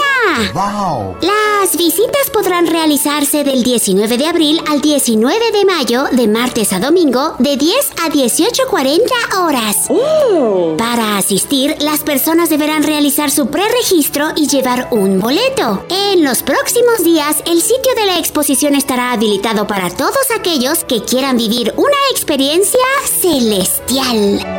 ¡Wow! 0.53 1.15
Las 1.21 1.75
visitas 1.75 2.29
podrán 2.31 2.67
realizarse 2.67 3.43
del 3.43 3.63
19 3.63 4.17
de 4.19 4.27
abril 4.27 4.61
al 4.69 4.81
19 4.81 5.51
de 5.51 5.65
mayo, 5.65 6.03
de 6.11 6.27
martes 6.27 6.73
a 6.73 6.79
domingo, 6.79 7.33
de 7.39 7.57
10 7.57 7.91
a 8.05 8.09
18.40 8.09 9.43
horas. 9.43 9.87
Oh. 9.89 10.75
Para 10.77 11.17
asistir, 11.17 11.75
las 11.79 12.01
personas 12.01 12.51
deberán 12.51 12.83
realizar 12.83 13.31
su 13.31 13.47
preregistro 13.47 14.27
y 14.35 14.47
llevar 14.47 14.89
un 14.91 15.19
boleto. 15.19 15.83
En 15.89 16.23
los 16.23 16.43
próximos 16.43 17.03
días, 17.03 17.37
el 17.47 17.63
sitio 17.63 17.95
de 17.95 18.05
la 18.05 18.19
exposición 18.19 18.75
estará 18.75 19.11
habilitado 19.11 19.65
para 19.65 19.89
todos 19.89 20.29
aquellos 20.37 20.83
que 20.83 20.98
quieran 21.01 21.37
vivir 21.37 21.73
una 21.77 21.97
experiencia 22.11 22.79
celestial. 23.05 24.58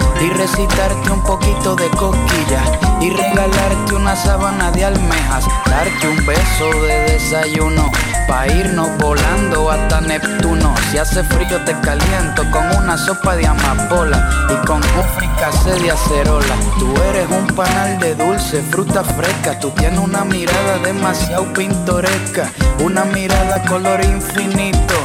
y 0.23 0.29
recitarte 0.29 1.11
un 1.11 1.23
poquito 1.23 1.75
de 1.75 1.89
cosquilla 1.89 2.63
y 2.99 3.09
regalarte 3.09 3.95
una 3.95 4.15
sábana 4.15 4.71
de 4.71 4.85
almejas, 4.85 5.45
darte 5.65 6.07
un 6.07 6.25
beso 6.25 6.69
de 6.83 7.11
desayuno. 7.11 7.91
Pa 8.27 8.47
irnos 8.47 8.89
volando 8.97 9.71
hasta 9.71 9.99
Neptuno. 10.01 10.73
Si 10.91 10.97
hace 10.97 11.23
frío 11.23 11.59
te 11.65 11.73
caliento 11.81 12.43
con 12.51 12.63
una 12.77 12.97
sopa 12.97 13.35
de 13.35 13.47
amapola. 13.47 14.47
Y 14.49 14.65
con 14.67 14.77
un 14.77 15.21
de 15.81 15.91
acerola. 15.91 16.55
Tú 16.79 16.93
eres 17.09 17.27
un 17.29 17.47
panal 17.55 17.99
de 17.99 18.15
dulce, 18.15 18.61
fruta 18.61 19.03
fresca, 19.03 19.59
tú 19.59 19.71
tienes 19.71 19.99
una 19.99 20.23
mirada 20.23 20.77
demasiado 20.83 21.51
pintoresca, 21.53 22.51
una 22.79 23.05
mirada 23.05 23.61
color 23.63 24.03
infinito 24.03 24.95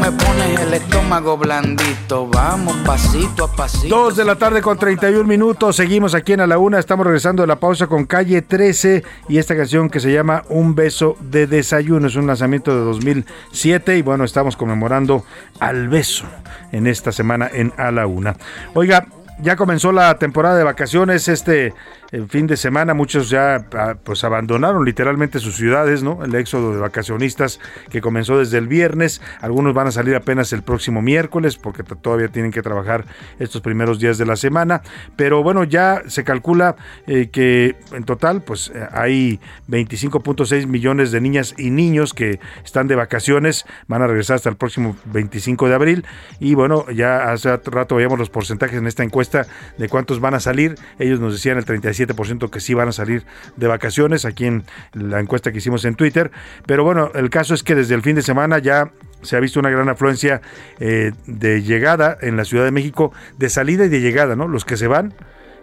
me 0.00 0.12
pones 0.12 0.60
el 0.60 0.74
estómago 0.74 1.36
blandito. 1.36 2.26
Vamos 2.28 2.76
pasito 2.84 3.44
a 3.44 3.52
pasito. 3.52 3.88
Dos 3.88 4.16
de 4.16 4.24
la 4.24 4.36
tarde 4.36 4.62
con 4.62 4.78
31 4.78 5.24
minutos. 5.24 5.76
Seguimos 5.76 6.14
aquí 6.14 6.32
en 6.32 6.40
A 6.40 6.46
la 6.46 6.58
Una. 6.58 6.78
Estamos 6.78 7.06
regresando 7.06 7.42
de 7.42 7.46
la 7.46 7.56
pausa 7.56 7.86
con 7.86 8.06
Calle 8.06 8.42
13 8.42 9.02
y 9.28 9.38
esta 9.38 9.56
canción 9.56 9.90
que 9.90 10.00
se 10.00 10.12
llama 10.12 10.44
Un 10.48 10.74
beso 10.74 11.16
de 11.20 11.46
desayuno. 11.46 12.06
Es 12.06 12.16
un 12.16 12.26
lanzamiento 12.26 12.74
de 12.74 12.84
2007 12.84 13.98
y 13.98 14.02
bueno, 14.02 14.24
estamos 14.24 14.56
conmemorando 14.56 15.24
al 15.60 15.88
beso 15.88 16.24
en 16.72 16.86
esta 16.86 17.12
semana 17.12 17.50
en 17.52 17.72
A 17.76 17.90
la 17.90 18.06
Una. 18.06 18.36
Oiga, 18.74 19.06
ya 19.40 19.56
comenzó 19.56 19.92
la 19.92 20.18
temporada 20.18 20.56
de 20.56 20.64
vacaciones 20.64 21.28
este 21.28 21.72
el 22.10 22.26
fin 22.28 22.46
de 22.46 22.56
semana 22.56 22.94
muchos 22.94 23.28
ya 23.28 23.66
ah, 23.74 23.96
pues 24.02 24.24
abandonaron 24.24 24.84
literalmente 24.84 25.40
sus 25.40 25.56
ciudades, 25.56 26.02
¿no? 26.02 26.24
El 26.24 26.34
éxodo 26.34 26.72
de 26.72 26.80
vacacionistas 26.80 27.60
que 27.90 28.00
comenzó 28.00 28.38
desde 28.38 28.56
el 28.56 28.66
viernes, 28.66 29.20
algunos 29.40 29.74
van 29.74 29.88
a 29.88 29.90
salir 29.90 30.14
apenas 30.14 30.52
el 30.54 30.62
próximo 30.62 31.02
miércoles 31.02 31.56
porque 31.56 31.82
todavía 31.82 32.28
tienen 32.28 32.50
que 32.50 32.62
trabajar 32.62 33.04
estos 33.38 33.60
primeros 33.60 33.98
días 33.98 34.16
de 34.16 34.24
la 34.24 34.36
semana, 34.36 34.82
pero 35.16 35.42
bueno, 35.42 35.64
ya 35.64 36.02
se 36.06 36.24
calcula 36.24 36.76
eh, 37.06 37.28
que 37.30 37.76
en 37.92 38.04
total 38.04 38.42
pues 38.42 38.72
eh, 38.74 38.86
hay 38.92 39.40
25.6 39.68 40.66
millones 40.66 41.12
de 41.12 41.20
niñas 41.20 41.54
y 41.58 41.70
niños 41.70 42.14
que 42.14 42.40
están 42.64 42.88
de 42.88 42.94
vacaciones, 42.94 43.66
van 43.86 44.00
a 44.00 44.06
regresar 44.06 44.36
hasta 44.36 44.48
el 44.48 44.56
próximo 44.56 44.96
25 45.06 45.68
de 45.68 45.74
abril. 45.74 46.06
Y 46.40 46.54
bueno, 46.54 46.90
ya 46.90 47.30
hace 47.30 47.54
rato 47.66 47.96
veíamos 47.96 48.18
los 48.18 48.30
porcentajes 48.30 48.78
en 48.78 48.86
esta 48.86 49.02
encuesta 49.02 49.46
de 49.76 49.88
cuántos 49.88 50.20
van 50.20 50.34
a 50.34 50.40
salir, 50.40 50.76
ellos 50.98 51.20
nos 51.20 51.34
decían 51.34 51.58
el 51.58 51.64
35 51.64 51.97
7% 51.98 52.50
que 52.50 52.60
sí 52.60 52.74
van 52.74 52.88
a 52.88 52.92
salir 52.92 53.24
de 53.56 53.66
vacaciones, 53.66 54.24
aquí 54.24 54.46
en 54.46 54.64
la 54.92 55.20
encuesta 55.20 55.52
que 55.52 55.58
hicimos 55.58 55.84
en 55.84 55.94
Twitter. 55.94 56.30
Pero 56.66 56.84
bueno, 56.84 57.10
el 57.14 57.30
caso 57.30 57.54
es 57.54 57.62
que 57.62 57.74
desde 57.74 57.94
el 57.94 58.02
fin 58.02 58.16
de 58.16 58.22
semana 58.22 58.58
ya 58.58 58.92
se 59.22 59.36
ha 59.36 59.40
visto 59.40 59.60
una 59.60 59.70
gran 59.70 59.88
afluencia 59.88 60.40
eh, 60.80 61.12
de 61.26 61.62
llegada 61.62 62.16
en 62.20 62.36
la 62.36 62.44
Ciudad 62.44 62.64
de 62.64 62.70
México, 62.70 63.12
de 63.36 63.48
salida 63.48 63.86
y 63.86 63.88
de 63.88 64.00
llegada, 64.00 64.36
¿no? 64.36 64.48
Los 64.48 64.64
que 64.64 64.76
se 64.76 64.86
van 64.86 65.14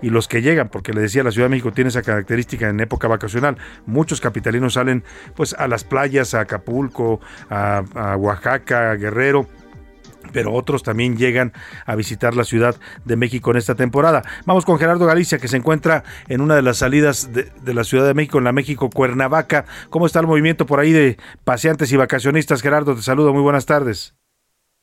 y 0.02 0.10
los 0.10 0.28
que 0.28 0.42
llegan, 0.42 0.70
porque 0.70 0.94
le 0.94 1.02
decía, 1.02 1.24
la 1.24 1.32
Ciudad 1.32 1.46
de 1.46 1.52
México 1.52 1.72
tiene 1.72 1.88
esa 1.88 2.02
característica 2.02 2.70
en 2.70 2.80
época 2.80 3.08
vacacional. 3.08 3.58
Muchos 3.86 4.20
capitalinos 4.20 4.74
salen 4.74 5.04
pues 5.36 5.54
a 5.54 5.68
las 5.68 5.84
playas, 5.84 6.34
a 6.34 6.42
Acapulco, 6.42 7.22
a, 7.50 7.84
a 7.96 8.16
Oaxaca, 8.18 8.92
a 8.92 8.96
Guerrero 8.96 9.48
pero 10.34 10.54
otros 10.54 10.84
también 10.84 11.18
llegan 11.18 11.52
a 11.86 11.96
visitar 11.96 12.36
la 12.36 12.44
Ciudad 12.44 12.76
de 13.04 13.16
México 13.16 13.52
en 13.52 13.58
esta 13.58 13.76
temporada. 13.76 14.22
Vamos 14.46 14.66
con 14.66 14.78
Gerardo 14.78 15.06
Galicia, 15.06 15.40
que 15.40 15.48
se 15.48 15.58
encuentra 15.58 16.04
en 16.28 16.42
una 16.42 16.56
de 16.56 16.62
las 16.62 16.78
salidas 16.78 17.34
de, 17.34 17.74
la 17.74 17.84
Ciudad 17.84 18.06
de 18.06 18.14
México, 18.14 18.38
en 18.38 18.44
la 18.44 18.52
México 18.52 18.90
Cuernavaca. 18.90 19.66
¿Cómo 19.90 20.06
está 20.06 20.20
el 20.20 20.28
movimiento 20.28 20.66
por 20.66 20.80
ahí 20.80 20.92
de 20.92 21.18
paseantes 21.44 21.92
y 21.92 21.98
vacacionistas? 21.98 22.62
Gerardo, 22.62 22.96
te 22.96 23.02
saludo, 23.02 23.34
muy 23.34 23.42
buenas 23.42 23.66
tardes. 23.66 24.16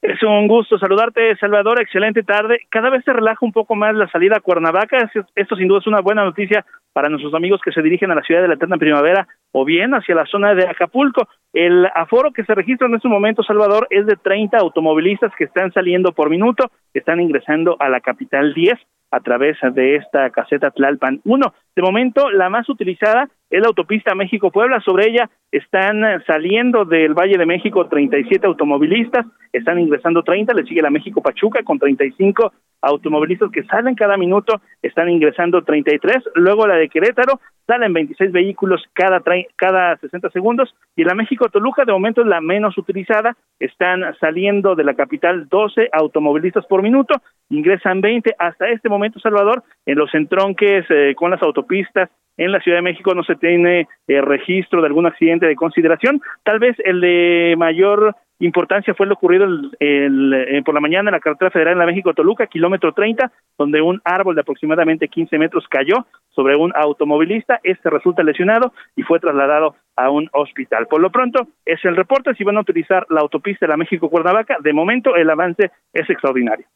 Es 0.03 0.21
un 0.25 0.49
gusto 0.49 0.79
saludarte, 0.79 1.37
Salvador. 1.37 1.81
Excelente 1.81 2.25
tarde. 2.25 2.59
Cada 2.71 2.91
vez 2.91 3.05
se 3.05 3.13
relaja 3.13 3.39
un 3.43 3.53
poco 3.53 3.77
más 3.77 3.95
la 3.95 4.11
salida 4.11 4.37
a 4.37 4.41
Cuernavaca. 4.41 5.09
Esto 5.37 5.55
sin 5.55 5.69
duda 5.69 5.79
es 5.79 5.87
una 5.87 6.01
buena 6.01 6.25
noticia 6.25 6.67
para 6.93 7.09
nuestros 7.09 7.35
amigos 7.35 7.61
que 7.65 7.73
se 7.73 7.83
dirigen 7.83 8.11
a 8.11 8.15
la 8.15 8.23
ciudad 8.23 8.43
de 8.43 8.49
la 8.49 8.55
eterna 8.55 8.77
primavera 8.77 9.27
o 9.53 9.65
bien 9.65 9.93
hacia 9.95 10.15
la 10.15 10.27
zona 10.27 10.55
de 10.55 10.67
Acapulco. 10.67 11.29
El 11.53 11.87
aforo 11.95 12.33
que 12.33 12.45
se 12.45 12.55
registra 12.55 12.87
en 12.87 12.95
este 12.95 13.09
momento, 13.09 13.43
Salvador, 13.43 13.87
es 13.91 14.07
de 14.07 14.17
30 14.17 14.59
automovilistas 14.59 15.33
que 15.37 15.45
están 15.45 15.73
saliendo 15.73 16.13
por 16.13 16.31
minuto, 16.31 16.71
están 16.95 17.21
ingresando 17.21 17.77
a 17.79 17.89
la 17.89 18.01
capital 18.01 18.55
10 18.55 18.79
a 19.13 19.21
través 19.21 19.59
de 19.75 19.97
esta 19.97 20.31
caseta 20.31 20.71
Tlalpan 20.71 21.21
1. 21.25 21.55
De 21.77 21.83
momento, 21.83 22.31
la 22.31 22.49
más 22.49 22.69
utilizada 22.71 23.29
es 23.51 23.61
la 23.61 23.69
autopista 23.69 24.15
México-Puebla. 24.15 24.81
Sobre 24.81 25.09
ella 25.09 25.29
están 25.51 26.03
saliendo 26.27 26.87
del 26.87 27.13
Valle 27.13 27.37
de 27.37 27.45
México 27.45 27.87
37 27.87 28.47
automovilistas, 28.47 29.27
están 29.53 29.79
ingresando 29.79 30.23
30, 30.23 30.55
le 30.55 30.65
sigue 30.65 30.81
la 30.81 30.89
México-Pachuca 30.89 31.63
con 31.63 31.79
35 31.79 32.53
automovilistas 32.83 33.51
que 33.51 33.65
salen 33.65 33.95
cada 33.95 34.17
minuto, 34.17 34.61
están 34.83 35.09
ingresando 35.09 35.63
33, 35.63 36.19
luego 36.35 36.67
la 36.67 36.77
de 36.77 36.89
Querétaro, 36.89 37.41
salen 37.67 37.93
26 37.93 38.33
vehículos 38.33 38.83
cada, 38.93 39.23
cada 39.57 39.97
60 39.97 40.31
segundos, 40.31 40.75
y 40.97 41.05
la 41.05 41.15
México-Toluca 41.15 41.85
de 41.85 41.93
momento 41.93 42.21
es 42.21 42.27
la 42.27 42.41
menos 42.41 42.77
utilizada, 42.77 43.37
están 43.59 44.03
saliendo 44.19 44.75
de 44.75 44.85
la 44.85 44.95
capital 44.95 45.49
12 45.49 45.89
automovilistas 45.93 46.67
por 46.67 46.83
minuto, 46.83 47.15
ingresan 47.49 48.01
20, 48.01 48.35
hasta 48.39 48.69
este 48.69 48.89
momento, 48.89 49.21
Salvador, 49.21 49.63
en 49.87 49.97
los 49.97 50.13
entronques 50.15 50.85
eh, 50.91 51.15
con 51.17 51.31
las 51.31 51.43
autopistas 51.43 52.11
en 52.37 52.53
la 52.53 52.61
Ciudad 52.61 52.79
de 52.79 52.83
México 52.83 53.15
no 53.15 53.23
se 53.25 53.37
tiene 53.37 53.89
eh, 54.09 54.21
registro 54.21 54.81
de 54.81 54.87
algún 54.87 55.07
accidente 55.07 55.47
de 55.47 55.57
consideración. 55.57 56.21
Tal 56.45 56.59
vez 56.59 56.77
el 56.85 57.01
de 57.01 57.55
mayor 57.59 58.17
importancia 58.39 58.95
fue 58.95 59.07
lo 59.07 59.15
ocurrido 59.15 59.47
eh, 59.79 60.63
por 60.65 60.75
la 60.75 60.81
mañana 60.81 61.11
en 61.11 61.15
la 61.15 61.21
carretera 61.21 61.51
federal 61.51 61.75
en 61.75 61.79
la 61.79 61.87
México-Toluca, 61.87 62.47
kilómetro 62.47 62.93
30, 62.93 63.31
donde 63.59 63.81
un 63.81 64.01
árbol 64.05 64.35
de 64.35 64.41
aproximadamente 64.41 65.09
15 65.09 65.39
metros 65.39 65.65
cayó 65.69 66.07
sobre 66.31 66.57
un 66.57 66.73
automovilista. 66.75 67.61
Este 67.63 67.91
resulta 67.91 68.23
lesionado 68.23 68.73
y 68.97 69.03
fue 69.03 69.21
trasladado 69.21 69.77
a 69.97 70.11
un 70.11 70.29
hospital. 70.33 70.87
Por 70.89 71.01
lo 71.01 71.11
pronto, 71.11 71.47
es 71.65 71.85
el 71.85 71.97
reporte. 71.97 72.35
Si 72.35 72.45
van 72.45 72.57
a 72.57 72.61
utilizar 72.61 73.07
la 73.11 73.21
autopista 73.21 73.67
de 73.67 73.71
la 73.71 73.77
México-Cuernavaca, 73.77 74.57
de 74.61 74.73
momento 74.73 75.15
el 75.17 75.31
avance 75.31 75.71
es 75.93 76.09
extraordinario. 76.09 76.67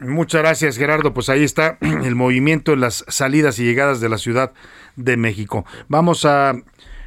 Muchas 0.00 0.42
gracias, 0.42 0.78
Gerardo. 0.78 1.12
Pues 1.12 1.28
ahí 1.28 1.44
está 1.44 1.78
el 1.80 2.14
movimiento 2.14 2.72
en 2.72 2.80
las 2.80 3.04
salidas 3.08 3.58
y 3.58 3.64
llegadas 3.64 4.00
de 4.00 4.08
la 4.08 4.18
Ciudad 4.18 4.52
de 4.96 5.16
México. 5.16 5.64
Vamos 5.88 6.24
a 6.24 6.54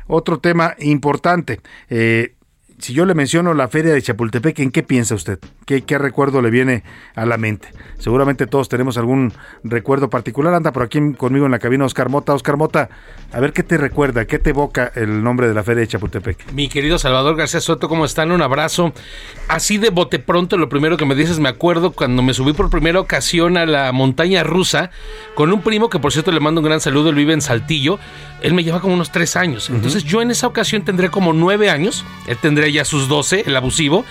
otro 0.08 0.40
tema 0.40 0.76
importante. 0.80 1.60
Eh, 1.90 2.36
si 2.80 2.94
yo 2.94 3.06
le 3.06 3.14
menciono 3.14 3.54
la 3.54 3.68
feria 3.68 3.94
de 3.94 4.02
Chapultepec, 4.02 4.60
¿en 4.60 4.72
qué 4.72 4.84
piensa 4.84 5.16
usted? 5.16 5.40
¿Qué, 5.66 5.84
recuerdo 5.98 6.42
le 6.42 6.50
viene 6.50 6.84
a 7.16 7.26
la 7.26 7.38
mente? 7.38 7.70
Seguramente 7.98 8.48
todos 8.48 8.70
tenemos 8.70 8.98
algún 8.98 9.34
recuerdo 9.64 10.10
particular. 10.10 10.54
Anda 10.54 10.72
por 10.74 10.84
aquí 10.84 11.00
conmigo 11.14 11.46
en 11.46 11.52
la 11.52 11.60
cabina 11.60 11.86
Oscar 11.86 12.10
Mota. 12.10 12.34
Oscar 12.34 12.58
Mota, 12.58 12.90
a 13.32 13.40
ver 13.40 13.54
qué 13.54 13.64
te 13.64 13.78
recuerda, 13.78 14.26
qué 14.26 14.40
te 14.40 14.50
evoca 14.50 14.92
el 14.96 15.24
nombre 15.24 15.48
de 15.48 15.54
la 15.54 15.64
feria 15.64 15.82
de 15.82 15.88
Chapultepec. 15.88 16.52
Mi 16.52 16.68
querido 16.68 17.00
Salvador 17.00 17.36
García 17.36 17.62
Soto, 17.62 17.88
¿cómo 17.88 18.06
están? 18.06 18.32
Un 18.32 18.42
abrazo. 18.42 18.94
Así 19.48 19.78
de 19.78 19.90
bote 19.90 20.20
pronto, 20.20 20.58
lo 20.58 20.70
primero 20.70 20.98
que 20.98 21.06
me 21.06 21.16
dices, 21.16 21.40
me 21.40 21.50
acuerdo 21.50 21.92
cuando 21.92 22.22
me 22.22 22.34
subí 22.34 22.54
por 22.54 22.70
primera 22.70 23.00
ocasión 23.00 23.58
a 23.58 23.66
la 23.66 23.92
montaña 23.92 24.44
rusa 24.44 24.92
con 25.36 25.52
un 25.52 25.62
primo 25.62 25.90
que 25.90 26.00
por 26.00 26.12
cierto 26.12 26.32
le 26.32 26.40
mando 26.40 26.62
un 26.62 26.66
gran 26.66 26.82
saludo, 26.82 27.10
él 27.10 27.16
vive 27.16 27.34
en 27.34 27.42
Saltillo 27.42 28.00
él 28.44 28.54
me 28.54 28.64
lleva 28.64 28.82
como 28.82 28.94
unos 28.94 29.12
tres 29.12 29.36
años. 29.38 29.70
Entonces 29.70 30.04
yo 30.04 30.22
en 30.22 30.30
esa 30.30 30.48
ocasión 30.48 30.84
tendré 30.84 31.10
como 31.10 31.32
nueve 31.32 31.70
años, 31.70 32.04
él 32.28 32.38
tendría 32.38 32.68
ya 32.74 32.86
sus 32.86 33.08
doce, 33.08 33.44
el 33.46 33.56
abusivo. 33.56 34.06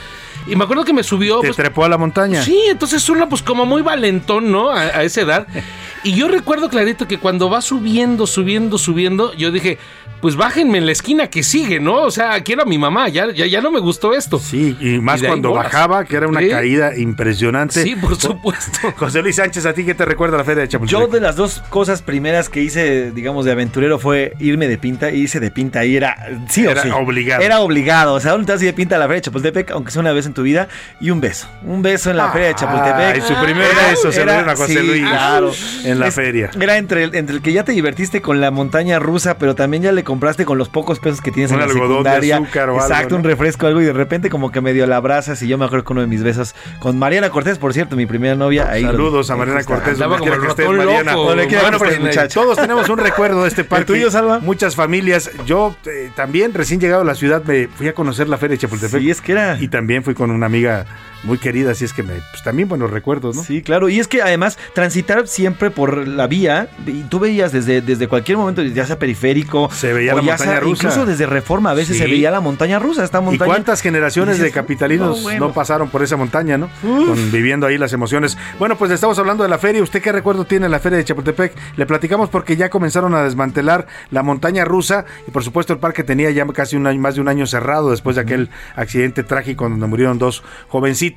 Y 0.47 0.57
me 0.57 0.65
acuerdo 0.65 0.85
que 0.85 0.93
me 0.93 1.03
subió. 1.03 1.41
¿Te 1.41 1.49
pues, 1.49 1.57
trepó 1.57 1.85
a 1.85 1.89
la 1.89 1.99
montaña? 1.99 2.43
Sí, 2.43 2.59
entonces 2.69 3.07
uno 3.09 3.29
pues 3.29 3.43
como 3.43 3.67
muy 3.67 3.83
valentón, 3.83 4.51
¿no? 4.51 4.71
a 4.71 5.03
esa 5.03 5.21
edad. 5.21 5.47
Y 6.05 6.15
yo 6.15 6.27
recuerdo 6.27 6.69
clarito 6.69 7.07
que 7.07 7.19
cuando 7.19 7.49
va 7.49 7.61
subiendo, 7.61 8.27
subiendo, 8.27 8.77
subiendo, 8.77 9.33
yo 9.35 9.53
dije, 9.53 9.79
pues 10.23 10.37
bájenme 10.37 10.79
en 10.79 10.87
la 10.87 10.93
esquina 10.93 11.27
que 11.29 11.43
sigue, 11.43 11.81
¿no? 11.81 11.97
O 12.03 12.11
sea, 12.11 12.41
quiero 12.43 12.63
a 12.63 12.65
mi 12.65 12.79
mamá, 12.79 13.09
ya, 13.11 13.31
ya, 13.33 13.45
ya 13.45 13.61
no 13.61 13.71
me 13.71 13.81
gustó 13.81 14.15
esto. 14.15 14.39
Sí, 14.39 14.75
y 14.81 14.99
más 15.01 15.23
cuando 15.23 15.53
bajaba, 15.53 16.05
que 16.07 16.17
era 16.17 16.27
una 16.29 16.41
caída 16.49 16.97
impresionante. 16.97 17.83
Sí, 17.83 17.97
por 17.97 18.17
supuesto. 18.21 18.93
José 18.97 19.21
Luis 19.21 19.37
Sánchez, 19.37 19.67
¿a 19.67 19.75
ti 19.75 19.85
qué 19.85 19.95
te 19.95 20.05
recuerda 20.05 20.37
la 20.39 20.45
feria 20.45 20.63
de 20.63 20.69
Chapultepec? 20.69 21.01
Yo 21.01 21.13
de 21.13 21.21
las 21.21 21.37
dos 21.37 21.63
cosas 21.69 22.01
primeras 22.03 22.49
que 22.49 22.63
hice, 22.63 23.11
digamos, 23.11 23.45
de 23.45 23.53
aventurero 23.53 23.99
fue 23.99 24.33
irme 24.39 24.69
de 24.69 24.79
pinta, 24.79 25.11
y 25.11 25.23
hice 25.23 25.41
de 25.41 25.51
pinta 25.51 25.85
y 25.85 25.97
era, 25.97 26.17
sí 26.49 26.65
era 26.65 26.83
o 26.97 27.03
obligado. 27.03 27.43
Era 27.43 27.61
obligado, 27.61 28.15
o 28.15 28.21
sea, 28.21 28.31
¿dónde 28.33 28.47
te 28.47 28.53
vas 28.53 28.61
de 28.61 28.73
pinta 28.73 28.97
a 28.97 28.99
la 29.01 29.07
feria 29.07 29.17
de 29.17 29.23
Chapultepec, 29.23 29.71
aunque 29.73 29.91
sea 29.91 30.01
una 30.01 30.13
vez 30.13 30.27
en 30.27 30.35
tu 30.35 30.43
vida, 30.43 30.69
y 31.01 31.11
un 31.11 31.21
beso, 31.21 31.49
un 31.65 31.83
beso 31.83 32.11
en 32.11 32.17
la 32.17 32.31
feria 32.31 32.49
de 32.49 32.55
Chapultepec. 32.55 33.17
Y 33.19 33.21
su 33.23 33.35
primer 33.43 33.67
beso 33.91 34.13
se 34.13 34.25
lo 34.25 34.31
dieron 34.33 34.49
a 34.51 34.57
José 34.57 34.83
Luis. 34.85 35.03
Claro, 35.03 35.53
en 35.85 35.99
la 35.99 36.07
Es- 36.09 36.15
feria. 36.15 36.51
Era 36.61 36.77
entre 36.79 37.03
el, 37.05 37.15
entre 37.17 37.35
el 37.37 37.43
que 37.43 37.53
ya 37.53 37.65
te 37.65 37.73
divertiste 37.73 38.23
con 38.23 38.41
la 38.41 38.51
montaña 38.53 39.01
rusa, 39.01 39.37
pero 39.39 39.55
también 39.57 39.83
ya 39.83 39.91
le 39.93 40.05
compraste 40.13 40.45
con 40.45 40.59
los 40.59 40.69
pocos 40.69 40.99
pesos 41.01 41.23
que 41.23 41.31
tienes 41.33 41.51
Un 41.53 41.61
en 41.61 41.67
la 41.67 41.73
algodón 41.73 41.89
de 42.05 42.11
secundaria. 42.11 42.37
azúcar 42.37 42.69
o 42.69 42.73
algo, 42.75 42.87
Exacto, 42.87 43.17
un 43.17 43.23
¿no? 43.23 43.29
refresco, 43.29 43.67
algo, 43.67 43.81
y 43.81 43.85
de 43.87 43.95
repente 43.95 44.29
como 44.29 44.51
que 44.53 44.61
medio 44.61 44.87
la 44.87 44.97
abrazas. 44.97 45.41
Y 45.41 45.49
yo 45.49 45.57
me 45.57 45.65
acuerdo 45.65 45.85
que 45.87 45.93
uno 45.95 46.03
de 46.03 46.07
mis 46.07 46.23
besos 46.23 46.55
con 46.81 46.99
Mariana 46.99 47.31
Cortés, 47.31 47.57
por 47.59 47.73
cierto, 47.73 47.97
mi 47.97 48.05
primera 48.05 48.35
novia. 48.35 48.69
Ahí 48.69 48.83
Saludos 48.83 49.31
a 49.31 49.37
Mariana. 49.37 49.65
Cortés. 49.65 49.95
Andaba 49.95 50.19
donde 50.19 50.25
quiera 50.31 50.37
como 50.37 50.43
que 50.43 50.65
el 50.65 50.69
estés, 50.69 50.87
Mariana. 50.87 51.13
loco. 51.13 51.25
Bueno, 51.63 51.79
pues, 51.79 52.33
todos 52.35 52.59
tenemos 52.59 52.89
un 52.91 52.99
recuerdo 52.99 53.43
de 53.43 53.49
este 53.49 53.65
parque. 53.73 53.87
tuyo, 53.87 54.11
Salva? 54.11 54.39
Muchas 54.41 54.77
familias. 54.77 55.31
Yo 55.47 55.75
eh, 55.87 56.11
también, 56.15 56.53
recién 56.53 56.79
llegado 56.79 57.01
a 57.03 57.05
la 57.07 57.15
ciudad, 57.15 57.43
me 57.45 57.69
fui 57.69 57.89
a 57.89 57.95
conocer 57.95 58.29
la 58.29 58.37
feria 58.37 58.57
de 58.57 58.59
Chapultepec. 58.61 59.01
Sí, 59.01 59.11
es 59.11 59.21
que 59.23 59.33
era. 59.33 59.57
Y 59.61 59.69
también 59.69 60.05
fui 60.05 60.13
con 60.15 60.31
una 60.31 60.45
amiga 60.45 60.85
muy 61.25 61.39
querida, 61.39 61.73
así 61.73 61.85
es 61.85 61.93
que 61.93 62.03
me, 62.03 62.15
pues, 62.15 62.43
también 62.45 62.69
buenos 62.69 62.91
recuerdos, 62.91 63.37
¿no? 63.37 63.43
Sí, 63.45 63.63
claro. 63.63 63.89
Y 63.89 64.01
es 64.01 64.09
que 64.09 64.23
además 64.23 64.59
transitar 64.75 65.27
siempre 65.29 65.71
por 65.71 66.07
la 66.09 66.27
vía, 66.27 66.69
y 66.87 67.03
tú 67.05 67.19
veías 67.21 67.53
desde, 67.53 67.81
desde 67.81 68.09
cualquier 68.09 68.39
momento, 68.39 68.63
ya 68.63 68.87
sea 68.87 68.99
periférico, 68.99 69.71
Se 69.73 69.93
veía 69.93 70.15
la 70.15 70.23
montaña 70.23 70.51
sea- 70.53 70.61
rusa. 70.61 70.87
Incluso 70.89 71.07
desde 71.07 71.27
Reforma 71.27 71.71
a 71.71 71.75
veces 71.75 71.97
Sí. 71.97 72.03
se 72.03 72.09
veía 72.09 72.31
la 72.31 72.41
montaña 72.41 72.79
rusa, 72.79 73.05
esta 73.05 73.19
¿Y 73.21 73.23
montaña. 73.23 73.47
cuántas 73.47 73.81
generaciones 73.81 74.37
Y 74.37 74.39
de 74.41 74.45
dices, 74.47 74.55
capitalinos 74.55 75.17
no, 75.19 75.23
bueno. 75.23 75.49
no 75.49 75.53
pasaron 75.53 75.89
por 75.91 76.03
esa 76.03 76.17
montaña, 76.17 76.59
no? 76.59 76.69
Con- 76.83 77.31
viviendo 77.33 77.67
ahí 77.67 77.79
las 77.79 77.93
emociones. 77.93 78.37
Bueno, 78.59 78.77
pues 78.77 78.91
estamos 78.91 79.19
hablando 79.19 79.43
de 79.45 79.49
la 79.51 79.59
feria. 79.59 79.83
¿Usted 79.83 80.03
qué 80.03 80.13
recuerdo 80.13 80.45
tiene 80.45 80.69
la 80.69 80.79
feria 80.81 80.99
de 80.99 81.05
Chapultepec? 81.05 81.53
Le 81.77 81.87
platicamos 81.87 82.29
porque 82.31 82.57
ya 82.57 82.69
comenzaron 82.71 83.15
a 83.15 83.23
desmantelar 83.23 83.87
la 84.11 84.23
montaña 84.23 84.65
rusa 84.65 85.05
y 85.27 85.31
por 85.31 85.45
supuesto 85.45 85.73
el 85.73 85.79
parque 85.79 86.03
tenía 86.05 86.31
ya 86.31 86.47
casi 86.49 86.77
un 86.77 86.87
año, 86.87 87.01
más 87.01 87.15
de 87.15 87.21
un 87.21 87.29
año 87.29 87.47
cerrado 87.47 87.91
después 87.91 88.17
de 88.17 88.23
aquel 88.23 88.51
accidente 88.77 89.23
trágico 89.23 89.69
donde 89.69 89.87
murieron 89.87 90.19
dos 90.19 90.43
jovencitos. 90.69 91.12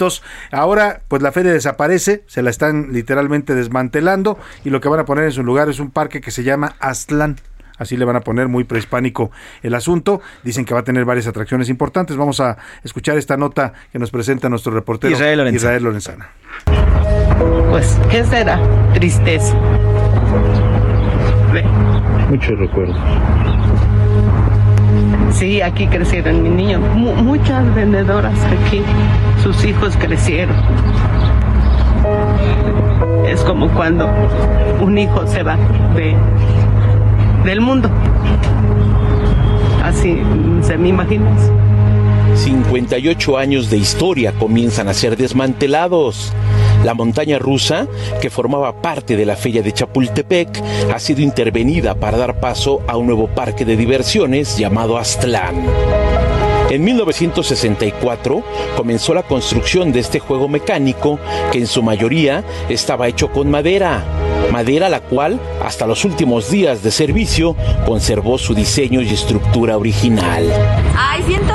Ahora, 0.52 1.02
pues 1.08 1.22
la 1.22 1.32
feria 1.32 1.52
desaparece, 1.52 2.24
se 2.28 2.42
la 2.42 2.50
están 2.50 2.92
literalmente 2.92 3.56
desmantelando 3.56 4.38
y 4.64 4.70
lo 4.70 4.82
que 4.82 4.90
van 4.90 5.00
a 5.00 5.06
poner 5.06 5.26
en 5.26 5.32
su 5.32 5.44
lugar 5.44 5.70
es 5.70 5.80
un 5.80 5.92
parque 5.92 6.22
que 6.22 6.32
se 6.32 6.44
llama 6.44 6.76
Aztlán. 6.80 7.38
Así 7.78 7.98
le 7.98 8.06
van 8.06 8.16
a 8.16 8.22
poner 8.22 8.48
muy 8.48 8.64
prehispánico 8.64 9.32
el 9.62 9.74
asunto. 9.74 10.22
Dicen 10.44 10.64
que 10.64 10.74
va 10.74 10.80
a 10.80 10.84
tener 10.84 11.04
varias 11.04 11.28
atracciones 11.28 11.70
importantes. 11.70 12.16
Vamos 12.16 12.40
a 12.40 12.58
escuchar 12.84 13.18
esta 13.18 13.36
nota 13.36 13.74
que 13.92 14.00
nos 14.00 14.12
presenta 14.12 14.48
nuestro 14.50 14.72
reportero 14.74 15.14
Israel 15.14 15.40
Lorenzana. 15.40 15.58
Israel 15.58 15.84
Lorenzana. 15.84 16.30
Pues, 17.70 17.98
¿qué 18.10 18.24
será? 18.24 18.60
Tristeza. 18.94 19.56
Muchos 22.30 22.58
recuerdos. 22.58 22.98
Sí, 25.32 25.62
aquí 25.62 25.88
crecieron 25.88 26.44
mis 26.44 26.52
niños. 26.52 26.82
Mu- 26.96 27.16
muchas 27.16 27.74
vendedoras 27.76 28.38
aquí. 28.46 28.82
Sus 29.44 29.64
hijos 29.66 29.96
crecieron. 29.98 30.56
Es 33.28 33.42
como 33.42 33.68
cuando 33.70 34.08
un 34.82 34.98
hijo 34.98 35.26
se 35.28 35.44
va 35.44 35.58
de, 35.96 36.16
del 37.44 37.62
mundo. 37.62 37.90
Así 39.84 40.22
se 40.62 40.78
me 40.78 40.90
imagina. 40.90 41.26
58 42.36 43.38
años 43.38 43.70
de 43.70 43.78
historia 43.78 44.34
comienzan 44.34 44.88
a 44.88 44.94
ser 44.94 45.16
desmantelados. 45.18 46.34
La 46.86 46.94
montaña 46.94 47.40
rusa, 47.40 47.88
que 48.22 48.30
formaba 48.30 48.80
parte 48.80 49.18
de 49.18 49.26
la 49.26 49.36
feria 49.36 49.64
de 49.64 49.72
Chapultepec, 49.72 50.62
ha 50.94 51.00
sido 51.00 51.22
intervenida 51.22 51.96
para 51.96 52.16
dar 52.16 52.40
paso 52.40 52.84
a 52.88 52.96
un 52.96 53.08
nuevo 53.08 53.26
parque 53.26 53.66
de 53.66 53.76
diversiones 53.76 54.56
llamado 54.56 55.00
Aztlán. 55.00 55.66
En 56.70 56.84
1964 56.84 58.44
comenzó 58.78 59.16
la 59.16 59.24
construcción 59.24 59.92
de 59.92 60.00
este 60.02 60.20
juego 60.20 60.48
mecánico 60.48 61.18
que 61.52 61.58
en 61.58 61.66
su 61.66 61.82
mayoría 61.82 62.44
estaba 62.70 63.08
hecho 63.08 63.32
con 63.32 63.50
madera, 63.50 64.04
madera 64.52 64.88
la 64.88 65.00
cual 65.00 65.40
hasta 65.64 65.88
los 65.88 66.06
últimos 66.06 66.52
días 66.52 66.84
de 66.84 66.92
servicio 66.92 67.56
conservó 67.88 68.38
su 68.38 68.54
diseño 68.54 69.02
y 69.02 69.10
estructura 69.10 69.76
original. 69.76 70.48
Ay, 70.96 71.24
siento 71.24 71.55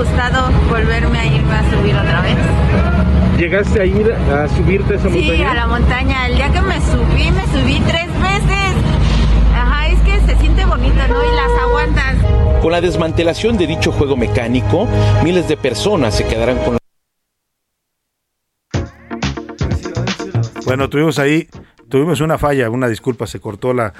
gustado 0.00 0.50
volverme 0.70 1.18
a 1.18 1.26
irme 1.26 1.54
a 1.54 1.70
subir 1.70 1.94
otra 1.94 2.22
vez. 2.22 2.36
¿Llegaste 3.36 3.80
a 3.80 3.84
ir 3.84 4.10
a 4.12 4.48
subirte 4.48 4.94
a 4.94 4.96
esa 4.96 5.10
Sí, 5.10 5.18
montaña? 5.18 5.50
a 5.50 5.54
la 5.54 5.66
montaña. 5.66 6.26
El 6.26 6.36
día 6.36 6.50
que 6.50 6.60
me 6.62 6.80
subí, 6.80 7.30
me 7.30 7.46
subí 7.48 7.80
tres 7.86 8.06
veces. 8.08 8.74
Ajá, 9.54 9.88
es 9.88 10.00
que 10.00 10.20
se 10.20 10.36
siente 10.40 10.64
bonito, 10.64 10.94
¿no? 11.08 11.22
Y 11.22 11.36
las 11.36 11.62
aguantas. 11.62 12.14
Con 12.62 12.72
la 12.72 12.80
desmantelación 12.80 13.58
de 13.58 13.66
dicho 13.66 13.92
juego 13.92 14.16
mecánico, 14.16 14.88
miles 15.22 15.48
de 15.48 15.56
personas 15.58 16.14
se 16.14 16.26
quedarán 16.26 16.56
con 16.64 16.78
Bueno, 20.64 20.88
tuvimos 20.88 21.18
ahí, 21.18 21.46
tuvimos 21.90 22.20
una 22.20 22.38
falla, 22.38 22.70
una 22.70 22.88
disculpa, 22.88 23.26
se 23.26 23.38
cortó 23.40 23.74
la, 23.74 23.92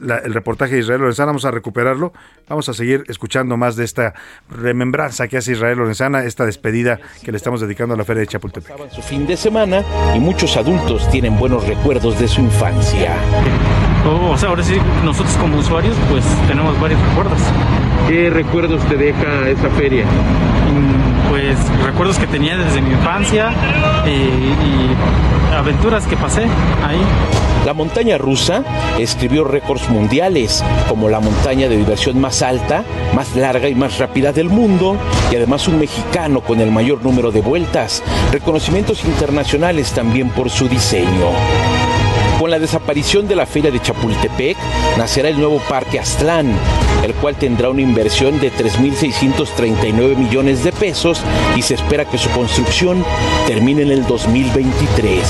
la- 0.00 0.18
el 0.18 0.34
reportaje 0.34 0.74
de 0.74 0.80
Israel 0.80 1.00
Lorenzana, 1.00 1.26
vamos 1.26 1.44
a 1.44 1.50
recuperarlo, 1.50 2.12
vamos 2.48 2.68
a 2.68 2.74
seguir 2.74 3.04
escuchando 3.08 3.56
más 3.56 3.76
de 3.76 3.84
esta 3.84 4.14
remembranza 4.50 5.28
que 5.28 5.36
hace 5.36 5.52
Israel 5.52 5.78
Lorenzana, 5.78 6.24
esta 6.24 6.44
despedida 6.46 6.98
que 7.22 7.30
le 7.30 7.36
estamos 7.36 7.60
dedicando 7.60 7.94
a 7.94 7.98
la 7.98 8.04
Feria 8.04 8.20
de 8.20 8.26
Chapultepec. 8.26 8.90
su 8.90 9.02
fin 9.02 9.26
de 9.26 9.36
semana 9.36 9.82
y 10.14 10.18
muchos 10.20 10.56
adultos 10.56 11.08
tienen 11.10 11.38
buenos 11.38 11.66
recuerdos 11.66 12.18
de 12.18 12.26
su 12.28 12.40
infancia. 12.40 13.14
O 14.32 14.36
sea, 14.38 14.48
ahora 14.48 14.62
sí, 14.62 14.76
nosotros 15.04 15.34
como 15.36 15.58
usuarios, 15.58 15.94
pues 16.10 16.24
tenemos 16.48 16.78
varios 16.80 17.00
recuerdos. 17.08 17.38
¿Qué 18.08 18.30
recuerdos 18.30 18.82
te 18.88 18.96
deja 18.96 19.48
esa 19.48 19.68
feria? 19.70 20.04
Mm, 20.04 21.30
Pues 21.30 21.56
recuerdos 21.84 22.18
que 22.18 22.26
tenía 22.26 22.56
desde 22.56 22.80
mi 22.82 22.90
infancia 22.90 23.52
eh, 24.04 24.54
y 24.64 25.54
aventuras 25.54 26.04
que 26.08 26.16
pasé 26.16 26.42
ahí. 26.84 27.00
La 27.66 27.74
montaña 27.74 28.16
rusa 28.16 28.64
escribió 28.98 29.44
récords 29.44 29.88
mundiales, 29.90 30.64
como 30.88 31.08
la 31.08 31.20
montaña 31.20 31.68
de 31.68 31.76
diversión 31.76 32.18
más 32.18 32.42
alta, 32.42 32.84
más 33.14 33.36
larga 33.36 33.68
y 33.68 33.74
más 33.74 33.98
rápida 33.98 34.32
del 34.32 34.48
mundo, 34.48 34.96
y 35.30 35.36
además 35.36 35.68
un 35.68 35.78
mexicano 35.78 36.40
con 36.40 36.60
el 36.60 36.70
mayor 36.70 37.02
número 37.04 37.30
de 37.30 37.42
vueltas, 37.42 38.02
reconocimientos 38.32 39.04
internacionales 39.04 39.92
también 39.92 40.30
por 40.30 40.48
su 40.48 40.68
diseño. 40.68 41.30
Con 42.40 42.50
la 42.50 42.58
desaparición 42.58 43.28
de 43.28 43.36
la 43.36 43.44
feria 43.44 43.70
de 43.70 43.82
Chapultepec, 43.82 44.56
nacerá 44.96 45.28
el 45.28 45.38
nuevo 45.38 45.60
Parque 45.68 46.00
Aztlán, 46.00 46.50
el 47.04 47.12
cual 47.12 47.36
tendrá 47.36 47.68
una 47.68 47.82
inversión 47.82 48.40
de 48.40 48.50
3.639 48.50 50.16
millones 50.16 50.64
de 50.64 50.72
pesos 50.72 51.20
y 51.54 51.60
se 51.60 51.74
espera 51.74 52.06
que 52.06 52.16
su 52.16 52.30
construcción 52.30 53.04
termine 53.46 53.82
en 53.82 53.90
el 53.90 54.06
2023. 54.06 55.20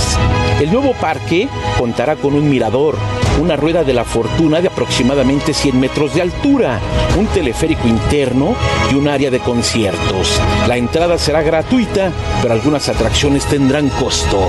El 0.61 0.71
nuevo 0.71 0.93
parque 0.93 1.49
contará 1.77 2.15
con 2.15 2.35
un 2.35 2.49
mirador, 2.49 2.97
una 3.41 3.57
rueda 3.57 3.83
de 3.83 3.93
la 3.93 4.05
fortuna 4.05 4.61
de 4.61 4.69
aproximadamente 4.69 5.53
100 5.53 5.81
metros 5.81 6.15
de 6.15 6.23
altura, 6.23 6.79
un 7.19 7.27
teleférico 7.27 7.89
interno 7.89 8.55
y 8.89 8.95
un 8.95 9.09
área 9.09 9.33
de 9.33 9.41
conciertos. 9.41 10.41
La 10.69 10.77
entrada 10.77 11.19
será 11.19 11.43
gratuita, 11.43 12.13
pero 12.41 12.55
algunas 12.55 12.89
atracciones 12.89 13.47
tendrán 13.47 13.89
costo. 13.89 14.49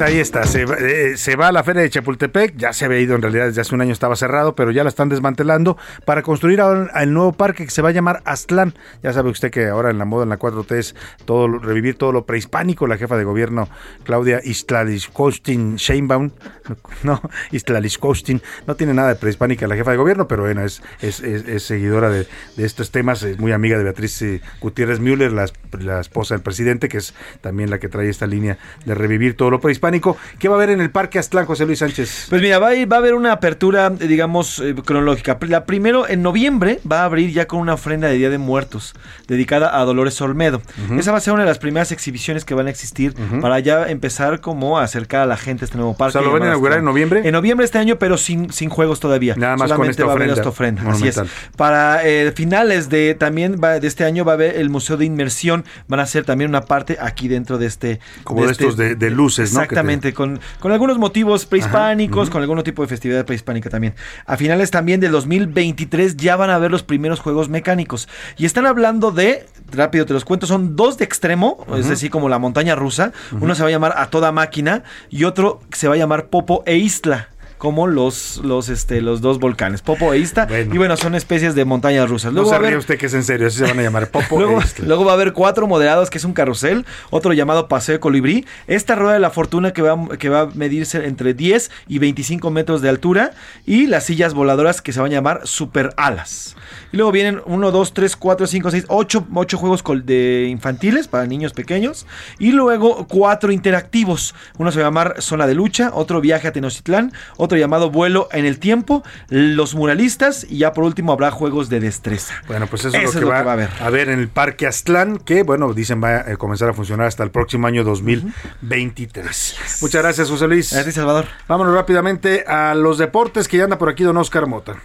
Ahí 0.00 0.18
está, 0.18 0.42
eh, 0.44 1.16
se 1.16 1.36
va 1.36 1.48
a 1.48 1.52
la 1.52 1.62
feria 1.62 1.82
de 1.82 1.90
Chapultepec, 1.90 2.56
ya 2.56 2.72
se 2.72 2.86
había 2.86 3.00
ido 3.00 3.14
en 3.14 3.20
realidad 3.20 3.46
desde 3.46 3.60
hace 3.60 3.74
un 3.74 3.82
año 3.82 3.92
estaba 3.92 4.16
cerrado, 4.16 4.54
pero 4.54 4.70
ya 4.70 4.82
la 4.82 4.88
están 4.88 5.10
desmantelando 5.10 5.76
para 6.06 6.22
construir 6.22 6.62
ahora 6.62 6.90
el 7.02 7.12
nuevo 7.12 7.32
parque 7.32 7.66
que 7.66 7.70
se 7.70 7.82
va 7.82 7.90
a 7.90 7.92
llamar 7.92 8.22
Aztlán. 8.24 8.72
Ya 9.02 9.12
sabe 9.12 9.28
usted 9.28 9.50
que 9.50 9.66
ahora 9.66 9.90
en 9.90 9.98
la 9.98 10.06
moda 10.06 10.22
en 10.22 10.30
la 10.30 10.38
4T 10.38 10.74
es 10.76 10.94
todo, 11.26 11.48
revivir 11.48 11.96
todo 11.96 12.12
lo 12.12 12.24
prehispánico. 12.24 12.86
La 12.86 12.96
jefa 12.96 13.18
de 13.18 13.24
gobierno 13.24 13.68
Claudia 14.04 14.40
Istlaliskostin 14.42 15.76
Sheinbaum, 15.76 16.30
no, 17.02 17.20
Istlaliskostin, 17.50 18.40
no 18.66 18.76
tiene 18.76 18.94
nada 18.94 19.10
de 19.10 19.16
prehispánica 19.16 19.66
la 19.66 19.76
jefa 19.76 19.90
de 19.90 19.98
gobierno, 19.98 20.26
pero 20.26 20.44
bueno, 20.44 20.64
es, 20.64 20.82
es, 21.02 21.62
seguidora 21.62 22.08
de, 22.08 22.26
de 22.56 22.64
estos 22.64 22.90
temas, 22.90 23.22
es 23.22 23.38
muy 23.38 23.52
amiga 23.52 23.76
de 23.76 23.84
Beatriz 23.84 24.22
eh, 24.22 24.40
Gutiérrez 24.60 24.98
Müller, 24.98 25.32
la, 25.32 25.46
la 25.78 26.00
esposa 26.00 26.34
del 26.34 26.42
presidente, 26.42 26.88
que 26.88 26.96
es 26.96 27.14
también 27.42 27.68
la 27.68 27.78
que 27.78 27.88
trae 27.88 28.08
esta 28.08 28.26
línea 28.26 28.56
de 28.86 28.94
revivir 28.94 29.36
todo 29.36 29.50
lo 29.50 29.60
prehispánico. 29.60 29.89
¿Qué 30.38 30.48
va 30.48 30.54
a 30.54 30.58
haber 30.58 30.70
en 30.70 30.80
el 30.80 30.90
Parque 30.90 31.18
Aztlán, 31.18 31.46
José 31.46 31.66
Luis 31.66 31.78
Sánchez? 31.80 32.26
Pues 32.30 32.40
mira, 32.42 32.58
va 32.58 32.68
a, 32.68 32.74
ir- 32.74 32.90
va 32.90 32.96
a 32.96 32.98
haber 33.00 33.14
una 33.14 33.32
apertura, 33.32 33.92
eh, 33.98 34.06
digamos, 34.06 34.58
eh, 34.60 34.74
cronológica. 34.84 35.36
La 35.48 35.64
primero, 35.64 36.08
en 36.08 36.22
noviembre, 36.22 36.80
va 36.90 37.00
a 37.02 37.04
abrir 37.04 37.32
ya 37.32 37.46
con 37.46 37.60
una 37.60 37.74
ofrenda 37.74 38.08
de 38.08 38.14
Día 38.14 38.30
de 38.30 38.38
Muertos, 38.38 38.94
dedicada 39.26 39.78
a 39.80 39.84
Dolores 39.84 40.20
Olmedo. 40.20 40.62
Esa 40.98 41.12
va 41.12 41.18
a 41.18 41.20
ser 41.20 41.32
una 41.34 41.42
de 41.42 41.48
las 41.48 41.58
primeras 41.58 41.92
exhibiciones 41.92 42.44
que 42.44 42.54
van 42.54 42.66
a 42.66 42.70
existir 42.70 43.14
para 43.40 43.58
ya 43.60 43.88
empezar 43.88 44.40
como 44.40 44.78
a 44.78 44.84
acercar 44.84 45.22
a 45.22 45.26
la 45.26 45.36
gente 45.36 45.64
a 45.64 45.66
este 45.66 45.76
nuevo 45.76 45.96
parque. 45.96 46.18
O 46.18 46.20
sea, 46.20 46.22
¿lo 46.22 46.32
van 46.32 46.42
a 46.42 46.46
inaugurar 46.46 46.78
en 46.78 46.84
noviembre? 46.84 47.22
En 47.24 47.32
noviembre 47.32 47.62
de 47.64 47.66
este 47.66 47.78
año, 47.78 47.98
pero 47.98 48.16
sin, 48.16 48.52
sin 48.52 48.68
juegos 48.70 49.00
todavía. 49.00 49.34
Nada 49.36 49.56
más 49.56 49.68
con 49.70 49.76
Solamente 49.76 49.90
esta 49.92 50.04
va 50.06 50.12
a 50.12 50.14
haber 50.14 50.30
ofrenda 50.30 50.40
esta 50.40 50.48
ofrenda. 50.48 50.90
Así 50.90 51.08
es. 51.08 51.20
Para 51.56 52.06
eh, 52.06 52.32
finales 52.34 52.88
de 52.88 53.14
también 53.14 53.60
va- 53.62 53.78
de 53.80 53.86
este 53.86 54.04
año 54.04 54.24
va 54.24 54.32
a 54.32 54.34
haber 54.34 54.56
el 54.56 54.70
Museo 54.70 54.96
de 54.96 55.04
Inmersión. 55.04 55.64
Van 55.88 56.00
a 56.00 56.06
ser 56.06 56.24
también 56.24 56.50
una 56.50 56.62
parte 56.62 56.96
aquí 57.00 57.28
dentro 57.28 57.58
de 57.58 57.66
este. 57.66 58.00
Como 58.24 58.44
de 58.46 58.52
este- 58.52 58.64
estos 58.64 58.76
de- 58.76 58.94
de 58.94 59.10
luces, 59.10 59.52
¿no? 59.52 59.60
Que 59.68 59.74
Exactamente, 59.80 60.14
con, 60.14 60.40
con 60.58 60.72
algunos 60.72 60.98
motivos 60.98 61.46
prehispánicos, 61.46 62.30
con 62.30 62.42
algún 62.42 62.62
tipo 62.62 62.82
de 62.82 62.88
festividad 62.88 63.24
prehispánica 63.24 63.70
también. 63.70 63.94
A 64.26 64.36
finales 64.36 64.70
también 64.70 65.00
del 65.00 65.12
2023 65.12 66.16
ya 66.16 66.36
van 66.36 66.50
a 66.50 66.58
ver 66.58 66.70
los 66.70 66.82
primeros 66.82 67.20
juegos 67.20 67.48
mecánicos. 67.48 68.08
Y 68.36 68.46
están 68.46 68.66
hablando 68.66 69.10
de, 69.10 69.46
rápido 69.72 70.06
te 70.06 70.12
los 70.12 70.24
cuento, 70.24 70.46
son 70.46 70.76
dos 70.76 70.98
de 70.98 71.04
extremo, 71.04 71.66
es 71.76 71.88
decir, 71.88 72.10
como 72.10 72.28
la 72.28 72.38
montaña 72.38 72.74
rusa. 72.74 73.12
Uno 73.32 73.54
se 73.54 73.62
va 73.62 73.68
a 73.68 73.72
llamar 73.72 73.94
A 73.96 74.10
Toda 74.10 74.32
Máquina 74.32 74.84
y 75.08 75.24
otro 75.24 75.60
se 75.72 75.88
va 75.88 75.94
a 75.94 75.98
llamar 75.98 76.26
Popo 76.26 76.62
e 76.66 76.76
Isla 76.76 77.29
como 77.60 77.86
los, 77.86 78.40
los, 78.42 78.70
este, 78.70 79.02
los 79.02 79.20
dos 79.20 79.38
volcanes, 79.38 79.82
Popo 79.82 80.14
e 80.14 80.18
Ista. 80.18 80.48
Y 80.50 80.78
bueno, 80.78 80.96
son 80.96 81.14
especies 81.14 81.54
de 81.54 81.66
montañas 81.66 82.08
rusas. 82.08 82.32
Luego 82.32 82.50
no 82.50 82.56
se 82.56 82.62
ríe 82.62 82.78
usted 82.78 82.96
que 82.96 83.04
es 83.04 83.12
en 83.12 83.22
serio, 83.22 83.48
así 83.48 83.58
se 83.58 83.64
van 83.64 83.78
a 83.78 83.82
llamar 83.82 84.08
Popo. 84.10 84.38
Luego, 84.38 84.62
e 84.62 84.64
Isla. 84.64 84.86
luego 84.86 85.04
va 85.04 85.10
a 85.10 85.14
haber 85.14 85.34
cuatro 85.34 85.66
moderados, 85.66 86.08
que 86.08 86.16
es 86.16 86.24
un 86.24 86.32
carrusel, 86.32 86.86
otro 87.10 87.34
llamado 87.34 87.68
Paseo 87.68 87.96
de 87.96 88.00
Colibrí, 88.00 88.46
esta 88.66 88.94
rueda 88.94 89.12
de 89.12 89.20
la 89.20 89.28
fortuna 89.28 89.74
que 89.74 89.82
va, 89.82 90.08
que 90.16 90.30
va 90.30 90.40
a 90.40 90.46
medirse 90.46 91.04
entre 91.04 91.34
10 91.34 91.70
y 91.86 91.98
25 91.98 92.50
metros 92.50 92.80
de 92.80 92.88
altura, 92.88 93.32
y 93.66 93.88
las 93.88 94.04
sillas 94.04 94.32
voladoras 94.32 94.80
que 94.80 94.94
se 94.94 95.00
van 95.00 95.10
a 95.10 95.14
llamar 95.16 95.42
Super 95.44 95.92
Alas. 95.98 96.56
Y 96.92 96.96
luego 96.96 97.12
vienen 97.12 97.40
1, 97.46 97.70
2, 97.70 97.94
3, 97.94 98.16
4, 98.16 98.46
5, 98.46 98.70
6, 98.70 98.84
8, 98.88 99.26
juegos 99.58 99.82
col- 99.82 100.04
de 100.04 100.46
infantiles 100.50 101.06
para 101.08 101.26
niños 101.26 101.52
pequeños, 101.52 102.06
y 102.38 102.52
luego 102.52 103.06
cuatro 103.08 103.52
interactivos. 103.52 104.34
Uno 104.58 104.72
se 104.72 104.78
va 104.80 104.86
a 104.86 104.88
llamar 104.88 105.14
Zona 105.20 105.46
de 105.46 105.54
Lucha, 105.54 105.90
otro 105.94 106.20
Viaje 106.20 106.48
a 106.48 106.52
Tenochtitlán, 106.52 107.12
otro 107.36 107.56
llamado 107.58 107.90
Vuelo 107.90 108.28
en 108.32 108.44
el 108.44 108.58
Tiempo, 108.58 109.02
los 109.28 109.74
muralistas, 109.74 110.46
y 110.48 110.58
ya 110.58 110.72
por 110.72 110.84
último 110.84 111.12
habrá 111.12 111.30
juegos 111.30 111.68
de 111.68 111.80
destreza. 111.80 112.34
Bueno, 112.46 112.66
pues 112.66 112.84
eso, 112.84 112.96
es 112.96 113.14
lo, 113.14 113.20
que, 113.20 113.26
va, 113.26 113.38
a 113.40 113.52
haber. 113.52 113.70
a 113.80 113.90
ver 113.90 114.08
en 114.08 114.18
el 114.18 114.28
Parque 114.28 114.66
Aztlán, 114.66 115.18
que 115.18 115.42
bueno, 115.42 115.72
dicen 115.74 116.02
va 116.02 116.08
a 116.08 116.32
eh, 116.32 116.36
comenzar 116.36 116.68
a 116.70 116.72
funcionar 116.72 117.06
hasta 117.06 117.22
el 117.22 117.30
próximo 117.30 117.66
año 117.66 117.84
2023. 117.84 119.56
Muchas 119.82 120.02
gracias, 120.02 120.28
José 120.30 120.46
Luis. 120.48 120.72
Gracias, 120.72 120.94
Salvador. 120.96 121.26
Vámonos 121.48 121.74
rápidamente 121.74 122.44
a 122.46 122.74
los 122.74 122.98
deportes, 122.98 123.48
que 123.48 123.58
ya 123.58 123.64
anda 123.64 123.78
por 123.78 123.88
aquí 123.88 124.02
don 124.04 124.16
Oscar 124.16 124.46
Mota. 124.46 124.76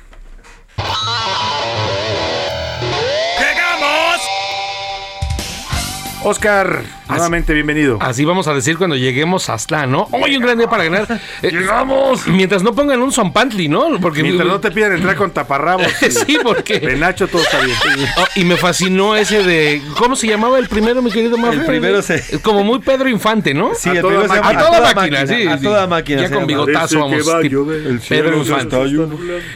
Oscar, 6.27 6.81
nuevamente 7.07 7.53
bienvenido. 7.53 7.99
Así 8.02 8.26
vamos 8.26 8.47
a 8.47 8.53
decir 8.56 8.80
cuando 8.80 8.95
lleguemos 8.95 9.47
hasta, 9.47 9.85
¿no? 9.85 10.07
Hoy 10.11 10.35
un 10.35 10.41
gran 10.41 10.57
día 10.57 10.68
para 10.68 10.85
ganar. 10.85 11.22
¡Llegamos! 11.43 12.27
Mientras 12.27 12.64
no 12.64 12.73
pongan 12.73 12.99
un 13.03 13.11
zompantli, 13.11 13.68
¿no? 13.68 13.99
Porque 14.02 14.23
Mientras 14.23 14.47
no 14.47 14.60
te 14.60 14.72
pidan 14.72 14.93
entrar 14.93 15.15
con 15.18 15.30
taparrabos. 15.30 15.85
sí, 16.26 16.39
porque. 16.41 16.80
De 16.80 16.95
Nacho 16.95 17.27
todo 17.27 17.43
está 17.43 17.60
bien. 17.64 17.76
Oh, 18.18 18.23
y 18.35 18.43
me 18.45 18.56
fascinó 18.57 19.15
ese 19.15 19.43
de. 19.43 19.81
¿Cómo 19.99 20.15
se 20.15 20.26
llamaba 20.27 20.57
el 20.57 20.68
primero, 20.68 21.02
mi 21.03 21.11
querido 21.11 21.38
Mafe? 21.38 21.57
El 21.57 21.65
primero 21.65 22.02
se- 22.02 22.15
Es 22.15 22.39
Como 22.41 22.64
muy 22.64 22.80
Pedro 22.80 23.07
Infante, 23.10 23.53
¿no? 23.53 23.72
Sí, 23.76 23.89
a 23.89 23.93
el 23.93 24.02
toda 24.02 24.22
primero 24.23 24.34
se 24.34 24.41
máquina. 24.41 24.61
llama 24.61 24.68
A 24.68 24.72
toda 24.80 24.93
máquina, 24.95 25.27
sí. 25.27 25.47
A 25.47 25.60
toda 25.61 25.88
máquina 25.88 26.22
Ya 26.23 26.31
con 26.31 26.47
bigotazo, 26.47 26.99
vamos. 27.02 27.27
va 27.30 27.41
llover, 27.43 27.85
el 27.85 27.99
Pedro 27.99 28.38
Infante. 28.38 28.77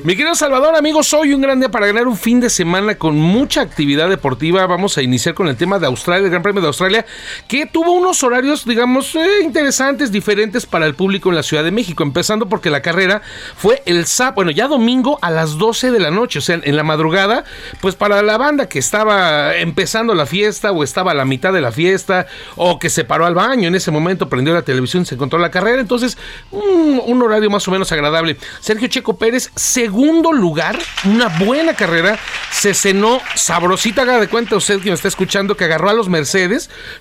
Mi 0.03 0.15
querido 0.15 0.35
Salvador, 0.35 0.75
amigos, 0.75 1.11
hoy 1.13 1.33
un 1.33 1.41
gran 1.41 1.59
día 1.59 1.69
para 1.69 1.87
ganar 1.87 2.07
un 2.07 2.17
fin 2.17 2.39
de 2.39 2.49
semana 2.51 2.95
con 2.95 3.15
mucha 3.17 3.61
actividad 3.61 4.07
deportiva. 4.09 4.65
Vamos 4.67 4.97
a 4.97 5.01
iniciar 5.01 5.33
con 5.33 5.47
el 5.47 5.55
tema 5.55 5.79
de 5.79 5.87
Australia, 5.87 6.25
el 6.25 6.29
Gran 6.31 6.43
Premio 6.43 6.58
de 6.61 6.67
Australia, 6.67 7.05
que 7.47 7.65
tuvo 7.65 7.93
unos 7.93 8.23
horarios, 8.23 8.65
digamos, 8.65 9.15
eh, 9.15 9.41
interesantes, 9.43 10.11
diferentes 10.11 10.65
para 10.65 10.85
el 10.85 10.95
público 10.95 11.29
en 11.29 11.35
la 11.35 11.43
Ciudad 11.43 11.63
de 11.63 11.71
México. 11.71 12.03
Empezando 12.03 12.49
porque 12.49 12.69
la 12.69 12.81
carrera 12.81 13.21
fue 13.55 13.81
el 13.85 14.05
sábado, 14.05 14.35
bueno, 14.35 14.51
ya 14.51 14.67
domingo 14.67 15.19
a 15.21 15.31
las 15.31 15.57
12 15.57 15.91
de 15.91 15.99
la 15.99 16.11
noche, 16.11 16.39
o 16.39 16.41
sea, 16.41 16.59
en 16.61 16.75
la 16.75 16.83
madrugada, 16.83 17.43
pues 17.81 17.95
para 17.95 18.21
la 18.21 18.37
banda 18.37 18.67
que 18.67 18.79
estaba 18.79 19.55
empezando 19.55 20.13
la 20.15 20.25
fiesta 20.25 20.71
o 20.71 20.83
estaba 20.83 21.11
a 21.11 21.15
la 21.15 21.25
mitad 21.25 21.53
de 21.53 21.61
la 21.61 21.71
fiesta 21.71 22.27
o 22.55 22.79
que 22.79 22.89
se 22.89 23.03
paró 23.03 23.25
al 23.25 23.35
baño 23.35 23.67
en 23.67 23.75
ese 23.75 23.91
momento, 23.91 24.29
prendió 24.29 24.53
la 24.53 24.61
televisión 24.61 25.03
y 25.03 25.05
se 25.05 25.15
encontró 25.15 25.39
la 25.39 25.51
carrera. 25.51 25.81
Entonces, 25.81 26.17
un, 26.51 27.21
horario 27.21 27.49
más 27.49 27.67
o 27.67 27.71
menos 27.71 27.91
agradable. 27.91 28.37
Sergio 28.59 28.87
Checo 28.87 29.17
Pérez, 29.17 29.51
segundo 29.55 30.31
lugar, 30.31 30.79
una 31.05 31.27
buena 31.27 31.73
carrera. 31.73 32.17
Se 32.51 32.73
cenó 32.73 33.19
sabrosita, 33.35 34.03
haga 34.03 34.19
de 34.19 34.27
cuenta 34.27 34.55
usted 34.55 34.79
que 34.79 34.89
me 34.89 34.95
está 34.95 35.07
escuchando, 35.07 35.55
que 35.55 35.65
agarró 35.65 35.89
a 35.89 35.93
los 35.93 36.09
Mercedes, 36.09 36.48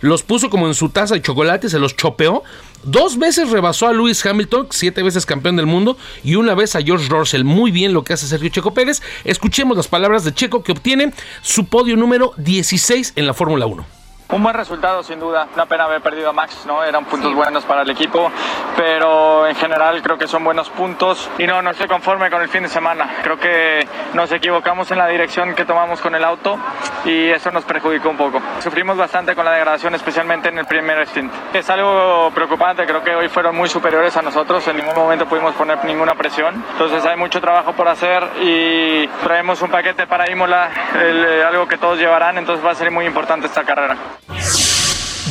los 0.01 0.23
puso 0.23 0.51
como 0.51 0.67
en 0.67 0.75
su 0.75 0.91
taza 0.91 1.15
de 1.15 1.23
chocolate, 1.23 1.69
se 1.69 1.79
los 1.79 1.97
chopeó. 1.97 2.43
Dos 2.85 3.19
veces 3.19 3.51
rebasó 3.51 3.89
a 3.89 3.93
Lewis 3.93 4.25
Hamilton, 4.25 4.69
siete 4.71 5.03
veces 5.03 5.27
campeón 5.27 5.57
del 5.57 5.67
mundo, 5.67 5.97
y 6.23 6.37
una 6.37 6.55
vez 6.55 6.77
a 6.77 6.83
George 6.83 7.09
Russell. 7.09 7.45
Muy 7.45 7.71
bien 7.71 7.93
lo 7.93 8.05
que 8.05 8.13
hace 8.13 8.27
Sergio 8.27 8.49
Checo 8.51 8.73
Pérez. 8.73 9.03
Escuchemos 9.25 9.77
las 9.77 9.89
palabras 9.89 10.25
de 10.25 10.33
Checo 10.33 10.63
que 10.63 10.73
obtiene 10.73 11.13
su 11.43 11.67
podio 11.67 11.97
número 11.97 12.33
16 12.37 13.15
en 13.17 13.27
la 13.27 13.35
Fórmula 13.35 13.67
1. 13.67 13.98
Un 14.31 14.43
buen 14.43 14.55
resultado 14.55 15.03
sin 15.03 15.19
duda, 15.19 15.49
una 15.55 15.65
pena 15.65 15.85
haber 15.85 16.03
perdido 16.03 16.29
a 16.29 16.33
Max, 16.35 16.65
¿no? 16.67 16.85
Eran 16.85 17.07
puntos 17.07 17.35
buenos 17.35 17.65
para 17.65 17.81
el 17.81 17.89
equipo, 17.89 18.31
pero 18.77 19.47
en 19.47 19.55
general 19.57 20.03
creo 20.03 20.19
que 20.19 20.29
son 20.29 20.45
buenos 20.45 20.69
puntos 20.69 21.31
y 21.39 21.47
no, 21.47 21.63
no 21.63 21.71
estoy 21.71 21.89
conforme 21.89 22.31
con 22.31 22.43
el 22.43 22.51
fin 22.51 22.63
de 22.63 22.69
semana. 22.69 23.09
Creo 23.23 23.39
que 23.39 23.89
nos 24.13 24.31
equivocamos 24.31 24.91
en 24.91 24.99
la 24.99 25.07
dirección 25.07 25.55
que 25.55 25.65
tomamos 25.65 26.03
con 26.03 26.15
el 26.15 26.23
auto 26.25 26.59
y 27.07 27.31
eso 27.31 27.51
nos 27.53 27.65
perjudicó 27.65 28.11
un 28.11 28.19
poco. 28.19 28.43
Sufrimos 28.61 28.99
bastante 28.99 29.35
con 29.35 29.47
la 29.47 29.53
degradación, 29.53 29.95
especialmente 29.95 30.51
en 30.51 30.59
el 30.59 30.67
primer 30.67 31.07
stint. 31.07 31.33
Es 31.55 31.71
algo 31.71 32.31
preocupante, 32.35 32.85
creo 32.85 33.03
que 33.03 33.15
hoy 33.15 33.31
fueron 33.31 33.57
muy 33.57 33.71
superiores 33.71 34.15
a 34.19 34.21
nosotros, 34.21 34.69
en 34.69 34.77
ningún 34.77 34.95
momento 34.95 35.25
pudimos 35.25 35.55
poner 35.55 35.83
ninguna 35.87 36.15
presión. 36.15 36.63
Entonces 36.73 37.03
hay 37.07 37.17
mucho 37.17 37.41
trabajo 37.41 37.73
por 37.73 37.89
hacer 37.89 38.29
y 38.43 39.07
traemos 39.25 39.63
un 39.63 39.71
paquete 39.71 40.07
para 40.07 40.31
Imola, 40.31 40.69
el, 41.01 41.25
eh, 41.25 41.45
algo 41.45 41.67
que 41.67 41.79
todos 41.79 41.99
llevarán, 41.99 42.37
entonces 42.37 42.63
va 42.65 42.73
a 42.73 42.75
ser 42.75 42.91
muy 42.91 43.07
importante 43.07 43.47
esta 43.47 43.65
carrera. 43.65 43.97
you 44.31 44.68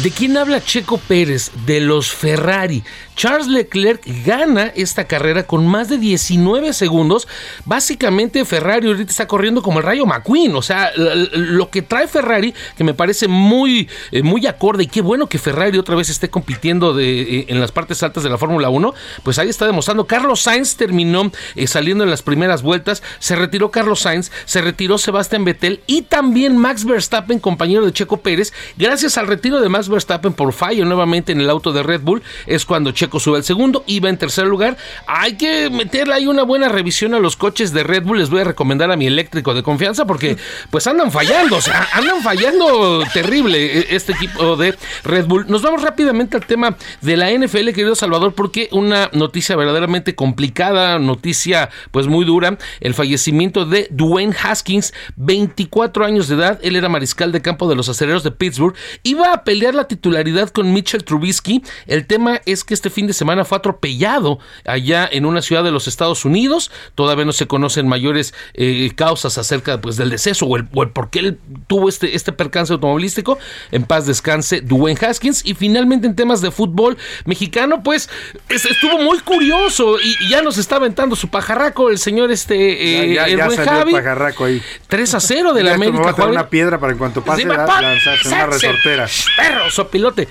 ¿De 0.04 0.12
quién 0.12 0.38
habla 0.38 0.64
Checo 0.64 1.00
Pérez? 1.00 1.52
De 1.66 1.80
los 1.80 2.12
Ferrari. 2.12 2.84
Charles 3.16 3.48
Leclerc 3.48 4.04
gana 4.24 4.72
esta 4.76 5.06
carrera 5.06 5.48
con 5.48 5.66
más 5.66 5.90
de 5.90 5.98
19 5.98 6.72
segundos. 6.72 7.28
Básicamente 7.66 8.46
Ferrari 8.46 8.88
ahorita 8.88 9.10
está 9.10 9.28
corriendo 9.28 9.64
como 9.64 9.80
el 9.80 9.86
Rayo 9.86 10.06
McQueen. 10.06 10.56
O 10.56 10.62
sea, 10.62 10.92
lo 10.96 11.72
que 11.72 11.82
trae 11.82 12.08
Ferrari, 12.08 12.54
que 12.78 12.84
me 12.84 12.94
parece 12.94 13.28
muy, 13.28 13.90
eh, 14.12 14.22
muy 14.22 14.46
acorde 14.46 14.84
y 14.84 14.88
qué 14.88 15.02
bueno 15.02 15.26
que 15.26 15.40
Ferrari 15.40 15.80
otra 15.80 15.96
vez 15.96 16.10
esté 16.10 16.30
compitiendo 16.30 16.94
de, 16.94 17.22
eh, 17.22 17.46
en 17.48 17.60
las 17.60 17.72
partes 17.72 18.04
altas 18.04 18.22
de 18.22 18.30
la 18.30 18.38
Fórmula 18.38 18.70
1, 18.70 18.94
pues 19.24 19.40
ahí 19.40 19.50
está 19.50 19.66
demostrando. 19.66 20.06
Carlos 20.06 20.42
Sainz 20.42 20.76
terminó 20.76 21.32
eh, 21.56 21.66
saliendo 21.66 22.04
en 22.04 22.12
las 22.12 22.22
primeras 22.22 22.62
vueltas. 22.62 23.02
Se 23.18 23.36
retiró 23.36 23.72
Carlos 23.72 24.02
Sainz, 24.02 24.32
se 24.46 24.62
retiró 24.62 25.00
Sebastián 25.00 25.44
Vettel 25.44 25.82
y 25.88 26.04
también 26.04 26.56
Max 26.56 26.86
Verstappen, 26.86 27.40
compañero 27.40 27.84
de 27.84 27.94
Checo 27.94 28.18
Pérez. 28.18 28.54
Gracias 28.78 29.18
al 29.18 29.26
retiro 29.26 29.60
de 29.60 29.70
Max 29.70 29.77
Verstappen 29.90 30.34
por 30.34 30.54
fallo 30.54 30.86
nuevamente 30.86 31.32
en 31.32 31.42
el 31.42 31.50
auto 31.50 31.72
de 31.72 31.84
Red 31.84 32.02
Bull, 32.02 32.24
es 32.48 32.66
cuando 32.66 32.92
Checo 32.92 33.20
sube 33.20 33.38
al 33.38 33.44
segundo 33.44 33.84
va 34.04 34.10
en 34.10 34.18
tercer 34.18 34.48
lugar. 34.48 34.78
Hay 35.08 35.38
que 35.38 35.70
meterle 35.70 36.14
ahí 36.14 36.28
una 36.28 36.44
buena 36.44 36.70
revisión 36.70 37.14
a 37.14 37.20
los 37.20 37.36
coches 37.36 37.74
de 37.74 37.84
Red 37.84 38.04
Bull. 38.04 38.20
Les 38.20 38.30
voy 38.30 38.42
a 38.42 38.44
recomendar 38.44 38.92
a 38.92 38.98
mi 38.98 39.08
eléctrico 39.08 39.54
de 39.54 39.64
confianza 39.64 40.06
porque 40.06 40.38
pues 40.70 40.88
andan 40.88 41.12
fallando, 41.12 41.58
o 41.58 41.62
sea, 41.62 41.88
andan 41.94 42.22
fallando 42.22 43.04
terrible 43.14 43.80
eh, 43.80 43.88
este 43.92 44.14
equipo 44.14 44.56
de 44.56 44.76
Red 45.04 45.26
Bull. 45.26 45.46
Nos 45.48 45.62
vamos 45.62 45.82
rápidamente 45.82 46.38
al 46.38 46.46
tema 46.46 46.78
de 47.02 47.18
la 47.18 47.32
NFL, 47.32 47.70
querido 47.70 47.96
Salvador, 47.96 48.34
porque 48.34 48.70
una 48.72 49.10
noticia 49.14 49.56
verdaderamente 49.56 50.16
complicada, 50.16 51.00
noticia 51.00 51.70
pues 51.92 52.08
muy 52.08 52.26
dura, 52.26 52.58
el 52.80 52.94
fallecimiento 52.94 53.66
de 53.66 53.88
Dwayne 53.92 54.36
Haskins, 54.42 54.94
24 55.16 56.06
años 56.06 56.28
de 56.28 56.36
edad, 56.36 56.60
él 56.62 56.76
era 56.76 56.90
mariscal 56.90 57.32
de 57.32 57.42
campo 57.42 57.68
de 57.68 57.76
los 57.76 57.90
acereros 57.90 58.24
de 58.24 58.32
Pittsburgh, 58.32 58.76
iba 59.04 59.34
a 59.34 59.44
pelear 59.44 59.67
la 59.76 59.88
titularidad 59.88 60.50
con 60.50 60.74
Mitchell 60.74 61.04
Trubisky. 61.04 61.64
El 61.88 62.06
tema 62.08 62.42
es 62.46 62.64
que 62.64 62.74
este 62.74 62.90
fin 62.90 63.08
de 63.08 63.14
semana 63.14 63.46
fue 63.46 63.58
atropellado 63.58 64.40
allá 64.66 65.08
en 65.12 65.26
una 65.26 65.42
ciudad 65.42 65.64
de 65.64 65.72
los 65.72 65.88
Estados 65.88 66.26
Unidos. 66.26 66.72
Todavía 66.96 67.26
no 67.26 67.34
se 67.34 67.48
conocen 67.48 67.88
mayores 67.88 68.34
eh, 68.54 68.92
causas 68.96 69.38
acerca 69.38 69.80
pues, 69.82 69.98
del 69.98 70.10
deceso 70.10 70.46
o 70.46 70.58
el, 70.58 70.68
o 70.74 70.84
el 70.84 70.90
por 70.90 71.10
qué 71.10 71.20
él 71.20 71.40
tuvo 71.68 71.90
este, 71.90 72.16
este 72.16 72.32
percance 72.32 72.74
automovilístico. 72.74 73.38
En 73.72 73.84
paz 73.84 74.06
descanse 74.06 74.62
Dwayne 74.62 75.00
Haskins. 75.06 75.46
Y 75.46 75.54
finalmente 75.54 76.08
en 76.08 76.16
temas 76.16 76.42
de 76.42 76.52
fútbol 76.52 76.98
mexicano, 77.26 77.84
pues 77.84 78.10
es- 78.50 78.66
estuvo 78.66 78.98
muy 79.00 79.20
curioso 79.20 79.98
y, 80.00 80.16
y 80.26 80.30
ya 80.30 80.42
nos 80.42 80.58
está 80.58 80.78
aventando 80.78 81.16
su 81.16 81.28
pajarraco 81.30 81.90
el 81.90 81.98
señor 81.98 82.32
este 82.32 83.12
eh, 83.12 83.14
ya, 83.16 83.50
salió 83.50 83.72
Javi. 83.72 83.92
el 83.94 83.98
pajarraco 84.02 84.46
ahí. 84.46 84.62
3 84.88 85.14
a 85.14 85.20
0 85.20 85.54
de 85.54 85.64
la 85.64 85.78
me 85.78 85.88
América. 85.88 86.12
va 86.12 86.24
a 86.26 86.28
una 86.28 86.50
piedra 86.50 86.80
para 86.80 86.94
en 86.94 87.00
cuanto 87.00 87.24
pase 87.24 87.42
Sí, 87.44 87.48
lanzarse 87.48 88.28
una 88.28 88.46
resortera. 88.48 89.06
Shh, 89.08 89.28
Perro, 89.58 89.72
sopilote. 89.72 90.28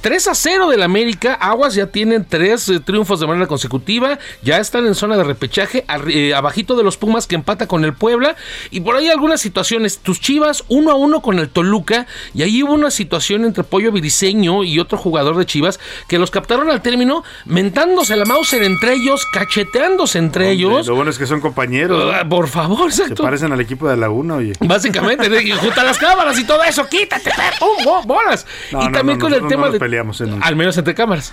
3 0.00 0.28
a 0.28 0.34
0 0.34 0.68
del 0.70 0.82
América. 0.82 1.34
Aguas 1.34 1.74
ya 1.74 1.86
tienen 1.86 2.24
tres 2.28 2.68
eh, 2.68 2.80
triunfos 2.80 3.20
de 3.20 3.26
manera 3.26 3.46
consecutiva. 3.46 4.18
Ya 4.42 4.58
están 4.58 4.86
en 4.86 4.94
zona 4.94 5.16
de 5.16 5.24
repechaje. 5.24 5.84
eh, 6.08 6.34
abajito 6.34 6.76
de 6.76 6.82
los 6.82 6.96
Pumas 6.96 7.26
que 7.26 7.34
empata 7.34 7.66
con 7.68 7.84
el 7.84 7.92
Puebla. 7.94 8.36
Y 8.70 8.80
por 8.80 8.96
ahí 8.96 9.08
algunas 9.08 9.40
situaciones. 9.40 9.98
Tus 9.98 10.20
Chivas 10.20 10.64
uno 10.68 10.90
a 10.90 10.94
uno 10.94 11.20
con 11.22 11.38
el 11.38 11.48
Toluca. 11.48 12.06
Y 12.34 12.42
ahí 12.42 12.62
hubo 12.62 12.72
una 12.72 12.90
situación 12.90 13.44
entre 13.44 13.64
Pollo 13.64 13.92
Viriseño 13.92 14.64
y 14.64 14.78
otro 14.78 14.96
jugador 14.98 15.36
de 15.36 15.46
Chivas 15.46 15.80
que 16.08 16.18
los 16.18 16.30
captaron 16.30 16.70
al 16.70 16.82
término 16.82 17.24
mentándose 17.44 18.16
la 18.16 18.24
Mauser 18.24 18.62
entre 18.62 18.94
ellos, 18.94 19.26
cacheteándose 19.32 20.18
entre 20.18 20.50
ellos. 20.50 20.86
Lo 20.86 20.94
bueno 20.94 21.10
es 21.10 21.18
que 21.18 21.26
son 21.26 21.40
compañeros. 21.40 22.12
Ah, 22.14 22.24
por 22.28 22.48
favor, 22.48 22.92
Se 22.92 23.02
exacto. 23.02 23.22
parecen 23.22 23.52
al 23.52 23.60
equipo 23.60 23.88
de 23.88 23.96
Laguna, 23.96 24.36
oye. 24.36 24.52
Básicamente, 24.60 25.28
de- 25.28 25.42
y 25.42 25.50
junto 25.52 25.80
a 25.80 25.84
las 25.84 25.98
cámaras 25.98 26.38
y 26.38 26.44
todo 26.44 26.62
eso, 26.64 26.86
quítate, 26.88 27.30
pum, 27.58 27.84
bo- 27.84 28.02
bolas. 28.04 28.46
No, 28.72 28.82
y 28.82 28.86
no, 28.86 28.92
también 28.92 29.18
no, 29.18 29.24
con 29.24 29.34
el 29.34 29.46
tema 29.46 29.68
de. 29.70 29.89
Peleamos 29.90 30.20
en- 30.20 30.40
Al 30.42 30.54
menos 30.56 30.78
entre 30.78 30.94
cámaras. 30.94 31.32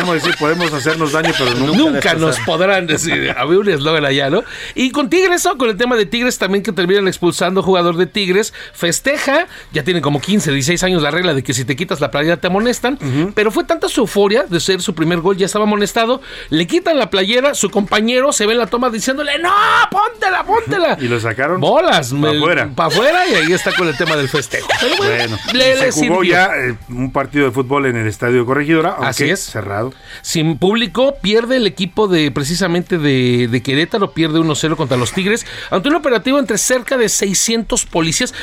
¿Cómo 0.00 0.14
decir? 0.14 0.34
Podemos 0.38 0.72
hacernos 0.72 1.12
daño, 1.12 1.32
pero 1.36 1.54
nunca, 1.54 1.76
Nunca 1.76 2.14
nos 2.14 2.38
podrán 2.40 2.86
decir. 2.86 3.34
Había 3.36 3.58
un 3.58 3.68
eslogan 3.68 4.04
allá, 4.04 4.30
¿no? 4.30 4.44
Y 4.74 4.90
con 4.90 5.08
Tigres, 5.10 5.44
¿no? 5.44 5.56
Con 5.58 5.68
el 5.70 5.76
tema 5.76 5.96
de 5.96 6.06
Tigres 6.06 6.38
también 6.38 6.62
que 6.62 6.72
terminan 6.72 7.06
expulsando 7.08 7.62
jugador 7.62 7.96
de 7.96 8.06
Tigres. 8.06 8.52
Festeja, 8.72 9.46
ya 9.72 9.82
tiene 9.84 10.00
como 10.00 10.20
15, 10.20 10.52
16 10.52 10.82
años 10.84 11.02
la 11.02 11.10
regla 11.10 11.34
de 11.34 11.42
que 11.42 11.52
si 11.54 11.64
te 11.64 11.76
quitas 11.76 12.00
la 12.00 12.10
playera 12.10 12.36
te 12.38 12.46
amonestan. 12.46 12.98
Pero 13.34 13.50
fue 13.50 13.64
tanta 13.64 13.88
su 13.88 14.02
euforia 14.02 14.44
de 14.48 14.60
ser 14.60 14.80
su 14.82 14.94
primer 14.94 15.20
gol, 15.20 15.36
ya 15.36 15.46
estaba 15.46 15.64
amonestado. 15.64 16.20
Le 16.50 16.66
quitan 16.66 16.98
la 16.98 17.10
playera, 17.10 17.54
su 17.54 17.70
compañero 17.70 18.32
se 18.32 18.46
ve 18.46 18.52
en 18.52 18.58
la 18.58 18.66
toma 18.66 18.90
diciéndole, 18.90 19.38
¡No! 19.38 19.50
¡Póntela, 19.90 20.44
póntela! 20.44 20.96
Y 21.06 21.08
lo 21.08 21.20
sacaron. 21.20 21.60
Bolas, 21.60 22.12
Para 22.12 22.36
afuera. 22.38 22.70
Para 22.74 22.88
afuera 22.88 23.26
y 23.28 23.34
ahí 23.34 23.52
está 23.52 23.72
con 23.72 23.86
el 23.88 23.96
tema 23.96 24.16
del 24.16 24.28
festejo. 24.28 24.66
Pero 24.80 24.96
bueno, 24.96 25.36
Bueno, 25.36 25.38
le- 25.52 25.76
se 25.76 25.84
le 25.86 25.90
jugó 25.92 26.16
sirvió. 26.16 26.22
ya 26.24 26.50
eh, 26.56 26.74
un 26.88 27.12
partido 27.12 27.44
de 27.46 27.50
fútbol 27.52 27.86
en 27.86 27.96
el 27.96 28.06
estadio 28.06 28.38
de 28.38 28.44
Aunque 28.84 29.06
Así 29.06 29.30
es. 29.30 29.40
cerrado. 29.40 29.94
Sin 30.22 30.58
público, 30.58 31.16
pierde 31.22 31.56
el 31.56 31.66
equipo 31.66 32.08
de 32.08 32.30
precisamente 32.30 32.98
de, 32.98 33.48
de 33.48 33.62
Querétaro, 33.62 34.12
pierde 34.12 34.38
1-0 34.38 34.76
contra 34.76 34.96
los 34.96 35.12
Tigres, 35.12 35.46
ante 35.70 35.88
un 35.88 35.94
operativo 35.94 36.38
entre 36.38 36.58
cerca 36.58 36.96
de 36.96 37.08
600 37.08 37.86
policías. 37.86 38.34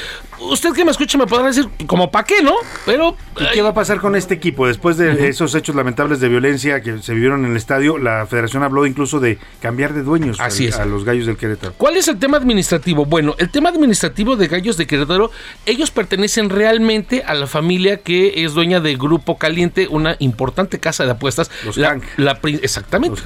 Usted 0.51 0.73
que 0.73 0.83
me 0.85 0.91
escucha 0.91 1.17
me 1.17 1.25
podrá 1.27 1.47
decir, 1.47 1.67
como 1.87 2.11
para 2.11 2.25
qué, 2.25 2.41
¿no? 2.43 2.53
Pero... 2.85 3.15
¿Y 3.39 3.45
qué 3.53 3.61
va 3.61 3.69
a 3.69 3.73
pasar 3.73 3.99
con 3.99 4.15
este 4.15 4.33
equipo? 4.35 4.67
Después 4.67 4.97
de 4.97 5.27
esos 5.27 5.55
hechos 5.55 5.75
lamentables 5.75 6.19
de 6.19 6.29
violencia 6.29 6.81
que 6.81 6.99
se 6.99 7.13
vivieron 7.13 7.45
en 7.45 7.51
el 7.51 7.57
estadio, 7.57 7.97
la 7.97 8.25
federación 8.27 8.61
habló 8.63 8.85
incluso 8.85 9.19
de 9.19 9.39
cambiar 9.61 9.93
de 9.93 10.03
dueños 10.03 10.39
Así 10.39 10.63
al- 10.65 10.69
es. 10.69 10.75
a 10.79 10.85
los 10.85 11.03
gallos 11.05 11.25
del 11.25 11.37
Querétaro. 11.37 11.73
¿Cuál 11.77 11.97
es 11.97 12.07
el 12.07 12.19
tema 12.19 12.37
administrativo? 12.37 13.05
Bueno, 13.05 13.35
el 13.39 13.49
tema 13.49 13.69
administrativo 13.69 14.35
de 14.35 14.47
Gallos 14.47 14.77
de 14.77 14.85
Querétaro, 14.85 15.31
ellos 15.65 15.89
pertenecen 15.91 16.49
realmente 16.49 17.23
a 17.25 17.33
la 17.33 17.47
familia 17.47 17.97
que 17.97 18.43
es 18.43 18.53
dueña 18.53 18.79
de 18.79 18.95
Grupo 18.95 19.37
Caliente, 19.37 19.87
una 19.89 20.15
importante 20.19 20.79
casa 20.79 21.05
de 21.05 21.11
apuestas. 21.11 21.49
Los 21.65 21.77
la, 21.77 21.89
Hank. 21.89 22.03
la 22.17 22.39
exactamente. 22.61 23.21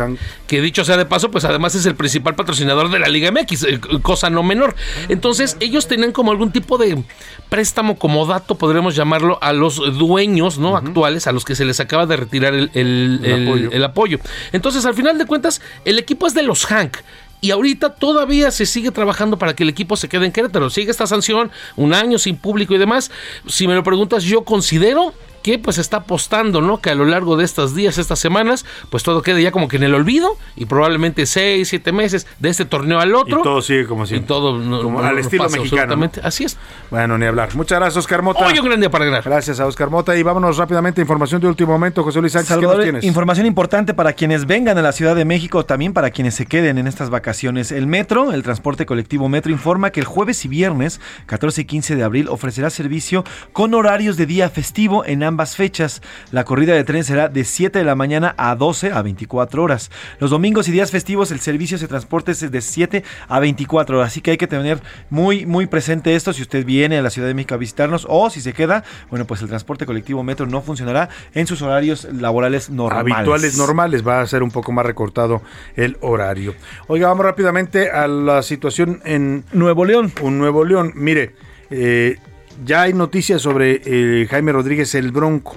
Que 0.48 0.62
dicho 0.62 0.86
sea 0.86 0.96
de 0.98 1.06
paso, 1.06 1.32
pues 1.32 1.44
además 1.46 1.76
es 1.76 1.86
el 1.86 1.96
principal 1.96 2.36
patrocinador 2.36 2.90
de 2.90 3.00
la 3.00 3.08
Liga 3.08 3.32
MX, 3.32 3.64
eh, 3.64 3.80
cosa 4.02 4.30
no 4.30 4.44
menor. 4.44 4.76
Entonces, 5.10 5.58
ellos 5.60 5.88
tenían 5.88 6.12
como 6.12 6.32
algún 6.32 6.52
tipo 6.52 6.78
de 6.78 7.04
préstamo 7.50 7.98
como 7.98 8.26
dato, 8.26 8.56
podríamos 8.56 8.96
llamarlo, 8.96 9.38
a 9.42 9.54
los 9.54 9.78
dueños 9.98 10.58
no 10.58 10.76
actuales, 10.78 11.28
a 11.28 11.32
los 11.32 11.46
que 11.46 11.56
se 11.56 11.66
les 11.66 11.80
acaba 11.80 12.06
de 12.06 12.18
retirar 12.18 12.54
el, 12.54 12.70
el- 12.74 13.20
El 13.24 13.32
el- 13.32 13.48
apoyo. 13.48 13.70
el 13.72 13.84
apoyo. 13.84 14.20
Entonces, 14.52 14.86
al 14.86 14.94
final 14.94 15.18
de 15.18 15.26
cuentas, 15.26 15.62
el 15.86 16.00
equipo 16.00 16.28
es 16.28 16.34
de 16.34 16.44
los 16.44 16.66
Hank. 16.66 16.98
Y 17.40 17.52
ahorita 17.52 17.94
todavía 17.94 18.50
se 18.50 18.66
sigue 18.66 18.90
trabajando 18.90 19.38
para 19.38 19.56
que 19.56 19.62
el 19.62 19.70
equipo 19.70 19.96
se 19.96 20.10
quede 20.10 20.26
en 20.26 20.32
Querétaro. 20.32 20.72
Sigue 20.72 20.90
esta 20.90 21.06
sanción, 21.06 21.52
un 21.76 21.94
año 21.94 22.18
sin 22.18 22.36
público 22.36 22.74
y 22.74 22.80
demás. 22.80 23.12
Si 23.48 23.68
me 23.68 23.76
lo 23.76 23.84
preguntas, 23.84 24.24
yo 24.24 24.44
considero 24.44 25.14
que 25.48 25.60
pues 25.60 25.78
está 25.78 25.98
apostando, 25.98 26.60
¿no? 26.62 26.82
Que 26.82 26.90
a 26.90 26.96
lo 26.96 27.06
largo 27.06 27.38
de 27.38 27.46
estos 27.46 27.74
días, 27.74 27.98
estas 27.98 28.20
semanas, 28.20 28.66
pues 28.90 29.04
todo 29.04 29.22
quede 29.22 29.42
ya 29.42 29.52
como 29.54 29.70
que 29.70 29.78
en 29.78 29.84
el 29.84 29.94
olvido 29.96 30.36
y 30.58 30.66
probablemente 30.66 31.26
seis, 31.26 31.70
siete 31.70 31.94
meses 31.94 32.28
de 32.40 32.50
este 32.50 32.66
torneo 32.66 33.00
al 33.00 33.16
otro. 33.16 33.40
Y 33.40 33.44
todo 33.44 33.62
sigue 33.62 33.86
como 33.86 34.06
siempre. 34.06 34.26
Y 34.26 34.28
todo 34.28 34.58
no- 34.60 34.82
Como 34.84 35.02
no- 35.02 35.08
al 35.08 35.16
no 35.16 35.22
estilo 35.22 35.44
pasa 35.46 35.56
mexicano. 35.56 35.84
absolutamente. 35.94 36.22
Así 36.28 36.44
es. 36.44 36.58
Bueno, 36.92 37.18
ni 37.18 37.26
hablar. 37.26 37.56
Muchas 37.56 37.80
gracias, 37.80 37.98
Oscar 37.98 38.22
Mota. 38.24 38.46
Hoy 38.46 38.60
un 38.60 38.66
gran 38.66 38.80
día 38.82 38.92
para 38.92 39.06
ganar. 39.06 39.24
Gracias 39.24 39.58
a 39.62 39.66
Oscar 39.68 39.90
Mota. 39.90 40.18
Y 40.18 40.22
vámonos 40.24 40.58
rápidamente 40.58 41.00
a 41.00 41.04
información 41.04 41.40
de 41.40 41.48
último 41.48 41.72
momento. 41.72 42.04
José 42.04 42.20
Luis 42.20 42.34
Sánchez, 42.34 42.50
¿qué 42.50 42.54
Salvador, 42.56 42.76
nos 42.78 42.84
tienes? 42.84 43.04
información 43.06 43.46
importante 43.48 43.94
para 43.94 44.12
quienes 44.14 44.46
vengan 44.48 44.78
a 44.78 44.82
la 44.82 44.92
Ciudad 44.92 45.16
de 45.16 45.24
México, 45.24 45.64
también 45.66 45.94
para 45.94 46.10
quienes 46.12 46.36
se 46.36 46.46
queden 46.46 46.78
en 46.78 46.88
estas 46.88 47.10
vacaciones. 47.10 47.72
El 47.72 47.88
Metro, 47.88 48.34
el 48.34 48.44
transporte 48.44 48.86
colectivo 48.86 49.30
Metro, 49.30 49.50
informa 49.54 49.92
que 49.92 50.02
el 50.02 50.06
jueves 50.06 50.44
y 50.44 50.50
viernes, 50.50 51.00
14 51.26 51.62
y 51.62 51.66
15 51.66 51.96
de 51.96 52.04
abril, 52.04 52.28
ofrecerá 52.28 52.70
servicio 52.70 53.24
con 53.54 53.74
horarios 53.74 54.18
de 54.18 54.26
día 54.26 54.50
festivo 54.50 55.06
en 55.06 55.24
ambas 55.24 55.37
fechas. 55.46 56.02
La 56.32 56.44
corrida 56.44 56.74
de 56.74 56.84
tren 56.84 57.04
será 57.04 57.30
de 57.30 57.44
7 57.44 57.80
de 57.80 57.86
la 57.86 57.96
mañana 57.96 58.36
a 58.38 58.56
12 58.56 58.92
a 58.92 59.02
24 59.02 59.64
horas. 59.64 59.92
Los 60.20 60.32
domingos 60.32 60.68
y 60.68 60.72
días 60.72 60.92
festivos, 60.92 61.32
el 61.32 61.40
servicio 61.40 61.78
de 61.78 61.88
transporte 61.88 62.32
es 62.32 62.52
de 62.52 62.62
7 62.62 63.04
a 63.28 63.40
24 63.40 63.98
horas. 63.98 64.12
Así 64.12 64.22
que 64.22 64.32
hay 64.32 64.38
que 64.38 64.48
tener 64.48 64.82
muy, 65.10 65.46
muy 65.46 65.68
presente 65.68 66.16
esto 66.16 66.34
si 66.34 66.42
usted 66.42 66.66
viene 66.66 66.98
a 66.98 67.02
la 67.02 67.10
Ciudad 67.10 67.28
de 67.28 67.34
México 67.34 67.56
a 67.56 67.58
visitarnos 67.58 68.06
o 68.10 68.30
si 68.30 68.42
se 68.42 68.54
queda, 68.54 68.84
bueno, 69.10 69.26
pues 69.26 69.42
el 69.42 69.48
transporte 69.48 69.86
colectivo 69.86 70.24
Metro 70.24 70.46
no 70.46 70.62
funcionará 70.62 71.10
en 71.34 71.48
sus 71.48 71.62
horarios 71.62 72.06
laborales 72.06 72.70
normales. 72.70 73.14
habituales 73.14 73.58
normales 73.58 74.08
va 74.08 74.22
a 74.22 74.28
ser 74.28 74.44
un 74.44 74.52
poco 74.52 74.72
más 74.72 74.86
recortado 74.86 75.42
el 75.76 75.98
horario. 76.02 76.56
Oiga, 76.88 77.08
vamos 77.08 77.26
rápidamente 77.26 77.92
a 77.92 78.08
la 78.08 78.42
situación 78.42 79.02
en 79.06 79.46
Nuevo 79.54 79.86
León. 79.86 80.12
Un 80.22 80.38
Nuevo 80.38 80.66
León. 80.66 80.94
Mire, 80.96 81.36
eh, 81.70 82.18
ya 82.66 82.84
hay 82.84 82.94
noticias 82.94 83.42
sobre 83.42 83.82
eh, 83.86 84.28
Jaime 84.30 84.52
Rodríguez 84.52 84.96
el 84.96 85.12
Bronco. 85.12 85.56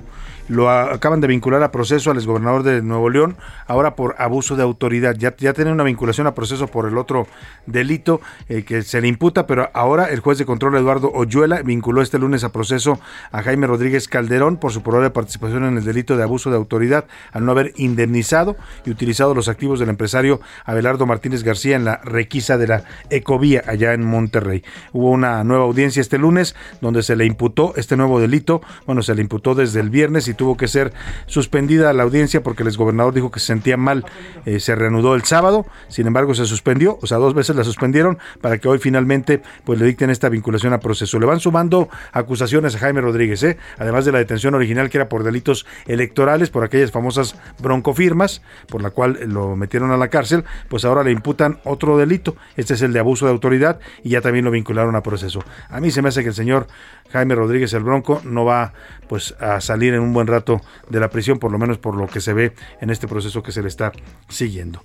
Lo 0.50 0.68
acaban 0.68 1.20
de 1.20 1.28
vincular 1.28 1.62
a 1.62 1.70
proceso 1.70 2.10
al 2.10 2.16
exgobernador 2.16 2.64
de 2.64 2.82
Nuevo 2.82 3.08
León, 3.08 3.36
ahora 3.68 3.94
por 3.94 4.16
abuso 4.18 4.56
de 4.56 4.64
autoridad. 4.64 5.14
Ya, 5.16 5.32
ya 5.36 5.52
tiene 5.52 5.70
una 5.70 5.84
vinculación 5.84 6.26
a 6.26 6.34
proceso 6.34 6.66
por 6.66 6.88
el 6.88 6.98
otro 6.98 7.28
delito 7.66 8.20
eh, 8.48 8.64
que 8.64 8.82
se 8.82 9.00
le 9.00 9.06
imputa, 9.06 9.46
pero 9.46 9.70
ahora 9.74 10.06
el 10.06 10.18
juez 10.18 10.38
de 10.38 10.46
control 10.46 10.74
Eduardo 10.76 11.12
Oyuela 11.14 11.62
vinculó 11.62 12.02
este 12.02 12.18
lunes 12.18 12.42
a 12.42 12.50
proceso 12.50 12.98
a 13.30 13.44
Jaime 13.44 13.68
Rodríguez 13.68 14.08
Calderón 14.08 14.56
por 14.56 14.72
su 14.72 14.82
probable 14.82 15.10
participación 15.10 15.64
en 15.66 15.78
el 15.78 15.84
delito 15.84 16.16
de 16.16 16.24
abuso 16.24 16.50
de 16.50 16.56
autoridad 16.56 17.04
al 17.30 17.44
no 17.44 17.52
haber 17.52 17.72
indemnizado 17.76 18.56
y 18.84 18.90
utilizado 18.90 19.34
los 19.34 19.46
activos 19.46 19.78
del 19.78 19.88
empresario 19.88 20.40
Abelardo 20.64 21.06
Martínez 21.06 21.44
García 21.44 21.76
en 21.76 21.84
la 21.84 21.98
requisa 21.98 22.58
de 22.58 22.66
la 22.66 22.82
Ecovía 23.08 23.62
allá 23.68 23.92
en 23.92 24.04
Monterrey. 24.04 24.64
Hubo 24.92 25.10
una 25.10 25.44
nueva 25.44 25.62
audiencia 25.62 26.00
este 26.00 26.18
lunes 26.18 26.56
donde 26.80 27.04
se 27.04 27.14
le 27.14 27.24
imputó 27.24 27.72
este 27.76 27.96
nuevo 27.96 28.18
delito. 28.18 28.62
Bueno, 28.84 29.02
se 29.02 29.14
le 29.14 29.22
imputó 29.22 29.54
desde 29.54 29.78
el 29.78 29.90
viernes 29.90 30.26
y 30.26 30.39
tuvo 30.40 30.56
que 30.56 30.68
ser 30.68 30.94
suspendida 31.26 31.92
la 31.92 32.02
audiencia 32.02 32.42
porque 32.42 32.62
el 32.62 32.68
exgobernador 32.68 33.12
dijo 33.12 33.30
que 33.30 33.40
se 33.40 33.46
sentía 33.48 33.76
mal. 33.76 34.06
Eh, 34.46 34.58
se 34.58 34.74
reanudó 34.74 35.14
el 35.14 35.24
sábado, 35.24 35.66
sin 35.88 36.06
embargo 36.06 36.34
se 36.34 36.46
suspendió, 36.46 36.98
o 37.02 37.06
sea, 37.06 37.18
dos 37.18 37.34
veces 37.34 37.56
la 37.56 37.62
suspendieron 37.62 38.16
para 38.40 38.56
que 38.56 38.66
hoy 38.66 38.78
finalmente 38.78 39.42
pues 39.66 39.78
le 39.78 39.84
dicten 39.84 40.08
esta 40.08 40.30
vinculación 40.30 40.72
a 40.72 40.80
proceso. 40.80 41.20
Le 41.20 41.26
van 41.26 41.40
sumando 41.40 41.90
acusaciones 42.12 42.74
a 42.74 42.78
Jaime 42.78 43.02
Rodríguez, 43.02 43.42
¿eh? 43.42 43.58
además 43.76 44.06
de 44.06 44.12
la 44.12 44.18
detención 44.18 44.54
original 44.54 44.88
que 44.88 44.96
era 44.96 45.10
por 45.10 45.24
delitos 45.24 45.66
electorales, 45.86 46.48
por 46.48 46.64
aquellas 46.64 46.90
famosas 46.90 47.36
broncofirmas, 47.58 48.40
por 48.66 48.80
la 48.80 48.92
cual 48.92 49.18
lo 49.26 49.56
metieron 49.56 49.90
a 49.90 49.98
la 49.98 50.08
cárcel, 50.08 50.44
pues 50.70 50.86
ahora 50.86 51.02
le 51.02 51.10
imputan 51.10 51.58
otro 51.64 51.98
delito. 51.98 52.34
Este 52.56 52.72
es 52.72 52.80
el 52.80 52.94
de 52.94 53.00
abuso 53.00 53.26
de 53.26 53.32
autoridad 53.32 53.78
y 54.02 54.08
ya 54.08 54.22
también 54.22 54.46
lo 54.46 54.50
vincularon 54.50 54.96
a 54.96 55.02
proceso. 55.02 55.44
A 55.68 55.80
mí 55.80 55.90
se 55.90 56.00
me 56.00 56.08
hace 56.08 56.22
que 56.22 56.28
el 56.28 56.34
señor 56.34 56.66
Jaime 57.12 57.34
Rodríguez 57.34 57.74
el 57.74 57.82
Bronco 57.82 58.22
no 58.24 58.46
va 58.46 58.72
pues 59.10 59.34
a 59.40 59.60
salir 59.60 59.92
en 59.92 60.02
un 60.02 60.12
buen 60.12 60.28
rato 60.28 60.60
de 60.88 61.00
la 61.00 61.10
prisión, 61.10 61.40
por 61.40 61.50
lo 61.50 61.58
menos 61.58 61.78
por 61.78 61.96
lo 61.96 62.06
que 62.06 62.20
se 62.20 62.32
ve 62.32 62.52
en 62.80 62.90
este 62.90 63.08
proceso 63.08 63.42
que 63.42 63.50
se 63.50 63.60
le 63.60 63.66
está 63.66 63.90
siguiendo. 64.28 64.84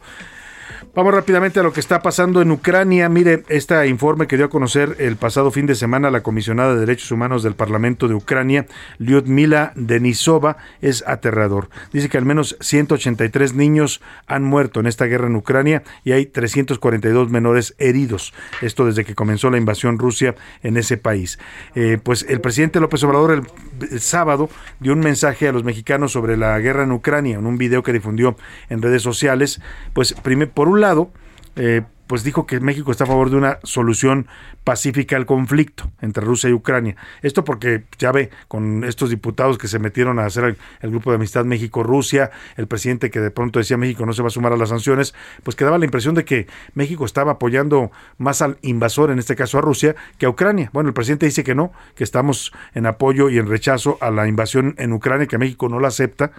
Vamos 0.93 1.13
rápidamente 1.13 1.59
a 1.59 1.63
lo 1.63 1.73
que 1.73 1.79
está 1.79 2.01
pasando 2.01 2.41
en 2.41 2.51
Ucrania. 2.51 3.09
Mire, 3.09 3.43
este 3.49 3.87
informe 3.87 4.27
que 4.27 4.37
dio 4.37 4.45
a 4.45 4.49
conocer 4.49 4.95
el 4.99 5.17
pasado 5.17 5.51
fin 5.51 5.65
de 5.65 5.75
semana 5.75 6.11
la 6.11 6.23
comisionada 6.23 6.73
de 6.73 6.79
Derechos 6.79 7.11
Humanos 7.11 7.43
del 7.43 7.55
Parlamento 7.55 8.07
de 8.07 8.13
Ucrania, 8.13 8.65
Lyudmila 8.97 9.73
Denisova, 9.75 10.57
es 10.81 11.03
aterrador. 11.07 11.69
Dice 11.91 12.09
que 12.09 12.17
al 12.17 12.25
menos 12.25 12.57
183 12.61 13.53
niños 13.53 14.01
han 14.27 14.43
muerto 14.43 14.79
en 14.79 14.87
esta 14.87 15.05
guerra 15.05 15.27
en 15.27 15.35
Ucrania 15.35 15.83
y 16.03 16.13
hay 16.13 16.25
342 16.25 17.29
menores 17.29 17.75
heridos. 17.77 18.33
Esto 18.61 18.85
desde 18.85 19.05
que 19.05 19.15
comenzó 19.15 19.49
la 19.49 19.57
invasión 19.57 19.99
Rusia 19.99 20.35
en 20.63 20.77
ese 20.77 20.97
país. 20.97 21.39
Eh, 21.75 21.97
pues 22.01 22.25
el 22.29 22.41
presidente 22.41 22.79
López 22.79 23.03
Obrador 23.03 23.31
el, 23.31 23.43
el 23.91 23.99
sábado 23.99 24.49
dio 24.79 24.93
un 24.93 24.99
mensaje 24.99 25.47
a 25.47 25.51
los 25.51 25.63
mexicanos 25.63 26.11
sobre 26.11 26.37
la 26.37 26.57
guerra 26.59 26.83
en 26.83 26.91
Ucrania 26.91 27.37
en 27.37 27.45
un 27.45 27.57
video 27.57 27.83
que 27.83 27.93
difundió 27.93 28.35
en 28.69 28.81
redes 28.81 29.01
sociales. 29.01 29.61
Pues 29.93 30.13
primer, 30.13 30.49
por 30.55 30.67
un 30.67 30.81
lado, 30.81 31.11
eh, 31.55 31.83
pues 32.07 32.23
dijo 32.23 32.45
que 32.45 32.59
México 32.59 32.91
está 32.91 33.05
a 33.05 33.07
favor 33.07 33.29
de 33.29 33.37
una 33.37 33.59
solución 33.63 34.27
pacífica 34.63 35.15
al 35.15 35.25
conflicto 35.25 35.91
entre 36.01 36.23
Rusia 36.23 36.49
y 36.49 36.53
Ucrania. 36.53 36.95
Esto 37.21 37.43
porque 37.43 37.83
ya 37.97 38.11
ve 38.11 38.29
con 38.47 38.83
estos 38.83 39.09
diputados 39.09 39.57
que 39.57 39.67
se 39.67 39.79
metieron 39.79 40.19
a 40.19 40.25
hacer 40.25 40.43
el, 40.43 40.57
el 40.81 40.91
grupo 40.91 41.11
de 41.11 41.15
amistad 41.15 41.45
México-Rusia, 41.45 42.31
el 42.57 42.67
presidente 42.67 43.09
que 43.09 43.19
de 43.19 43.31
pronto 43.31 43.59
decía 43.59 43.77
México 43.77 44.05
no 44.05 44.13
se 44.13 44.21
va 44.21 44.27
a 44.27 44.31
sumar 44.31 44.53
a 44.53 44.57
las 44.57 44.69
sanciones, 44.69 45.13
pues 45.43 45.55
quedaba 45.55 45.77
la 45.77 45.85
impresión 45.85 46.15
de 46.15 46.25
que 46.25 46.47
México 46.73 47.05
estaba 47.05 47.33
apoyando 47.33 47.91
más 48.17 48.41
al 48.41 48.57
invasor, 48.61 49.11
en 49.11 49.19
este 49.19 49.35
caso 49.35 49.57
a 49.57 49.61
Rusia, 49.61 49.95
que 50.17 50.25
a 50.25 50.29
Ucrania. 50.29 50.69
Bueno, 50.73 50.89
el 50.89 50.93
presidente 50.93 51.25
dice 51.25 51.43
que 51.43 51.55
no, 51.55 51.71
que 51.95 52.03
estamos 52.03 52.53
en 52.73 52.85
apoyo 52.85 53.29
y 53.29 53.37
en 53.37 53.47
rechazo 53.47 53.97
a 54.01 54.11
la 54.11 54.27
invasión 54.27 54.75
en 54.77 54.93
Ucrania, 54.93 55.27
que 55.27 55.37
México 55.37 55.69
no 55.69 55.79
la 55.79 55.87
acepta 55.87 56.31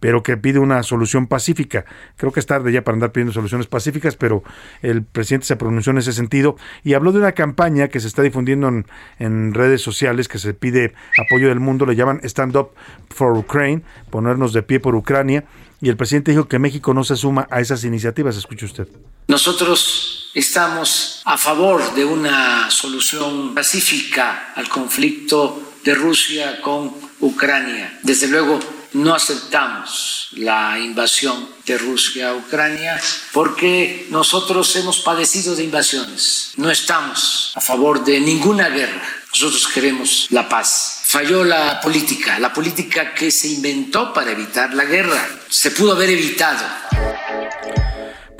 pero 0.00 0.22
que 0.22 0.36
pide 0.36 0.58
una 0.58 0.82
solución 0.82 1.26
pacífica. 1.26 1.84
Creo 2.16 2.32
que 2.32 2.40
es 2.40 2.46
tarde 2.46 2.72
ya 2.72 2.82
para 2.82 2.96
andar 2.96 3.12
pidiendo 3.12 3.32
soluciones 3.32 3.66
pacíficas, 3.66 4.16
pero 4.16 4.42
el 4.82 5.04
presidente 5.04 5.46
se 5.46 5.56
pronunció 5.56 5.92
en 5.92 5.98
ese 5.98 6.12
sentido 6.12 6.56
y 6.82 6.94
habló 6.94 7.12
de 7.12 7.18
una 7.18 7.32
campaña 7.32 7.88
que 7.88 8.00
se 8.00 8.08
está 8.08 8.22
difundiendo 8.22 8.68
en, 8.68 8.86
en 9.18 9.54
redes 9.54 9.82
sociales 9.82 10.26
que 10.26 10.38
se 10.38 10.54
pide 10.54 10.94
apoyo 11.26 11.48
del 11.48 11.60
mundo, 11.60 11.86
le 11.86 11.96
llaman 11.96 12.20
Stand 12.24 12.56
Up 12.56 12.70
for 13.10 13.36
Ukraine, 13.36 13.82
ponernos 14.10 14.52
de 14.52 14.62
pie 14.62 14.80
por 14.80 14.94
Ucrania, 14.94 15.44
y 15.82 15.88
el 15.88 15.96
presidente 15.96 16.32
dijo 16.32 16.46
que 16.46 16.58
México 16.58 16.92
no 16.92 17.04
se 17.04 17.16
suma 17.16 17.48
a 17.50 17.60
esas 17.60 17.84
iniciativas. 17.84 18.36
Escuche 18.36 18.66
usted. 18.66 18.86
Nosotros 19.28 20.30
estamos 20.34 21.22
a 21.24 21.38
favor 21.38 21.94
de 21.94 22.04
una 22.04 22.70
solución 22.70 23.54
pacífica 23.54 24.52
al 24.54 24.68
conflicto 24.68 25.74
de 25.84 25.94
Rusia 25.94 26.60
con 26.60 26.92
Ucrania. 27.20 27.98
Desde 28.02 28.28
luego, 28.28 28.60
no 28.92 29.14
aceptamos 29.14 30.28
la 30.32 30.78
invasión 30.78 31.48
de 31.66 31.78
Rusia 31.78 32.30
a 32.30 32.34
Ucrania 32.34 33.00
porque 33.32 34.06
nosotros 34.10 34.74
hemos 34.76 35.00
padecido 35.00 35.54
de 35.54 35.64
invasiones. 35.64 36.52
No 36.56 36.70
estamos 36.70 37.52
a 37.54 37.60
favor 37.60 38.04
de 38.04 38.20
ninguna 38.20 38.68
guerra. 38.68 39.02
Nosotros 39.32 39.68
queremos 39.68 40.26
la 40.30 40.48
paz. 40.48 41.02
Falló 41.04 41.44
la 41.44 41.80
política, 41.80 42.38
la 42.38 42.52
política 42.52 43.14
que 43.14 43.30
se 43.30 43.48
inventó 43.48 44.12
para 44.12 44.32
evitar 44.32 44.74
la 44.74 44.84
guerra. 44.84 45.28
Se 45.48 45.70
pudo 45.70 45.92
haber 45.92 46.10
evitado. 46.10 46.64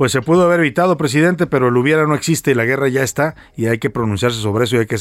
Pues 0.00 0.12
se 0.12 0.22
pudo 0.22 0.44
haber 0.44 0.60
evitado, 0.60 0.96
presidente, 0.96 1.46
pero 1.46 1.68
el 1.68 1.76
hubiera 1.76 2.06
no 2.06 2.14
existe 2.14 2.52
y 2.52 2.54
la 2.54 2.64
guerra 2.64 2.88
ya 2.88 3.02
está 3.02 3.34
y 3.54 3.66
hay 3.66 3.78
que 3.78 3.90
pronunciarse 3.90 4.40
sobre 4.40 4.64
eso 4.64 4.76
y 4.76 4.78
hay 4.78 4.86
que, 4.86 4.96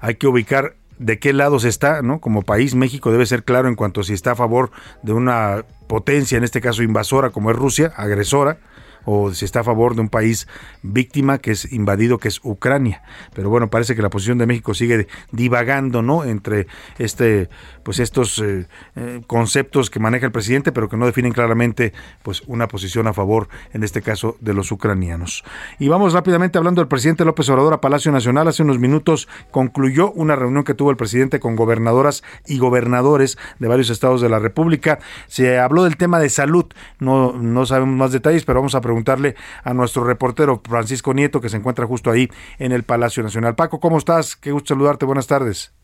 hay 0.00 0.16
que 0.16 0.26
ubicar 0.26 0.76
de 1.02 1.18
qué 1.18 1.32
lado 1.32 1.58
se 1.58 1.68
está, 1.68 2.02
¿no? 2.02 2.20
Como 2.20 2.42
país, 2.42 2.74
México 2.74 3.10
debe 3.10 3.26
ser 3.26 3.44
claro 3.44 3.68
en 3.68 3.74
cuanto 3.74 4.00
a 4.00 4.04
si 4.04 4.12
está 4.12 4.32
a 4.32 4.36
favor 4.36 4.70
de 5.02 5.12
una 5.12 5.64
potencia, 5.86 6.38
en 6.38 6.44
este 6.44 6.60
caso 6.60 6.82
invasora 6.82 7.30
como 7.30 7.50
es 7.50 7.56
Rusia, 7.56 7.92
agresora, 7.96 8.58
o 9.04 9.32
si 9.32 9.44
está 9.44 9.60
a 9.60 9.64
favor 9.64 9.94
de 9.94 10.02
un 10.02 10.08
país 10.08 10.46
víctima 10.82 11.38
que 11.38 11.52
es 11.52 11.72
invadido, 11.72 12.18
que 12.18 12.28
es 12.28 12.40
Ucrania. 12.42 13.02
Pero 13.34 13.50
bueno, 13.50 13.70
parece 13.70 13.94
que 13.94 14.02
la 14.02 14.10
posición 14.10 14.38
de 14.38 14.46
México 14.46 14.74
sigue 14.74 15.06
divagando, 15.30 16.02
¿no? 16.02 16.24
Entre 16.24 16.66
este, 16.98 17.48
pues 17.82 17.98
estos 17.98 18.38
eh, 18.38 18.66
eh, 18.96 19.22
conceptos 19.26 19.90
que 19.90 19.98
maneja 20.00 20.26
el 20.26 20.32
presidente, 20.32 20.72
pero 20.72 20.88
que 20.88 20.96
no 20.96 21.06
definen 21.06 21.32
claramente, 21.32 21.92
pues 22.22 22.42
una 22.46 22.68
posición 22.68 23.06
a 23.06 23.12
favor, 23.12 23.48
en 23.72 23.82
este 23.82 24.02
caso, 24.02 24.36
de 24.40 24.54
los 24.54 24.72
ucranianos. 24.72 25.44
Y 25.78 25.88
vamos 25.88 26.12
rápidamente 26.12 26.58
hablando 26.58 26.80
del 26.80 26.88
presidente 26.88 27.24
López 27.24 27.48
Obrador 27.48 27.74
a 27.74 27.80
Palacio 27.80 28.12
Nacional. 28.12 28.48
Hace 28.48 28.62
unos 28.62 28.78
minutos 28.78 29.28
concluyó 29.50 30.12
una 30.12 30.36
reunión 30.36 30.64
que 30.64 30.74
tuvo 30.74 30.90
el 30.90 30.96
presidente 30.96 31.40
con 31.40 31.56
gobernadoras 31.56 32.22
y 32.46 32.58
gobernadores 32.58 33.38
de 33.58 33.68
varios 33.68 33.90
estados 33.90 34.20
de 34.20 34.28
la 34.28 34.38
República. 34.38 34.98
Se 35.26 35.58
habló 35.58 35.84
del 35.84 35.96
tema 35.96 36.18
de 36.18 36.28
salud. 36.28 36.66
No, 36.98 37.32
no 37.32 37.66
sabemos 37.66 37.96
más 37.96 38.12
detalles, 38.12 38.44
pero 38.44 38.60
vamos 38.60 38.74
a 38.74 38.80
preguntarle 38.92 39.34
a 39.64 39.72
nuestro 39.72 40.04
reportero 40.04 40.60
Francisco 40.68 41.14
Nieto, 41.14 41.40
que 41.40 41.48
se 41.48 41.56
encuentra 41.56 41.86
justo 41.86 42.10
ahí 42.10 42.28
en 42.58 42.72
el 42.72 42.82
Palacio 42.82 43.22
Nacional. 43.22 43.54
Paco, 43.54 43.80
¿cómo 43.80 43.96
estás? 43.96 44.36
Qué 44.36 44.52
gusto 44.52 44.74
saludarte. 44.74 45.06
Buenas 45.06 45.26
tardes. 45.26 45.74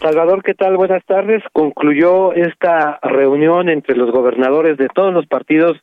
Salvador, 0.00 0.42
¿qué 0.42 0.54
tal? 0.54 0.78
Buenas 0.78 1.04
tardes. 1.04 1.42
Concluyó 1.52 2.32
esta 2.32 2.98
reunión 3.02 3.68
entre 3.68 3.94
los 3.94 4.10
gobernadores 4.10 4.78
de 4.78 4.88
todos 4.88 5.12
los 5.12 5.26
partidos 5.26 5.76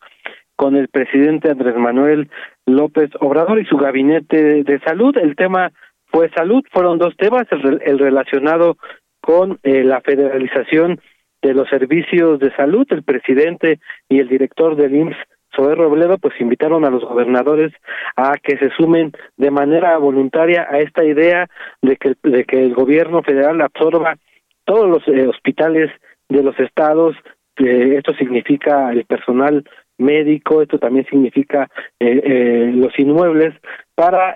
con 0.55 0.75
el 0.75 0.87
presidente 0.87 1.51
Andrés 1.51 1.75
Manuel 1.77 2.31
López 2.65 3.11
Obrador 3.19 3.59
y 3.59 3.65
su 3.65 3.77
gabinete 3.77 4.63
de 4.63 4.79
salud. 4.79 5.15
El 5.15 5.35
tema 5.35 5.71
fue 6.07 6.31
salud. 6.35 6.63
Fueron 6.71 6.97
dos 6.97 7.15
temas, 7.17 7.43
el, 7.51 7.99
relacionado 7.99 8.77
con 9.21 9.59
eh, 9.61 9.83
la 9.83 10.01
federalización 10.01 10.99
de 11.43 11.53
los 11.53 11.69
servicios 11.69 12.39
de 12.39 12.51
salud. 12.55 12.87
El 12.89 13.03
presidente 13.03 13.79
y 14.09 14.19
el 14.19 14.27
director 14.27 14.75
del 14.75 14.95
IMSS 14.95 15.36
Zoé 15.57 15.75
Robledo 15.75 16.17
pues 16.17 16.39
invitaron 16.39 16.85
a 16.85 16.89
los 16.89 17.03
gobernadores 17.03 17.73
a 18.15 18.33
que 18.41 18.57
se 18.57 18.69
sumen 18.77 19.11
de 19.37 19.51
manera 19.51 19.97
voluntaria 19.97 20.67
a 20.69 20.79
esta 20.79 21.03
idea 21.03 21.47
de 21.81 21.97
que, 21.97 22.15
el 22.49 22.73
gobierno 22.73 23.23
federal 23.23 23.61
absorba 23.61 24.15
todos 24.65 24.87
los 24.87 25.07
eh, 25.07 25.27
hospitales 25.27 25.91
de 26.29 26.43
los 26.43 26.57
estados, 26.59 27.15
esto 27.55 28.13
significa 28.13 28.91
el 28.91 29.05
personal 29.05 29.63
médico, 29.97 30.61
esto 30.61 30.77
también 30.77 31.05
significa 31.09 31.69
eh, 31.99 32.21
eh, 32.23 32.71
los 32.75 32.97
inmuebles, 32.99 33.55
para 33.95 34.35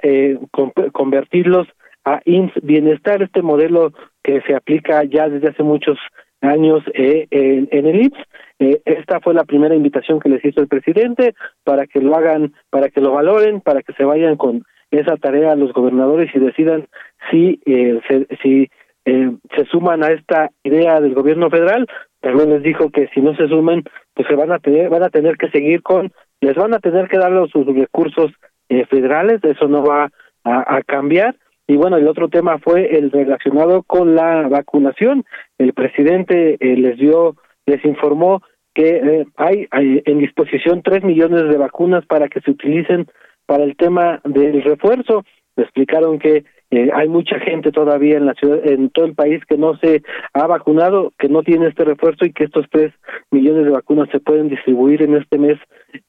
convertirlos 0.92 1.68
a 2.04 2.20
IMSS 2.26 2.54
Bienestar, 2.64 3.22
este 3.22 3.44
modelo 3.44 3.94
que 4.24 4.42
se 4.42 4.56
aplica 4.56 5.04
ya 5.04 5.30
desde 5.30 5.50
hace 5.50 5.62
muchos 5.62 6.00
años 6.42 6.84
en, 6.94 7.68
en 7.72 7.86
el 7.86 8.02
IMSS 8.06 8.28
eh, 8.62 8.80
esta 8.86 9.20
fue 9.22 9.34
la 9.34 9.44
primera 9.44 9.74
invitación 9.74 10.20
que 10.20 10.30
les 10.30 10.46
hizo 10.46 10.62
el 10.62 10.68
presidente 10.68 11.34
para 11.64 11.88
que 11.88 12.00
lo 12.00 12.16
hagan, 12.16 12.54
para 12.70 12.90
que 12.90 13.02
lo 13.02 13.12
valoren, 13.12 13.60
para 13.60 13.82
que 13.82 13.92
se 13.94 14.04
vayan 14.04 14.38
con 14.38 14.64
esa 14.92 15.18
tarea 15.18 15.54
a 15.54 15.56
los 15.56 15.74
gobernadores 15.74 16.30
y 16.36 16.40
decidan 16.40 16.86
si 17.32 17.60
eh, 17.66 18.00
se, 18.08 18.28
si 18.44 18.70
eh, 19.06 19.32
se 19.56 19.66
suman 19.66 20.04
a 20.04 20.10
esta 20.10 20.52
idea 20.64 21.02
del 21.02 21.16
gobierno 21.16 21.50
federal. 21.50 21.88
También 22.20 22.52
les 22.52 22.62
dijo 22.62 22.92
que 22.92 23.08
si 23.16 23.20
no 23.20 23.36
se 23.36 23.48
suman, 23.48 23.84
pues 24.14 24.28
se 24.28 24.36
van 24.36 24.52
a 24.52 24.60
tener 24.60 24.90
van 24.90 25.02
a 25.02 25.10
tener 25.10 25.38
que 25.38 25.50
seguir 25.50 25.82
con 25.82 26.12
les 26.40 26.56
van 26.56 26.76
a 26.76 26.80
tener 26.80 27.08
que 27.08 27.18
dar 27.18 27.32
sus 27.50 27.66
recursos 27.66 28.32
eh, 28.70 28.86
federales, 28.86 29.44
eso 29.44 29.68
no 29.68 29.84
va 29.84 30.12
a 30.44 30.82
cambiar. 30.82 31.36
Y 31.72 31.78
bueno, 31.78 31.96
el 31.96 32.06
otro 32.10 32.28
tema 32.28 32.60
fue 32.60 32.98
el 32.98 33.12
relacionado 33.12 33.84
con 33.84 34.14
la 34.14 34.50
vacunación. 34.50 35.24
El 35.58 35.72
presidente 35.72 36.58
les 36.60 36.98
dio, 36.98 37.38
les 37.66 37.86
informó 37.86 38.42
que 38.74 38.98
eh, 38.98 39.26
hay, 39.38 39.70
en 39.72 40.20
disposición 40.20 40.82
tres 40.84 41.02
millones 41.06 41.44
de 41.48 41.56
vacunas 41.56 42.06
para 42.08 42.28
que 42.28 42.42
se 42.42 42.52
utilicen 42.52 43.08
para 43.46 43.64
el 43.64 43.78
tema 43.78 44.20
del 44.26 44.62
refuerzo. 44.64 45.24
Me 45.56 45.64
explicaron 45.64 46.20
que 46.20 46.44
eh, 46.72 46.90
hay 46.94 47.08
mucha 47.08 47.40
gente 47.40 47.72
todavía 47.72 48.18
en 48.18 48.26
la 48.26 48.34
ciudad, 48.34 48.68
en 48.68 48.90
todo 48.90 49.06
el 49.06 49.16
país 49.16 49.42
que 49.46 49.58
no 49.58 49.78
se 49.78 50.02
ha 50.34 50.48
vacunado, 50.48 51.14
que 51.18 51.30
no 51.30 51.42
tiene 51.42 51.68
este 51.68 51.86
refuerzo 51.86 52.26
y 52.26 52.34
que 52.34 52.44
estos 52.44 52.66
tres 52.70 52.92
millones 53.32 53.64
de 53.64 53.72
vacunas 53.72 54.10
se 54.12 54.20
pueden 54.20 54.50
distribuir 54.50 55.04
en 55.04 55.16
este 55.16 55.38
mes 55.38 55.58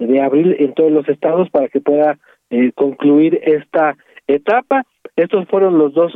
de 0.00 0.20
abril 0.20 0.56
en 0.58 0.74
todos 0.74 0.90
los 0.90 1.08
estados 1.08 1.48
para 1.50 1.68
que 1.68 1.80
pueda 1.80 2.18
eh, 2.50 2.72
concluir 2.74 3.38
esta 3.44 3.96
etapa. 4.26 4.84
Estos 5.16 5.46
fueron 5.48 5.78
los 5.78 5.92
dos 5.94 6.12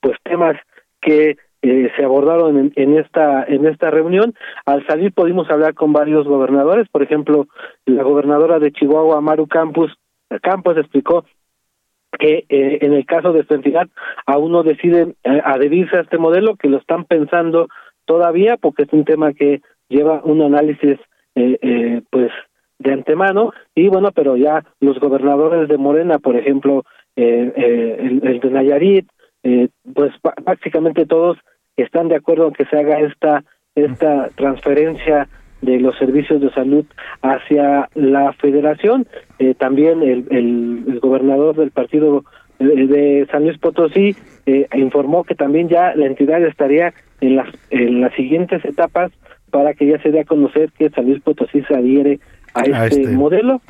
pues 0.00 0.16
temas 0.24 0.56
que 1.00 1.36
eh, 1.62 1.90
se 1.96 2.04
abordaron 2.04 2.72
en, 2.76 2.98
esta 2.98 3.42
en 3.44 3.66
esta 3.66 3.90
reunión. 3.90 4.34
Al 4.66 4.86
salir 4.86 5.12
pudimos 5.12 5.50
hablar 5.50 5.74
con 5.74 5.92
varios 5.92 6.26
gobernadores, 6.26 6.88
por 6.88 7.02
ejemplo, 7.02 7.48
la 7.86 8.04
gobernadora 8.04 8.60
de 8.60 8.70
Chihuahua, 8.70 9.20
Maru 9.20 9.48
Campos, 9.48 9.92
Campos 10.42 10.76
explicó 10.76 11.24
que 12.18 12.44
eh, 12.48 12.78
en 12.82 12.92
el 12.92 13.04
caso 13.04 13.32
de 13.32 13.44
su 13.46 13.54
entidad 13.54 13.88
aún 14.26 14.52
no 14.52 14.62
deciden 14.62 15.16
eh, 15.24 15.40
adherirse 15.44 15.96
a 15.96 16.02
este 16.02 16.18
modelo, 16.18 16.54
que 16.56 16.68
lo 16.68 16.78
están 16.78 17.04
pensando 17.04 17.68
todavía 18.04 18.56
porque 18.56 18.84
es 18.84 18.92
un 18.92 19.04
tema 19.04 19.32
que 19.32 19.60
lleva 19.88 20.20
un 20.22 20.42
análisis 20.42 20.98
pues 22.10 22.30
de 22.78 22.92
antemano 22.92 23.52
y 23.74 23.88
bueno, 23.88 24.10
pero 24.12 24.36
ya 24.36 24.64
los 24.80 24.98
gobernadores 25.00 25.68
de 25.68 25.78
Morena, 25.78 26.18
por 26.18 26.36
ejemplo, 26.36 26.84
el, 27.16 27.52
el, 28.22 28.40
de 28.40 28.50
Nayarit, 28.50 29.08
pues 29.94 30.12
prácticamente 30.44 31.06
todos 31.06 31.38
están 31.76 32.08
de 32.08 32.16
acuerdo 32.16 32.48
en 32.48 32.52
que 32.52 32.66
se 32.66 32.78
haga 32.78 33.00
esta 33.00 33.44
esta 33.76 34.30
transferencia 34.36 35.28
de 35.62 35.78
los 35.78 35.96
servicios 35.98 36.40
de 36.40 36.50
salud 36.50 36.84
hacia 37.22 37.88
la 37.94 38.32
federación. 38.34 39.06
Eh, 39.38 39.54
también 39.54 40.02
el, 40.02 40.26
el, 40.30 40.98
gobernador 41.00 41.56
del 41.56 41.70
partido 41.70 42.24
eh, 42.58 42.64
de 42.64 43.26
San 43.30 43.44
Luis 43.44 43.58
Potosí 43.58 44.16
eh, 44.46 44.66
informó 44.74 45.24
que 45.24 45.34
también 45.34 45.68
ya 45.68 45.94
la 45.94 46.06
entidad 46.06 46.42
estaría 46.42 46.94
en 47.20 47.36
las 47.36 47.48
en 47.70 48.00
las 48.00 48.14
siguientes 48.14 48.64
etapas 48.64 49.12
para 49.50 49.74
que 49.74 49.86
ya 49.86 50.00
se 50.02 50.10
dé 50.10 50.20
a 50.20 50.24
conocer 50.24 50.72
que 50.72 50.90
San 50.90 51.06
Luis 51.06 51.22
Potosí 51.22 51.62
se 51.62 51.74
adhiere 51.74 52.18
a 52.56 52.86
este, 52.86 53.08
modelo. 53.08 53.60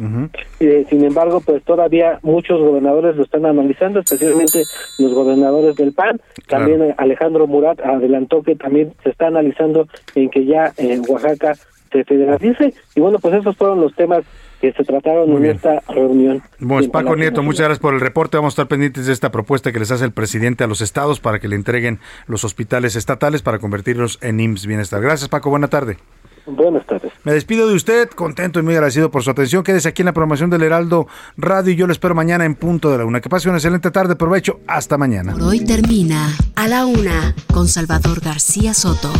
Eh, 0.61 0.87
sin 0.89 1.05
embargo, 1.05 1.41
pues 1.41 1.63
todavía 1.65 2.19
muchos 2.23 2.61
gobernadores 2.61 3.17
lo 3.17 3.25
están 3.25 3.47
analizando, 3.47 4.01
especialmente 4.01 4.63
los 4.99 5.13
gobernadores 5.13 5.77
del 5.77 5.93
PAN. 5.93 6.21
También 6.49 6.83
eh, 6.83 6.95
Alejandro 6.99 7.47
Murat 7.47 7.81
adelantó 7.81 8.43
que 8.43 8.57
también 8.57 8.93
se 9.03 9.11
está 9.11 9.29
analizando 9.29 9.89
en 10.15 10.31
que 10.31 10.45
ya 10.45 10.73
en 10.77 11.03
Oaxaca 11.09 11.55
se 11.93 12.05
federalice. 12.05 12.75
Y 12.95 13.01
bueno, 13.01 13.19
pues 13.19 13.35
esos 13.35 13.57
fueron 13.57 13.81
los 13.81 13.95
temas 13.95 14.25
que 14.61 14.73
se 14.73 14.85
trataron 14.85 15.31
en 15.37 15.47
esta 15.47 15.83
reunión. 15.89 16.43
Bueno, 16.59 16.91
Paco 16.91 17.15
Nieto, 17.15 17.43
muchas 17.43 17.67
gracias 17.67 17.79
por 17.79 17.95
el 17.95 18.01
reporte. 18.01 18.37
Vamos 18.37 18.53
a 18.53 18.55
estar 18.55 18.69
pendientes 18.69 19.07
de 19.07 19.13
esta 19.13 19.31
propuesta 19.31 19.73
que 19.73 19.79
les 19.79 19.91
hace 19.91 20.05
el 20.05 20.13
presidente 20.13 20.65
a 20.65 20.67
los 20.67 20.81
estados 20.81 21.21
para 21.21 21.39
que 21.39 21.49
le 21.49 21.57
entreguen 21.57 21.99
los 22.27 22.45
hospitales 22.45 22.97
estatales 22.97 23.43
para 23.43 23.59
convertirlos 23.59 24.19
en 24.23 24.41
IMSS 24.41 24.67
Bienestar. 24.67 25.03
Gracias, 25.03 25.29
Paco. 25.29 25.51
Buena 25.51 25.69
tarde. 25.69 25.99
Buenas 26.47 26.87
tardes. 26.87 27.13
Me 27.25 27.33
despido 27.33 27.69
de 27.69 27.75
usted, 27.75 28.09
contento 28.11 28.61
y 28.61 28.63
muy 28.63 28.75
agradecido 28.75 29.11
por 29.11 29.23
su 29.23 29.31
atención. 29.31 29.65
Quédese 29.65 29.89
aquí 29.89 30.03
en 30.03 30.07
la 30.07 30.13
programación 30.13 30.49
del 30.49 30.63
Heraldo 30.63 31.09
Radio 31.37 31.73
y 31.73 31.77
yo 31.77 31.87
lo 31.87 31.93
espero 31.93 32.15
mañana 32.15 32.45
en 32.45 32.55
punto 32.55 32.91
de 32.91 32.99
la 32.99 33.05
una. 33.05 33.21
Que 33.21 33.29
pase 33.29 33.49
una 33.49 33.59
excelente 33.59 33.91
tarde, 33.91 34.15
provecho. 34.17 34.61
Hasta 34.69 34.97
mañana. 34.97 35.33
Por 35.33 35.43
hoy 35.43 35.65
termina 35.65 36.29
a 36.55 36.69
la 36.69 36.87
una 36.87 37.35
con 37.53 37.69
Salvador 37.69 38.21
García 38.21 38.75
Soto. 38.75 39.13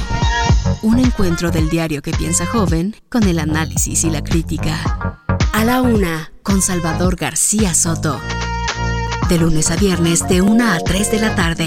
Un 0.83 0.99
encuentro 0.99 1.51
del 1.51 1.69
diario 1.69 2.03
que 2.03 2.13
piensa 2.13 2.47
joven 2.47 2.95
con 3.09 3.25
el 3.25 3.39
análisis 3.39 4.05
y 4.05 4.11
la 4.11 4.23
crítica. 4.23 5.21
A 5.53 5.65
la 5.65 5.83
una 5.83 6.33
con 6.43 6.63
Salvador 6.63 7.17
García 7.17 7.75
Soto. 7.75 8.21
De 9.29 9.39
lunes 9.39 9.71
a 9.71 9.77
viernes 9.77 10.29
de 10.29 10.43
una 10.43 10.75
a 10.75 10.79
3 10.79 11.11
de 11.11 11.19
la 11.19 11.35
tarde. 11.35 11.67